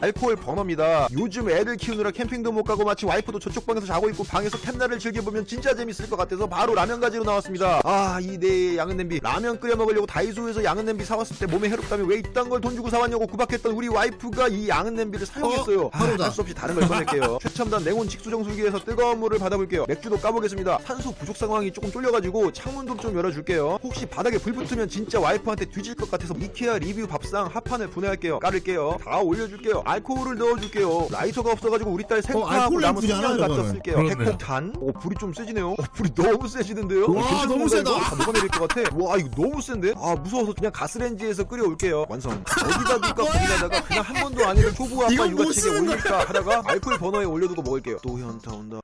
[0.00, 1.08] 알코올 버너입니다.
[1.12, 5.46] 요즘 애들 키우느라 캠핑도 못 가고 마치 와이프도 저쪽 방에서 자고 있고 방에서 캔나를 즐겨보면
[5.46, 7.80] 진짜 재밌을 것 같아서 바로 라면 가지로 나왔습니다.
[7.84, 9.20] 아, 이 내 양은 냄비.
[9.20, 12.88] 라면 끓여 먹으려고 다이소에서 양은 냄비 사왔을 때 몸에 해롭다며 왜 이딴 걸 돈 주고
[12.90, 15.80] 사왔냐고 구박했던 우리 와이프가 이 양은 냄비를 사용했어요.
[15.82, 16.24] 어, 바로다.
[16.24, 17.38] 할수 없이 다른 걸 꺼낼게요.
[17.42, 19.84] 최첨단 냉온 직수정수기에서 뜨거운 물을 받아볼게요.
[19.88, 20.78] 맥주도 까보겠습니다.
[20.84, 23.78] 산소 부족 상황이 조금 쫄려가지고 창문도 좀 열어줄게요.
[23.82, 28.38] 혹시 바닥에 불 붙으면 진짜 와이프한테 뒤질 것 같아서 이케아 리뷰 밥상 합판을 분해할게요.
[28.40, 28.98] 깔을게요.
[29.04, 29.82] 다 올려줄게요.
[29.94, 31.08] 알코올을 넣어줄게요.
[31.10, 33.70] 라이터가 없어가지고 우리 딸 생파하고 알코올 남은 성냥을 갖다 저거는.
[33.72, 33.96] 쓸게요.
[33.96, 34.20] 그렇네요.
[34.28, 34.72] 핵폭탄?
[34.76, 35.70] 어, 불이 좀 세지네요.
[35.70, 37.12] 어, 불이 너무 세지는데요?
[37.12, 37.90] 와, 어, 괜찮은 너무 건가, 세다.
[37.90, 38.00] 이거?
[38.00, 38.96] 다 녹아내릴 것 같아.
[38.96, 39.94] 와, 이거 너무 센데?
[39.96, 42.06] 아, 무서워서 그냥 가스레인지에서 끓여올게요.
[42.08, 42.32] 완성.
[42.32, 45.94] 어디다 둘까 고민하다가 그냥 한 번도 안 해본 초보 아빠 못 육아책에 쓰는 거야.
[45.96, 47.98] 올릴까 하다가 알코올 버너에 올려두고 먹을게요.
[48.02, 48.80] 또 현타 온다.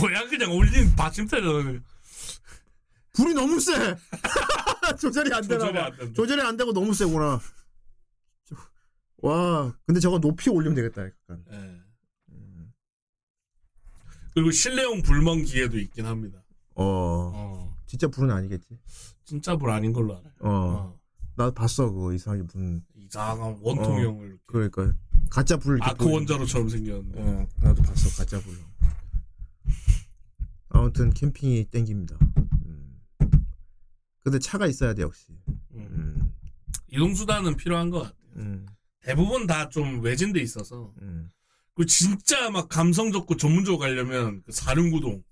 [0.00, 1.80] 뭐야 그냥 올린 받침대잖아.
[3.14, 3.72] 불이 너무 세.
[5.00, 5.84] 조절이 안 되나 조절이 봐.
[5.86, 6.12] 안 된다.
[6.14, 7.40] 조절이 안 되고 너무 세구나.
[9.22, 11.02] 와, 근데 저거 높이 올리면 되겠다.
[11.04, 11.44] 약간.
[11.52, 11.80] 예.
[14.32, 16.42] 그리고 실내용 불멍 기계도 있긴 합니다.
[16.76, 17.76] 어, 어.
[17.86, 18.78] 진짜 불은 아니겠지.
[19.24, 20.32] 진짜 불 아닌 걸로 알아요.
[20.40, 21.00] 어, 어.
[21.36, 22.80] 나 봤어 그거 이상하게 불.
[22.94, 24.92] 이상한 원통형을 이렇게 그러니까
[25.30, 25.76] 가짜 불.
[25.76, 27.20] 이렇게 아크 보이는- 원자로처럼 생겼는데.
[27.20, 28.56] 어, 나도 봤어 가짜 불.
[30.68, 32.16] 아무튼 캠핑이 땡깁니다.
[32.64, 33.00] 음.
[34.22, 35.26] 근데 차가 있어야 돼 역시.
[35.48, 35.58] 음.
[35.74, 36.32] 음,
[36.88, 38.16] 이동 수단은 필요한 것 같아요.
[38.36, 38.66] 음,
[39.02, 40.92] 대부분 다 좀 외진돼 있어서.
[41.02, 41.30] 음.
[41.74, 45.22] 그 진짜 막 감성 적고 전문적으로 가려면 그 사륜구동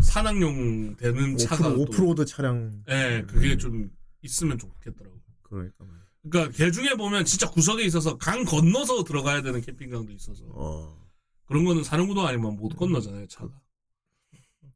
[0.00, 2.82] 산악용 되는 차가 또 오프로드 차량.
[2.88, 3.90] 예, 그게 좀
[4.22, 5.16] 있으면 좋겠더라고.
[5.42, 5.84] 그러니까.
[5.84, 6.04] 말이야.
[6.30, 11.04] 그러니까 개 중에 보면 진짜 구석에 있어서 강 건너서 들어가야 되는 캠핑장도 있어서 어.
[11.46, 13.50] 그런 거는 사륜구동 아니면 못 건너잖아요 차가.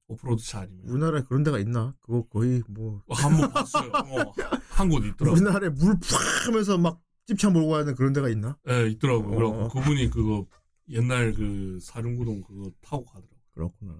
[0.09, 0.89] 오프로드 차 아니면.
[0.89, 1.95] 우리나라에 그런 데가 있나?
[2.01, 3.91] 그거 거의 뭐 한 번 봤어요.
[3.91, 4.35] 어,
[4.71, 5.37] 한 곳 있더라고.
[5.37, 8.57] 우리나라에 물팍 하면서 막 집차 몰고 가야 되는 그런 데가 있나?
[8.71, 9.29] 예, 있더라고.
[9.29, 9.69] 그래갖고 어.
[9.69, 10.47] 그분이 그거
[10.89, 13.37] 옛날 그 사륜구동 그거 타고 가더라고.
[13.53, 13.95] 그렇구나.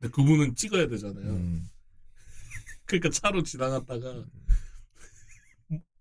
[0.00, 1.26] 근데 그분은 찍어야 되잖아요.
[1.34, 1.68] 음.
[2.86, 4.24] 그러니까 차로 지나갔다가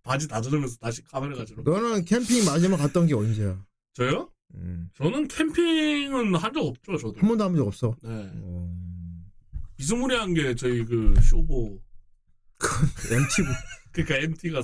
[0.03, 1.61] 바지 다 젖으면서 다시 카메라 가지고.
[1.63, 3.61] 너는 캠핑 마지막 갔던 게 언제야?
[3.93, 4.31] 저요?
[4.55, 4.89] 음.
[4.95, 7.19] 저는 캠핑은 한 적 없죠, 저도.
[7.19, 7.95] 한 번도 한 적 없어.
[8.01, 8.31] 네.
[8.33, 8.75] 어...
[9.75, 11.79] 비스무리한 게 저희 그 쇼보.
[13.11, 13.43] MT.
[13.91, 14.61] 그러니까 MT가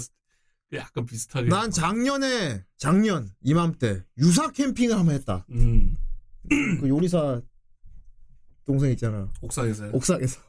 [0.74, 1.50] 약간 비슷하게.
[1.50, 5.46] 난 작년에 작년 이맘때 유사 캠핑을 한번 했다.
[5.52, 5.96] 음,
[6.50, 7.42] 그 요리사
[8.66, 9.32] 동생 있잖아.
[9.42, 9.92] 옥상에서요.
[9.94, 10.40] 옥상에서.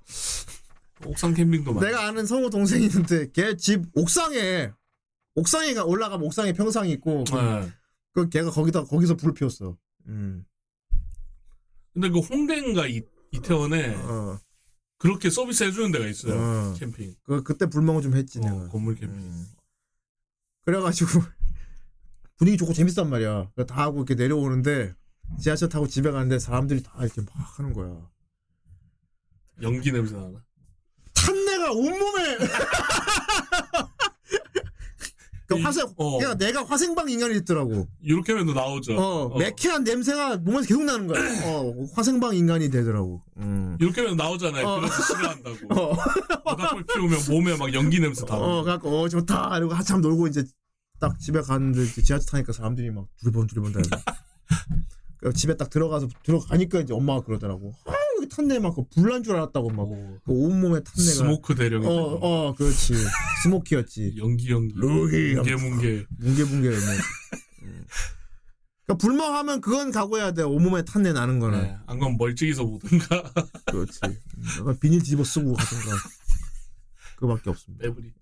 [1.04, 1.86] 옥상 캠핑도 많아.
[1.86, 4.72] 내가 아는 성우 동생이 있는데 걔 집 옥상에
[5.34, 7.70] 옥상에 가 올라가면 옥상에 평상이 있고 그, 네.
[8.12, 9.76] 그 걔가 거기다 거기서 불 피웠어.
[10.06, 10.46] 음.
[11.92, 13.02] 근데 그 홍대인가 이,
[13.32, 14.38] 이태원에 어.
[14.98, 16.34] 그렇게 서비스 해주는 데가 있어요.
[16.34, 16.74] 어.
[16.78, 17.14] 캠핑.
[17.22, 18.68] 그 그때 불멍을 좀 했지 어, 내가.
[18.70, 19.14] 건물 캠핑.
[19.14, 19.46] 음.
[20.66, 21.08] 그래가지고
[22.36, 23.50] 분위기 좋고 재밌단 말이야.
[23.56, 24.94] 그다 하고 이렇게 내려오는데
[25.40, 27.96] 지하철 타고 집에 가는데 사람들이 다 이렇게 막 하는 거야.
[29.62, 30.44] 연기 냄새 나나?
[31.14, 32.38] 탄내가 온몸에.
[35.48, 36.18] 그 이- 화생, 어.
[36.18, 37.86] 그러니까 내가 화생방 인간이 있더라고.
[38.02, 38.94] 이렇게 하면 나오죠.
[38.96, 39.38] 어, 어.
[39.38, 41.20] 매캐한 냄새가 몸에서 계속 나는 거야.
[41.46, 43.22] 어, 화생방 인간이 되더라고.
[43.38, 43.76] 음.
[43.80, 44.66] 이렇게 하면 나오잖아요.
[44.66, 44.80] 어.
[44.80, 45.56] 그래서 싫어한다고.
[45.80, 45.96] 어,
[46.44, 48.36] 모닥불 피우면 몸에 막 연기 냄새 다.
[48.36, 48.72] 어, 나.
[48.72, 49.56] 갖고 어 좋다.
[49.56, 50.44] 이러고 한참 놀고 이제
[50.98, 53.90] 딱 집에 가는데 이제 지하철 타니까 사람들이 막 두리번 두리번 다니고.
[55.18, 57.72] 그 집에 딱 들어가서 들어가니까 이제 엄마가 그러더라고.
[57.86, 57.92] 아
[58.26, 59.82] 여기 탄내 막그 불난 줄 알았다고 막.
[59.82, 60.18] 오.
[60.24, 61.12] 그 온몸에 탄내가.
[61.14, 61.86] 스모커 대령이.
[61.86, 62.94] 어, 어, 그렇지.
[63.42, 64.16] 스모키였지.
[64.18, 64.74] 연기 연기.
[64.76, 65.34] 루기.
[65.34, 66.06] 뭉게 뭉게.
[66.18, 66.86] 뭉게뭉게였네.
[67.62, 67.86] 음.
[68.86, 70.42] 그러니까 불멍하면 그건 각오해야 돼.
[70.42, 71.62] 온몸에 탄내 나는 거는.
[71.62, 71.76] 네.
[71.86, 73.32] 안 그러면 멀찍이서 보든가.
[73.66, 74.00] 그렇지.
[74.04, 75.96] 음, 약간 비닐 뒤집어 쓰고 가든가.
[77.16, 77.82] 그밖에 없습니다.
[77.82, 78.12] 빼버리.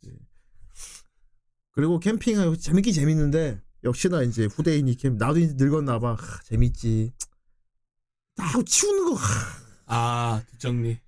[1.73, 6.15] 그리고 캠핑은 재밌긴 재밌는데 역시나 이제 후대인이 캠 나도 이제 늙었나 봐.
[6.15, 7.13] 하, 재밌지.
[8.37, 10.99] 다 치우는 거 하, 아 뒷정리.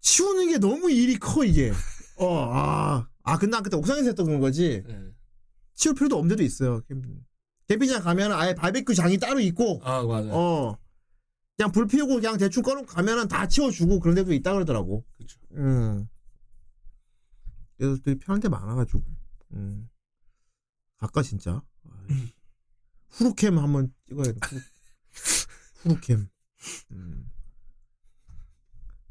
[0.00, 1.72] 치우는 게 너무 일이 커 이게.
[2.18, 4.82] 어, 아, 아 근데 난 그때 옥상에서 했던 건 거지.
[4.86, 5.00] 네.
[5.74, 6.80] 치울 필요도 없는 데도 있어요.
[6.82, 7.24] 캠핑.
[7.68, 10.28] 캠핑장 가면 아예 바베큐 장이 따로 있고, 아 맞아.
[10.32, 10.78] 어,
[11.56, 15.04] 그냥 불 피우고 그냥 대충 꺼놓고 가면은 다 치워주고 그런 데도 있다 그러더라고.
[15.12, 15.38] 그쵸.
[15.52, 16.06] 음.
[17.76, 19.00] 그래서 되게 편한 데 많아가지고.
[19.54, 19.88] 음.
[20.98, 21.62] 가까 진짜.
[23.10, 24.38] 후루캠 한번 찍어야 돼.
[24.42, 24.60] 후루,
[25.82, 26.28] 후루캠.
[26.92, 27.30] 음.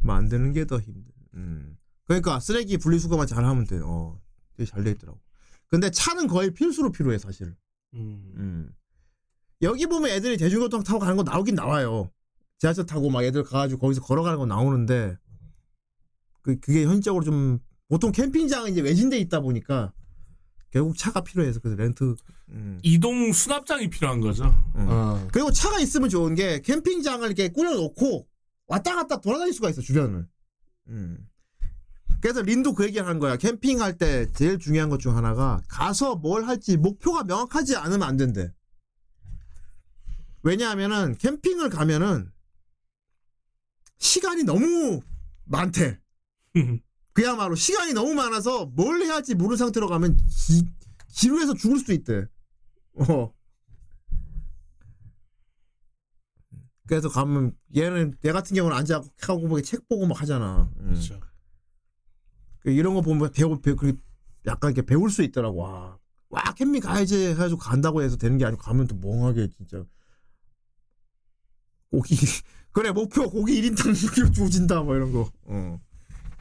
[0.06, 1.12] 만드는 게 더 힘들.
[1.36, 1.78] 음.
[2.06, 3.80] 그러니까 쓰레기 분리수거만 잘하면 돼.
[3.84, 4.20] 어,
[4.56, 5.20] 되게 잘 돼 있더라고.
[5.68, 7.56] 근데 차는 거의 필수로 필요해 사실.
[7.96, 8.32] 음.
[8.36, 8.72] 음.
[9.62, 12.12] 여기 보면 애들이 대중교통 타고 가는 거 나오긴 나와요.
[12.60, 15.18] 지하철 타고 막 애들 가가지고 거기서 걸어가는 거 나오는데
[16.42, 19.94] 그 그게 현실적으로 좀 보통 캠핑장은 이제 외진데 있다 보니까
[20.72, 22.16] 결국 차가 필요해서 그래서 렌트.
[22.50, 22.80] 음.
[22.84, 24.46] 이동 수납장이 필요한 거죠.
[24.76, 24.86] 음.
[24.88, 25.28] 어.
[25.32, 28.28] 그리고 차가 있으면 좋은 게 캠핑장을 이렇게 꾸려놓고
[28.68, 30.28] 왔다 갔다 돌아다닐 수가 있어 주변을.
[30.88, 31.30] 음.
[32.22, 33.38] 그래서 린도 그 얘기를 한 거야.
[33.38, 38.52] 캠핑할 때 제일 중요한 것 중 하나가 가서 뭘 할지 목표가 명확하지 않으면 안 된대.
[40.42, 42.32] 왜냐하면은 캠핑을 가면은
[44.00, 45.02] 시간이 너무
[45.46, 46.00] 많대.
[47.14, 50.64] 그야말로 시간이 너무 많아서 뭘 해야 할지 모르는 상태로 가면 지,
[51.10, 52.26] 지루해서 죽을 수도 있대.
[52.94, 53.34] 어.
[56.88, 60.70] 그래서 가면 얘는 얘 같은 경우는 앉아갖고 하고 보게 책 보고 막 하잖아.
[60.78, 60.90] 음.
[60.90, 61.20] 그렇죠.
[62.60, 63.98] 그 이런 거 보면 배우 그
[64.46, 65.58] 약간 이렇게 배울 수 있더라고.
[65.62, 65.98] 와,
[66.30, 69.84] 와 캠핑 가야지 해가지고 간다고 해서 되는 게 아니고 가면 또 멍하게 진짜
[71.90, 72.16] 고기
[72.72, 75.30] 그래 목표 고기 1인당 주어진다 뭐 이런 거.
[75.44, 75.80] 어.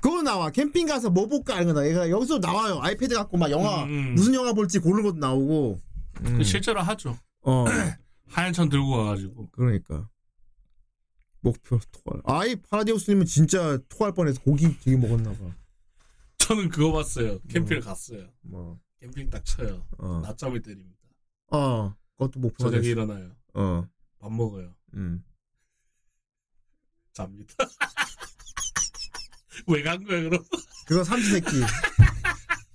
[0.00, 1.86] 그거 나와 캠핑 가서 뭐 볼까 이런 거다.
[1.86, 2.78] 얘가 여기서 나와요.
[2.82, 4.14] 아이패드 갖고 막 영화 음, 음.
[4.14, 5.80] 무슨 영화 볼지 고르는 것도 나오고.
[6.26, 6.38] 음.
[6.38, 7.16] 그 실제로 하죠.
[7.42, 7.64] 어
[8.28, 9.48] 하얀 천 들고 가가지고.
[9.52, 10.08] 그러니까
[11.44, 12.22] 목표 토할.
[12.24, 15.54] 아이 파라디오스님은 진짜 토할 뻔해서 고기 되게 먹었나 봐.
[16.38, 17.38] 저는 그거 봤어요.
[17.48, 18.30] 캠핑을 갔어요.
[18.40, 18.80] 뭐.
[19.00, 19.86] 캠핑 딱 쳐요.
[19.98, 20.20] 어.
[20.24, 20.96] 낮잠을 때립니다.
[21.50, 22.90] 어 그것도 목표가 저녁에 됐어.
[22.90, 23.30] 일어나요.
[23.52, 23.86] 어.
[24.18, 24.74] 밥 먹어요.
[24.94, 25.22] 음.
[27.12, 27.54] 잡니다.
[29.68, 30.42] 왜 간 거야 그럼?
[30.86, 31.60] 그거 삼시세끼.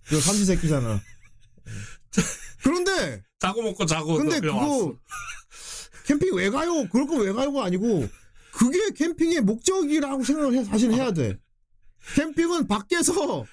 [0.05, 1.01] 그거 삼시세끼잖아.
[2.63, 4.95] 그런데 자고 먹고 자고 근데 그거 왔어.
[6.05, 6.87] 캠핑 왜 가요?
[6.89, 8.07] 그럴 거왜 가요가 아니고
[8.59, 11.37] 그게 캠핑의 목적이라고 생각을 해, 사실 해야 돼.
[12.15, 13.45] 캠핑은 밖에서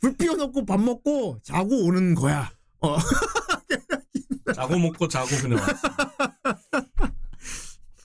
[0.00, 2.50] 불 피워놓고 밥 먹고 자고 오는 거야.
[2.80, 2.96] 어.
[4.54, 5.74] 자고 먹고 자고 그냥 왔어.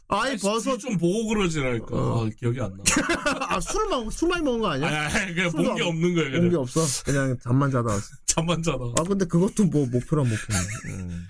[0.10, 1.96] 아이 버섯 좀 보고 그러지라니까.
[1.96, 2.26] 어.
[2.26, 2.84] 아, 기억이 안 나.
[3.48, 4.88] 아 술을 먹 술 많이 먹은 거 아니야?
[4.88, 6.02] 아니, 아니, 그냥 본게 안- 없는.
[6.16, 6.56] 본게 그냥.
[6.60, 6.82] 없어.
[7.06, 8.08] 그냥 잠만 자다 왔어.
[8.28, 8.80] 잠만 자다.
[8.98, 10.60] 아 근데 그것도 뭐 목표란 목표네.
[10.98, 11.28] 음.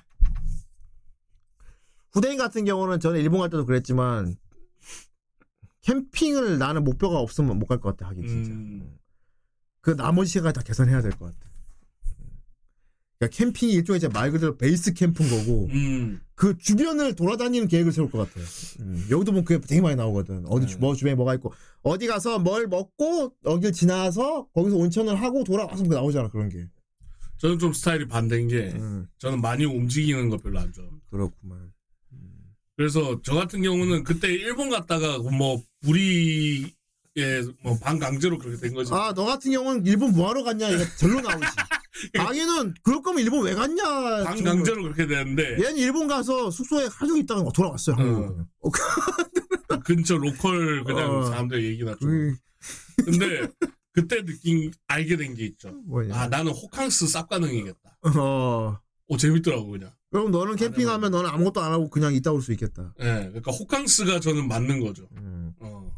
[2.14, 4.36] 후대인 같은 경우는 저는 일본 갈 때도 그랬지만
[5.82, 8.52] 캠핑을 나는 목표가 없으면 못 갈 것 같아 하긴 진짜.
[8.52, 8.98] 음.
[9.82, 11.52] 그 나머지 시간 다 계산해야 될 것 같아.
[13.18, 16.20] 그러니까 캠핑이 일종의 이제 말 그대로 베이스 캠프인 거고 음.
[16.34, 18.40] 그 주변을 돌아다니는 계획을 세울 것 같아.
[18.80, 20.44] 음, 여기도 보면 그게 되게 많이 나오거든.
[20.48, 21.54] 어디 주, 뭐 주변에 뭐가 있고
[21.84, 26.68] 어디 가서 뭘 먹고 여길 지나서 거기서 온천을 하고 돌아와서 그게 나오잖아 그런 게.
[27.38, 31.06] 저는 좀 스타일이 반대인 게 음, 저는 많이 움직이는 거 별로 안 좋아합니다.
[31.12, 31.72] 그렇구만.
[32.82, 36.72] 그래서 저 같은 경우는 그때 일본 갔다가 뭐 불이에
[37.62, 38.92] 뭐 반강제로 그렇게 된 거지.
[38.92, 40.68] 아, 너 같은 경우는 일본 뭐하러 갔냐?
[40.70, 41.46] 이거 절로 나오지.
[42.16, 44.24] 강희는 그럴 거면 일본 왜 갔냐?
[44.24, 47.96] 반강제로 그렇게 되는데 얘는 일본 가서 숙소에 하루 종일 있다가 돌아왔어요.
[47.98, 48.36] 한국으로.
[48.36, 48.48] 그냥.
[49.86, 51.24] 근처 로컬 그냥 어.
[51.26, 52.10] 사람들 얘기나 좀.
[52.10, 53.48] 그, 근데
[53.94, 55.70] 그때 느낀 알게 된 게 있죠.
[55.86, 56.16] 뭐냐.
[56.16, 58.18] 아 나는 호캉스 쌉가능이겠다.
[58.18, 58.80] 어.
[59.12, 59.92] 오 재밌더라고 그냥.
[60.10, 62.94] 그럼 너는 캠핑하면 너는 아무것도 안 하고 그냥 있다 올 수 있겠다.
[63.02, 65.06] 예, 그러니까 호캉스가 저는 맞는 거죠.
[65.18, 65.52] 음.
[65.60, 65.92] 어.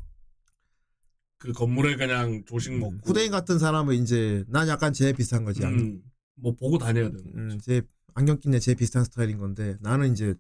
[1.38, 2.96] 그 건물에 그냥 조식 먹고.
[3.06, 5.64] 후대인 같은 사람은 이제 난 약간 제 비슷한 거지.
[5.64, 6.02] 안- 음,
[6.36, 7.24] 뭐 보고 다녀야 되는.
[7.36, 7.84] 음, 제
[8.16, 10.34] 안경 낀 애 제 비슷한 스타일인 건데 나는 이제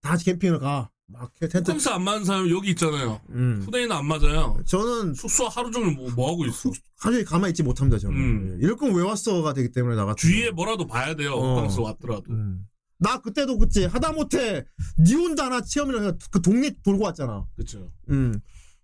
[0.00, 0.91] 다 캠핑을 가.
[1.12, 1.58] 막 텐트.
[1.58, 3.20] 호캉스 안 맞는 사람 여기 있잖아요.
[3.30, 3.62] 음.
[3.64, 4.58] 후대인은 안 맞아요.
[4.66, 6.70] 저는 숙소 하루 종일 뭐, 뭐 하고 있어.
[6.98, 7.98] 하루 종일 가만히 있지 못합니다.
[7.98, 8.16] 저는.
[8.16, 8.58] 음.
[8.60, 11.34] 이럴 거면 왜 왔어가 되기 때문에 나 같은 주위에 뭐라도 봐야 돼요.
[11.34, 11.56] 어.
[11.56, 12.24] 호캉스 왔더라도.
[12.30, 12.66] 음.
[12.98, 14.64] 나 그때도 그치 하다못해
[15.00, 17.44] 니 혼자 하나 체험이라 그 동네 돌고 왔잖아.
[17.56, 17.90] 그렇죠.
[18.10, 18.38] 음.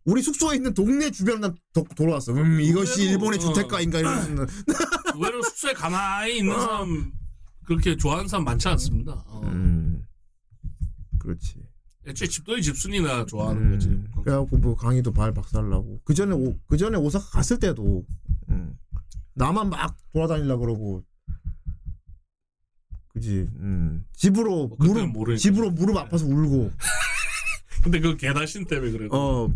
[0.04, 2.32] 우리 숙소에 있는 동네 주변 난 도- 돌아왔어.
[2.32, 3.42] 음, 이것이 의외로, 일본의 어.
[3.42, 4.46] 주택가인가 이러면서.
[5.14, 7.12] 의외로 숙소에 가만히 있는 사람
[7.66, 9.22] 그렇게 좋아하는 사람 많지 않습니다.
[9.26, 9.40] 어.
[9.44, 10.02] 음.
[11.18, 11.56] 그렇지.
[12.08, 13.70] 애초에 집돌이 집순이나 좋아하는 음.
[13.72, 14.22] 거지.
[14.24, 18.04] 그래갖고 뭐 강의도 발 박살나고 그 전에 오, 그 전에 오사카 갔을 때도
[18.50, 18.76] 음.
[19.34, 21.04] 나만 막 돌아다니려 그러고
[23.12, 23.48] 그지.
[23.56, 24.04] 음.
[24.14, 25.38] 집으로 뭐 무릎 모르니까.
[25.40, 26.70] 집으로 무릎 아파서 울고.
[27.82, 29.08] 근데 그 개다신 때문에 그래.
[29.10, 29.48] 어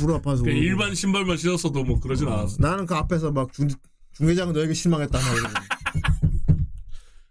[0.00, 0.62] 무릎 아파서 그 그러고.
[0.62, 2.56] 일반 신발만 신었어도 뭐 그러진 않았어.
[2.60, 3.68] 나는 그 앞에서 막 중,
[4.12, 5.54] 중회장 너에게 실망했다 막 이러고.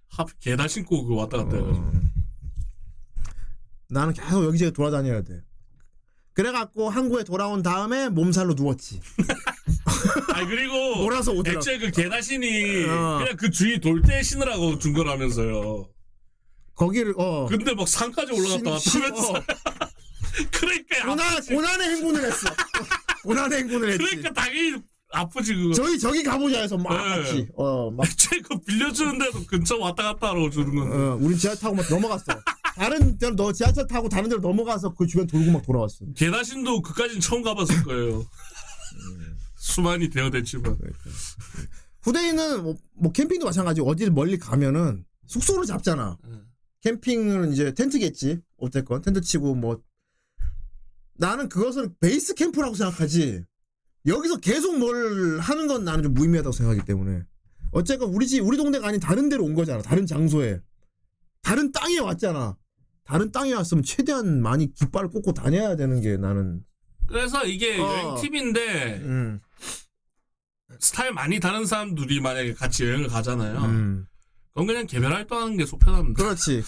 [0.10, 1.60] 하 개다 신고 그 왔다 갔다 어.
[1.60, 1.92] 해가지고.
[3.90, 5.42] 나는 계속 여기저기 돌아다녀야 돼.
[6.34, 9.00] 그래갖고 한국에 돌아온 다음에 몸살로 누웠지.
[10.34, 11.60] 아 그리고 몰아서 오더라고.
[11.60, 13.18] 애초에 그 개다신이 어.
[13.20, 15.88] 그냥 그 주위 돌 때 신으라고 준 거라면서요.
[16.76, 19.44] 거기를 어 근데 막 산까지 올라갔다 왔다 신- 하면서 어.
[20.52, 21.42] 그러니까 고난.
[21.46, 22.50] 고난의 행군을 했어.
[23.24, 24.04] 고난의 행군을 했지.
[24.04, 24.76] 그러니까 당연히
[25.12, 25.74] 아프지 그거.
[25.74, 26.98] 저기 저기 가보자 해서 막 네.
[27.22, 27.48] 갔지.
[27.56, 28.06] 어막
[28.50, 30.96] 그 빌려주는데도 근처 왔다 갔다 하라고 주는 건데.
[30.98, 32.34] 어, 우린 지하철 타고 막 넘어갔어.
[32.76, 36.06] 다른 데로 너 지하철 타고 다른 데로 넘어가서 그 주변 돌고 막 돌아왔어.
[36.16, 38.26] 개다신도 그까진 처음 가봤을 거예요.
[39.56, 40.78] 수많이 되어댔지만.
[42.02, 46.18] 후대인은 뭐, 뭐 캠핑도 마찬가지고 어디를 멀리 가면은 숙소를 잡잖아.
[46.82, 48.42] 캠핑은 이제 텐트겠지.
[48.58, 49.82] 어쨌건 텐트 치고 뭐
[51.18, 53.44] 나는 그것을 베이스 캠프라고 생각하지.
[54.06, 57.24] 여기서 계속 뭘 하는 건 나는 좀 무의미하다고 생각하기 때문에
[57.72, 59.82] 어쨌건 우리 집 우리 동네가 아닌 다른 데로 온 거잖아.
[59.82, 60.60] 다른 장소에
[61.42, 62.56] 다른 땅에 왔잖아.
[63.06, 66.62] 다른 땅에 왔으면 최대한 많이 깃발을 꽂고 다녀야 되는 게 나는
[67.08, 67.84] 그래서 이게 어.
[67.84, 69.40] 여행 팁인데 음,
[70.80, 73.60] 스타일 많이 다른 사람들이 만약에 같이 여행을 가잖아요.
[73.60, 74.08] 음.
[74.56, 76.24] 그건 그냥 개별 활동하는 게 속편합니다.
[76.24, 76.64] 그렇지.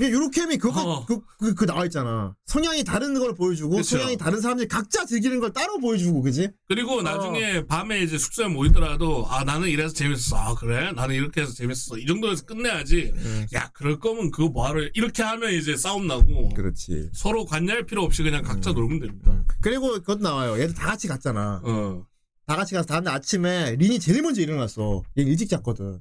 [0.00, 1.06] 이게 유로캠이 그거 어.
[1.06, 2.34] 그, 그, 그 나와 있잖아.
[2.46, 3.96] 성향이 다른 걸 보여주고 그쵸.
[3.96, 6.50] 성향이 다른 사람들이 각자 즐기는 걸 따로 보여주고 그지?
[6.66, 7.02] 그리고 어.
[7.02, 10.36] 나중에 밤에 이제 숙소에 모이더라도 아 나는 이래서 재밌었어.
[10.36, 10.90] 아 그래?
[10.90, 11.96] 나는 이렇게 해서 재밌었어.
[11.98, 13.14] 이 정도에서 끝내야지.
[13.54, 14.90] 야 그럴 거면 그거 뭐하러 해.
[14.94, 17.10] 이렇게 하면 이제 싸움 나고 그렇지.
[17.12, 19.44] 서로 관여할 필요 없이 그냥 각자 놀면 됩니다.
[19.60, 20.60] 그리고 그것 나와요.
[20.60, 21.60] 얘들 다 같이 갔잖아.
[21.62, 22.04] 어.
[22.48, 25.04] 다 같이 가서 다음날 아침에 린이 제일 먼저 일어났어.
[25.20, 26.00] 얘 일찍 잤거든.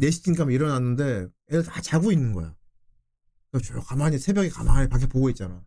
[0.00, 2.54] 4시쯤 일어났는데 애들 다 자고 있는 거야.
[3.50, 5.62] 그래서 저 가만히 새벽에 가만히 밖에 보고 있잖아.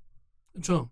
[0.54, 0.90] 그렇죠.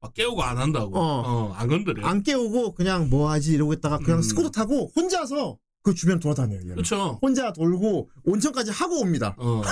[0.00, 0.96] 막 깨우고 안 한다고.
[0.98, 1.02] 어.
[1.02, 2.06] 어, 안 건드려.
[2.06, 4.22] 안 깨우고 그냥 뭐 하지 이러고 있다가 그냥 음.
[4.22, 6.74] 스쿠터 타고 혼자서 그 주변 돌아다녀요.
[6.74, 7.18] 그렇죠.
[7.22, 9.34] 혼자 돌고 온천까지 하고 옵니다.
[9.38, 9.62] 어.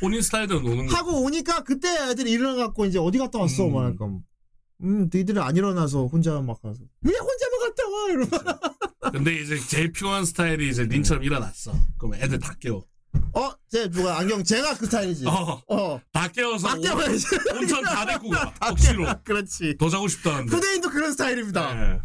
[0.00, 0.94] 본인 스타일대로 노는 거.
[0.96, 3.66] 하고 오니까 그때 애들이 일어나갖고 이제 어디 갔다 왔어?
[3.66, 3.72] 음.
[3.74, 4.06] 막 하니까
[4.82, 8.08] 음 너희들은 안 일어나서 혼자 막 가서 왜 혼자만 갔다 와?
[8.08, 8.30] 이러면
[9.12, 11.72] 근데 이제 제일 피곤한 스타일이 이제 린처럼 일어났어.
[11.98, 12.84] 그럼 애들 다 깨워.
[13.34, 13.50] 어?
[13.70, 15.26] 쟤 누가 안경 쟤가 그 스타일이지.
[15.26, 15.60] 어.
[15.68, 16.00] 어.
[16.12, 17.26] 다 깨워서 다 깨워야지.
[17.50, 18.54] 온- 온천 다 데리고 가.
[18.60, 19.06] 억지로.
[19.24, 19.76] 그렇지.
[19.78, 20.54] 더 자고 싶다는데.
[20.54, 21.74] 후대인도 그런 스타일입니다.
[21.74, 21.98] 네.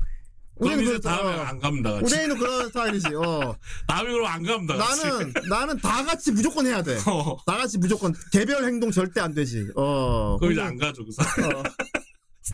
[0.60, 1.00] 그럼 이제.
[1.02, 1.92] 다음에 안 갑니다.
[1.92, 2.04] 같이.
[2.06, 3.08] 후대인도 그런 스타일이지.
[3.16, 3.56] 어.
[3.88, 4.76] 다음에 그럼 안 갑니다.
[4.78, 5.02] 같이.
[5.08, 6.98] 나는 나는 다 같이 무조건 해야 돼.
[7.06, 7.38] 어.
[7.46, 9.68] 다 같이 무조건 개별 행동 절대 안 되지.
[9.76, 10.38] 어.
[10.40, 11.56] 그럼 이제 안 가죠 그 사람.
[11.58, 11.64] 어.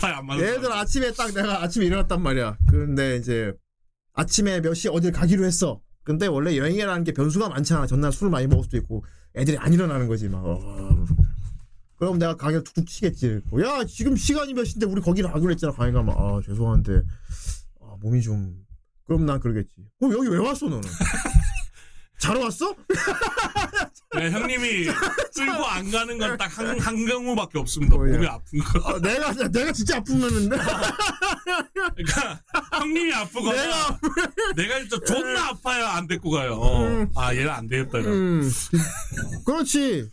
[0.01, 0.71] 스타일 안 맞는 얘들.
[0.71, 2.57] 아침에 딱 내가 아침에 일어났단 말이야.
[2.67, 3.53] 그런데 이제
[4.13, 5.79] 아침에 몇 시 어딜 가기로 했어.
[6.03, 7.85] 근데 원래 여행이라는 게 변수가 많잖아.
[7.85, 9.05] 전날 술을 많이 먹을 수도 있고
[9.35, 10.43] 애들이 안 일어나는 거지 막.
[10.43, 11.05] 어.
[11.97, 13.41] 그럼 내가 가게 툭툭 치겠지.
[13.63, 15.71] 야 지금 시간이 몇 시인데 우리 거기를 가기로 했잖아.
[15.71, 17.03] 가니까 막 아, 죄송한데
[17.81, 18.55] 아, 몸이 좀
[19.05, 19.69] 그럼 난 그러겠지.
[19.99, 20.81] 그럼 여기 왜 왔어 너는?
[22.17, 22.73] 자러 왔어?
[24.13, 24.85] 네, 형님이
[25.35, 27.95] 끌고 안 가는 건 딱 한 한 경우밖에 없습니다.
[27.95, 28.13] 뭐야?
[28.13, 28.79] 몸이 아픈 거.
[28.89, 30.57] 어, 내가 내가 진짜 아프면은데.
[31.95, 32.41] 그러니까
[32.73, 33.99] 형님이 아프거나 내가
[34.55, 36.53] 내가 진짜 존나 아파야 안 데리고 가요.
[36.55, 36.85] 어.
[36.85, 37.09] 음.
[37.15, 37.99] 아 얘는 안 되겠다.
[37.99, 38.11] 이러.
[38.11, 38.51] 음.
[39.45, 40.09] 그렇지.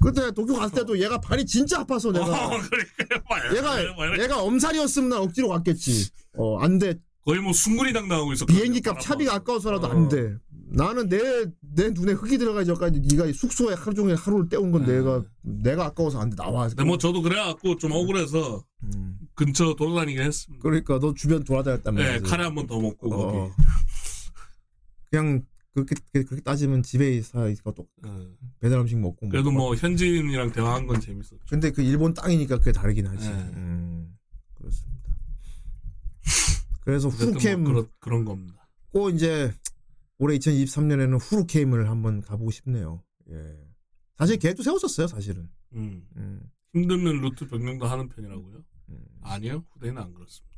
[0.00, 4.42] 그때 도쿄 갔을 때도 얘가 발이 진짜 아파서 내가 어, 그러니까 막 얘가 막 얘가
[4.42, 6.10] 엄살이었으면 난 억지로 갔겠지.
[6.36, 6.94] 어, 안 돼.
[7.26, 8.44] 거의 뭐 순구리 당당하고 있어.
[8.46, 10.34] 비행기 값 차비가 아까워서라도 안 돼.
[10.76, 11.18] 나는 내,
[11.60, 15.86] 내 눈에 흙이 들어가기 전까지 네가 이 숙소에 하루 종일 하루를 때운 건 내가 내가
[15.86, 16.36] 아까워서 안 돼.
[16.36, 16.68] 나와.
[16.68, 19.18] 근데 뭐 저도 그래갖고 좀 억울해서 음.
[19.34, 20.62] 근처 돌아다니긴 했습니다.
[20.62, 22.30] 그러니까 너 주변 돌아다녔단 네, 말이지.
[22.30, 23.32] 카레 한 번 더 먹고 어.
[23.50, 23.52] 거기.
[25.10, 25.42] 그냥
[25.74, 28.10] 그렇게 그렇게 따지면 집에 있어 또 네.
[28.60, 29.66] 배달 음식 먹고 그래도 먹고.
[29.66, 31.38] 뭐 현지인이랑 대화한 건 재밌었죠.
[31.48, 33.28] 근데 그 일본 땅이니까 그게 다르긴 하지.
[33.28, 33.34] 네.
[33.54, 34.16] 음,
[34.54, 35.14] 그렇습니다.
[36.80, 38.68] 그래서 후루캠 뭐 그런 그런 겁니다.
[38.92, 39.52] 꼭 이제
[40.18, 43.02] 올해 2023년에는 후루캠을 한번 가보고 싶네요.
[43.30, 43.56] 예.
[44.16, 45.48] 사실 계획도 세웠었어요, 사실은.
[45.74, 46.06] 음.
[46.16, 46.40] 음.
[46.74, 48.64] 힘들면 루트 변경도 하는 편이라고요?
[49.22, 50.54] 아니요, 후대는 안 그렇습니다.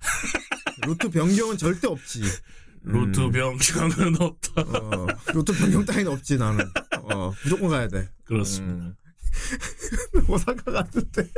[0.86, 2.22] 루트 변경은 절대 없지.
[2.82, 3.30] 루트 음.
[3.30, 4.62] 변경은 없다.
[4.62, 6.64] 어, 루트 변경 따위는 없지 나는.
[7.02, 8.10] 어, 무조건 가야 돼.
[8.24, 8.86] 그렇습니다.
[8.86, 8.96] 음.
[10.28, 11.30] 오사카 갔는데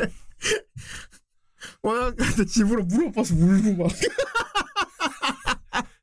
[1.83, 3.91] 오사카 갔는데 집으로 물어봐서 울고 막.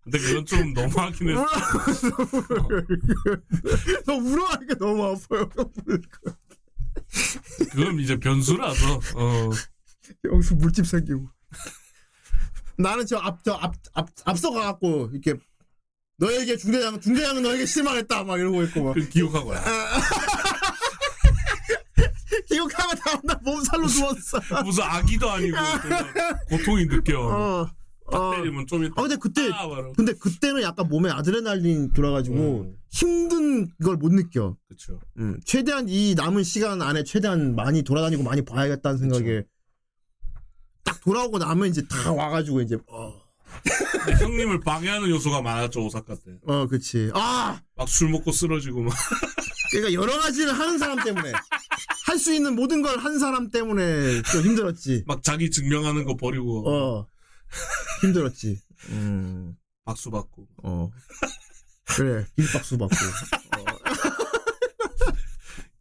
[0.04, 1.46] 근데 그건 좀 너무하긴 했어.
[4.06, 5.50] 너 울어하니까 너무 아파요.
[7.72, 8.96] 그건 이제 변수라서.
[9.16, 9.50] 어.
[10.26, 11.30] 여기서 물집 생기고.
[12.78, 15.36] 나는 저 앞 저 앞 앞 앞서 가갖고 이렇게
[16.18, 19.52] 너에게 중대장 중대장은 너에게 실망했다 막 이러고 있고 막 그 기억하고.
[22.48, 24.40] 기억하고 다음날 몸살로 누웠어.
[24.64, 25.58] 무슨 아기도 아니고
[26.50, 27.20] 고통이 느껴.
[27.22, 27.70] 어.
[28.12, 28.94] 딱 때리면 좀 있다.
[28.98, 29.94] 아 근데 그때 아, 바로.
[29.94, 32.76] 근데 그때는 약간 몸에 아드레날린 돌아가지고 음.
[32.90, 34.56] 힘든 걸 못 느껴.
[34.68, 35.00] 그렇죠.
[35.18, 39.44] 음, 최대한 이 남은 시간 안에 최대한 많이 돌아다니고 많이 봐야겠다는 생각에
[40.84, 43.14] 딱 돌아오고 나면 이제 다 와가지고 이제 어,
[44.20, 46.38] 형님을 방해하는 요소가 많았죠 오사카 때.
[46.46, 47.10] 어 그치.
[47.14, 48.94] 아막 술 먹고 쓰러지고 막.
[49.72, 51.32] 그러니까 여러 가지를 하는 사람 때문에
[52.08, 55.04] 할 수 있는 모든 걸 한 사람 때문에 좀 힘들었지.
[55.08, 57.08] 막 자기 증명하는 거 버리고 어
[58.02, 58.60] 힘들었지.
[58.90, 59.56] 음,
[59.86, 60.48] 박수 받고.
[60.64, 60.90] 어
[61.86, 62.96] 그래 길박수 받고.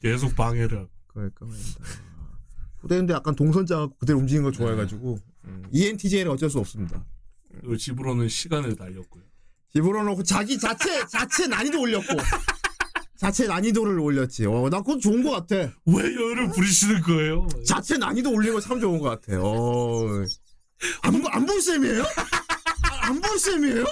[0.01, 0.91] 계속 방해를 하고.
[1.09, 1.85] 그러니까 말입니다.
[2.81, 7.05] 후대인도 약간 동선자 그대로 움직이는 걸 좋아해가지고 음, ENTJ는 어쩔 수 없습니다.
[7.59, 9.23] 그리고 집으로는 시간을 달렸고요.
[9.73, 12.15] 집으로 놓고 자기 자체 자체 난이도 올렸고
[13.17, 14.47] 자체 난이도를 올렸지.
[14.47, 15.57] 어, 나 그건 좋은 것 같아.
[15.85, 17.47] 왜 열을 부리시는 거예요?
[17.67, 19.39] 자체 난이도 올리는 거 참 좋은 것 같아.
[19.43, 20.07] 어,
[21.03, 22.05] 안볼 셈이에요?
[23.03, 23.85] 안 볼 셈이에요?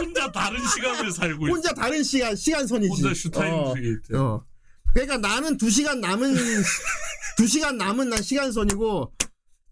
[0.00, 1.54] 혼자 다른 시간을 살고 있어.
[1.54, 2.88] 혼자 다른 시간 시간선이지.
[3.02, 4.20] 혼자 슈타임 어, 크리에이터.
[4.20, 4.44] 어.
[4.92, 6.34] 그러니까 나는 두 시간 남은
[7.36, 9.12] 두 시간 남은 난 시간선이고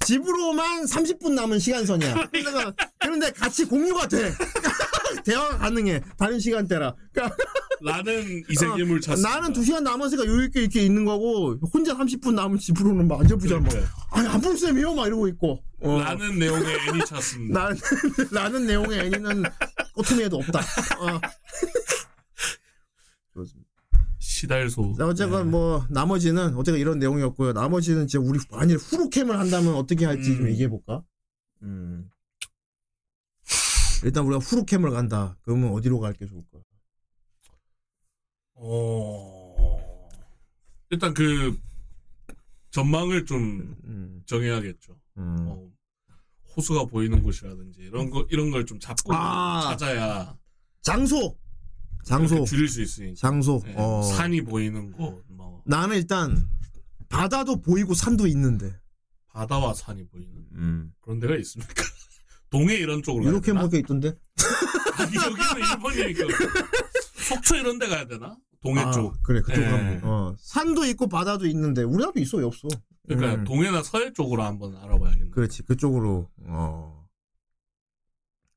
[0.06, 2.28] 집으로만 30분 남은 시간선이야.
[2.32, 4.32] 그러니까 그런데 같이 공유가 돼.
[5.24, 6.02] 대화가 가능해.
[6.16, 6.94] 다른 시간대라.
[7.12, 7.36] 그러니까
[7.82, 9.28] 나는 이세계물 찾습니다.
[9.28, 13.60] 나는 두 시간 남았으니까 여유 있게 이렇게 있는 거고 혼자 30분 남은 집으로는 막 안절부절
[13.60, 13.72] 막
[14.10, 15.62] 아니 안볼 셈이요 막 이러고 있고.
[15.80, 15.98] 어.
[16.00, 17.60] 라는 내용의 애니 찾습니다.
[17.60, 17.76] 나는
[18.32, 19.42] 나는 내용의 애니는
[19.94, 20.60] 꼬투미에도 없다.
[20.60, 21.20] 어.
[24.18, 24.94] 시달소.
[24.98, 27.52] 자, 어쨌건 뭐 나머지는 어쨌건 이런 내용이었고요.
[27.52, 31.02] 나머지는 이제 우리 만일 후루캠을 한다면 어떻게 할지 좀 얘기해 볼까?
[31.62, 32.08] 음.
[34.04, 35.36] 일단 우리가 후루캠을 간다.
[35.42, 36.58] 그러면 어디로 갈 게 좋을까?
[38.54, 40.08] 어.
[40.90, 41.58] 일단 그
[42.70, 44.22] 전망을 좀 음.
[44.26, 44.98] 정해야겠죠.
[45.16, 45.70] 어,
[46.56, 49.62] 호수가 보이는 곳이라든지 이런 거 이런 걸 좀 잡고 아.
[49.70, 50.36] 찾아야
[50.82, 51.36] 장소.
[52.04, 52.44] 장소.
[52.44, 53.14] 줄일 수 있으니까.
[53.16, 53.60] 장소.
[53.64, 54.02] 네, 어.
[54.02, 56.46] 산이 보이는 곳, 뭐 나는 일단
[57.08, 58.74] 바다도 보이고 산도 있는데.
[59.28, 60.92] 바다와 산이 보이는 음.
[61.00, 61.74] 그런 데가 있습니까?
[62.52, 63.62] 동해 이런 쪽으로 가야 이렇게 되나?
[63.62, 64.12] 먹게 있던데.
[64.98, 66.26] 아니 여기는 일본이니까
[67.26, 68.36] 속초 이런 데 가야 되나?
[68.62, 69.20] 동해 아, 쪽.
[69.22, 69.70] 그래 그쪽으로 예.
[69.70, 70.10] 한번.
[70.10, 70.36] 어.
[70.38, 72.68] 산도 있고 바다도 있는데 우리나라도 있어 왜 없어?
[73.08, 73.44] 그러니까 음.
[73.44, 75.30] 동해나 서해 쪽으로 한번 알아봐야겠네.
[75.30, 77.08] 그렇지 그쪽으로 어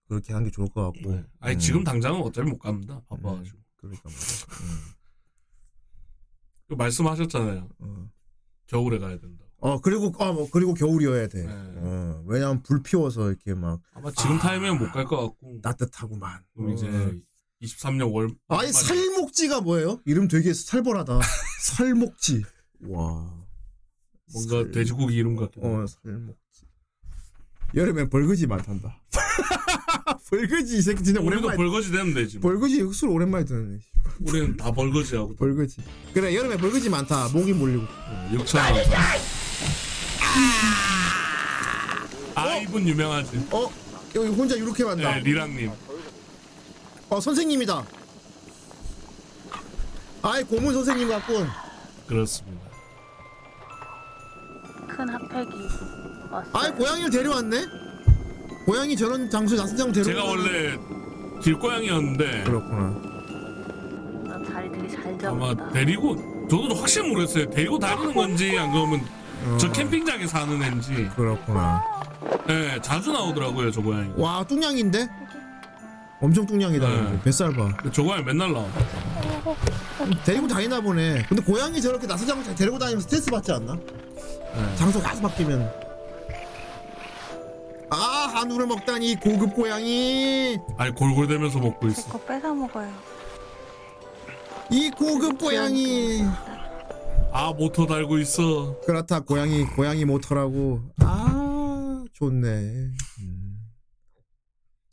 [0.07, 1.11] 그렇게 하는 게 좋을 것 같고.
[1.13, 1.23] 네.
[1.39, 1.59] 아니 음.
[1.59, 3.01] 지금 당장은 어차피 못 갑니다.
[3.07, 3.57] 바빠가지고.
[3.77, 4.19] 그러니까 말이야.
[4.61, 4.80] 음.
[6.67, 7.69] 그 말씀하셨잖아요.
[7.80, 8.09] 어.
[8.67, 9.45] 겨울에 가야 된다.
[9.59, 11.45] 어 그리고 어뭐 그리고 겨울이어야 돼.
[11.45, 11.74] 네.
[12.15, 15.59] 어, 왜냐면 불 피워서 이렇게 막 아마 지금 타이밍은 못갈 것 같고.
[15.61, 16.39] 따뜻하구만.
[16.55, 17.11] 그럼 이제 어.
[17.61, 18.29] 23년 월.
[18.47, 19.99] 아니 살목지가 뭐예요?
[20.05, 21.19] 이름 되게 살벌하다.
[21.61, 22.43] 살목지.
[22.87, 23.33] 와.
[24.33, 25.83] 뭔가 돼지고기 이름 같기도 하고.
[25.83, 26.35] 어 살목지.
[27.75, 29.01] 여름엔 벌거지 많단다.
[30.29, 31.57] 벌거지 이 새끼 진짜 오랜만에.
[31.57, 32.39] 벌거지 되면 되지.
[32.39, 32.51] 뭐.
[32.51, 33.79] 벌거지 흑수를 오랜만에 듣네.
[34.21, 35.35] 우리는 다 벌거지 하고.
[35.35, 35.81] 벌거지.
[36.13, 37.29] 그래 여름에 벌거지 많다.
[37.29, 37.83] 목이 몰리고.
[37.83, 38.75] 어, 6천 원.
[42.45, 43.47] 아 이분 유명하지.
[43.51, 43.69] 어
[44.15, 45.15] 여기 혼자 이렇게 만다.
[45.15, 45.72] 네, 리랑님.
[47.09, 47.84] 어 선생님이다.
[50.22, 51.47] 아이 고문 선생님 같군.
[52.07, 52.65] 그렇습니다.
[54.88, 55.49] 큰 핫팩이
[56.31, 56.51] 왔어요.
[56.53, 57.65] 아이 고양이를 데려왔네.
[58.65, 60.03] 고양이 저런 장소에 나선장 데려.
[60.05, 60.77] 제가 원래
[61.43, 62.81] 길고양이였는데 그렇구나.
[64.27, 65.72] 나 자리 되게 잘 아마 잡았다.
[65.73, 66.15] 데리고
[66.49, 67.49] 저도 확실히 모르겠어요.
[67.49, 69.01] 데리고 다니는 건지 안 그러면
[69.59, 71.11] 저 캠핑장에 사는 애인지.
[71.15, 71.84] 그렇구나.
[72.47, 74.11] 네, 자주 나오더라고요 저 고양이.
[74.17, 75.07] 와 뚱냥인데?
[76.19, 76.88] 엄청 뚱냥이다.
[76.88, 77.19] 네.
[77.23, 77.69] 뱃살 봐.
[77.91, 78.65] 저 고양이 맨날 나와.
[80.23, 81.26] 데리고 다니나 보네.
[81.30, 82.07] 근데 고양이 저렇게
[82.43, 83.76] 잘 데리고 다니면 스트레스 받지 않나?
[83.76, 84.76] 네.
[84.76, 85.85] 장소가 계속 바뀌면.
[87.91, 90.57] 아 한우를 먹다니 고급 고양이.
[90.77, 92.07] 아니 골골대면서 먹고 있어.
[92.11, 92.91] 그거 뺏어 먹어요.
[94.72, 96.23] 이 고급 고양이.
[97.38, 98.80] 아 모터 달고 있어.
[98.86, 100.90] 그렇다 고양이 고양이 모터라고.
[101.02, 102.48] 아 좋네.
[103.20, 103.60] 음.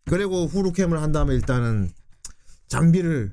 [0.07, 1.93] 그리고 후루캠을 한 다음에 일단은
[2.67, 3.33] 장비를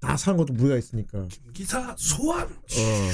[0.00, 1.26] 다 사는 것도 무리가 있으니까.
[1.54, 2.46] 기사 소환.
[2.46, 3.10] 어.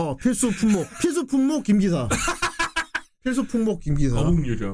[0.00, 2.10] 어 필수 품목 필수 품목 김기사.
[3.24, 4.18] 필수 품목 김기사.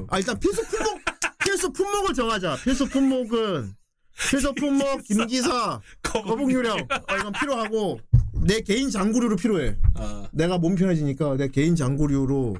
[0.09, 0.99] 아 일단 필수 품목
[1.39, 2.57] 필수 품목을 정하자.
[2.65, 3.73] 필수 품목은
[4.17, 6.77] 필수 품목 김기사 거북 유령.
[6.79, 7.99] 어, 이건 필요하고
[8.45, 9.77] 내 개인 장구류로 필요해.
[9.95, 12.55] 아, 내가 몸 편해지니까 내 개인 장구류로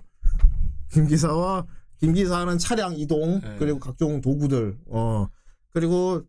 [0.91, 1.65] 김기사와
[1.99, 3.55] 김기사는 차량 이동 네.
[3.57, 5.27] 그리고 각종 도구들 어
[5.71, 6.23] 그리고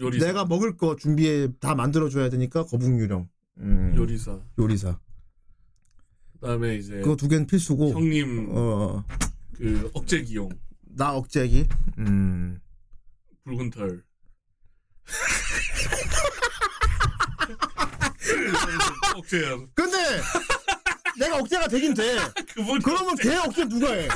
[0.00, 0.26] 요리사.
[0.26, 3.28] 내가 먹을 거 준비해 다 만들어 줘야 되니까 거북 유령
[3.58, 4.40] 음, 요리사.
[4.58, 4.98] 요리사.
[6.40, 7.90] 그다음에 이제 그거 두 개는 필수고.
[7.92, 9.04] 형님 어,
[9.54, 10.48] 그 억제 기용
[10.96, 11.66] 나 억제기.
[11.98, 12.60] 음.
[13.44, 14.02] 붉은 털.
[19.16, 19.56] 억제야.
[19.74, 19.98] 근데
[21.18, 22.18] 내가 억제가 되긴 돼.
[22.54, 24.08] 그분 그러면 걔 억제 누가 해?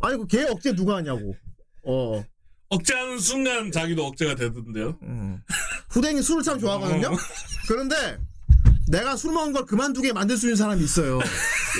[0.00, 1.34] 아니 그걔 억제 누가 하냐고.
[1.84, 2.24] 어.
[2.70, 4.98] 억제하는 순간 자기도 억제가 되던데요.
[5.02, 5.42] 음.
[5.90, 7.08] 후대인이 술을 참 좋아하거든요.
[7.08, 7.16] 어.
[7.66, 8.18] 그런데
[8.88, 11.18] 내가 술 먹은 걸 그만두게 만들 수 있는 사람이 있어요.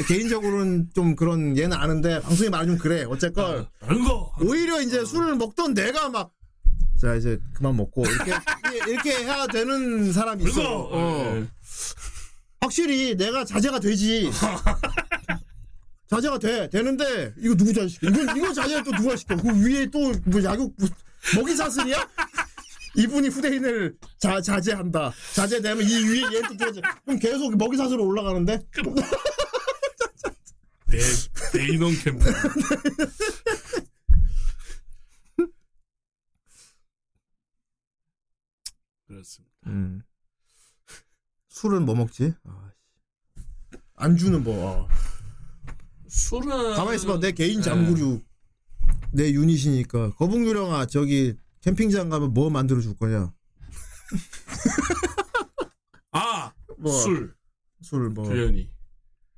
[0.09, 3.05] 개인적으로는 좀 그런 얘는 아는데 방송에 말하면 그래.
[3.05, 4.33] 어쨌건 거.
[4.41, 6.31] 오히려 이제 술을 먹던 내가 막
[7.01, 8.33] 자 이제 그만 먹고 이렇게
[8.91, 10.89] 이렇게 해야 되는 사람이 있어.
[10.91, 11.37] 어.
[11.37, 11.47] 예.
[12.61, 14.31] 확실히 내가 자제가 되지.
[16.09, 18.09] 자제가 돼 되는데 이거 누구 자제시켜?
[18.09, 19.37] 이건 이거 자제를 또 누가 시켜?
[19.37, 20.89] 그 위에 또뭐 야구 뭐,
[21.37, 22.09] 먹이 사슬이야?
[22.97, 25.13] 이분이 후대인을 자, 자제한다.
[25.35, 26.81] 자제되면 이 위에 얘는 또 자제.
[27.05, 28.59] 그럼 계속 먹이 사슬로 올라가는데?
[30.91, 30.99] 대
[31.53, 32.25] 대인원 캠프.
[39.07, 39.58] 그렇습니다.
[39.69, 40.03] 음.
[41.49, 42.35] 술은 뭐 먹지?
[42.45, 42.71] 아,
[43.73, 43.79] 씨.
[43.97, 44.89] 안주는 뭐.
[44.89, 44.95] 아.
[46.09, 47.19] 술은 가만히 있어봐.
[47.21, 47.63] 내 개인 네.
[47.65, 48.21] 장구류.
[49.13, 50.15] 내 유닛이니까.
[50.15, 53.33] 거북유령아, 저기 캠핑장 가면 뭐 만들어 줄 거냐?
[56.13, 56.93] 아 뭐.
[56.93, 57.35] 술.
[57.83, 58.29] 술 뭐.
[58.29, 58.71] 규현이.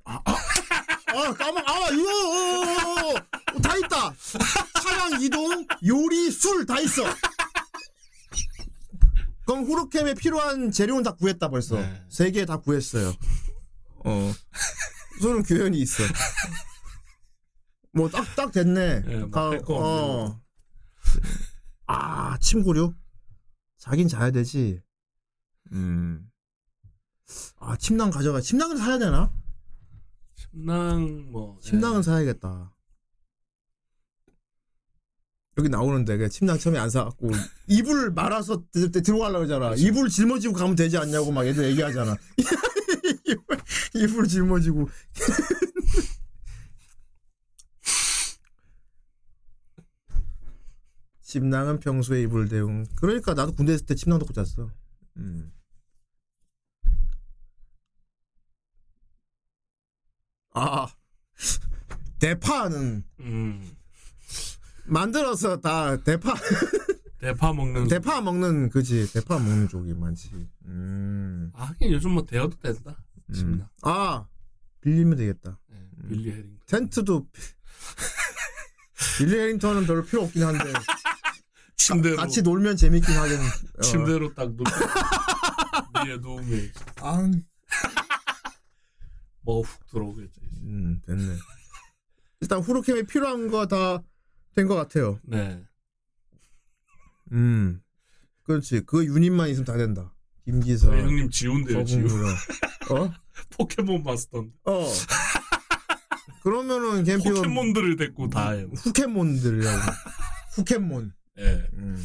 [0.05, 0.19] 아,
[1.33, 3.15] 까먹, 아, 이거, 어, 어, 어,
[3.55, 4.13] 어, 다 있다.
[4.81, 7.03] 차량 이동, 요리, 술 다 있어.
[9.45, 11.75] 그럼 후르캠에 필요한 재료는 다 구했다 벌써.
[11.79, 12.05] 네.
[12.09, 13.13] 세개 다 구했어요.
[14.05, 14.31] 어.
[15.19, 16.03] 술은 규현이 있어.
[17.93, 19.01] 뭐 딱딱 됐네.
[19.01, 20.41] 네, 뭐 가- 할거 어.
[21.87, 22.93] 아 침구류?
[23.77, 24.81] 자긴 자야 되지.
[25.73, 26.29] 음.
[27.59, 28.39] 아 침낭 가져가.
[28.41, 29.31] 침낭을 사야 되나?
[30.35, 31.59] 침낭 뭐.
[31.61, 32.71] 침낭은 사야겠다.
[35.61, 37.29] 여기 나오는데 그 침낭 처음에 안 사갖고
[37.67, 39.75] 이불 말아서 들- 들- 들어가려고 하잖아.
[39.77, 42.17] 이불 짊어지고 가면 되지 않냐고 막 애들 얘기하잖아.
[43.25, 43.57] 이불,
[43.95, 44.89] 이불 짊어지고.
[51.21, 52.85] 침낭은 평소에 이불 대용.
[52.95, 54.69] 그러니까 나도 군대 있을 때 침낭 덮고 잤어.
[55.17, 55.51] 음.
[60.53, 60.87] 아
[62.19, 63.71] 대파는 음.
[64.91, 66.33] 만들어서 다 대파
[67.19, 67.87] 대파 먹는.
[67.87, 70.31] 대파 먹는 그지 대파 먹는 쪽이 많지.
[70.65, 71.49] 음.
[71.53, 72.97] 아 하긴 요즘 뭐 대여도 된다.
[73.35, 73.65] 음.
[73.83, 74.25] 아
[74.81, 75.57] 빌리면 되겠다.
[75.69, 75.77] 네,
[76.09, 76.57] 빌리 헤링.
[76.67, 77.27] 텐트도
[79.17, 80.63] 빌리 해링턴은 별로 필요 없긴 한데
[81.77, 82.17] 침대로.
[82.17, 83.39] 같이 놀면 재밌긴 하긴.
[83.77, 83.81] 어.
[83.81, 84.65] 침대로 딱 누워.
[86.05, 86.69] 위에 누우면
[87.01, 87.17] 아,
[89.43, 90.41] 뭐훅 들어오겠지.
[90.63, 91.37] 음 됐네.
[92.41, 94.01] 일단 후르캠에 필요한 거 다
[94.55, 95.19] 된 것 같아요.
[95.23, 95.63] 네.
[97.31, 97.81] 음.
[98.43, 98.81] 그렇지.
[98.85, 100.13] 그 유닛만 있으면 다 된다.
[100.45, 100.91] 김기서.
[100.91, 102.07] 네, 형님 지운데요 지운.
[102.07, 102.35] 거북유령.
[102.91, 103.13] 어?
[103.51, 104.45] 포켓몬 마스터.
[104.65, 104.87] 어.
[106.43, 108.69] 그러면은 캠핑은 포켓몬들을 데리고 다 해요.
[108.75, 109.81] 후켓몬들이라고.
[110.55, 111.13] 후켓몬.
[111.39, 111.69] 예.
[111.73, 112.03] 음.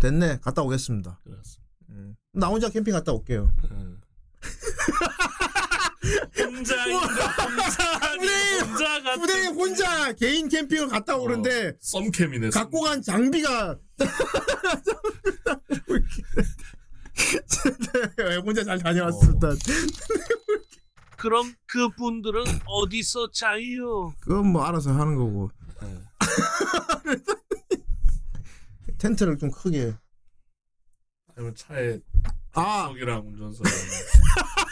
[0.00, 0.38] 됐네.
[0.40, 1.20] 갔다 오겠습니다.
[1.24, 1.62] 그렇습니다.
[1.90, 2.16] 음.
[2.32, 3.52] 나 혼자 캠핑 갔다 올게요.
[6.36, 8.13] 혼자 있는 혼자 혼자
[9.16, 12.50] 부대 혼자 개인 캠핑을 갔다 오는데 썸캠이네.
[12.50, 12.60] 썸.
[12.60, 13.78] 갖고 간 장비가
[18.18, 19.48] 왜 혼자 잘 다녀왔습니다.
[21.16, 24.12] 그럼 그분들은 어디서 자요?
[24.20, 25.50] 그건 뭐 알아서 하는 거고.
[25.82, 25.98] 네.
[28.98, 29.94] 텐트를 좀 크게.
[31.36, 31.98] 아니면 차에
[32.52, 33.66] 아, 턱이랑 운전석.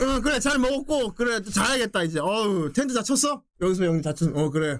[0.00, 2.18] 어, 그래 잘 먹었고 그래 또 자야겠다 이제.
[2.20, 3.42] 어우 텐트 다 쳤어?
[3.60, 4.34] 여기서 형님 다 쳤.
[4.36, 4.78] 어 그래.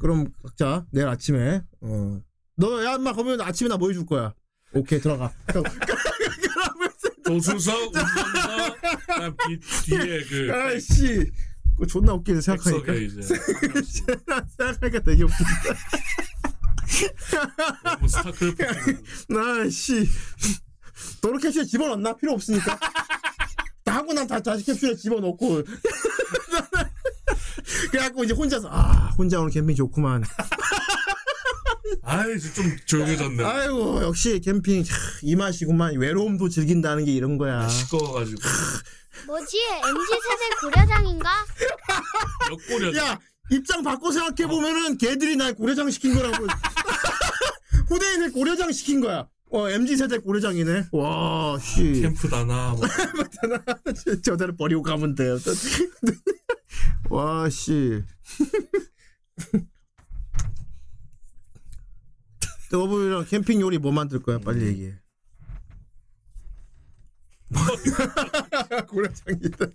[0.00, 2.20] 그럼 각자 내일 아침에 어.
[2.56, 4.32] 너 야 인마 그러면 아침에 나 뭐 해줄 거야.
[4.72, 5.32] 오케이 들어가.
[7.26, 11.30] 조수석, 그다음 뒤, 뒤에 그 아이씨.
[11.74, 12.92] 그거 존나 웃기네 생각하니까.
[12.92, 13.22] 백석에 이제
[14.58, 15.74] 생각하니까 되게 웃긴다.
[17.98, 20.06] 뭐 스타크래프트 아이씨.
[21.22, 22.14] 도로 캡슐에 집어넣나?
[22.16, 22.78] 필요 없으니까.
[23.84, 25.62] 다 하고 난 다, 다시 캡슐에 집어넣고.
[27.90, 30.24] 그래갖고 이제 혼자서, 아, 혼자 오늘 캠핑 좋구만.
[32.02, 33.44] 아이 좀 조용해졌네.
[33.44, 35.96] 아이고, 역시 캠핑, 차, 이 맛이구만.
[35.96, 37.68] 외로움도 즐긴다는 게 이런 거야.
[37.68, 38.40] 시꺼워가지고
[39.26, 39.58] 뭐지?
[39.84, 41.30] MZ세대 고려장인가?
[42.50, 42.96] 역고려.
[42.96, 43.18] 야,
[43.50, 46.46] 입장 바꿔 생각해보면은 걔들이 날 고려장 시킨 거라고.
[47.88, 49.28] 후대인을 고려장 시킨 거야.
[49.54, 50.88] 어 MZ 세대 고래장이네.
[50.90, 52.00] 와 씨.
[52.02, 52.72] 캠프 다나.
[52.72, 52.80] 뭐.
[54.24, 55.38] 저대로 버리고 가면 돼요.
[57.08, 58.02] 와 씨.
[62.68, 64.40] 더블이랑 캠핑 요리 뭐 만들 거야?
[64.40, 64.98] 빨리 얘기해.
[68.88, 69.66] 고래장이다.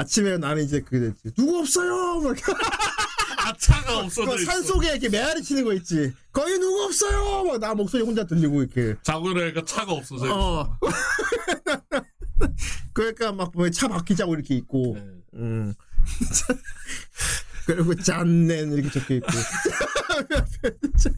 [0.00, 1.34] 아침에 나는 이제 그게 됐지.
[1.36, 2.20] 누구 없어요.
[2.20, 2.36] 막
[3.46, 4.50] 아 차가 없어져 그 있어.
[4.50, 6.12] 산 속에 이렇게 메아리 치는 거 있지.
[6.32, 7.44] 거기 누구 없어요.
[7.44, 8.96] 막 나 목소리 혼자 들리고 이렇게.
[9.02, 10.60] 자고 일어나니까 차가 없어져 있어.
[10.60, 10.78] 어.
[12.94, 14.94] 그러니까 막차 바뀌자고 이렇게 있고.
[14.96, 15.04] 네.
[15.34, 15.74] 음.
[17.66, 19.28] 그리고 짠넨 이렇게 적혀 있고.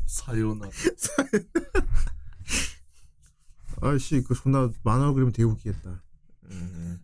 [0.06, 0.68] 사요나.
[3.80, 6.02] 아씨 그 존나 만화 그리면 되게 웃기겠다.
[6.50, 7.01] 음.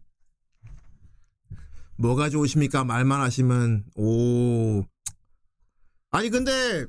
[1.99, 2.85] 뭐가 좋으십니까?
[2.85, 4.85] 말만 하시면 오.
[6.11, 6.87] 아니 근데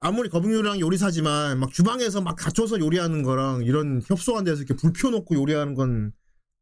[0.00, 5.36] 아무리 거북유랑 요리사지만 막 주방에서 막 갖춰서 요리하는 거랑 이런 협소한 데서 이렇게 불 펴놓고
[5.36, 6.12] 요리하는 건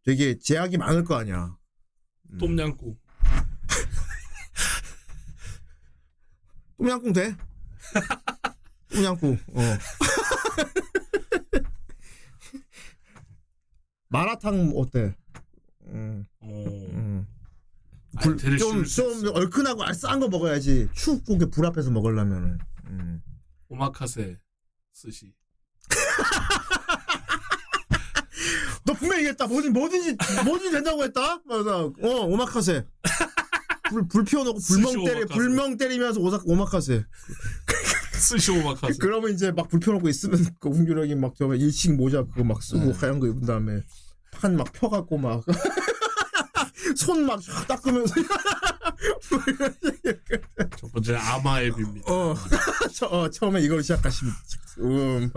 [0.05, 1.57] 되게 제약이 많을 거 아니야.
[2.39, 2.97] 똠양꿍.
[6.79, 7.35] 똠양꿍 돼?
[8.93, 9.39] 똠양꿍.
[9.55, 9.61] 어.
[14.09, 15.15] 마라탕 어때?
[15.87, 16.27] 음.
[16.43, 17.27] 음.
[18.23, 18.85] 불, 대를 좀,
[19.35, 20.89] 얼큰하고 싼거 먹어야지.
[20.95, 22.59] 춥고 불 앞에서 먹으려면은.
[22.87, 23.21] 음.
[23.69, 24.39] 오마카세
[24.93, 25.33] 스시.
[28.85, 29.47] 너 분명히 얘기했다.
[29.47, 31.41] 뭐든, 뭐든지, 뭐든지 된다고 했다?
[31.45, 31.77] 맞아.
[31.79, 32.85] 어, 오마카세.
[33.89, 35.25] 불, 불 피워놓고 불멍 때리.
[35.27, 37.05] 불멍 때리면서 오사, 오마카세.
[38.15, 38.95] 스시 오마카세.
[39.01, 42.93] 그러면 이제 막불 펴놓고 있으면 그 홍규력이 막 저거 일식 모자 그거 막 쓰고 네.
[42.93, 43.83] 하얀 거 입은 다음에
[44.33, 45.45] 판 막 펴갖고 막
[46.97, 48.15] 손막 닦으면서
[50.79, 52.13] 첫 번째 아마 앱입니다.
[52.13, 52.35] 어,
[52.95, 54.35] 처, 어 처음에 이걸 시작하시면
[54.81, 55.31] 음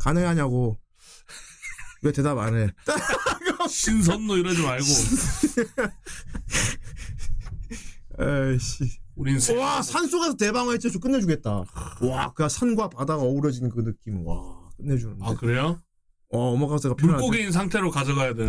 [0.00, 0.78] 가능하냐고
[2.02, 2.68] 왜 대답 안 해?
[3.68, 4.84] 신선노 이러지 말고.
[8.18, 9.00] 에이씨.
[9.16, 11.62] 우린 세- 와 산속에서 대방어 해체 좀 끝내주겠다.
[12.00, 15.22] 와, 그 산과 바다가 어우러지는 그 느낌, 와 끝내주는데.
[15.26, 15.82] 아 그래요?
[16.32, 16.56] 어,
[16.96, 17.22] 필요한데.
[17.22, 18.48] 물고기인 상태로 가져가야 돼.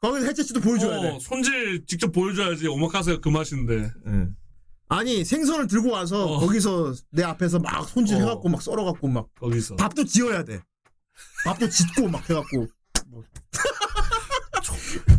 [0.00, 1.18] 거기서 해체치도 보여줘야 어, 돼.
[1.20, 3.90] 손질 직접 보여줘야지 오마카세가 그 맛인데.
[4.06, 4.34] 응.
[4.88, 6.38] 아니 생선을 들고 와서 어.
[6.40, 8.52] 거기서 내 앞에서 막 손질해갖고 어.
[8.52, 9.76] 막 썰어갖고 막 거기서.
[9.76, 10.60] 밥도 지어야 돼.
[11.44, 12.66] 밥도 짓고 막 해갖고.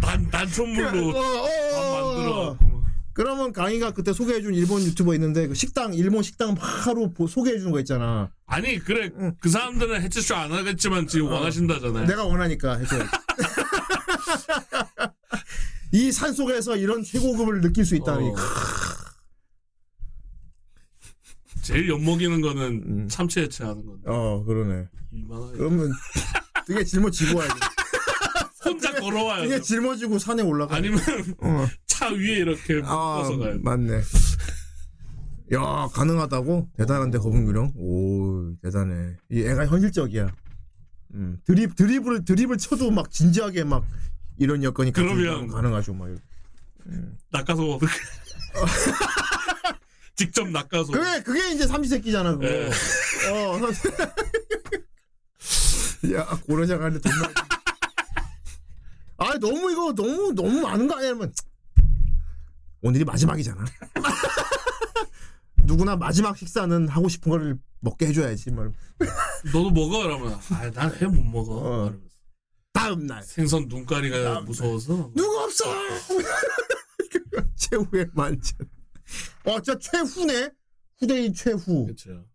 [0.02, 2.14] 단 단촛물로 어, 어, 밥 어.
[2.16, 2.58] 만들어.
[3.14, 7.80] 그러면 강희가 그때 소개해준 일본 유튜버 있는데 그 식당 일본 식당 하루 보- 소개해주는 거
[7.82, 8.32] 있잖아.
[8.48, 11.34] 아니 그래 그 사람들은 해체쇼 안 하겠지만 지금 어.
[11.36, 12.08] 원하신다잖아요.
[12.08, 12.96] 내가 원하니까 해줘.
[15.94, 18.30] 이 산 속에서 이런 최고급을 느낄 수 있다니.
[18.30, 18.36] 어.
[21.62, 23.08] 제일 엿먹이는 거는 음.
[23.08, 24.04] 참치 해체 하는 건데.
[24.08, 24.88] 어 그러네.
[25.54, 25.92] 그러면
[26.68, 27.54] 되게 짊어지고 와야지.
[28.66, 29.62] 혼자 걸어와야 되게 돼.
[29.62, 30.76] 짊어지고 산에 올라가.
[30.76, 31.00] 아니면
[31.40, 31.68] 어.
[31.88, 33.60] 차 위에 이렇게 아 묶어서 가야 돼.
[33.62, 34.02] 맞네.
[35.54, 36.70] 야 가능하다고?
[36.78, 37.74] 대단한데 거북유령.
[37.76, 39.18] 오 대단해.
[39.30, 40.34] 이 애가 현실적이야.
[41.14, 43.86] 음 드립 드립을 드립을 쳐도 막 진지하게 막
[44.38, 46.10] 이런 여건이 그러면- 가능하죠 막.
[47.32, 47.92] 낚아서 어떻게?
[50.16, 50.92] 직접 낚아서.
[50.92, 52.46] 그게 그게 이제 삼시세끼잖아 그거.
[52.48, 52.70] 예.
[53.32, 53.60] 어.
[56.14, 57.34] 야 고려장 하는데 돈 많이.
[59.18, 61.14] 아 너무 이거 너무 너무 많은 거 아니야?
[61.14, 61.32] 면
[62.82, 63.64] 오늘이 마지막이잖아.
[65.64, 68.52] 누구나 마지막 식사는 하고 싶은 거를 먹게 해줘야지.
[68.52, 68.72] 뭐.
[69.54, 70.40] 너도 먹어 그러면.
[70.52, 71.54] 아난 해못 먹어.
[71.56, 71.86] 어.
[71.88, 72.12] 이러면서.
[72.74, 75.12] 다음 날 생선 눈가리가 무서워서.
[75.16, 75.66] 누구 없어.
[77.56, 78.60] 최후의 만찬.
[79.46, 80.52] 와 진짜 최후네.
[81.00, 81.86] 후대인 최후.
[81.86, 82.26] 그렇죠.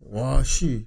[0.00, 0.86] 와 씨.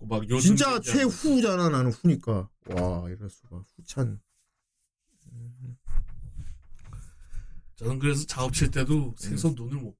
[0.00, 0.80] 막 요즘 진짜.
[0.80, 2.48] 최후잖아 나는 후니까.
[2.68, 4.20] 와 이럴 수가 후찬.
[7.76, 9.99] 저는 그래서 작업 칠 때도 생선 눈을 못.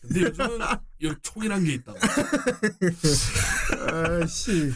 [0.00, 0.58] 근데 요즘은
[1.02, 1.98] 여기 총이란 게 있다고.
[4.22, 4.72] 아씨.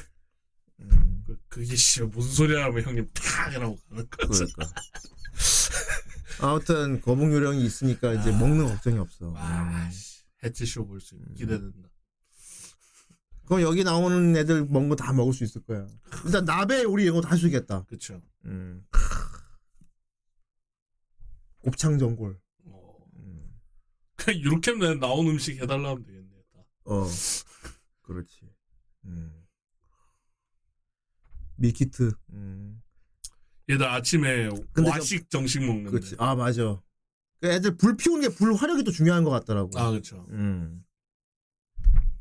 [1.26, 4.46] 그, 그게 씨 무슨 소리야 하면 형님 탁 이라고 가는 거죠.
[4.46, 4.82] 그러니까.
[6.40, 9.32] 아무튼 거북 요령이 있으니까 이제 먹는 걱정이 없어.
[9.36, 10.22] 아, 씨.
[10.42, 11.34] 해치쇼 볼수 음.
[11.34, 11.88] 기대된다.
[13.46, 15.86] 그럼 여기 나오는 애들 먹는 거다 먹을 수 있을 거야.
[16.24, 17.84] 일단 나베 요리 이런 거다할수 있겠다.
[17.84, 18.20] 그쵸.
[18.44, 18.84] 음.
[21.60, 22.41] 곱창 전골.
[24.26, 26.28] 내 나온 음식 해달라 하면 되겠네.
[26.54, 26.60] 다.
[26.84, 27.06] 어.
[28.02, 28.40] 그렇지.
[29.04, 29.32] 음.
[31.56, 32.12] 밀키트.
[32.32, 32.82] 음.
[33.70, 35.90] 얘들 아침에 근데 와식 정식 먹는데.
[35.90, 36.16] 그렇지.
[36.18, 36.80] 아 맞아.
[37.40, 39.70] 그 애들 불 피우는 게 불 화력이 또 중요한 것 같더라고.
[39.78, 40.26] 아 그렇죠.
[40.30, 40.84] 음.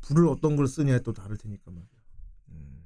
[0.02, 1.86] 불을 어떤 걸 쓰냐에 또 다를 테니까 말이야.
[2.50, 2.84] 음.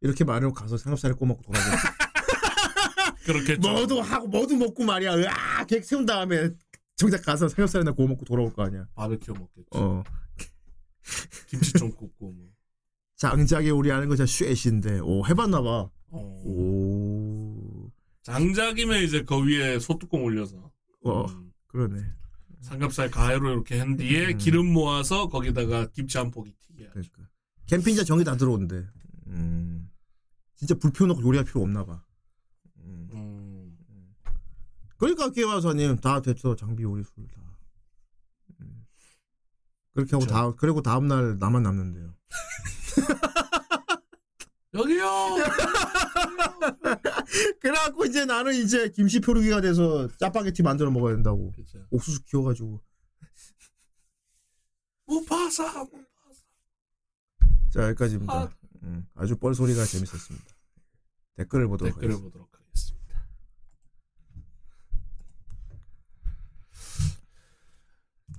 [0.00, 1.86] 이렇게 말하고 가서 삼겹살을 꼬먹고 돌아가겠지.
[3.24, 5.14] 그렇게 뭐도 하고 뭐도 먹고 말이야.
[5.16, 6.50] 으아 계획 세운 다음에
[7.02, 8.86] 정작 가서 삼겹살이나 구워 먹고 돌아올 거 아니야.
[8.94, 9.68] 바베큐 먹겠지.
[9.72, 10.02] 어.
[11.48, 12.48] 김치 좀 굽고 뭐.
[13.16, 15.00] 장작에 우리 하는 거 진짜 쉐신데.
[15.00, 15.90] 오 해봤나 봐.
[16.10, 16.42] 어.
[16.44, 17.90] 오.
[18.22, 20.70] 장작이면 이제 그 위에 소뚜껑 올려서
[21.04, 21.24] 어.
[21.26, 22.00] 음, 그러네.
[22.60, 24.38] 삼겹살 가해로 이렇게 한 뒤에 음.
[24.38, 26.54] 기름 모아서 거기다가 김치 한 포기.
[26.78, 26.90] 하죠.
[26.92, 27.28] 그러니까.
[27.66, 28.86] 캠핑장 전기 다 들어온대.
[29.26, 29.90] 음.
[30.54, 32.04] 진짜 불 피워놓고 요리할 필요 없나 봐.
[35.02, 35.02] 음.
[35.02, 37.40] 그러니까 기와사님 다 됐어 장비 요리 술 다.
[38.60, 38.86] 음.
[39.94, 42.14] 그렇게 하고 다 그리고 다음 날 나만 남는데요.
[44.74, 45.36] 여기요.
[47.60, 51.52] 그래갖고 이제 나는 이제 김치 표류기가 돼서 짜파게티 만들어 먹어야 된다고.
[51.52, 51.78] 그쵸.
[51.90, 52.80] 옥수수 키워가지고.
[55.06, 55.86] 무파사.
[57.70, 58.32] 자 여기까지입니다.
[58.32, 58.50] 아.
[58.84, 60.46] 음, 아주 뻘소리가 재밌었습니다.
[61.36, 62.32] 댓글을 보도록 댓글을 하겠습니다.
[62.38, 62.62] 보도록 하겠습니다.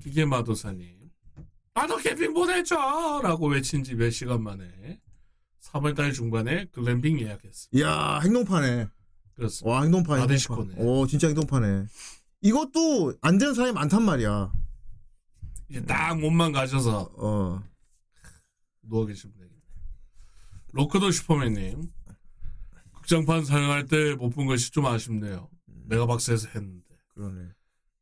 [0.04, 1.10] 기계 마도사님,
[1.74, 5.00] 나도 캠핑 보내줘 라고 외친 지 몇 시간 만에
[5.62, 7.70] 3월달 중반에 글램핑 예약했습니다.
[7.72, 8.88] 이야 행동파네.
[9.34, 9.74] 그렇습니다.
[9.76, 10.18] 와 행동파.
[10.18, 10.76] 나데시코네.
[10.78, 11.86] 오 진짜 행동파네.
[12.42, 14.52] 이것도 안 되는 사람이 많단 말이야.
[15.70, 17.64] 이제 딱 몸만 가셔서 어.
[18.82, 19.54] 누워 계시면 되겠네.
[20.74, 21.90] 로크도 슈퍼맨님,
[22.94, 25.50] 극장판 사용할 때 못 본 것이 좀 아쉽네요.
[25.86, 26.86] 메가박스에서 했는데
[27.16, 27.50] 그러네.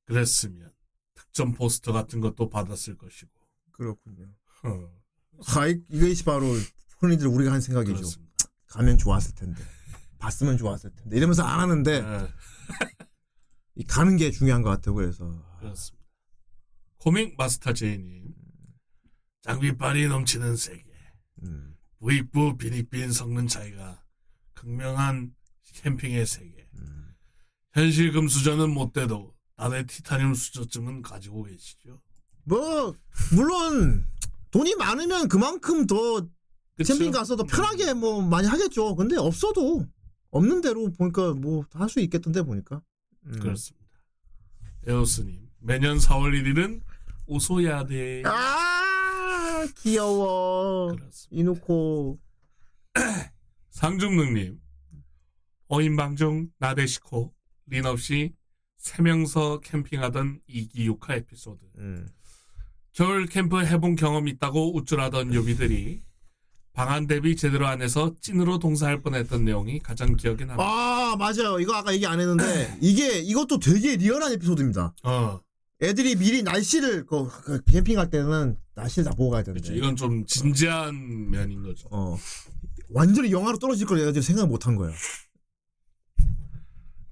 [0.06, 0.72] 그랬으면
[1.32, 3.32] 특전 포스터 같은 것도 받았을 것이고.
[3.72, 4.26] 그렇군요.
[4.64, 4.90] 어.
[5.56, 6.46] 아, 이- 이것이 바로
[7.00, 7.96] 흔히들 우리가 한 생각이죠.
[7.96, 8.34] 그렇습니다.
[8.68, 9.64] 가면 좋았을 텐데.
[10.20, 11.16] 봤으면 좋았을 텐데.
[11.18, 12.28] 이러면서 안 하는데 네,
[13.76, 14.94] 이 가는 게 중요한 것 같아요.
[14.94, 15.26] 그래서
[15.60, 16.06] 그렇습니다.
[16.98, 18.36] 코믹 마스터 제이님,
[19.42, 20.84] 장비빨이 넘치는 세계,
[21.44, 24.04] 음, 부익부 비닉빈 성능 차이가
[24.54, 25.34] 극명한
[25.74, 26.68] 캠핑의 세계.
[26.76, 27.16] 음.
[27.74, 29.34] 현실 금수저는 못 돼도
[29.70, 32.02] 나의 티타늄 수저쯤은 가지고 계시죠.
[32.44, 32.96] 뭐
[33.36, 34.08] 물론
[34.50, 36.28] 돈이 많으면 그만큼 더
[36.76, 36.94] 그쵸?
[36.94, 38.96] 캠핑 가서 더 편하게 뭐 많이 하겠죠.
[38.96, 39.86] 근데 없어도
[40.32, 42.82] 없는 대로 보니까 뭐 할 수 있겠던데 보니까.
[43.28, 43.40] 음.
[43.40, 43.86] 그렇습니다.
[44.88, 46.82] 에오스님, 매년 4월 1일은
[47.28, 48.24] 오소야 돼.
[48.26, 50.96] 아 귀여워.
[51.30, 52.20] 이놓고
[53.70, 54.60] 상중능님,
[55.68, 57.32] 어인방중 나데시코,
[57.68, 58.34] 린 없이
[58.82, 61.60] 세 명서 캠핑하던 이기 6화 에피소드.
[61.78, 62.10] 음.
[62.94, 66.02] 겨울 캠프 해본 경험 있다고 우쭐하던 요비들이
[66.74, 70.64] 방안 대비 제대로 안 해서 찐으로 동사할 뻔했던 내용이 가장 기억에 남아.
[70.64, 71.60] 아 맞아요.
[71.60, 74.96] 이거 아까 얘기 안 했는데 이게 이것도 되게 리얼한 에피소드입니다.
[75.04, 75.40] 어,
[75.84, 79.62] 애들이 미리 날씨를 그, 그 캠핑 갈 때는 날씨를 다 보고 가야 되는데.
[79.68, 79.78] 그렇죠.
[79.78, 81.88] 이건 좀 진지한 면인 거죠.
[81.92, 82.18] 어
[82.90, 84.92] 완전히 영하로 떨어질 걸 내가 지금 생각 못 한 거야.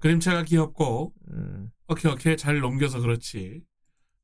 [0.00, 1.70] 그림체가 귀엽고 음.
[1.88, 3.62] 오케이 오케이 잘 넘겨서 그렇지.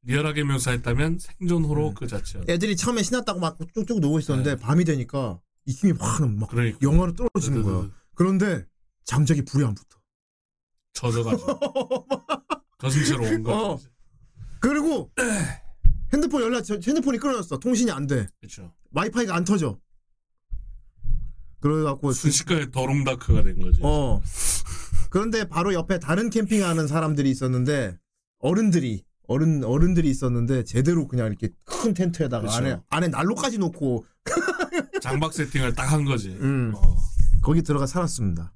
[0.02, 2.52] 리얼하게 묘사했다면 생존호로 그 자체였다.
[2.52, 6.78] 애들이 처음에 신났다고 막 쭉쭉 누워 있었는데 밤이 되니까 입김이 확막 그러니까.
[6.80, 7.90] 영하로 떨어지는 거야.
[8.14, 8.64] 그런데
[9.04, 9.98] 장작이 불이 안 붙어.
[10.92, 11.58] 젖어가지고
[12.80, 13.72] 젖은 채로 온 거죠.
[13.72, 13.78] 어.
[14.60, 15.10] 그리고
[16.14, 17.58] 핸드폰 연락 저- 핸드폰이 끊어졌어.
[17.58, 18.28] 통신이 안 돼.
[18.40, 18.72] 그렇죠.
[18.92, 19.78] 와이파이가 안 터져.
[21.60, 23.80] 그래갖고 순식간에 더롱다크가 된 거지.
[23.82, 24.22] 어.
[25.10, 27.96] 그런데 바로 옆에 다른 캠핑하는 사람들이 있었는데
[28.38, 32.56] 어른들이 어른 어른들이 있었는데 제대로 그냥 이렇게 큰 텐트에다가 그쵸.
[32.56, 34.06] 안에 안에 난로까지 놓고
[35.02, 36.30] 장박 세팅을 딱 한 거지.
[36.30, 36.72] 음.
[36.76, 36.96] 어.
[37.42, 38.52] 거기 들어가 살았습니다.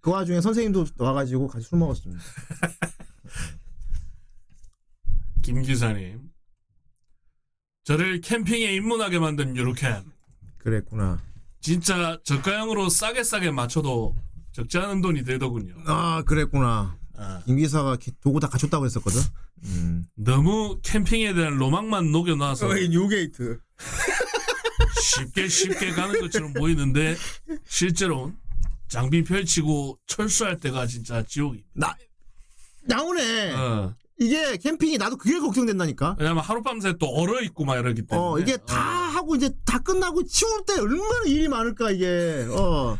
[0.00, 2.22] 그 와중에 선생님도 와가지고 같이 술 먹었습니다.
[5.42, 6.30] 김 기사님.
[7.84, 10.04] 저를 캠핑에 입문하게 만든 유루캠.
[10.58, 11.20] 그랬구나.
[11.60, 14.14] 진짜 저가형으로 싸게 싸게 맞춰도
[14.52, 15.74] 적지 않은 돈이 들더군요.
[15.86, 16.96] 아 그랬구나.
[17.16, 17.42] 아.
[17.46, 19.20] 김 기사가 기- 도구 다 갖췄다고 했었거든.
[19.64, 20.04] 음.
[20.16, 23.58] 너무 캠핑에 대한 로망만 녹여놔서 뉴게이트.
[25.02, 27.16] 쉽게 쉽게 가는 것처럼 보이는데
[27.68, 28.36] 실제로는
[28.88, 31.62] 장비 펼치고 철수할 때가 진짜 지옥이.
[31.74, 31.94] 나
[32.84, 33.52] 나오네.
[33.54, 33.94] 어.
[34.18, 36.16] 이게 캠핑이 나도 그게 걱정된다니까.
[36.18, 38.28] 왜냐면 하룻밤새 또 얼어 있고 막 이러기 때문에.
[38.28, 42.46] 어 이게 다 하고 이제 다 끝나고 치울 때 얼마나 일이 많을까 이게.
[42.50, 42.98] 어.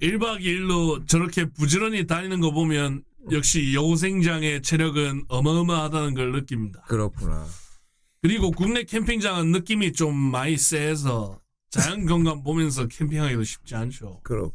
[0.00, 6.82] 1박 2일로 저렇게 부지런히 다니는 거 보면 역시 여고생장의 체력은 어마어마하다는 걸 느낍니다.
[6.82, 7.46] 그렇구나.
[8.20, 11.40] 그리고 국내 캠핑장은 느낌이 좀 많이 세서
[11.70, 14.20] 자연 경관 보면서 캠핑하기도 쉽지 않죠.
[14.22, 14.50] 그렇.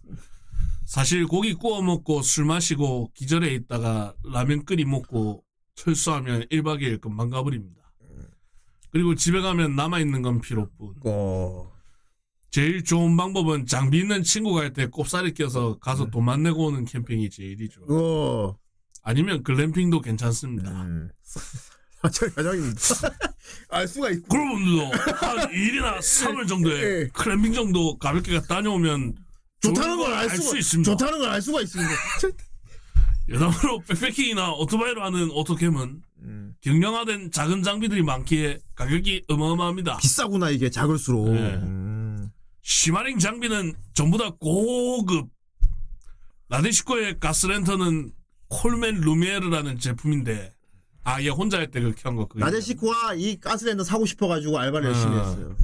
[0.86, 5.44] 사실 고기 구워 먹고 술 마시고 기절해 있다가 라면 끓이 먹고
[5.76, 7.80] 철수하면 1박 2일 금방 가버립니다.
[8.92, 10.96] 그리고 집에 가면 남아있는 건 피로뿐.
[11.06, 11.72] 어.
[12.52, 17.82] 제일 좋은 방법은 장비 있는 친구 갈때 꼽사리 껴서 가서 돈만 내고 오는 캠핑이 제일이죠.
[17.90, 18.56] 어.
[19.04, 20.70] 아니면 글램핑도 괜찮습니다.
[20.72, 21.10] 음.
[22.14, 22.80] 저 과장입니다.
[23.70, 24.28] 알 수가 있고.
[24.30, 29.16] 그분들도 한 2일이나 3일 정도에 클램핑 정도 가볍게 갔다 다녀오면
[29.62, 30.92] 좋다는 걸 알 수 있습니다.
[30.92, 31.92] 좋다는 걸 알 수가 있습니다.
[33.30, 36.54] 여담으로 백패킹이나 오토바이로 하는 오토캠은 음.
[36.62, 39.98] 경량화된 작은 장비들이 많기에 가격이 어마어마합니다.
[39.98, 41.30] 비싸구나 이게 작을수록.
[41.32, 41.40] 네.
[41.56, 41.99] 음.
[42.74, 45.28] 시마링 장비는 전부 다 고급.
[46.50, 48.12] 나데시코의 가스렌터는
[48.48, 50.54] 콜맨 루미에르라는 제품인데
[51.04, 55.16] 아얘 혼자 할 때 그렇게 한 거 그거 나데시코와 이 가스랜더 사고 싶어가지고 알바를 열심히
[55.18, 55.30] 아.
[55.30, 55.56] 했어요.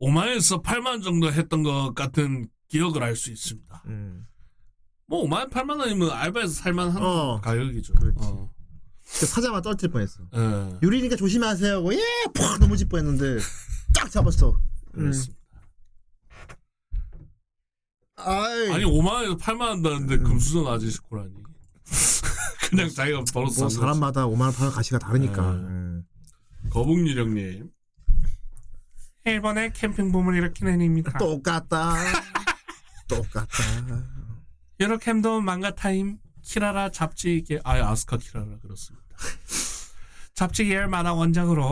[0.00, 3.82] 5만에서 8만 정도 했던 것 같은 기억을 알수 있습니다.
[3.86, 4.26] 음.
[5.06, 7.40] 뭐 5만 8만 원이면 알바에서 살만한 어.
[7.42, 7.92] 가격이죠.
[7.94, 8.16] 그렇지.
[8.22, 8.50] 어.
[9.20, 10.22] 그 사자마 떨어뜨릴 뻔했어.
[10.34, 10.78] 예.
[10.82, 11.76] 유리니까 조심하세요.
[11.76, 12.00] 하고 예,
[12.34, 13.42] 팍 넘어질 뻔했는데
[13.94, 14.52] 딱 잡았어.
[14.94, 14.98] 음.
[15.00, 15.43] 그렇습니다.
[18.16, 18.70] 아이.
[18.72, 21.32] 아니 5만 원에서 8만 원 한다는데 금수저 아저씨코라니.
[22.70, 25.42] 그냥 자기가 벌어서 뭐산 사람마다 5만 원 파는 가치가 다르니까.
[25.42, 25.48] 네.
[25.58, 26.04] 음.
[26.70, 27.70] 거북유령님.
[29.24, 31.16] 일본의 캠핑 붐을 일으킨 애니입니다.
[31.18, 31.94] 똑같다.
[33.08, 34.04] 똑같다.
[34.80, 39.06] 유루캠도 망가 타임 키라라 잡지계 아 아스카 키라라 그렇습니다.
[40.34, 41.70] 잡지계열 만화 원작으로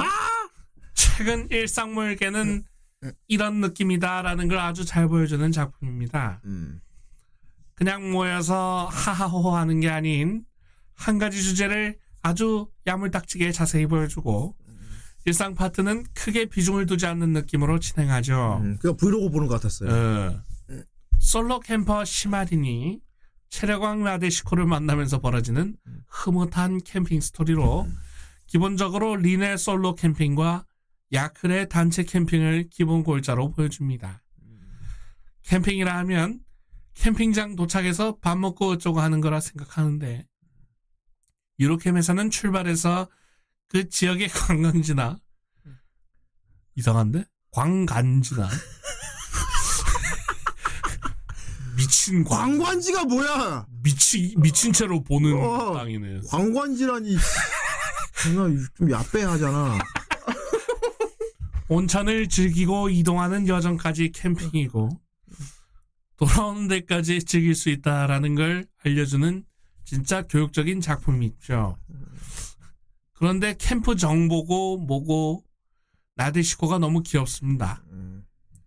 [0.94, 2.64] 최근 일상물계는
[3.27, 6.41] 이런 느낌이다라는 걸 아주 잘 보여주는 작품입니다.
[6.45, 6.81] 음.
[7.74, 10.45] 그냥 모여서 하하호호 하는 게 아닌
[10.95, 14.57] 한 가지 주제를 아주 야물딱지게 자세히 보여주고
[15.24, 18.61] 일상 파트는 크게 비중을 두지 않는 느낌으로 진행하죠.
[18.62, 20.43] 음, 그냥 브이로그 보는 것 같았어요.
[20.70, 20.85] 예.
[21.19, 23.01] solo camper 시마 린이
[23.51, 25.77] 체력왕 나데시코를 만나면서 벌어지는
[26.09, 27.87] 흐뭇한 캠핑 스토리로
[28.47, 30.65] 기본적으로 린의 솔로 캠핑과
[31.13, 34.23] 야클의 단체 캠핑을 기본 골자로 보여줍니다.
[35.45, 36.41] 캠핑이라 하면
[36.95, 40.27] 캠핑장 도착해서 밥 먹고 어쩌고 하는 거라 생각하는데
[41.59, 43.11] 유로캠에서는 출발해서
[43.69, 45.19] 그 지역의 관광지나
[46.77, 47.25] 이상한데?
[47.51, 48.49] 광간지나
[51.77, 53.67] 미친 광 관관지가 뭐야?
[53.83, 55.75] 미치 미친 채로 보는 어.
[55.75, 56.21] 땅이네.
[56.29, 57.17] 관관지라니.
[58.23, 59.79] 정말 좀 야빼하잖아.
[61.73, 64.90] 온천을 즐기고 이동하는 여정까지 캠핑이고
[66.16, 69.44] 돌아오는 데까지 즐길 수 있다라는 걸 알려주는
[69.85, 71.78] 진짜 교육적인 작품이죠.
[73.15, 75.44] 그런데 캠프 정보고 뭐고
[76.16, 77.82] 나데시코가 너무 귀엽습니다.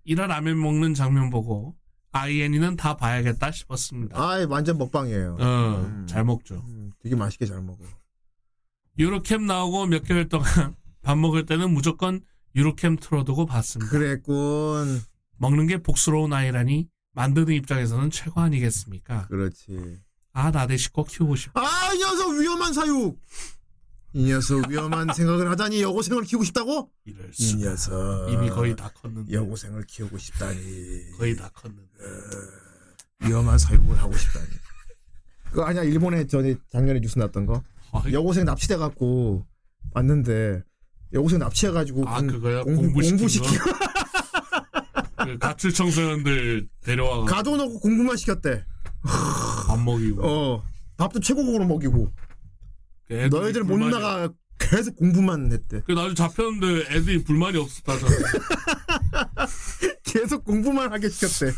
[0.03, 1.75] 이런 라면 먹는 장면 보고
[2.11, 4.17] 아이엔이는 다 봐야겠다 싶었습니다.
[4.17, 5.37] 아, 완전 먹방이에요.
[5.39, 6.07] 어, 음.
[6.07, 6.63] 잘 먹죠.
[6.67, 7.83] 음, 되게 맛있게 잘 먹어.
[8.97, 12.21] 유로캠 나오고 몇 개월 동안 밥 먹을 때는 무조건
[12.55, 13.91] 유로캠 틀어두고 봤습니다.
[13.91, 15.01] 그랬군.
[15.37, 19.27] 먹는 게 복스러운 아이라니 만드는 입장에서는 최고 아니겠습니까?
[19.27, 19.99] 그렇지.
[20.33, 21.61] 아 나데시코 키우고 싶다.
[21.61, 23.19] 아, 이 녀석 위험한 사육.
[24.13, 26.89] 이 녀석 위험한 생각을 하다니 여고생을 키우고 싶다고?
[27.05, 27.63] 이럴 이 수가.
[27.63, 29.33] 녀석 이미 거의 다 컸는데.
[29.33, 31.89] 여고생을 키우고 싶다니 거의 다 컸는데.
[33.25, 34.45] 위험한 사육을 하고 싶다니.
[35.49, 39.45] 그거 아니야 일본에 전에 작년에 뉴스 났던 거 아, 여고생 납치돼 갖고
[39.93, 40.63] 왔는데
[41.13, 45.25] 여고생 납치해 가지고 아 그거야 공부, 공부시키고 거.
[45.25, 48.63] 그 가출 청소년들 데려와 가둬놓고 공부만 시켰대.
[49.67, 50.21] 밥 먹이고.
[50.25, 50.63] 어
[50.97, 52.11] 밥도 최고급으로 먹이고
[53.07, 55.81] 그 너희들 못 불만이- 나가 계속 공부만 했대.
[55.85, 58.11] 그 나중에 잡혔는데 애들이 불만이 없었다잖아.
[60.03, 61.51] 계속 공부만 하게 시켰대.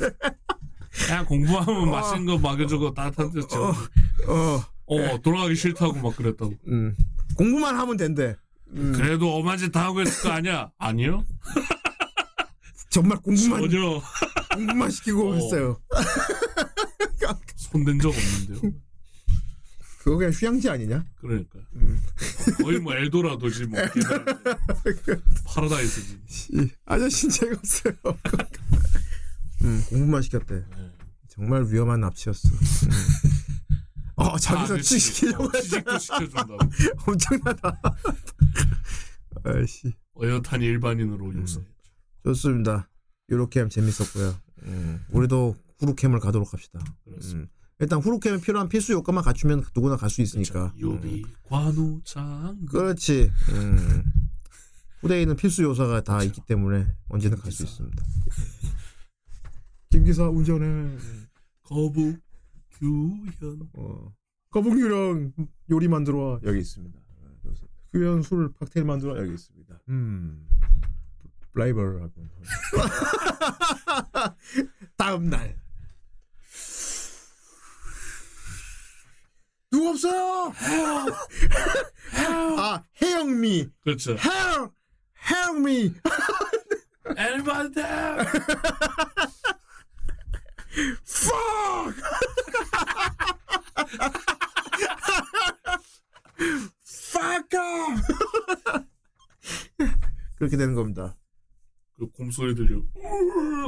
[1.06, 3.74] 그냥 공부하면 맛있는 거 먹여주고 따뜻한 데 줘.
[4.28, 6.54] 어, 어 돌아가기 싫다고 막 그랬다고.
[6.68, 6.96] 음.
[7.36, 8.36] 공부만 하면 된대.
[8.72, 8.94] 음.
[8.94, 10.72] 그래도 엄한 짓다 하고 있을 거 아니야?
[10.78, 11.26] 아니요.
[12.90, 14.02] 정말 공부만 전혀
[14.56, 15.36] 공부만 시키고 어.
[15.36, 15.80] 했어요.
[17.56, 18.74] 손댄 적 없는데요.
[20.00, 21.04] 그거 그냥 휴양지 아니냐?
[21.20, 22.02] 그러니까 음.
[22.64, 23.78] 거의 뭐 엘도라도지 뭐
[25.48, 26.20] 파라다이스지.
[26.28, 27.94] 씨, 아저씨 제가 없어요.
[29.64, 30.56] 음, 공부만 시켰대.
[30.56, 30.92] 네.
[31.28, 32.48] 정말 위험한 납치였어.
[32.48, 33.37] 음.
[34.18, 35.00] 어, 자기서 아, 취 그치.
[35.00, 36.58] 시키려고 어, 취직도 시켜준다고.
[37.08, 37.82] 엄청나다.
[39.46, 39.94] 아이씨.
[40.16, 41.62] 어엿한 일반인으로 용서.
[42.26, 42.90] 좋습니다.
[43.30, 44.36] 유로캠 재밌었고요.
[44.64, 46.80] 음, 우리도 후루캠을 가도록 합시다.
[47.08, 47.48] 음,
[47.80, 50.74] 일단 후루캠에 필요한 필수 요건만 갖추면 누구나 갈 수 있으니까.
[50.80, 52.60] 요비 관우 장.
[52.66, 53.32] 그렇지.
[53.50, 54.04] 음.
[55.02, 58.04] 후대인은 필수 요소가 다 있기 때문에 언제든 갈 수 있습니다.
[59.92, 60.98] 김기사 운전해.
[61.64, 62.18] 거북
[62.80, 63.70] 규현.
[63.74, 64.14] 어.
[64.52, 65.34] 거북유령
[65.70, 66.40] 요리 만들어 와.
[66.44, 67.00] 여기 있습니다.
[67.92, 69.80] 그냥 술 칵테일 만들어 여기 있습니다.
[69.90, 70.48] 음.
[71.54, 72.30] 블라이벌 하고.
[74.98, 75.58] 다음 날.
[79.72, 80.54] 누구 없어요?
[82.58, 83.70] 아, 혜영미.
[83.82, 84.16] 그렇죠.
[84.16, 84.72] 혜영,
[85.30, 85.94] 혜영미.
[87.18, 87.84] 엘반데.
[91.06, 91.98] Fuck!
[96.84, 98.02] Fuck off!
[100.36, 101.16] 그렇게 되는 겁니다.
[101.98, 102.52] 그 곰소리.
[102.52, 102.84] 우르르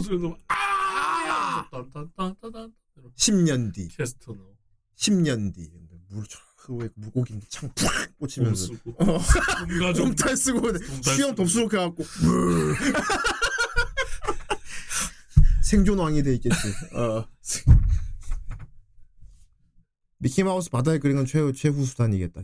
[0.01, 1.65] 소리 들으면 아!
[1.71, 2.73] 딴딴딴딴딴.
[3.15, 3.87] 10년 뒤.
[3.89, 4.37] 캐스터너.
[4.97, 5.71] 10년 뒤.
[6.09, 6.23] 물,
[6.57, 8.67] 그 물고기 창 팍 꽂히면서.
[8.67, 8.91] 몸 쓰고.
[8.99, 9.05] 어.
[9.19, 10.59] 몸가좀- 몸탈 쓰고.
[10.61, 11.35] 몸탈 수염 쓰고.
[11.35, 12.03] 덥수룩 해갖고.
[15.69, 16.57] 생존 왕이 돼 있겠지.
[16.95, 17.23] 어.
[20.17, 22.41] 미키마우스 바다에 그린 건 최후, 최후 수단이겠다.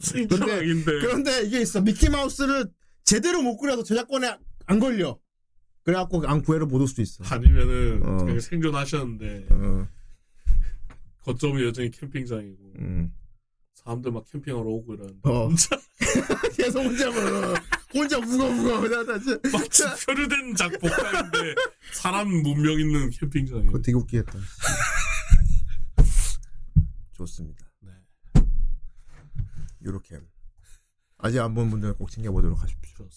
[0.00, 0.36] 진짜.
[0.36, 0.84] 생존왕인데.
[1.00, 1.80] 그런데 이게 있어.
[1.80, 2.66] 미키마우스를
[3.04, 4.36] 제대로 못 그려도 저작권에
[4.66, 5.18] 안 걸려.
[5.84, 7.22] 그래갖고 안 구애를 못 올 수도 있어.
[7.32, 8.26] 아니면은 어.
[8.26, 9.86] 되게 생존하셨는데 어.
[11.22, 13.12] 거점이 여전히 캠핑장이고 음.
[13.76, 15.46] 사람들 막 캠핑하러 오고 이러는데 어.
[15.46, 15.78] 혼자
[16.56, 17.54] 계속 혼자 뭐
[17.94, 19.38] 혼자 우거 우거 나, 나, 진짜.
[19.50, 21.54] 막 지표류된 작복장인데
[21.92, 23.66] 사람 문명 있는 캠핑장이에요.
[23.72, 24.32] 그거 되게 웃기겠다.
[27.16, 27.66] 좋습니다.
[27.80, 27.90] 네.
[29.84, 30.20] 요렇게
[31.18, 33.08] 아직 안 본 분들 꼭 챙겨보도록 하십시오.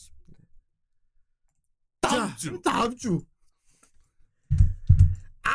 [2.01, 3.21] 다음 주 다음 주.
[5.43, 5.51] 아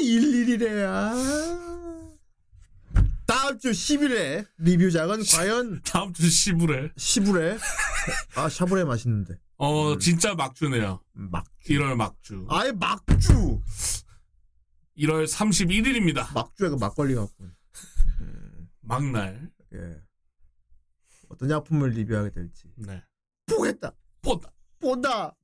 [0.00, 0.84] 일일이래.
[0.84, 1.99] 아.
[3.30, 6.90] 다음 주 10일에 리뷰작은 과연 다음 주 시부레.
[6.96, 7.58] 시부레.
[8.34, 9.38] 아 샤브레 맛있는데.
[9.56, 11.00] 어 진짜 막주네요.
[11.12, 12.46] 막 1월 막주.
[12.50, 13.60] 아예 막주.
[14.98, 16.34] 1월 31일입니다.
[16.34, 17.44] 막주에 그 막걸리 갖고.
[18.80, 19.48] 막날.
[19.74, 20.02] 예.
[21.28, 22.64] 어떤 작품을 리뷰하게 될지.
[22.78, 23.00] 네.
[23.46, 23.92] 보겠다.
[24.22, 24.50] 본다.
[24.80, 25.36] 본다.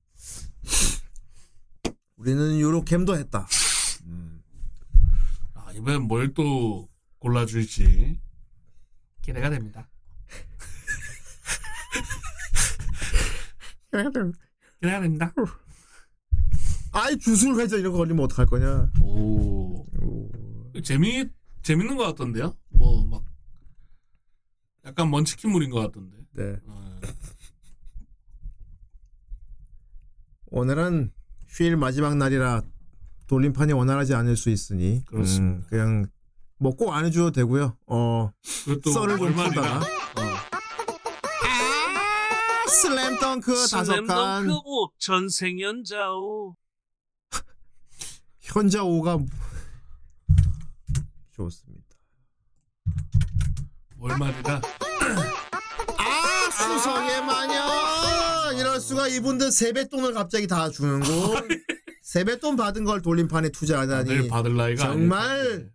[2.16, 3.46] 우리는 유로캠도 했다.
[5.54, 6.88] 아, 이번엔 뭘 또
[7.26, 8.20] 골라줄지
[9.20, 9.88] 기대가 됩니다.
[14.80, 15.32] 기대가 됩니다.
[16.92, 18.92] 아이 주술 회전 이런 거 걸리면 어떡할 거냐.
[19.02, 19.84] 오.
[20.84, 21.28] 재미
[21.62, 22.56] 재밌는 것 같던데요?
[22.70, 23.24] 뭐 막
[24.84, 26.16] 약간 먼치킨물인 것 같던데.
[26.34, 26.56] 네.
[26.66, 27.00] 어,
[30.46, 31.10] 오늘은
[31.48, 32.62] 휴일 마지막 날이라
[33.26, 35.56] 돌림판이 원활하지 않을 수 있으니 그렇습니다.
[35.56, 36.06] 음, 그냥
[36.58, 37.76] 뭐 꼭 안 해줘도 되고요.
[37.86, 39.80] 어 썰을 좀 풀다가
[41.42, 46.56] 아, 슬램덩크 다섯 칸 슬램덩크고 전생연자오.
[48.40, 49.26] 현자 5가
[51.36, 51.84] 좋습니다.
[53.98, 54.60] 월말이라
[55.98, 61.48] 아 수성의 마녀 이럴 수가 이분들 세뱃돈을 갑자기 다 주는군.
[62.02, 65.70] 세뱃돈 받은 걸 돌림판에 투자하다니 다들 받을 나이가 정말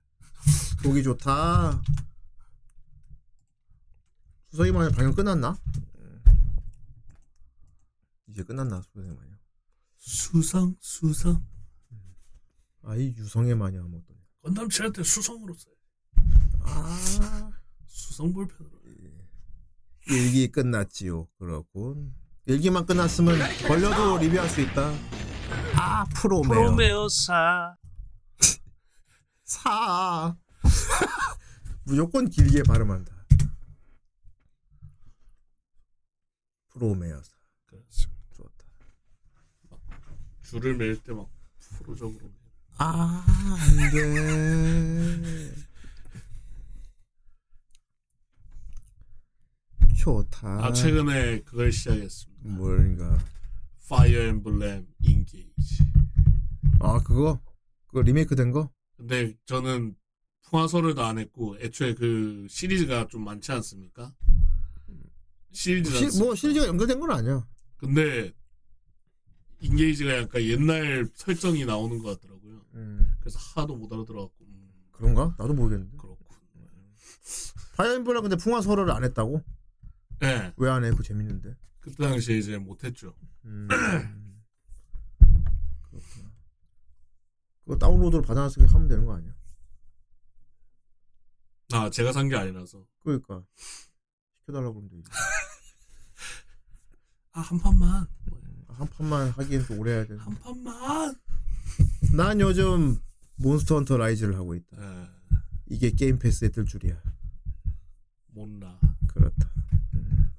[0.83, 1.81] 보기 좋다.
[4.49, 5.57] 수성의 마녀 방영 끝났나?
[8.27, 9.31] 이제 끝났나 수성의 마녀?
[9.97, 11.45] 수성 수성
[12.83, 14.15] 아이 유성의 마녀 뭐 또.
[14.41, 15.75] 건담 때 수성으로 써요.
[16.61, 17.51] 아
[17.85, 18.81] 수성 볼펜으로.
[20.07, 21.27] 일기 끝났지요.
[21.37, 22.13] 그렇군.
[22.47, 23.37] 일기만 끝났으면
[23.67, 24.91] 걸려도 리뷰할 수 있다.
[25.75, 27.75] 아 프로메어 프로메어 사.
[29.43, 30.35] 사
[31.85, 33.11] 무조건 길게 발음한다.
[36.69, 37.31] 프로메어사
[37.65, 38.21] 그렇습니다.
[38.35, 38.65] 좋다.
[40.43, 41.29] 줄을 맬 때 막
[41.77, 42.31] 프로적으로.
[42.77, 45.53] 아 안 돼.
[49.97, 50.65] 좋다.
[50.65, 52.49] 아 최근에 그걸 시작했습니다.
[52.49, 53.17] 뭔가
[53.89, 55.83] 파이어 엠블렘 인게이지.
[56.79, 57.39] 아 그거
[57.87, 58.71] 그거 리메이크 된 거?
[58.97, 59.95] 근데 저는
[60.51, 64.13] 풍화설월도 안 했고 애초에 그 시리즈가 좀 많지 않습니까?
[65.53, 67.47] 시리즈 시, 뭐 시리즈가 연결된 건 아니야.
[67.77, 68.33] 근데
[69.59, 72.61] 인게이지가 약간 옛날 설정이 나오는 것 같더라고요.
[72.75, 73.13] 음.
[73.19, 75.35] 그래서 하도 못 알아들어갖고 음, 그런가?
[75.37, 75.97] 나도 모르겠는데.
[75.97, 76.17] 그렇군.
[77.77, 79.41] 파이어엠블렘 근데 풍화설을 안 했다고?
[80.19, 80.89] 네, 왜 안 해?
[80.91, 81.55] 그거 재밌는데.
[81.79, 83.15] 그때 당시에 이제 못했죠.
[83.45, 83.67] 음.
[85.89, 86.31] 그렇구나.
[87.63, 89.33] 그거 다운로드로 받아놨으니 하면 되는 거 아니야?
[91.73, 92.85] 아 제가 산 게 아니라서.
[93.03, 93.43] 그러니까
[94.41, 95.03] 시켜달라고 그러면 되지.
[97.33, 98.07] 아한 판만.
[98.67, 100.15] 한 판만 하기엔 또 오래 해야 돼.
[100.15, 101.15] 한 판만.
[102.15, 102.97] 난 요즘
[103.35, 104.77] 몬스터 헌터 라이즈를 하고 있다.
[104.81, 105.07] 예,
[105.67, 107.01] 이게 게임 패스에 뜰 줄이야.
[108.27, 108.79] 못나.
[109.07, 109.49] 그렇다.
[109.93, 110.31] 음.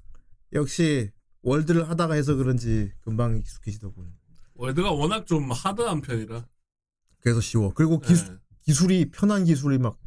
[0.53, 1.11] 역시
[1.41, 4.13] 월드를 하다가 해서 그런지 금방 익숙해지더군.
[4.55, 6.47] 월드가 워낙 좀 hard한 편이라.
[7.21, 7.73] 그래서 쉬워.
[7.73, 8.39] 그리고 기술 네.
[8.61, 9.97] 기술이 편한 기술이 막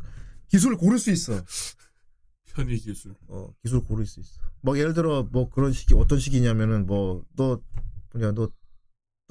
[0.48, 1.43] 기술을 고를 수 있어.
[2.44, 3.14] 편의 기술.
[3.28, 4.40] 어 기술 고를 수 있어.
[4.62, 7.60] 막 예를 들어 뭐 그런 식이 어떤 식이냐면은 뭐너
[8.12, 8.51] 뭐냐 너너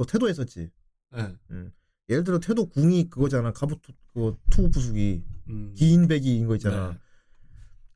[0.08, 0.70] 태도 했었지.
[1.12, 1.36] 네.
[1.52, 1.72] 음.
[2.10, 3.52] 예를 들어 태도 궁이 그거잖아.
[3.52, 5.74] 카부토 그거 투구 부수기 음.
[5.76, 6.92] 긴 베기인 거 있잖아.
[6.92, 7.00] 네.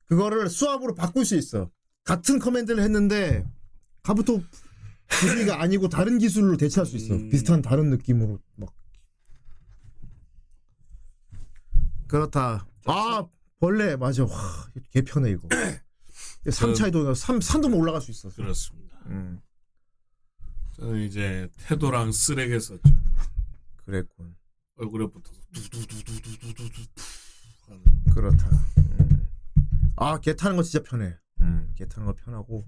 [0.06, 1.70] 그거를 수압으로 바꿀 수 있어.
[2.04, 3.46] 같은 command를 했는데
[4.02, 4.42] 카부토
[5.08, 7.14] 부수기가 아니고 다른 기술로 대체할 수 있어.
[7.14, 7.30] 음.
[7.30, 8.74] 비슷한 다른 느낌으로 막.
[12.08, 12.69] 그렇다.
[12.86, 13.28] 아
[13.60, 14.24] 벌레 맞아.
[14.24, 15.48] 와, 개 편해 이거.
[16.52, 18.30] 삼 차이도 삼 산도만 올라갈 수 있어.
[18.30, 18.98] 그렇습니다.
[19.08, 19.42] 음.
[20.74, 22.82] 저는 이제 태도랑 쓰레기 썼죠.
[23.86, 24.36] 그랬군.
[24.78, 26.80] 얼굴에 붙어서 두두두두두두두
[27.68, 27.84] 하는.
[28.14, 28.50] 그렇다.
[28.78, 29.28] 음.
[29.98, 31.18] 아, 개 타는 거 진짜 편해.
[31.42, 32.66] 음, 개 타는 거 편하고.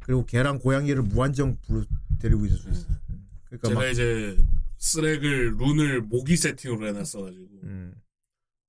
[0.00, 1.84] 그리고 개랑 고양이를 무한정 부르,
[2.18, 2.88] 데리고 있을 수 있어.
[3.10, 3.28] 음.
[3.44, 4.42] 그러니까 제가 막, 이제
[4.78, 7.94] 쓰렉을 룬을 모기 세팅으로 해놨어가지고 음,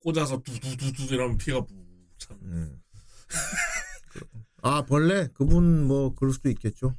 [0.00, 1.74] 꽂아서 두두두두 이러면 피가 부
[2.18, 2.36] 참.
[2.42, 2.82] 음.
[4.62, 5.28] 아, 벌레?
[5.28, 6.96] 그분 뭐 그럴 수도 있겠죠.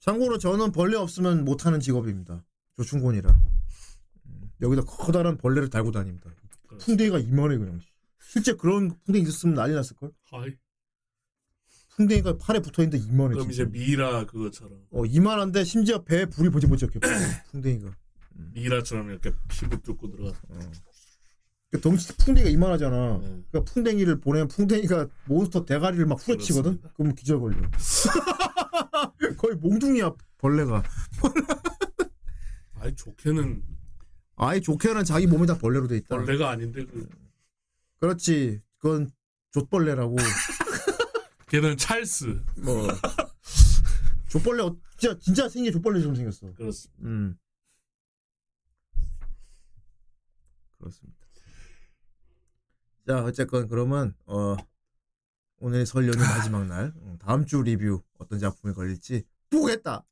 [0.00, 2.44] 참고로 저는 벌레 없으면 못하는 직업입니다.
[2.76, 3.30] 조충곤이라.
[4.26, 6.30] 음, 여기다 커다란 벌레를 달고 다닙니다.
[6.78, 7.80] 풍뎅이가 이만해 그냥.
[8.20, 10.12] 실제 그런 풍뎅이 있었으면 난리 났을 걸?
[10.30, 10.54] 하이.
[11.96, 13.34] 풍뎅이가 팔에 붙어 있는데 이만해.
[13.34, 13.62] 그럼 진짜.
[13.62, 16.94] 이제 미라 그거처럼 어 이만한데 심지어 배에 불이 버쩍버쩍해
[17.50, 17.90] 풍뎅이가
[18.52, 20.38] 미라처럼 이렇게 피부 뚫고 들어가서
[21.76, 23.18] 그 덩치 풍뎅이가 이만하잖아.
[23.18, 23.42] 네.
[23.50, 26.80] 그러니까 풍뎅이를 보내면 풍뎅이가 몬스터 대가리를 막 후려치거든?
[26.96, 27.56] 그럼 기절 걸려.
[29.36, 30.82] 거의 몽둥이야 벌레가.
[32.74, 33.62] 아이 좋게는.
[34.36, 36.16] 아예 좋게는 자기 몸이 다 벌레로 돼 있다.
[36.16, 37.08] 벌레가 아닌데 그.
[38.00, 38.60] 그렇지.
[38.78, 39.10] 그건
[39.52, 40.16] 족벌레라고.
[41.48, 42.42] 걔는 찰스.
[42.56, 42.88] 뭐
[44.28, 46.52] 족벌레 어- 진짜 진짜 생긴 족벌레처럼 생겼어.
[46.54, 47.02] 그렇습니다.
[47.04, 47.38] 음.
[50.78, 51.15] 그렇습니다.
[53.06, 54.56] 자 어쨌건 그러면 어
[55.58, 60.04] 오늘 설 연휴 마지막 날 음, 다음 주 리뷰 어떤 작품이 걸릴지 보겠다.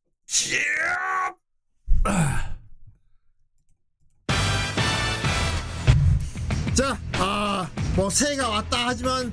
[6.75, 9.33] 자, 아, 뭐 새해가 왔다 하지만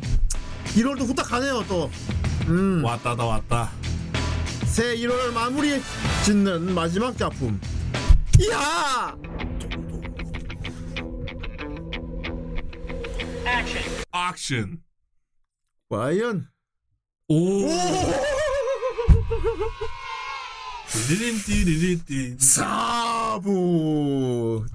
[0.76, 1.90] 1월도 후딱 가네요 또.
[2.48, 2.84] 음.
[2.84, 3.72] 왔다다 왔다.
[4.66, 5.82] 새 1월 마무리
[6.24, 7.60] 짓는 마지막 작품.
[8.40, 9.16] 이야!
[13.46, 14.82] 액션.
[15.90, 16.48] 과연
[17.28, 17.68] 오.
[21.08, 22.38] 띠리린띠리린띠.
[22.40, 23.46] 사부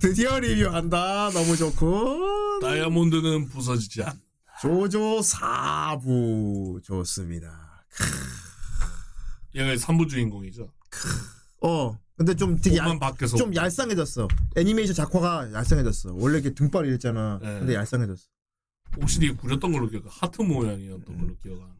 [0.01, 1.31] 드디어 리뷰한다.
[1.31, 2.61] 너무 좋고.
[2.61, 4.19] 다이아몬드는 부서지지 않.
[4.61, 7.85] 조조 사부 좋습니다.
[9.55, 10.73] 얘가 3부 주인공이죠.
[11.62, 11.99] 어.
[12.17, 14.27] 근데 좀 되게 밖에서 좀 얄쌍해졌어.
[14.57, 16.15] 애니메이션 작화가 얄쌍해졌어.
[16.15, 17.39] 원래 이렇게 등발이 이랬잖아.
[17.43, 17.59] 네.
[17.59, 18.25] 근데 얄쌍해졌어.
[18.97, 20.05] 옷이 되게 구렸던 걸로 기억.
[20.08, 21.76] 하트 모양이었던 걸로 기억하는데.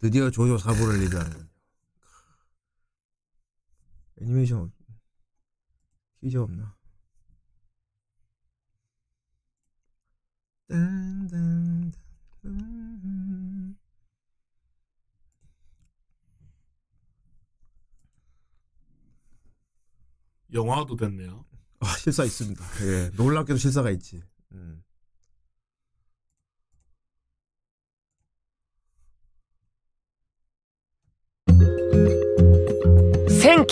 [0.00, 1.48] 드디어 조조 사부를 리뷰하는.
[4.20, 4.72] 애니메이션
[6.20, 6.76] 기저 없나?
[20.52, 21.47] 영화도 됐네요.
[21.79, 22.63] 아 실사 있습니다.
[22.83, 24.21] 예, 놀랍게도 실사가 있지.
[24.53, 24.83] 음.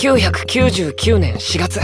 [0.02, 1.80] 1999年4月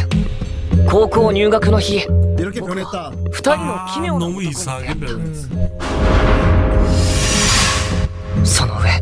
[0.90, 2.08] 高校入学の日
[2.40, 3.12] 이렇게 변했다.
[3.32, 5.48] 二人の奇妙な 너무 이상하게 변했어.
[8.44, 9.00] その上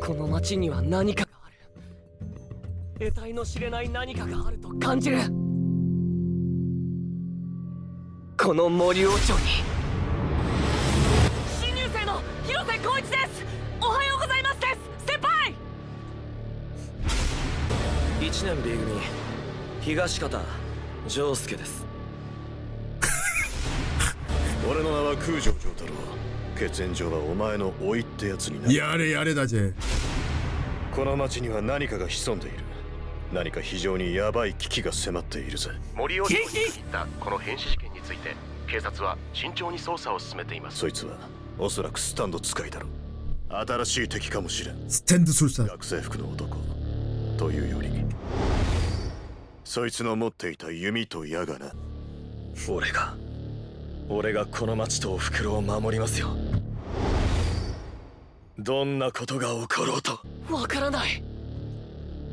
[0.00, 1.25] この町には何かがある
[2.99, 5.19] 得体の知れない何かがあると感じる。
[8.35, 9.39] この森王朝に。
[11.59, 13.45] 新入生の広瀬光一です。
[13.79, 14.67] おはようございますで
[15.05, 15.11] す。
[15.11, 15.53] 先輩。
[18.19, 19.01] 1年 B 組
[19.81, 20.41] 東方
[21.07, 21.85] 丈介です。
[24.67, 25.93] 俺の名は空城城太郎。
[26.57, 28.73] 血縁上はお前の甥ってやつになる。
[28.73, 29.73] やれやれだぜ。
[30.95, 32.66] この町には何かが潜んでいる。
[33.31, 35.71] 何か非常にヤバい危機が迫っているぜ。
[35.93, 36.45] 森尾に言っ
[36.91, 38.35] たこの変死事件について
[38.67, 40.77] 警察は慎重に捜査を進めています。
[40.77, 41.17] そいつは
[41.59, 42.89] おそらくスタンド使いだろう。
[43.49, 44.89] 新しい敵かもしれん。
[44.89, 46.57] スタンド使い学生服の男。
[47.37, 47.89] というより。
[49.63, 51.71] そいつの持っていた弓と矢がな。
[52.69, 53.15] 俺が。
[54.09, 56.29] 俺がこの町とお袋を守りますよ。
[58.57, 60.19] どんなことが起ころうと。
[60.49, 61.23] わからない。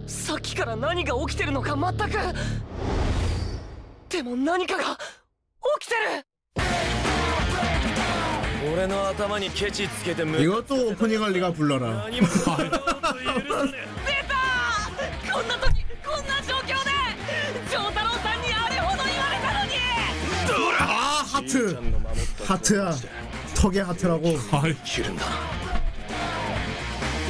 [0.07, 2.17] さっきから何が起きてるのか全く
[4.09, 4.83] でも何かが
[5.79, 6.25] 起きてる
[8.73, 12.05] 俺の頭にケチつけてむ 이것도 오프닝 할 리가 불러라.
[12.09, 12.27] 出た
[15.33, 16.91] こんな時こんな状況で
[17.71, 19.71] 丈太郎さんにあれほど言われたのに
[20.79, 21.77] 아 하트.
[22.45, 22.95] 하트야.
[23.55, 24.37] 턱의 하트라고.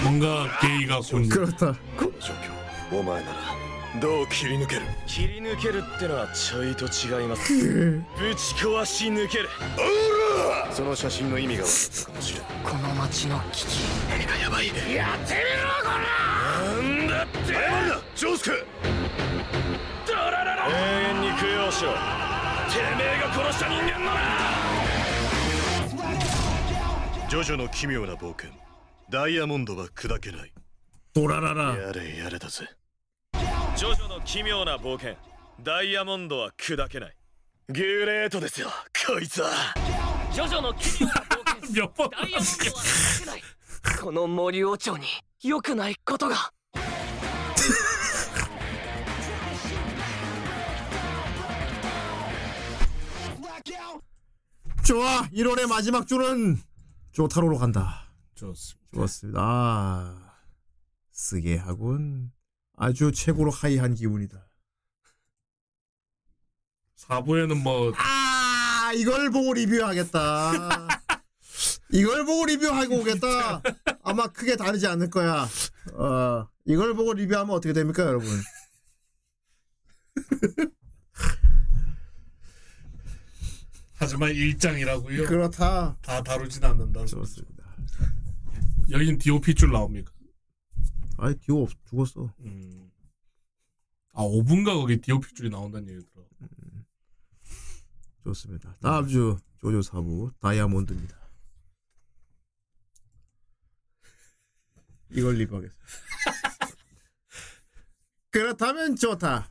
[0.03, 1.29] 뭔가 게이 같군.
[1.29, 1.75] 그렇다.
[1.97, 2.49] この状況
[2.92, 3.36] お前なら
[4.00, 4.82] どう切り抜ける？
[5.06, 7.52] 切り抜けるってのはちょいと違います。
[8.18, 9.48] ぶち壊し抜ける。
[10.72, 12.44] その写真の意味が分かったかもしれん。
[12.64, 13.78] この町の危機。
[14.10, 14.76] 何かやばいやっ
[15.28, 15.90] てみろこ
[16.80, 17.54] なんだって！
[17.54, 18.66] 謝るなジョースク
[20.12, 20.70] らららら永
[21.10, 21.92] 遠に供養しろ。
[21.92, 21.96] て
[22.98, 24.20] めえが殺した人間なら！
[27.28, 28.50] ジョジョの奇妙な冒険。
[29.08, 30.52] ダイヤモンドは砕けない
[31.13, 32.69] 도라라라 やれやれだぜ
[33.75, 35.15] ジョジョの奇妙な冒険
[35.61, 37.15] ダイヤモンドは砕けない
[37.67, 38.67] グレートですよ
[39.07, 39.49] こいつは
[40.31, 43.41] ジョジョの奇妙な冒険ダイヤモンドは砕 けない
[44.01, 45.05] この森王朝に
[45.43, 46.51] 良くないことが
[54.89, 55.27] 좋아.
[55.31, 56.59] 1월의 마지막 주는
[57.11, 58.11] 조타로로 간다.
[58.33, 58.79] 좋습니다.
[58.91, 59.39] 좋았습니다.
[59.39, 60.22] 아,
[61.18, 62.32] 쓰게 하군.
[62.76, 64.48] 아주 최고로 하이한 기분이다.
[66.96, 70.88] 4부에는 뭐 아, 이걸 보고 리뷰하겠다.
[71.92, 73.62] 이걸 보고 리뷰하고 오겠다.
[74.02, 75.48] 아마 크게 다르지 않을 거야.
[75.92, 78.28] 어, 이걸 보고 리뷰하면 어떻게 됩니까, 여러분?
[83.94, 85.26] 하지만 일장이라고요.
[85.26, 85.96] 그렇다.
[86.02, 87.06] 다 다루진 않는다.
[87.06, 87.64] 좋습니다.
[88.90, 90.13] 여긴 DOP 줄 나옵니까?
[91.16, 92.32] 아이, 디오 없, 죽었어.
[92.40, 92.90] 음.
[94.12, 96.24] 아 5분가 거기 DOP 줄이 나온다는 얘기 들어.
[98.24, 98.74] 좋습니다.
[98.80, 101.16] 다음 주 조조 사부 다이아몬드입니다.
[105.10, 105.84] 이걸 리뷰하겠습니다.
[108.30, 109.50] 그렇다면 좋다.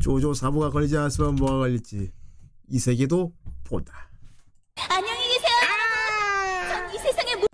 [0.00, 2.12] 조조 사부가 걸리지 않았으면 뭐가 걸릴지
[2.68, 3.34] 이 세계도
[3.64, 4.08] 본다.
[4.88, 5.56] 안녕히 계세요.
[6.68, 7.46] 전 이 세상에 무...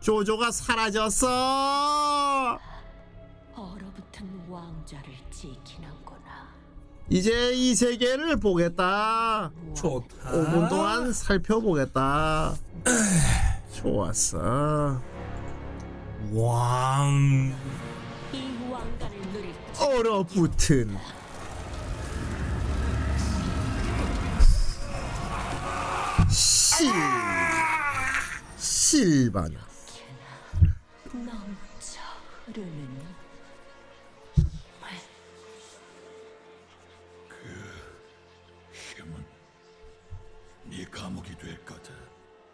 [0.00, 2.58] 조조가 사라졌어.
[3.54, 6.48] 얼어붙은 왕좌를 지키는구나.
[7.10, 9.50] 이제 이 세계를 보겠다.
[9.76, 10.30] 좋다.
[10.30, 12.54] 5분 동안 살펴보겠다.
[13.74, 15.00] 좋았어.
[16.32, 17.54] 왕.
[18.32, 20.96] 이 왕가를 누릴 얼어붙은
[26.30, 26.92] 실
[28.56, 29.67] 실바나
[31.12, 32.00] 넘쳐
[32.46, 33.28] 흐르는
[38.72, 39.24] 힘은
[40.64, 41.92] 네 감옥이 될 거다.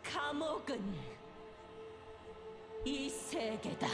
[0.02, 0.94] 감옥은
[2.84, 3.88] 이 세계다.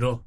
[0.00, 0.24] 길어.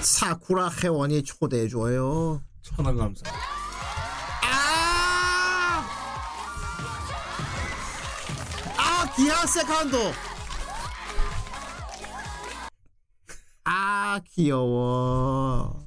[0.00, 2.42] 사쿠라 회원이 초대해줘요.
[2.62, 3.30] 천원 감사.
[8.78, 9.98] 아 기아 세컨도.
[13.64, 15.83] 아 귀여워.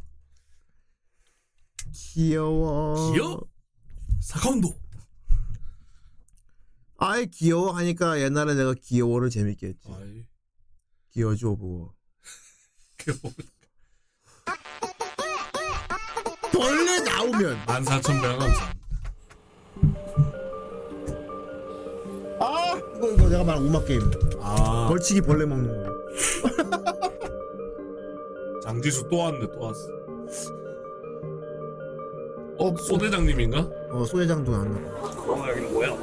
[2.22, 3.12] 귀여워.
[3.14, 3.40] 귀여?
[4.22, 4.74] 사카운도.
[6.98, 9.88] 아이 귀여워 하니까 옛날에 내가 귀여워를 재밌게 했지.
[9.92, 10.26] 아이.
[11.12, 11.94] 귀여워줘 보고.
[12.98, 13.20] 귀여워.
[16.52, 18.74] 벌레 나오면 14,000명 감사.
[22.40, 24.02] 아 이거 이거 내가 말한 우막 게임.
[24.42, 24.88] 아.
[24.90, 25.98] 벌칙이 벌레 먹는 거.
[28.64, 30.07] 장지수 또 왔네 또 왔어.
[32.60, 33.69] 어, 소 대장님인가?
[33.92, 35.95] 어, 소회장도 나왔나 어 여기 뭐야?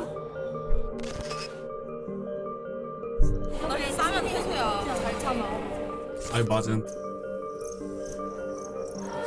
[6.33, 6.85] 아니 맞은.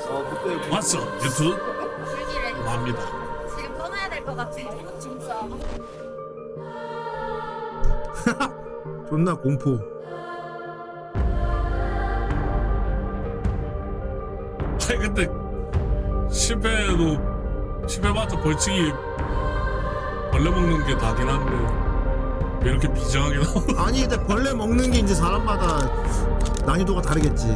[0.10, 1.56] 어 그때 왔어 유튜브
[2.06, 3.00] 줄기를 납니다.
[3.56, 4.56] 지금 떠나야 될 것 같아.
[5.00, 5.48] 진짜.
[9.10, 9.80] 존나 공포.
[14.90, 15.28] 아 근데
[16.48, 18.78] 실패해도 실패봤자 벌칙이
[20.32, 23.84] 벌레 먹는 게 다긴 한데 왜 이렇게 비장하게 나오나?
[23.86, 25.90] 아니 근데 벌레 먹는 게 이제 사람마다
[26.66, 27.48] 난이도가 다르겠지.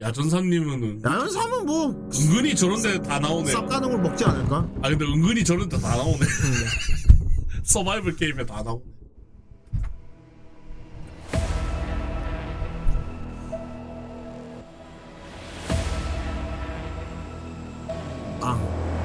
[0.00, 3.52] 야전사님은 야전사는 뭐 은근히 저런 데 다 나오네.
[3.52, 4.68] 쌉 가는 걸 먹지 않을까?
[4.82, 6.18] 아 근데 은근히 저런 데 다 나오네.
[7.64, 8.84] 서바이벌 게임에 다 나오네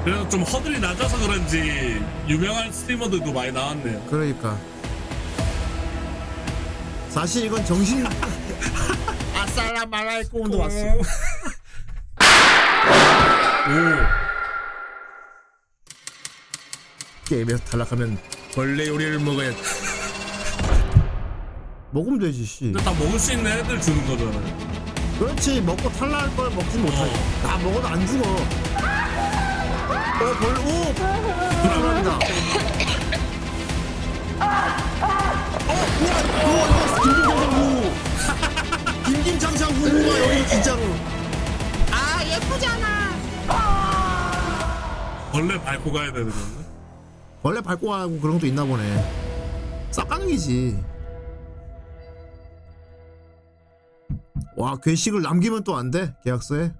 [0.04, 4.58] 그래서 좀 허들이 낮아서 그런지 유명한 스트리머들도 많이 나왔네요 그러니까
[7.08, 8.04] 사실 이건 정신
[9.34, 10.76] 아살라 말라이꽁도 왔어.
[17.26, 18.18] 게임에서 탈락하면
[18.54, 19.52] 벌레 요리를 먹어야
[21.92, 22.64] 먹으면 되지 씨.
[22.64, 24.74] 근데 다 먹을 수 있는 애들 주는 거잖아요
[25.18, 27.12] 그렇지 먹고 탈락할 걸 먹진 못하지.
[27.42, 28.36] 다 먹어도 안 죽어.
[30.24, 30.94] 어, 벌, 오!
[31.62, 32.18] 불안합니다.
[39.06, 40.80] 김김장장 후가 여기 진짜로.
[41.90, 43.14] 아 예쁘잖아.
[45.32, 46.64] 벌레 밟고 가야 되는 건데
[47.42, 49.90] 원래 밟고 가고 그런 것도 있나 보네.
[49.90, 50.82] 쌉가능이지.
[54.56, 56.72] 와 괴식을 남기면 또 안 돼 계약서에.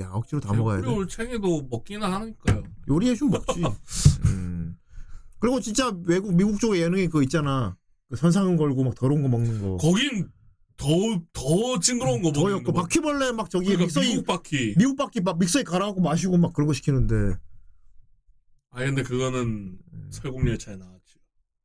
[0.00, 0.86] 야 억지로 다 먹어야 돼.
[0.86, 3.62] 우리 올챙이도 먹기는 하니까요 요리해 좀 먹지.
[4.26, 4.76] 음.
[5.38, 7.76] 그리고 진짜 외국 미국 쪽에 예능에 그거 있잖아.
[8.08, 9.76] 그 선상은 걸고 막 더러운 거 먹는 거.
[9.76, 10.28] 거긴
[10.76, 10.86] 더
[11.32, 15.20] 더 징그러운 거더 먹는 였고 거 바퀴벌레 막 저기 그러니까 믹서기 미국 바퀴 미국 바퀴
[15.20, 17.34] 막 믹서에 갈아갖고 마시고 막 그런 거 시키는데.
[18.70, 19.78] 아 근데 그거는
[20.10, 21.14] 설국열차에 나왔지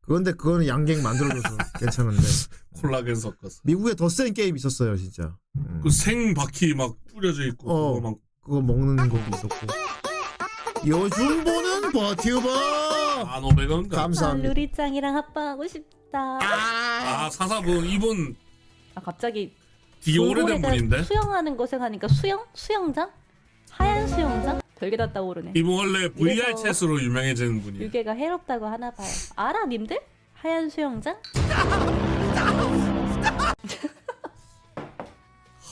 [0.02, 2.24] 그런데 그거는 양갱 만들어줘서 괜찮은데.
[2.74, 5.38] 콜라겐 섞어서 미국에 더 센 게임 있었어요 진짜.
[5.58, 5.82] 음.
[5.84, 9.68] 그생 바퀴 막 뿌려져 있고 어, 그거 막 그거 먹는 것도 있었고.
[10.86, 12.50] 요즘 보는 버튜버.
[13.26, 14.50] 만 오백 원 감사합니다.
[14.50, 16.40] 루리짱이랑 합방하고 싶다.
[16.42, 18.36] 아 사사분 이분
[18.96, 19.54] 아 갑자기
[20.04, 22.44] 되게 오래된 돌고래가 분인데 수영하는 거 생각하니까 수영?
[22.54, 23.12] 수영장?
[23.70, 24.60] 하얀 수영장?
[24.80, 25.52] 별게 다 떠오르네.
[25.56, 29.08] 이분 원래 VR 이래서 채스로 유명해진 분이에요 유괴가 해롭다고 하나 봐요.
[29.36, 30.00] 알아 님들?
[30.34, 31.16] 하얀 수영장?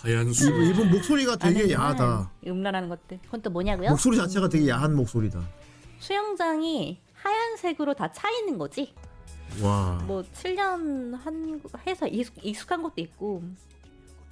[0.01, 1.71] 하얀 수 이분, 이분 목소리가 되게.
[1.73, 2.31] 야하다.
[2.47, 3.19] 음란하는 것들.
[3.25, 3.89] 그건 또 뭐냐고요?
[3.89, 5.41] 목소리 자체가 되게 야한 목소리다.
[5.99, 8.93] 수영장이 하얀색으로 다 차 있는 거지.
[9.61, 10.01] 와.
[10.07, 13.43] 뭐 7년 한 해서 익숙, 익숙한 것도 있고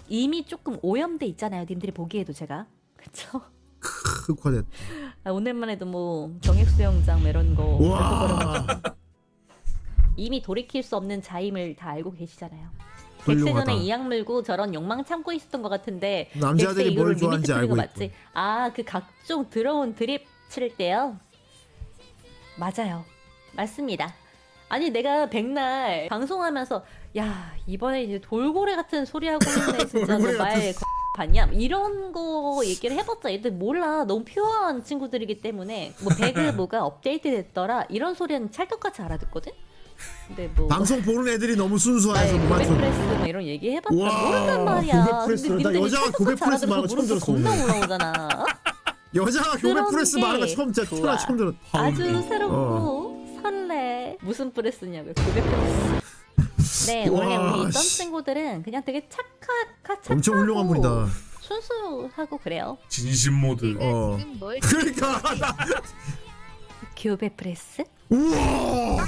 [0.07, 1.65] 이미 조금 오염돼 있잖아요.
[1.69, 2.65] 님들이 보기에도 제가.
[2.95, 3.41] 그쵸?
[3.81, 4.65] 흑화됐.
[5.23, 8.65] 아, 오늘만 해도 뭐 정액 수영장 뭐 이런 거 와.
[10.15, 12.69] 이미 돌이킬 수 없는 자임을 다 알고 계시잖아요.
[13.33, 13.65] 훌륭하다.
[13.65, 17.75] 객세 전에 이악 물고 저런 욕망 참고 있었던 것 같은데 남자들이 뭘 이후로 좋아하는지 알고
[17.75, 18.11] 맞지?
[18.33, 21.17] 아그 각종 들어온 드립 칠 때요.
[22.57, 23.05] 맞아요.
[23.53, 24.13] 맞습니다.
[24.69, 26.83] 아니 내가 백날 방송하면서
[27.17, 30.73] 야 이번에 이제 돌고래 같은 소리 하고 있네 진짜 돌고래 너말
[31.15, 37.31] 봤냐 이런 거 얘기를 해봤자 얘들 몰라 너무 pure한 친구들이기 때문에 뭐 배그 뭐가 업데이트
[37.31, 39.53] 됐더라 이런 소리는 찰떡같이 알아듣거든
[40.27, 42.69] 근데 뭐 방송 보는 애들이 너무 순수해서 못 맞춰.
[42.69, 45.47] 교배프레스 뭐 이런 얘기 해봤자 와, 모른단 말이야 교배 프레스.
[45.47, 47.63] 근데 나 여자가 교배 프레스 알아들어서 말하고 처음 들었어, 겁나 오늘.
[47.63, 48.45] 올라오잖아
[49.15, 51.17] 여자가 교배 그런 프레스 게 말하는 거 처음 진짜 좋아.
[51.17, 51.55] 처음 들었.
[51.71, 52.21] 아주 어.
[52.27, 57.97] 새롭고 설레 무슨 프레스냐고요 고백 프레스 네 원래 와, 우리 있던 씨.
[57.97, 59.47] 친구들은 그냥 되게 착하,
[59.85, 61.07] 착하고 엄청 훌륭한 분이다.
[61.41, 64.17] 순수하고 그래요 진심 모드 어.
[64.37, 65.21] 뭘 그러니까
[66.97, 67.83] 교배 프레스?
[68.09, 69.05] 우와.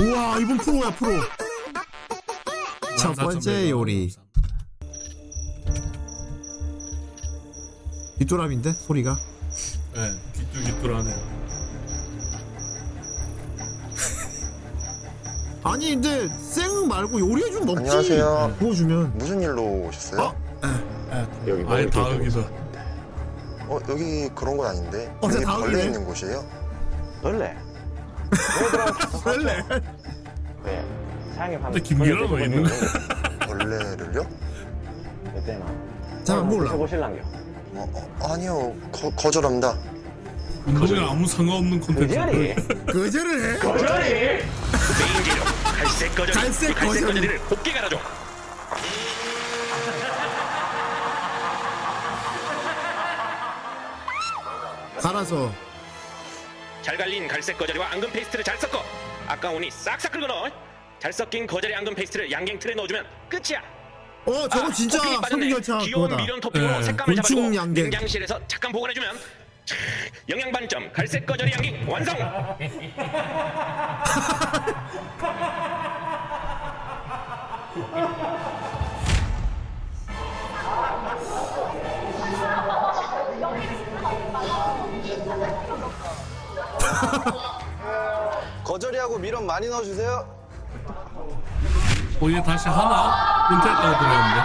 [0.00, 1.20] 우와 이분 프로야 프로.
[2.98, 4.14] 첫 번째 요리.
[8.18, 9.16] 뒷도람인데 소리가.
[9.94, 11.14] 네 기뚤기뚤하네요
[15.64, 17.78] 아니 근데 생 말고 요리해 좀 먹지.
[17.80, 18.56] 안녕하세요.
[18.58, 19.18] 구워주면.
[19.18, 20.34] 무슨 일로 오셨어요?
[21.46, 22.40] 여기 아예 다게 여기서
[23.68, 25.84] 어 여기 그런 건 아닌데 어, 여기 다 벌레.
[25.86, 26.44] 있는 곳이에요?
[27.22, 27.56] 벌레.
[29.24, 29.62] 벌레.
[30.64, 30.84] 네.
[31.34, 31.72] 사양의 밤.
[31.72, 32.78] 근데 김기라는 왜 있는 거야?
[33.46, 34.26] 벌레를요?
[35.38, 35.66] 이때나.
[36.24, 36.72] 잘안 몰라.
[36.72, 37.22] 해보실랑겨.
[37.74, 37.86] 어,
[38.20, 39.74] 어, 아니요 거, 거절합니다.
[40.66, 42.14] 운동이랑 아무 상관없는 콘텐츠.
[42.14, 42.54] 거절을 해?
[43.56, 47.06] 거절이 메인 계정 갈색 거저리 갈색 이 갈색 거절이.
[47.06, 47.98] 거절이를 곱게 갈아줘
[55.00, 55.50] 갈아서
[56.88, 58.82] 잘 갈린 갈색 거저리와 앙금 페이스트를 잘 섞어
[59.26, 60.50] 아까운 우니 싹싹 긁어 넣어
[60.98, 63.62] 잘 섞인 거절이 앙금 페이스트를 양갱 틀에 넣어주면 끝이야
[64.24, 65.42] 어 저거 아, 진짜 토핑이 빠졌네.
[65.50, 66.22] 석유열차 귀여운 그거다.
[66.22, 67.90] 미련 토핑으로 예, 색감을 잡아주고 양갱.
[67.90, 69.18] 냉장실에서 잠깐 보관해주면
[69.66, 69.76] 촤,
[70.30, 72.16] 영양 반점 갈색 거절이 양갱 완성
[88.64, 90.38] 거절이하고 미련 많이 넣어주세요.
[92.20, 93.48] 어, 얘 다시 하나?
[93.50, 94.40] 은퇴했다고 들었는데.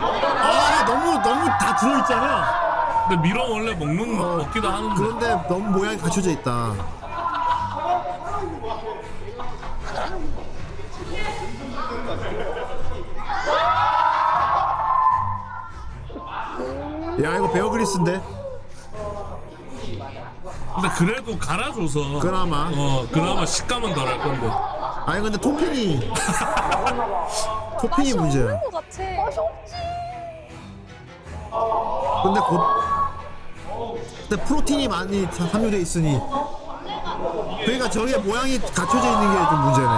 [0.00, 2.64] 아 너무 너무 다 들어있잖아.
[3.08, 4.94] 근데 미럼 원래 먹는 거 먹기도 하는데.
[4.96, 6.72] 그런데 너무 모양이 갖춰져 있다.
[17.22, 18.20] 야 이거 베어그리스인데
[20.74, 22.18] 근데 그래도 갈아줘서.
[22.18, 22.68] 그나마.
[22.74, 24.50] 어, 그나마 식감은 덜 할 건데.
[25.06, 26.10] 아니 근데 토핑이
[27.80, 28.58] 토핑이 문제야.
[28.60, 29.02] 것 같아.
[29.24, 29.74] 맛이 없지.
[32.24, 32.60] 근데 곧
[34.28, 36.18] 근데 프로틴이 많이 자- 함유돼 있으니
[37.64, 39.88] 그러니까 저게 모양이 갖춰져 있는 게 좀 문제네.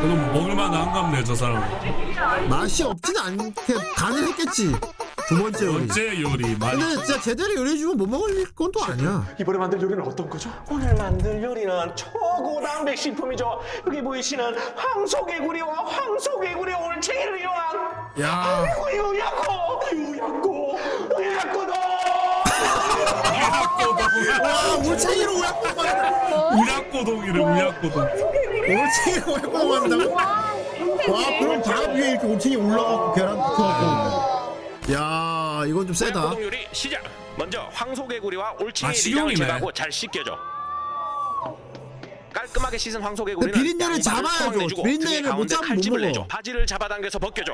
[0.00, 1.64] 그럼 먹을만 한 갑네, 저 사람.
[2.48, 4.74] 맛이 없진 않게 간을 했겠지.
[5.28, 5.86] 두 번째 요리.
[5.86, 6.56] 번째 요리.
[6.56, 6.80] 많이.
[6.80, 9.24] 근데 진짜 제대로 요리해주면 못 먹을 건 또 아니야.
[9.40, 10.50] 이번에 만들 요리는 어떤 거죠?
[10.70, 17.76] 오늘 만들 요리는 초고단백 식품이죠 여기 보이시는 황소개구리와 황소개구리 올챙이를 이용한
[18.20, 18.66] 야.
[18.66, 20.78] 아이고 요약고 요약고
[21.20, 21.72] 요약고도
[24.42, 26.54] 와 울챙이로 우약고 만다.
[26.56, 28.02] 우약고동이래, 우약고동.
[28.02, 30.16] 울챙이로 우약고 만다고?
[31.08, 34.92] 와 그럼 다 위에 이렇게 울챙이 올라가고 계란 붙여갖고.
[34.92, 36.32] 야 이건 좀 세다.
[36.40, 37.02] 요리 시작
[37.36, 39.34] 먼저 황소개구리와 올챙이 아, 리장을 식용이네.
[39.36, 40.38] 제거하고 잘 씻겨줘
[42.32, 44.44] 깔끔하게 씻은 황소개구리는 근데 비린내를 양발을 잡아야죠.
[44.44, 46.06] 토막 내주고 비린내를 등에 못 가운데 잡으면 못 칼집을 먹어.
[46.08, 47.52] 내줘 바지를 잡아당겨서 벗겨줘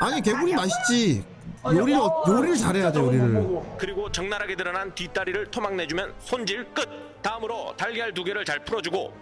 [0.00, 1.24] 아니 개구리 맛있지.
[1.66, 3.60] 요리를 요리를 잘해야 돼 요리를.
[3.76, 6.88] 그리고 적나라하게 드러난 뒷다리를 토막 내주면 손질 끝.
[7.22, 9.12] 다음으로 달걀 두 개를 잘 풀어주고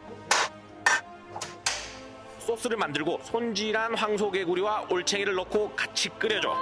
[2.49, 6.55] 소스를 만들고 손질한 황소개구리와 올챙이를 넣고 같이 끓여줘.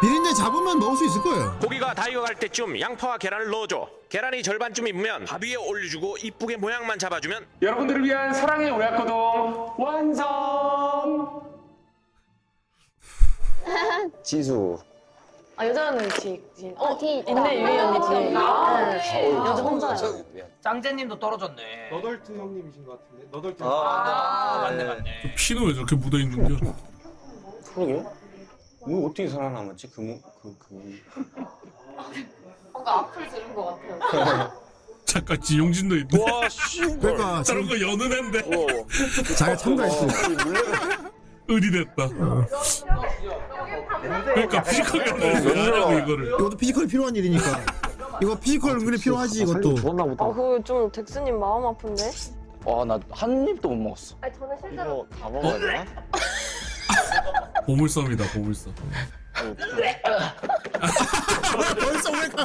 [0.00, 1.58] 비린내 잡으면 먹을 수 있을 거예요.
[1.60, 3.90] 고기가 다 익어갈 때쯤 양파와 계란을 넣어줘.
[4.08, 11.42] 계란이 절반쯤 익으면 밥 위에 올려주고 이쁘게 모양만 잡아주면 여러분들을 위한 사랑의 오야코동 완성!
[14.22, 14.78] 지수.
[15.56, 16.72] 아 여자는 뒤, 뒤.
[16.76, 18.30] 어, 뒤 있네 유희 언니 뒤에.
[18.30, 19.34] 네.
[19.34, 20.24] 여자 혼자요.
[20.72, 21.88] 짱제님도 떨어졌네.
[21.90, 23.26] 너덜트 형님이신 것 같은데.
[23.32, 23.62] 너덜트.
[23.64, 25.34] 아, 맞네 맞네.
[25.34, 26.74] 피는 왜 저렇게 묻어 있는겨?
[27.74, 28.04] 그러게.
[28.86, 29.90] 뭐 어떻게 살아남았지?
[29.90, 31.00] 그, 뭐- 그, 그.
[32.72, 34.52] 뭔가 악플 들은 것 같아요.
[35.06, 36.22] 잠깐 지용진도 있네.
[36.22, 36.80] 와, 씨.
[36.82, 38.42] 그러니까 저런 거 여는 앤데.
[39.38, 40.06] 자기가 참가했어.
[41.48, 42.08] 의리됐다.
[44.02, 46.26] 그러니까 physical 연습을 왜 하냐고 이거를.
[46.28, 47.87] 이것도 physical이 필요한 일이니까.
[48.20, 49.76] 이거 physical 은근히 필요하지 이것도.
[50.18, 52.10] 아 그거 좀 덱스님 마음 아픈데?
[52.64, 54.16] 와, 나 한 입도 못 먹었어.
[54.20, 55.84] 아니 저는 실제로 다 먹어야 되나?
[57.66, 58.74] 보물섬이다 보물섬.
[61.80, 62.42] 벌써 왜 가?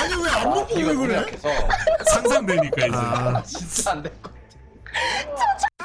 [0.00, 1.26] 아니 왜안 먹고 왜 그래?
[2.12, 2.96] 상상되니까 이제.
[2.96, 3.42] 아.
[3.42, 4.12] 진짜 안 돼.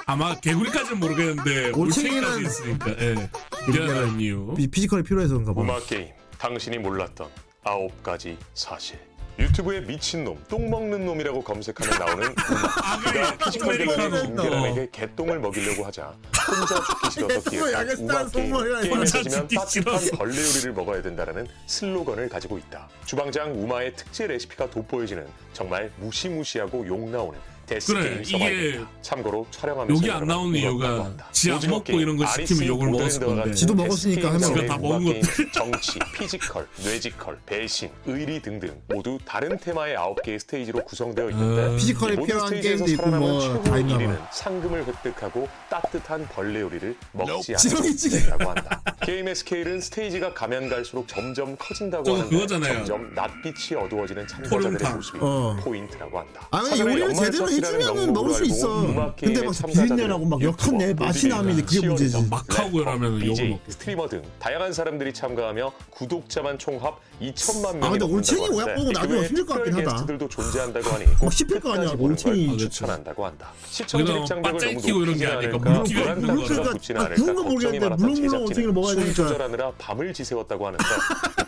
[0.06, 2.92] 아마 개구리까지는 모르겠는데 올챙이는- 올챙이까지 있으니까.
[3.00, 3.30] 예.
[3.70, 4.54] 미안한 이유.
[4.56, 5.62] 피- 피지컬이 필요해서 그런가 봐.
[5.62, 6.08] 음악 게임
[6.38, 7.28] 당신이 몰랐던
[7.66, 8.98] 아홉 가지 사실
[9.40, 14.22] 유튜브에 미친놈 똥 먹는 놈이라고 검색하면 나오는 음악 그가 피지컬 아메리카노.
[14.24, 16.16] 김계란에게 개똥을 먹이려고 하자.
[16.48, 20.18] 혼자 죽기 싫어서 또 기획한 음악 게임 소문이라 게임에 혼자 터지면 죽기 따뜻한.
[20.18, 22.90] 벌레 요리를 먹어야 된다는 슬로건을 가지고 있다.
[23.06, 29.48] 주방장 우마의 특제 레시피가 돋보여지는 정말 무시무시하고 욕 나오는 데스 그래, 게임 이게 서바이벌이다 참고로
[29.52, 33.54] 촬영하면서 욕이 안 나오는 이유가 지안 먹고 이런 거 시키면 욕을 먹었을 건데.
[33.54, 35.52] 지도 먹었으니까 하면 지가 다 먹은 것들.
[35.52, 41.78] 정치, 피지컬, 뇌지컬, 배신, 의리 등등 모두 다른 테마의 아홉 개의 스테이지로 구성되어 있는데 음.
[41.78, 44.04] 피지컬에 이 모든 필요한 스테이지에서 게임도 있고 살아남은 뭐 최고의 다 있나 봐.
[44.04, 48.16] 1위는 상금을 획득하고 따뜻한 벌레 요리를 먹지 지렁이 않는 찌개.
[48.18, 48.82] 것이라고 한다.
[49.04, 52.86] 게임의 스케일은 스테이지가 가면 갈수록 점점 커진다고 저거 하는데 그거잖아요.
[52.86, 54.96] 점점 낯빛이 어두워지는 참가자들의 토룡탕.
[54.96, 55.58] 모습이 어.
[55.62, 56.48] 포인트라고 한다.
[56.52, 59.14] 아, 근데 사전에 요리를 연말 제대로 명목으로 먹을 수 있어.
[59.20, 62.28] 근데 막 비린내나고 막 역한 내 맛이 나면 이제 그게 문제지.
[62.30, 63.62] 막 하고 이러면 욕을 먹고.
[63.72, 68.92] 스트리머 등 다양한 사람들이 참가하며 구독자만 총합 2천만 명이 아, 근데 올챙이 오약 보고 그
[68.94, 69.92] 나중에 힘들 것 같긴 하다.
[69.92, 72.58] 게스트들도 존재한다고 하니 막 씹힐 거 아니야, 올챙이.
[72.58, 73.52] 추천한다고 한다.
[73.66, 75.74] 시청 거기다가 드립 장벽을 빠짝이 너무 높이지 않을까 아,
[77.06, 79.16] 않을까 그런 거 걱정이 모르겠는데 많았던 물렁물렁 올챙이를 먹어야 술 되니까.
[79.24, 80.84] 조절하느라 밤을 지새웠다고 하는데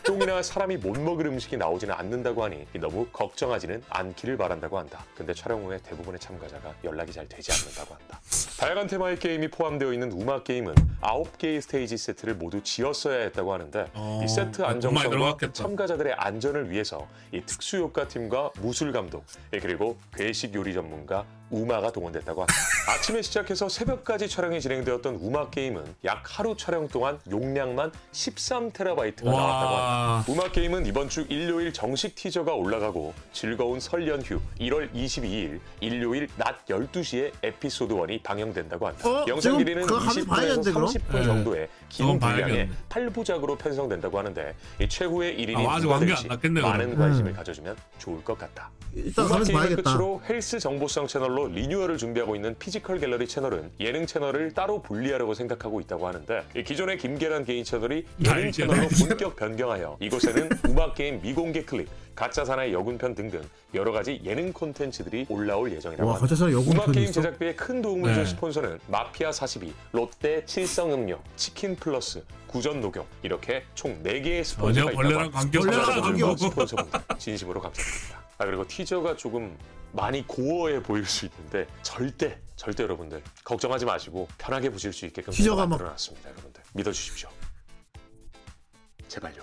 [0.04, 5.04] 똥이나 사람이 못 먹을 음식이 나오지는 않는다고 하니 너무 걱정하지는 않기를 바란다고 한다.
[5.16, 8.20] 근데 촬영 후에 대부분 의 참가자가 연락이 잘 되지 않는다고 한다.
[8.60, 14.22] 다양한 테마의 게임이 포함되어 있는 음악 게임은 9개의 스테이지 세트를 모두 지었어야 했다고 하는데 어,
[14.24, 15.38] 이 세트 안정성과.
[15.54, 22.42] 참가자들의 안전을 위해서 이 특수효과 팀과 무술 감독 예, 그리고 괴식 요리 전문가 우마가 동원됐다고
[22.42, 22.54] 한다.
[22.88, 29.34] 아침에 시작해서 새벽까지 촬영이 진행되었던 우마 게임은 약 하루 촬영 동안 용량만 13테라바이트가 와.
[29.34, 30.26] 나왔다고 한다.
[30.32, 36.66] 우마 게임은 이번 주 일요일 정식 티저가 올라가고 즐거운 설 연휴 1월 22일 일요일 낮
[36.68, 39.10] 12시에 에피소드 1이 방영된다고 한다.
[39.10, 39.26] 어?
[39.28, 40.88] 영상 지금 길이는 그거 한번 20분에서 봐야겠는데, 그럼?
[40.88, 41.24] 30분 네.
[41.24, 42.70] 정도의 저건 긴 분량의 봐야겠네.
[42.90, 46.96] 8부작으로 편성된다고 하는데 이 최후의 1인이 아, 누가 완결 될지 났겠네, 많은.
[46.98, 47.36] 관심을 음.
[47.36, 48.70] 가져주면 좋을 것 같다.
[48.96, 49.82] 일단 가면서 봐야겠다.
[49.84, 55.80] 끝으로 헬스 정보성 채널로 리뉴얼을 준비하고 있는 피지컬 갤러리 채널은 예능 채널을 따로 분리하려고 생각하고
[55.82, 58.88] 있다고 하는데 이 기존의 김계란 개인 채널이 예능 채널로.
[59.08, 61.88] 본격 변경하여 이곳에는 우마 게임 미공개 클립,
[62.20, 63.42] 가짜 사나이 여군편 등등
[63.74, 66.28] 여러 가지 예능 콘텐츠들이 올라올 예정이라고 와, 합니다.
[66.28, 67.14] 가짜 사나이 여군편이 우마 게임 있어?
[67.14, 68.30] 제작비에 큰 도움을 준 네.
[68.30, 75.38] 스폰서는 마피아 42, 롯데 칠성음료, 치킨 플러스, 구전 녹용 이렇게 총 4개의 스폰서가 전혀 있다고
[75.38, 76.02] 합니다.
[76.02, 78.22] 관계없어 스폰서분들 진심으로 감사드립니다.
[78.38, 79.58] 아 그리고 티저가 조금
[79.94, 85.62] 많이 고어해 보일 수 있는데 절대 절대 여러분들 걱정하지 마시고 편하게 보실 수 있게끔 티저가
[85.62, 86.30] 막- 만들어놨습니다.
[86.32, 87.30] 여러분들 믿어주십시오.
[89.08, 89.42] 제발요.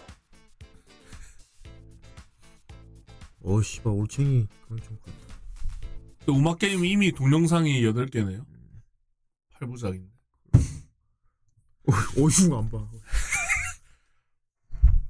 [3.46, 5.22] 어, 씨발 올챙이 그건 좀 그렇다.
[6.26, 8.44] 그 음악 게임 이미 동영상이 8개네요.
[9.54, 10.10] 8부작인데.
[12.18, 12.78] 오슝 안 봐.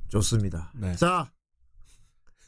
[0.08, 0.70] 좋습니다.
[0.74, 0.94] 네.
[0.96, 1.32] 자,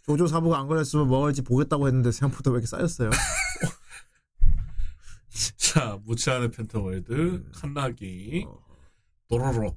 [0.04, 3.08] 조조 사부가 안 걸렸으면 뭐 할지 보겠다고 했는데 생각보다 왜 이렇게 쌓였어요?
[5.56, 7.50] 자, 무채한의 팬텀월드, 음.
[7.54, 8.58] 칸나기, 어.
[9.28, 9.74] 도로로,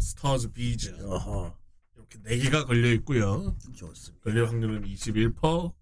[0.00, 0.96] 스타즈 비즈.
[2.12, 3.56] 이렇게 4개가 걸려 있고요.
[3.74, 4.22] 좋습니다.
[4.24, 5.74] 걸릴 확률은 21%, 뭐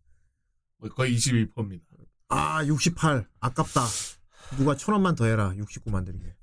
[0.94, 1.84] 거의 22%입니다.
[2.28, 3.26] 아, 68.
[3.40, 3.86] 아깝다.
[4.56, 5.52] 누가 천 원만 더 해라.
[5.56, 6.36] 69 만들게.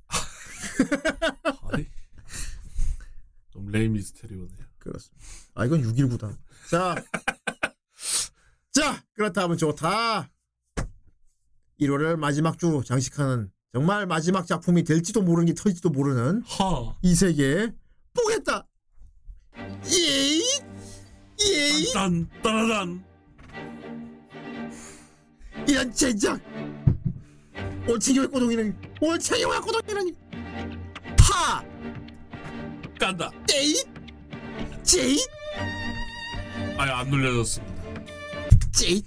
[3.51, 4.65] 좀 레이 미스테리오네요.
[4.77, 5.25] 그렇습니다.
[5.55, 6.37] 아, 이건 619다.
[6.69, 6.95] 자.
[8.71, 10.29] 자, 그렇다면 좋다.
[11.79, 16.43] 1월을 마지막 주 장식하는 정말 마지막 작품이 될지도 모르는 게 터질지도 모르는
[17.01, 17.71] 이 세계
[18.13, 18.67] 보겠다.
[19.85, 20.41] 예이
[21.39, 23.03] 예이 딴 따라단.
[25.67, 26.39] 이런 젠장.
[27.87, 30.15] 올챙이와 꼬동이는 올챙이와 꼬동이는
[31.17, 31.63] 파!
[32.99, 33.31] 깐다.
[33.53, 33.83] 에이
[34.83, 35.17] 제이
[36.77, 37.75] 아예 안 눌려졌습니다.
[38.73, 39.03] 제이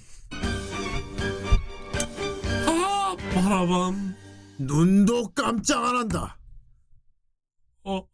[2.66, 4.16] 아 바라밤.
[4.58, 6.38] 눈도 깜짝 안 한다.
[7.82, 8.06] 어어.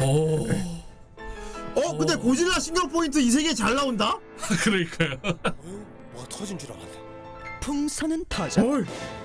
[0.00, 0.83] 어.
[1.76, 4.18] 어, 근데 고질라 신경 포인트 이 세계 잘 나온다?
[4.62, 5.18] 그러니까요.
[6.12, 7.04] 뭐가 터진 줄 알았네.
[7.60, 8.62] 풍선은 터져.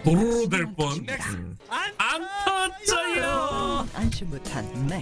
[0.03, 1.05] 도로로 될 뻔.
[1.97, 3.87] 안 터져요.
[3.93, 5.01] 안심 못한 맥.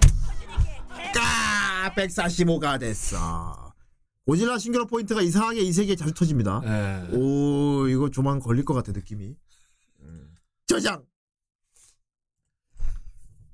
[1.14, 3.74] 까 145가 됐어.
[4.26, 6.60] 고질라 신경 포인트가 이상하게 이 세계에 자주 터집니다.
[6.62, 7.16] 네.
[7.16, 9.36] 오, 이거 조만 걸릴 것 같아 느낌이.
[10.02, 10.36] 음.
[10.66, 11.06] 저장.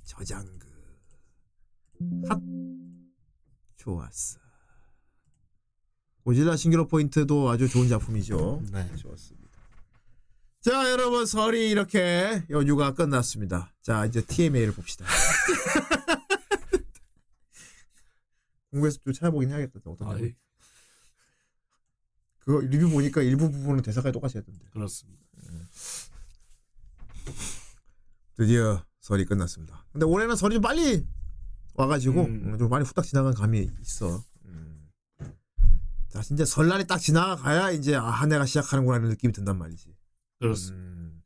[0.05, 0.67] 저장 그.
[2.29, 2.39] 핫.
[3.83, 4.39] 좋았어.
[6.23, 8.61] 고질라 싱글러 포인트도 아주 좋은 작품이죠.
[8.71, 8.95] 네.
[8.95, 9.43] 좋았습니다.
[10.61, 13.73] 자, 여러분 설이 이렇게 연휴가 끝났습니다.
[13.81, 15.05] 자, 이제 TMA를 봅시다.
[18.71, 19.81] 공부해서 좀 찾아보긴 해야겠다.
[19.83, 20.23] 어떤 아, 거.
[20.23, 20.33] 예.
[22.39, 24.65] 그거 리뷰 보니까 일부 부분은 대사가 똑같이 했던데.
[24.71, 25.21] 그렇습니다.
[28.35, 29.85] 드디어 설이 끝났습니다.
[29.91, 31.05] 근데 올해는 설이 좀 빨리
[31.73, 32.53] 와가지고 음.
[32.53, 34.23] 음, 좀 많이 후딱 지나간 감이 있어.
[34.45, 34.89] 음.
[36.09, 39.95] 자, 이제 설날이 딱 지나가야 이제 아, 한 해가 시작하는구나 이런 느낌이 든단 말이지.
[40.39, 40.85] 그렇습니다.
[40.85, 41.23] 음.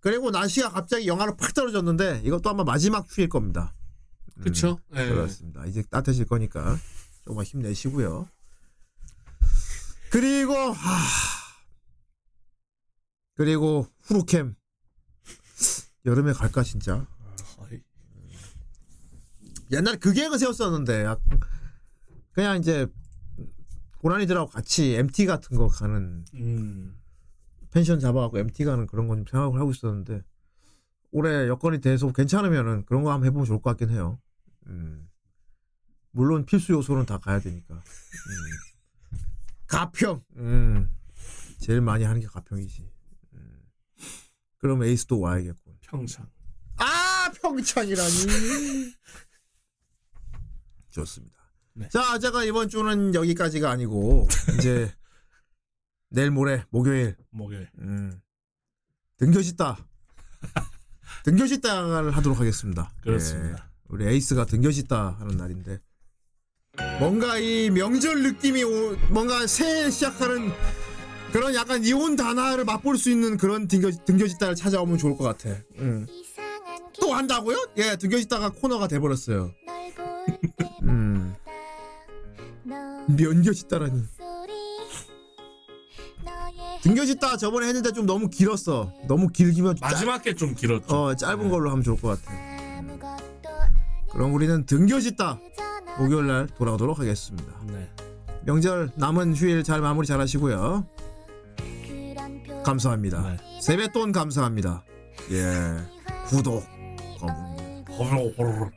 [0.00, 3.74] 그리고 날씨가 갑자기 영하로 팍 떨어졌는데 이것도 아마 마지막 휴일 겁니다.
[4.94, 5.08] 예.
[5.08, 5.64] 그렇습니다.
[5.66, 6.78] 이제 따뜻해질 거니까
[7.24, 8.28] 조금만 힘내시고요.
[10.10, 11.06] 그리고 하...
[13.34, 14.54] 그리고 후루캠
[16.04, 17.06] 여름에 갈까 진짜.
[19.72, 21.20] 옛날에 그 계획을 세웠었는데 약-
[22.32, 22.86] 그냥 이제
[23.98, 26.98] 고라니들하고 같이 MT 같은 거 가는 음.
[27.72, 30.22] 펜션 잡아갖고 MT 가는 그런 건 생각을 하고 있었는데
[31.10, 34.20] 올해 여건이 돼서 괜찮으면은 그런 거 한번 해보면 좋을 것 같긴 해요.
[34.66, 35.08] 음.
[36.10, 37.74] 물론 필수 요소는 다 가야 되니까.
[37.74, 37.80] 음.
[39.66, 40.22] 가평.
[40.36, 40.90] 음.
[41.58, 42.88] 제일 많이 하는 게 가평이지.
[43.34, 43.62] 음.
[44.58, 45.78] 그럼 에이스도 와야겠군.
[45.80, 46.28] 평창.
[46.76, 48.10] 아 평창이라니.
[50.96, 51.36] 좋습니다.
[51.74, 51.88] 네.
[51.90, 54.26] 자, 제가 이번 주는 여기까지가 아니고
[54.58, 54.90] 이제
[56.08, 57.68] 내일 모레 목요일 목요일.
[57.78, 58.20] 음.
[59.18, 59.78] 등교시다.
[61.24, 62.92] 등교시다를 하도록 하겠습니다.
[63.02, 63.58] 그렇습니다.
[63.58, 65.80] 예, 우리 에이스가 등교시다 하는 날인데
[66.98, 70.50] 뭔가 이 명절 느낌이 오, 뭔가 새해 시작하는
[71.32, 75.56] 그런 약간 이온 단아를 맛볼 수 있는 그런 등교 등교시다를 찾아오면 좋을 것 같아.
[75.78, 76.06] 음.
[77.00, 77.66] 또 한다고요?
[77.78, 79.52] 예, 등교시다가 코너가 돼버렸어요.
[83.08, 83.16] 음.
[83.16, 84.02] 면교시다라니.
[86.82, 88.92] 등교시다 저번에 했는데 좀 너무 길었어.
[89.08, 90.94] 너무 길기면 마지막 게 좀 길었죠.
[90.94, 92.32] 어 짧은 걸로 하면 좋을 것 같아.
[94.12, 95.38] 그럼 우리는 등교시다
[95.98, 97.52] 목요일 날 돌아오도록 하겠습니다.
[97.66, 97.90] 네.
[98.44, 100.86] 명절 남은 휴일 잘 마무리 잘 하시고요.
[102.64, 103.36] 감사합니다.
[103.60, 104.84] 세뱃돈 감사합니다.
[105.32, 105.76] 예.
[106.28, 106.64] 구독,
[107.18, 108.72] 거북,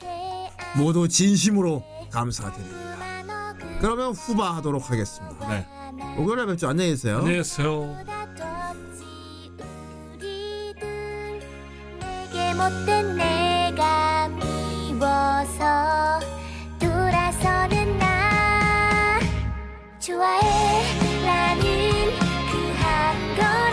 [0.78, 2.89] 모두 진심으로 감사드립니다.
[3.80, 5.48] 그러면 후바하도록 하겠습니다.
[5.48, 5.66] 네.
[6.18, 6.68] 목요일에 뵙죠.
[6.70, 7.18] 안녕히 계세요.
[7.20, 7.96] 안녕히 계세요.
[12.58, 16.20] 못된 내가 미워서
[16.78, 19.18] 돌아서는 나
[20.00, 20.84] 좋아해
[21.26, 21.64] 라는
[22.52, 23.69] 그 한 걸.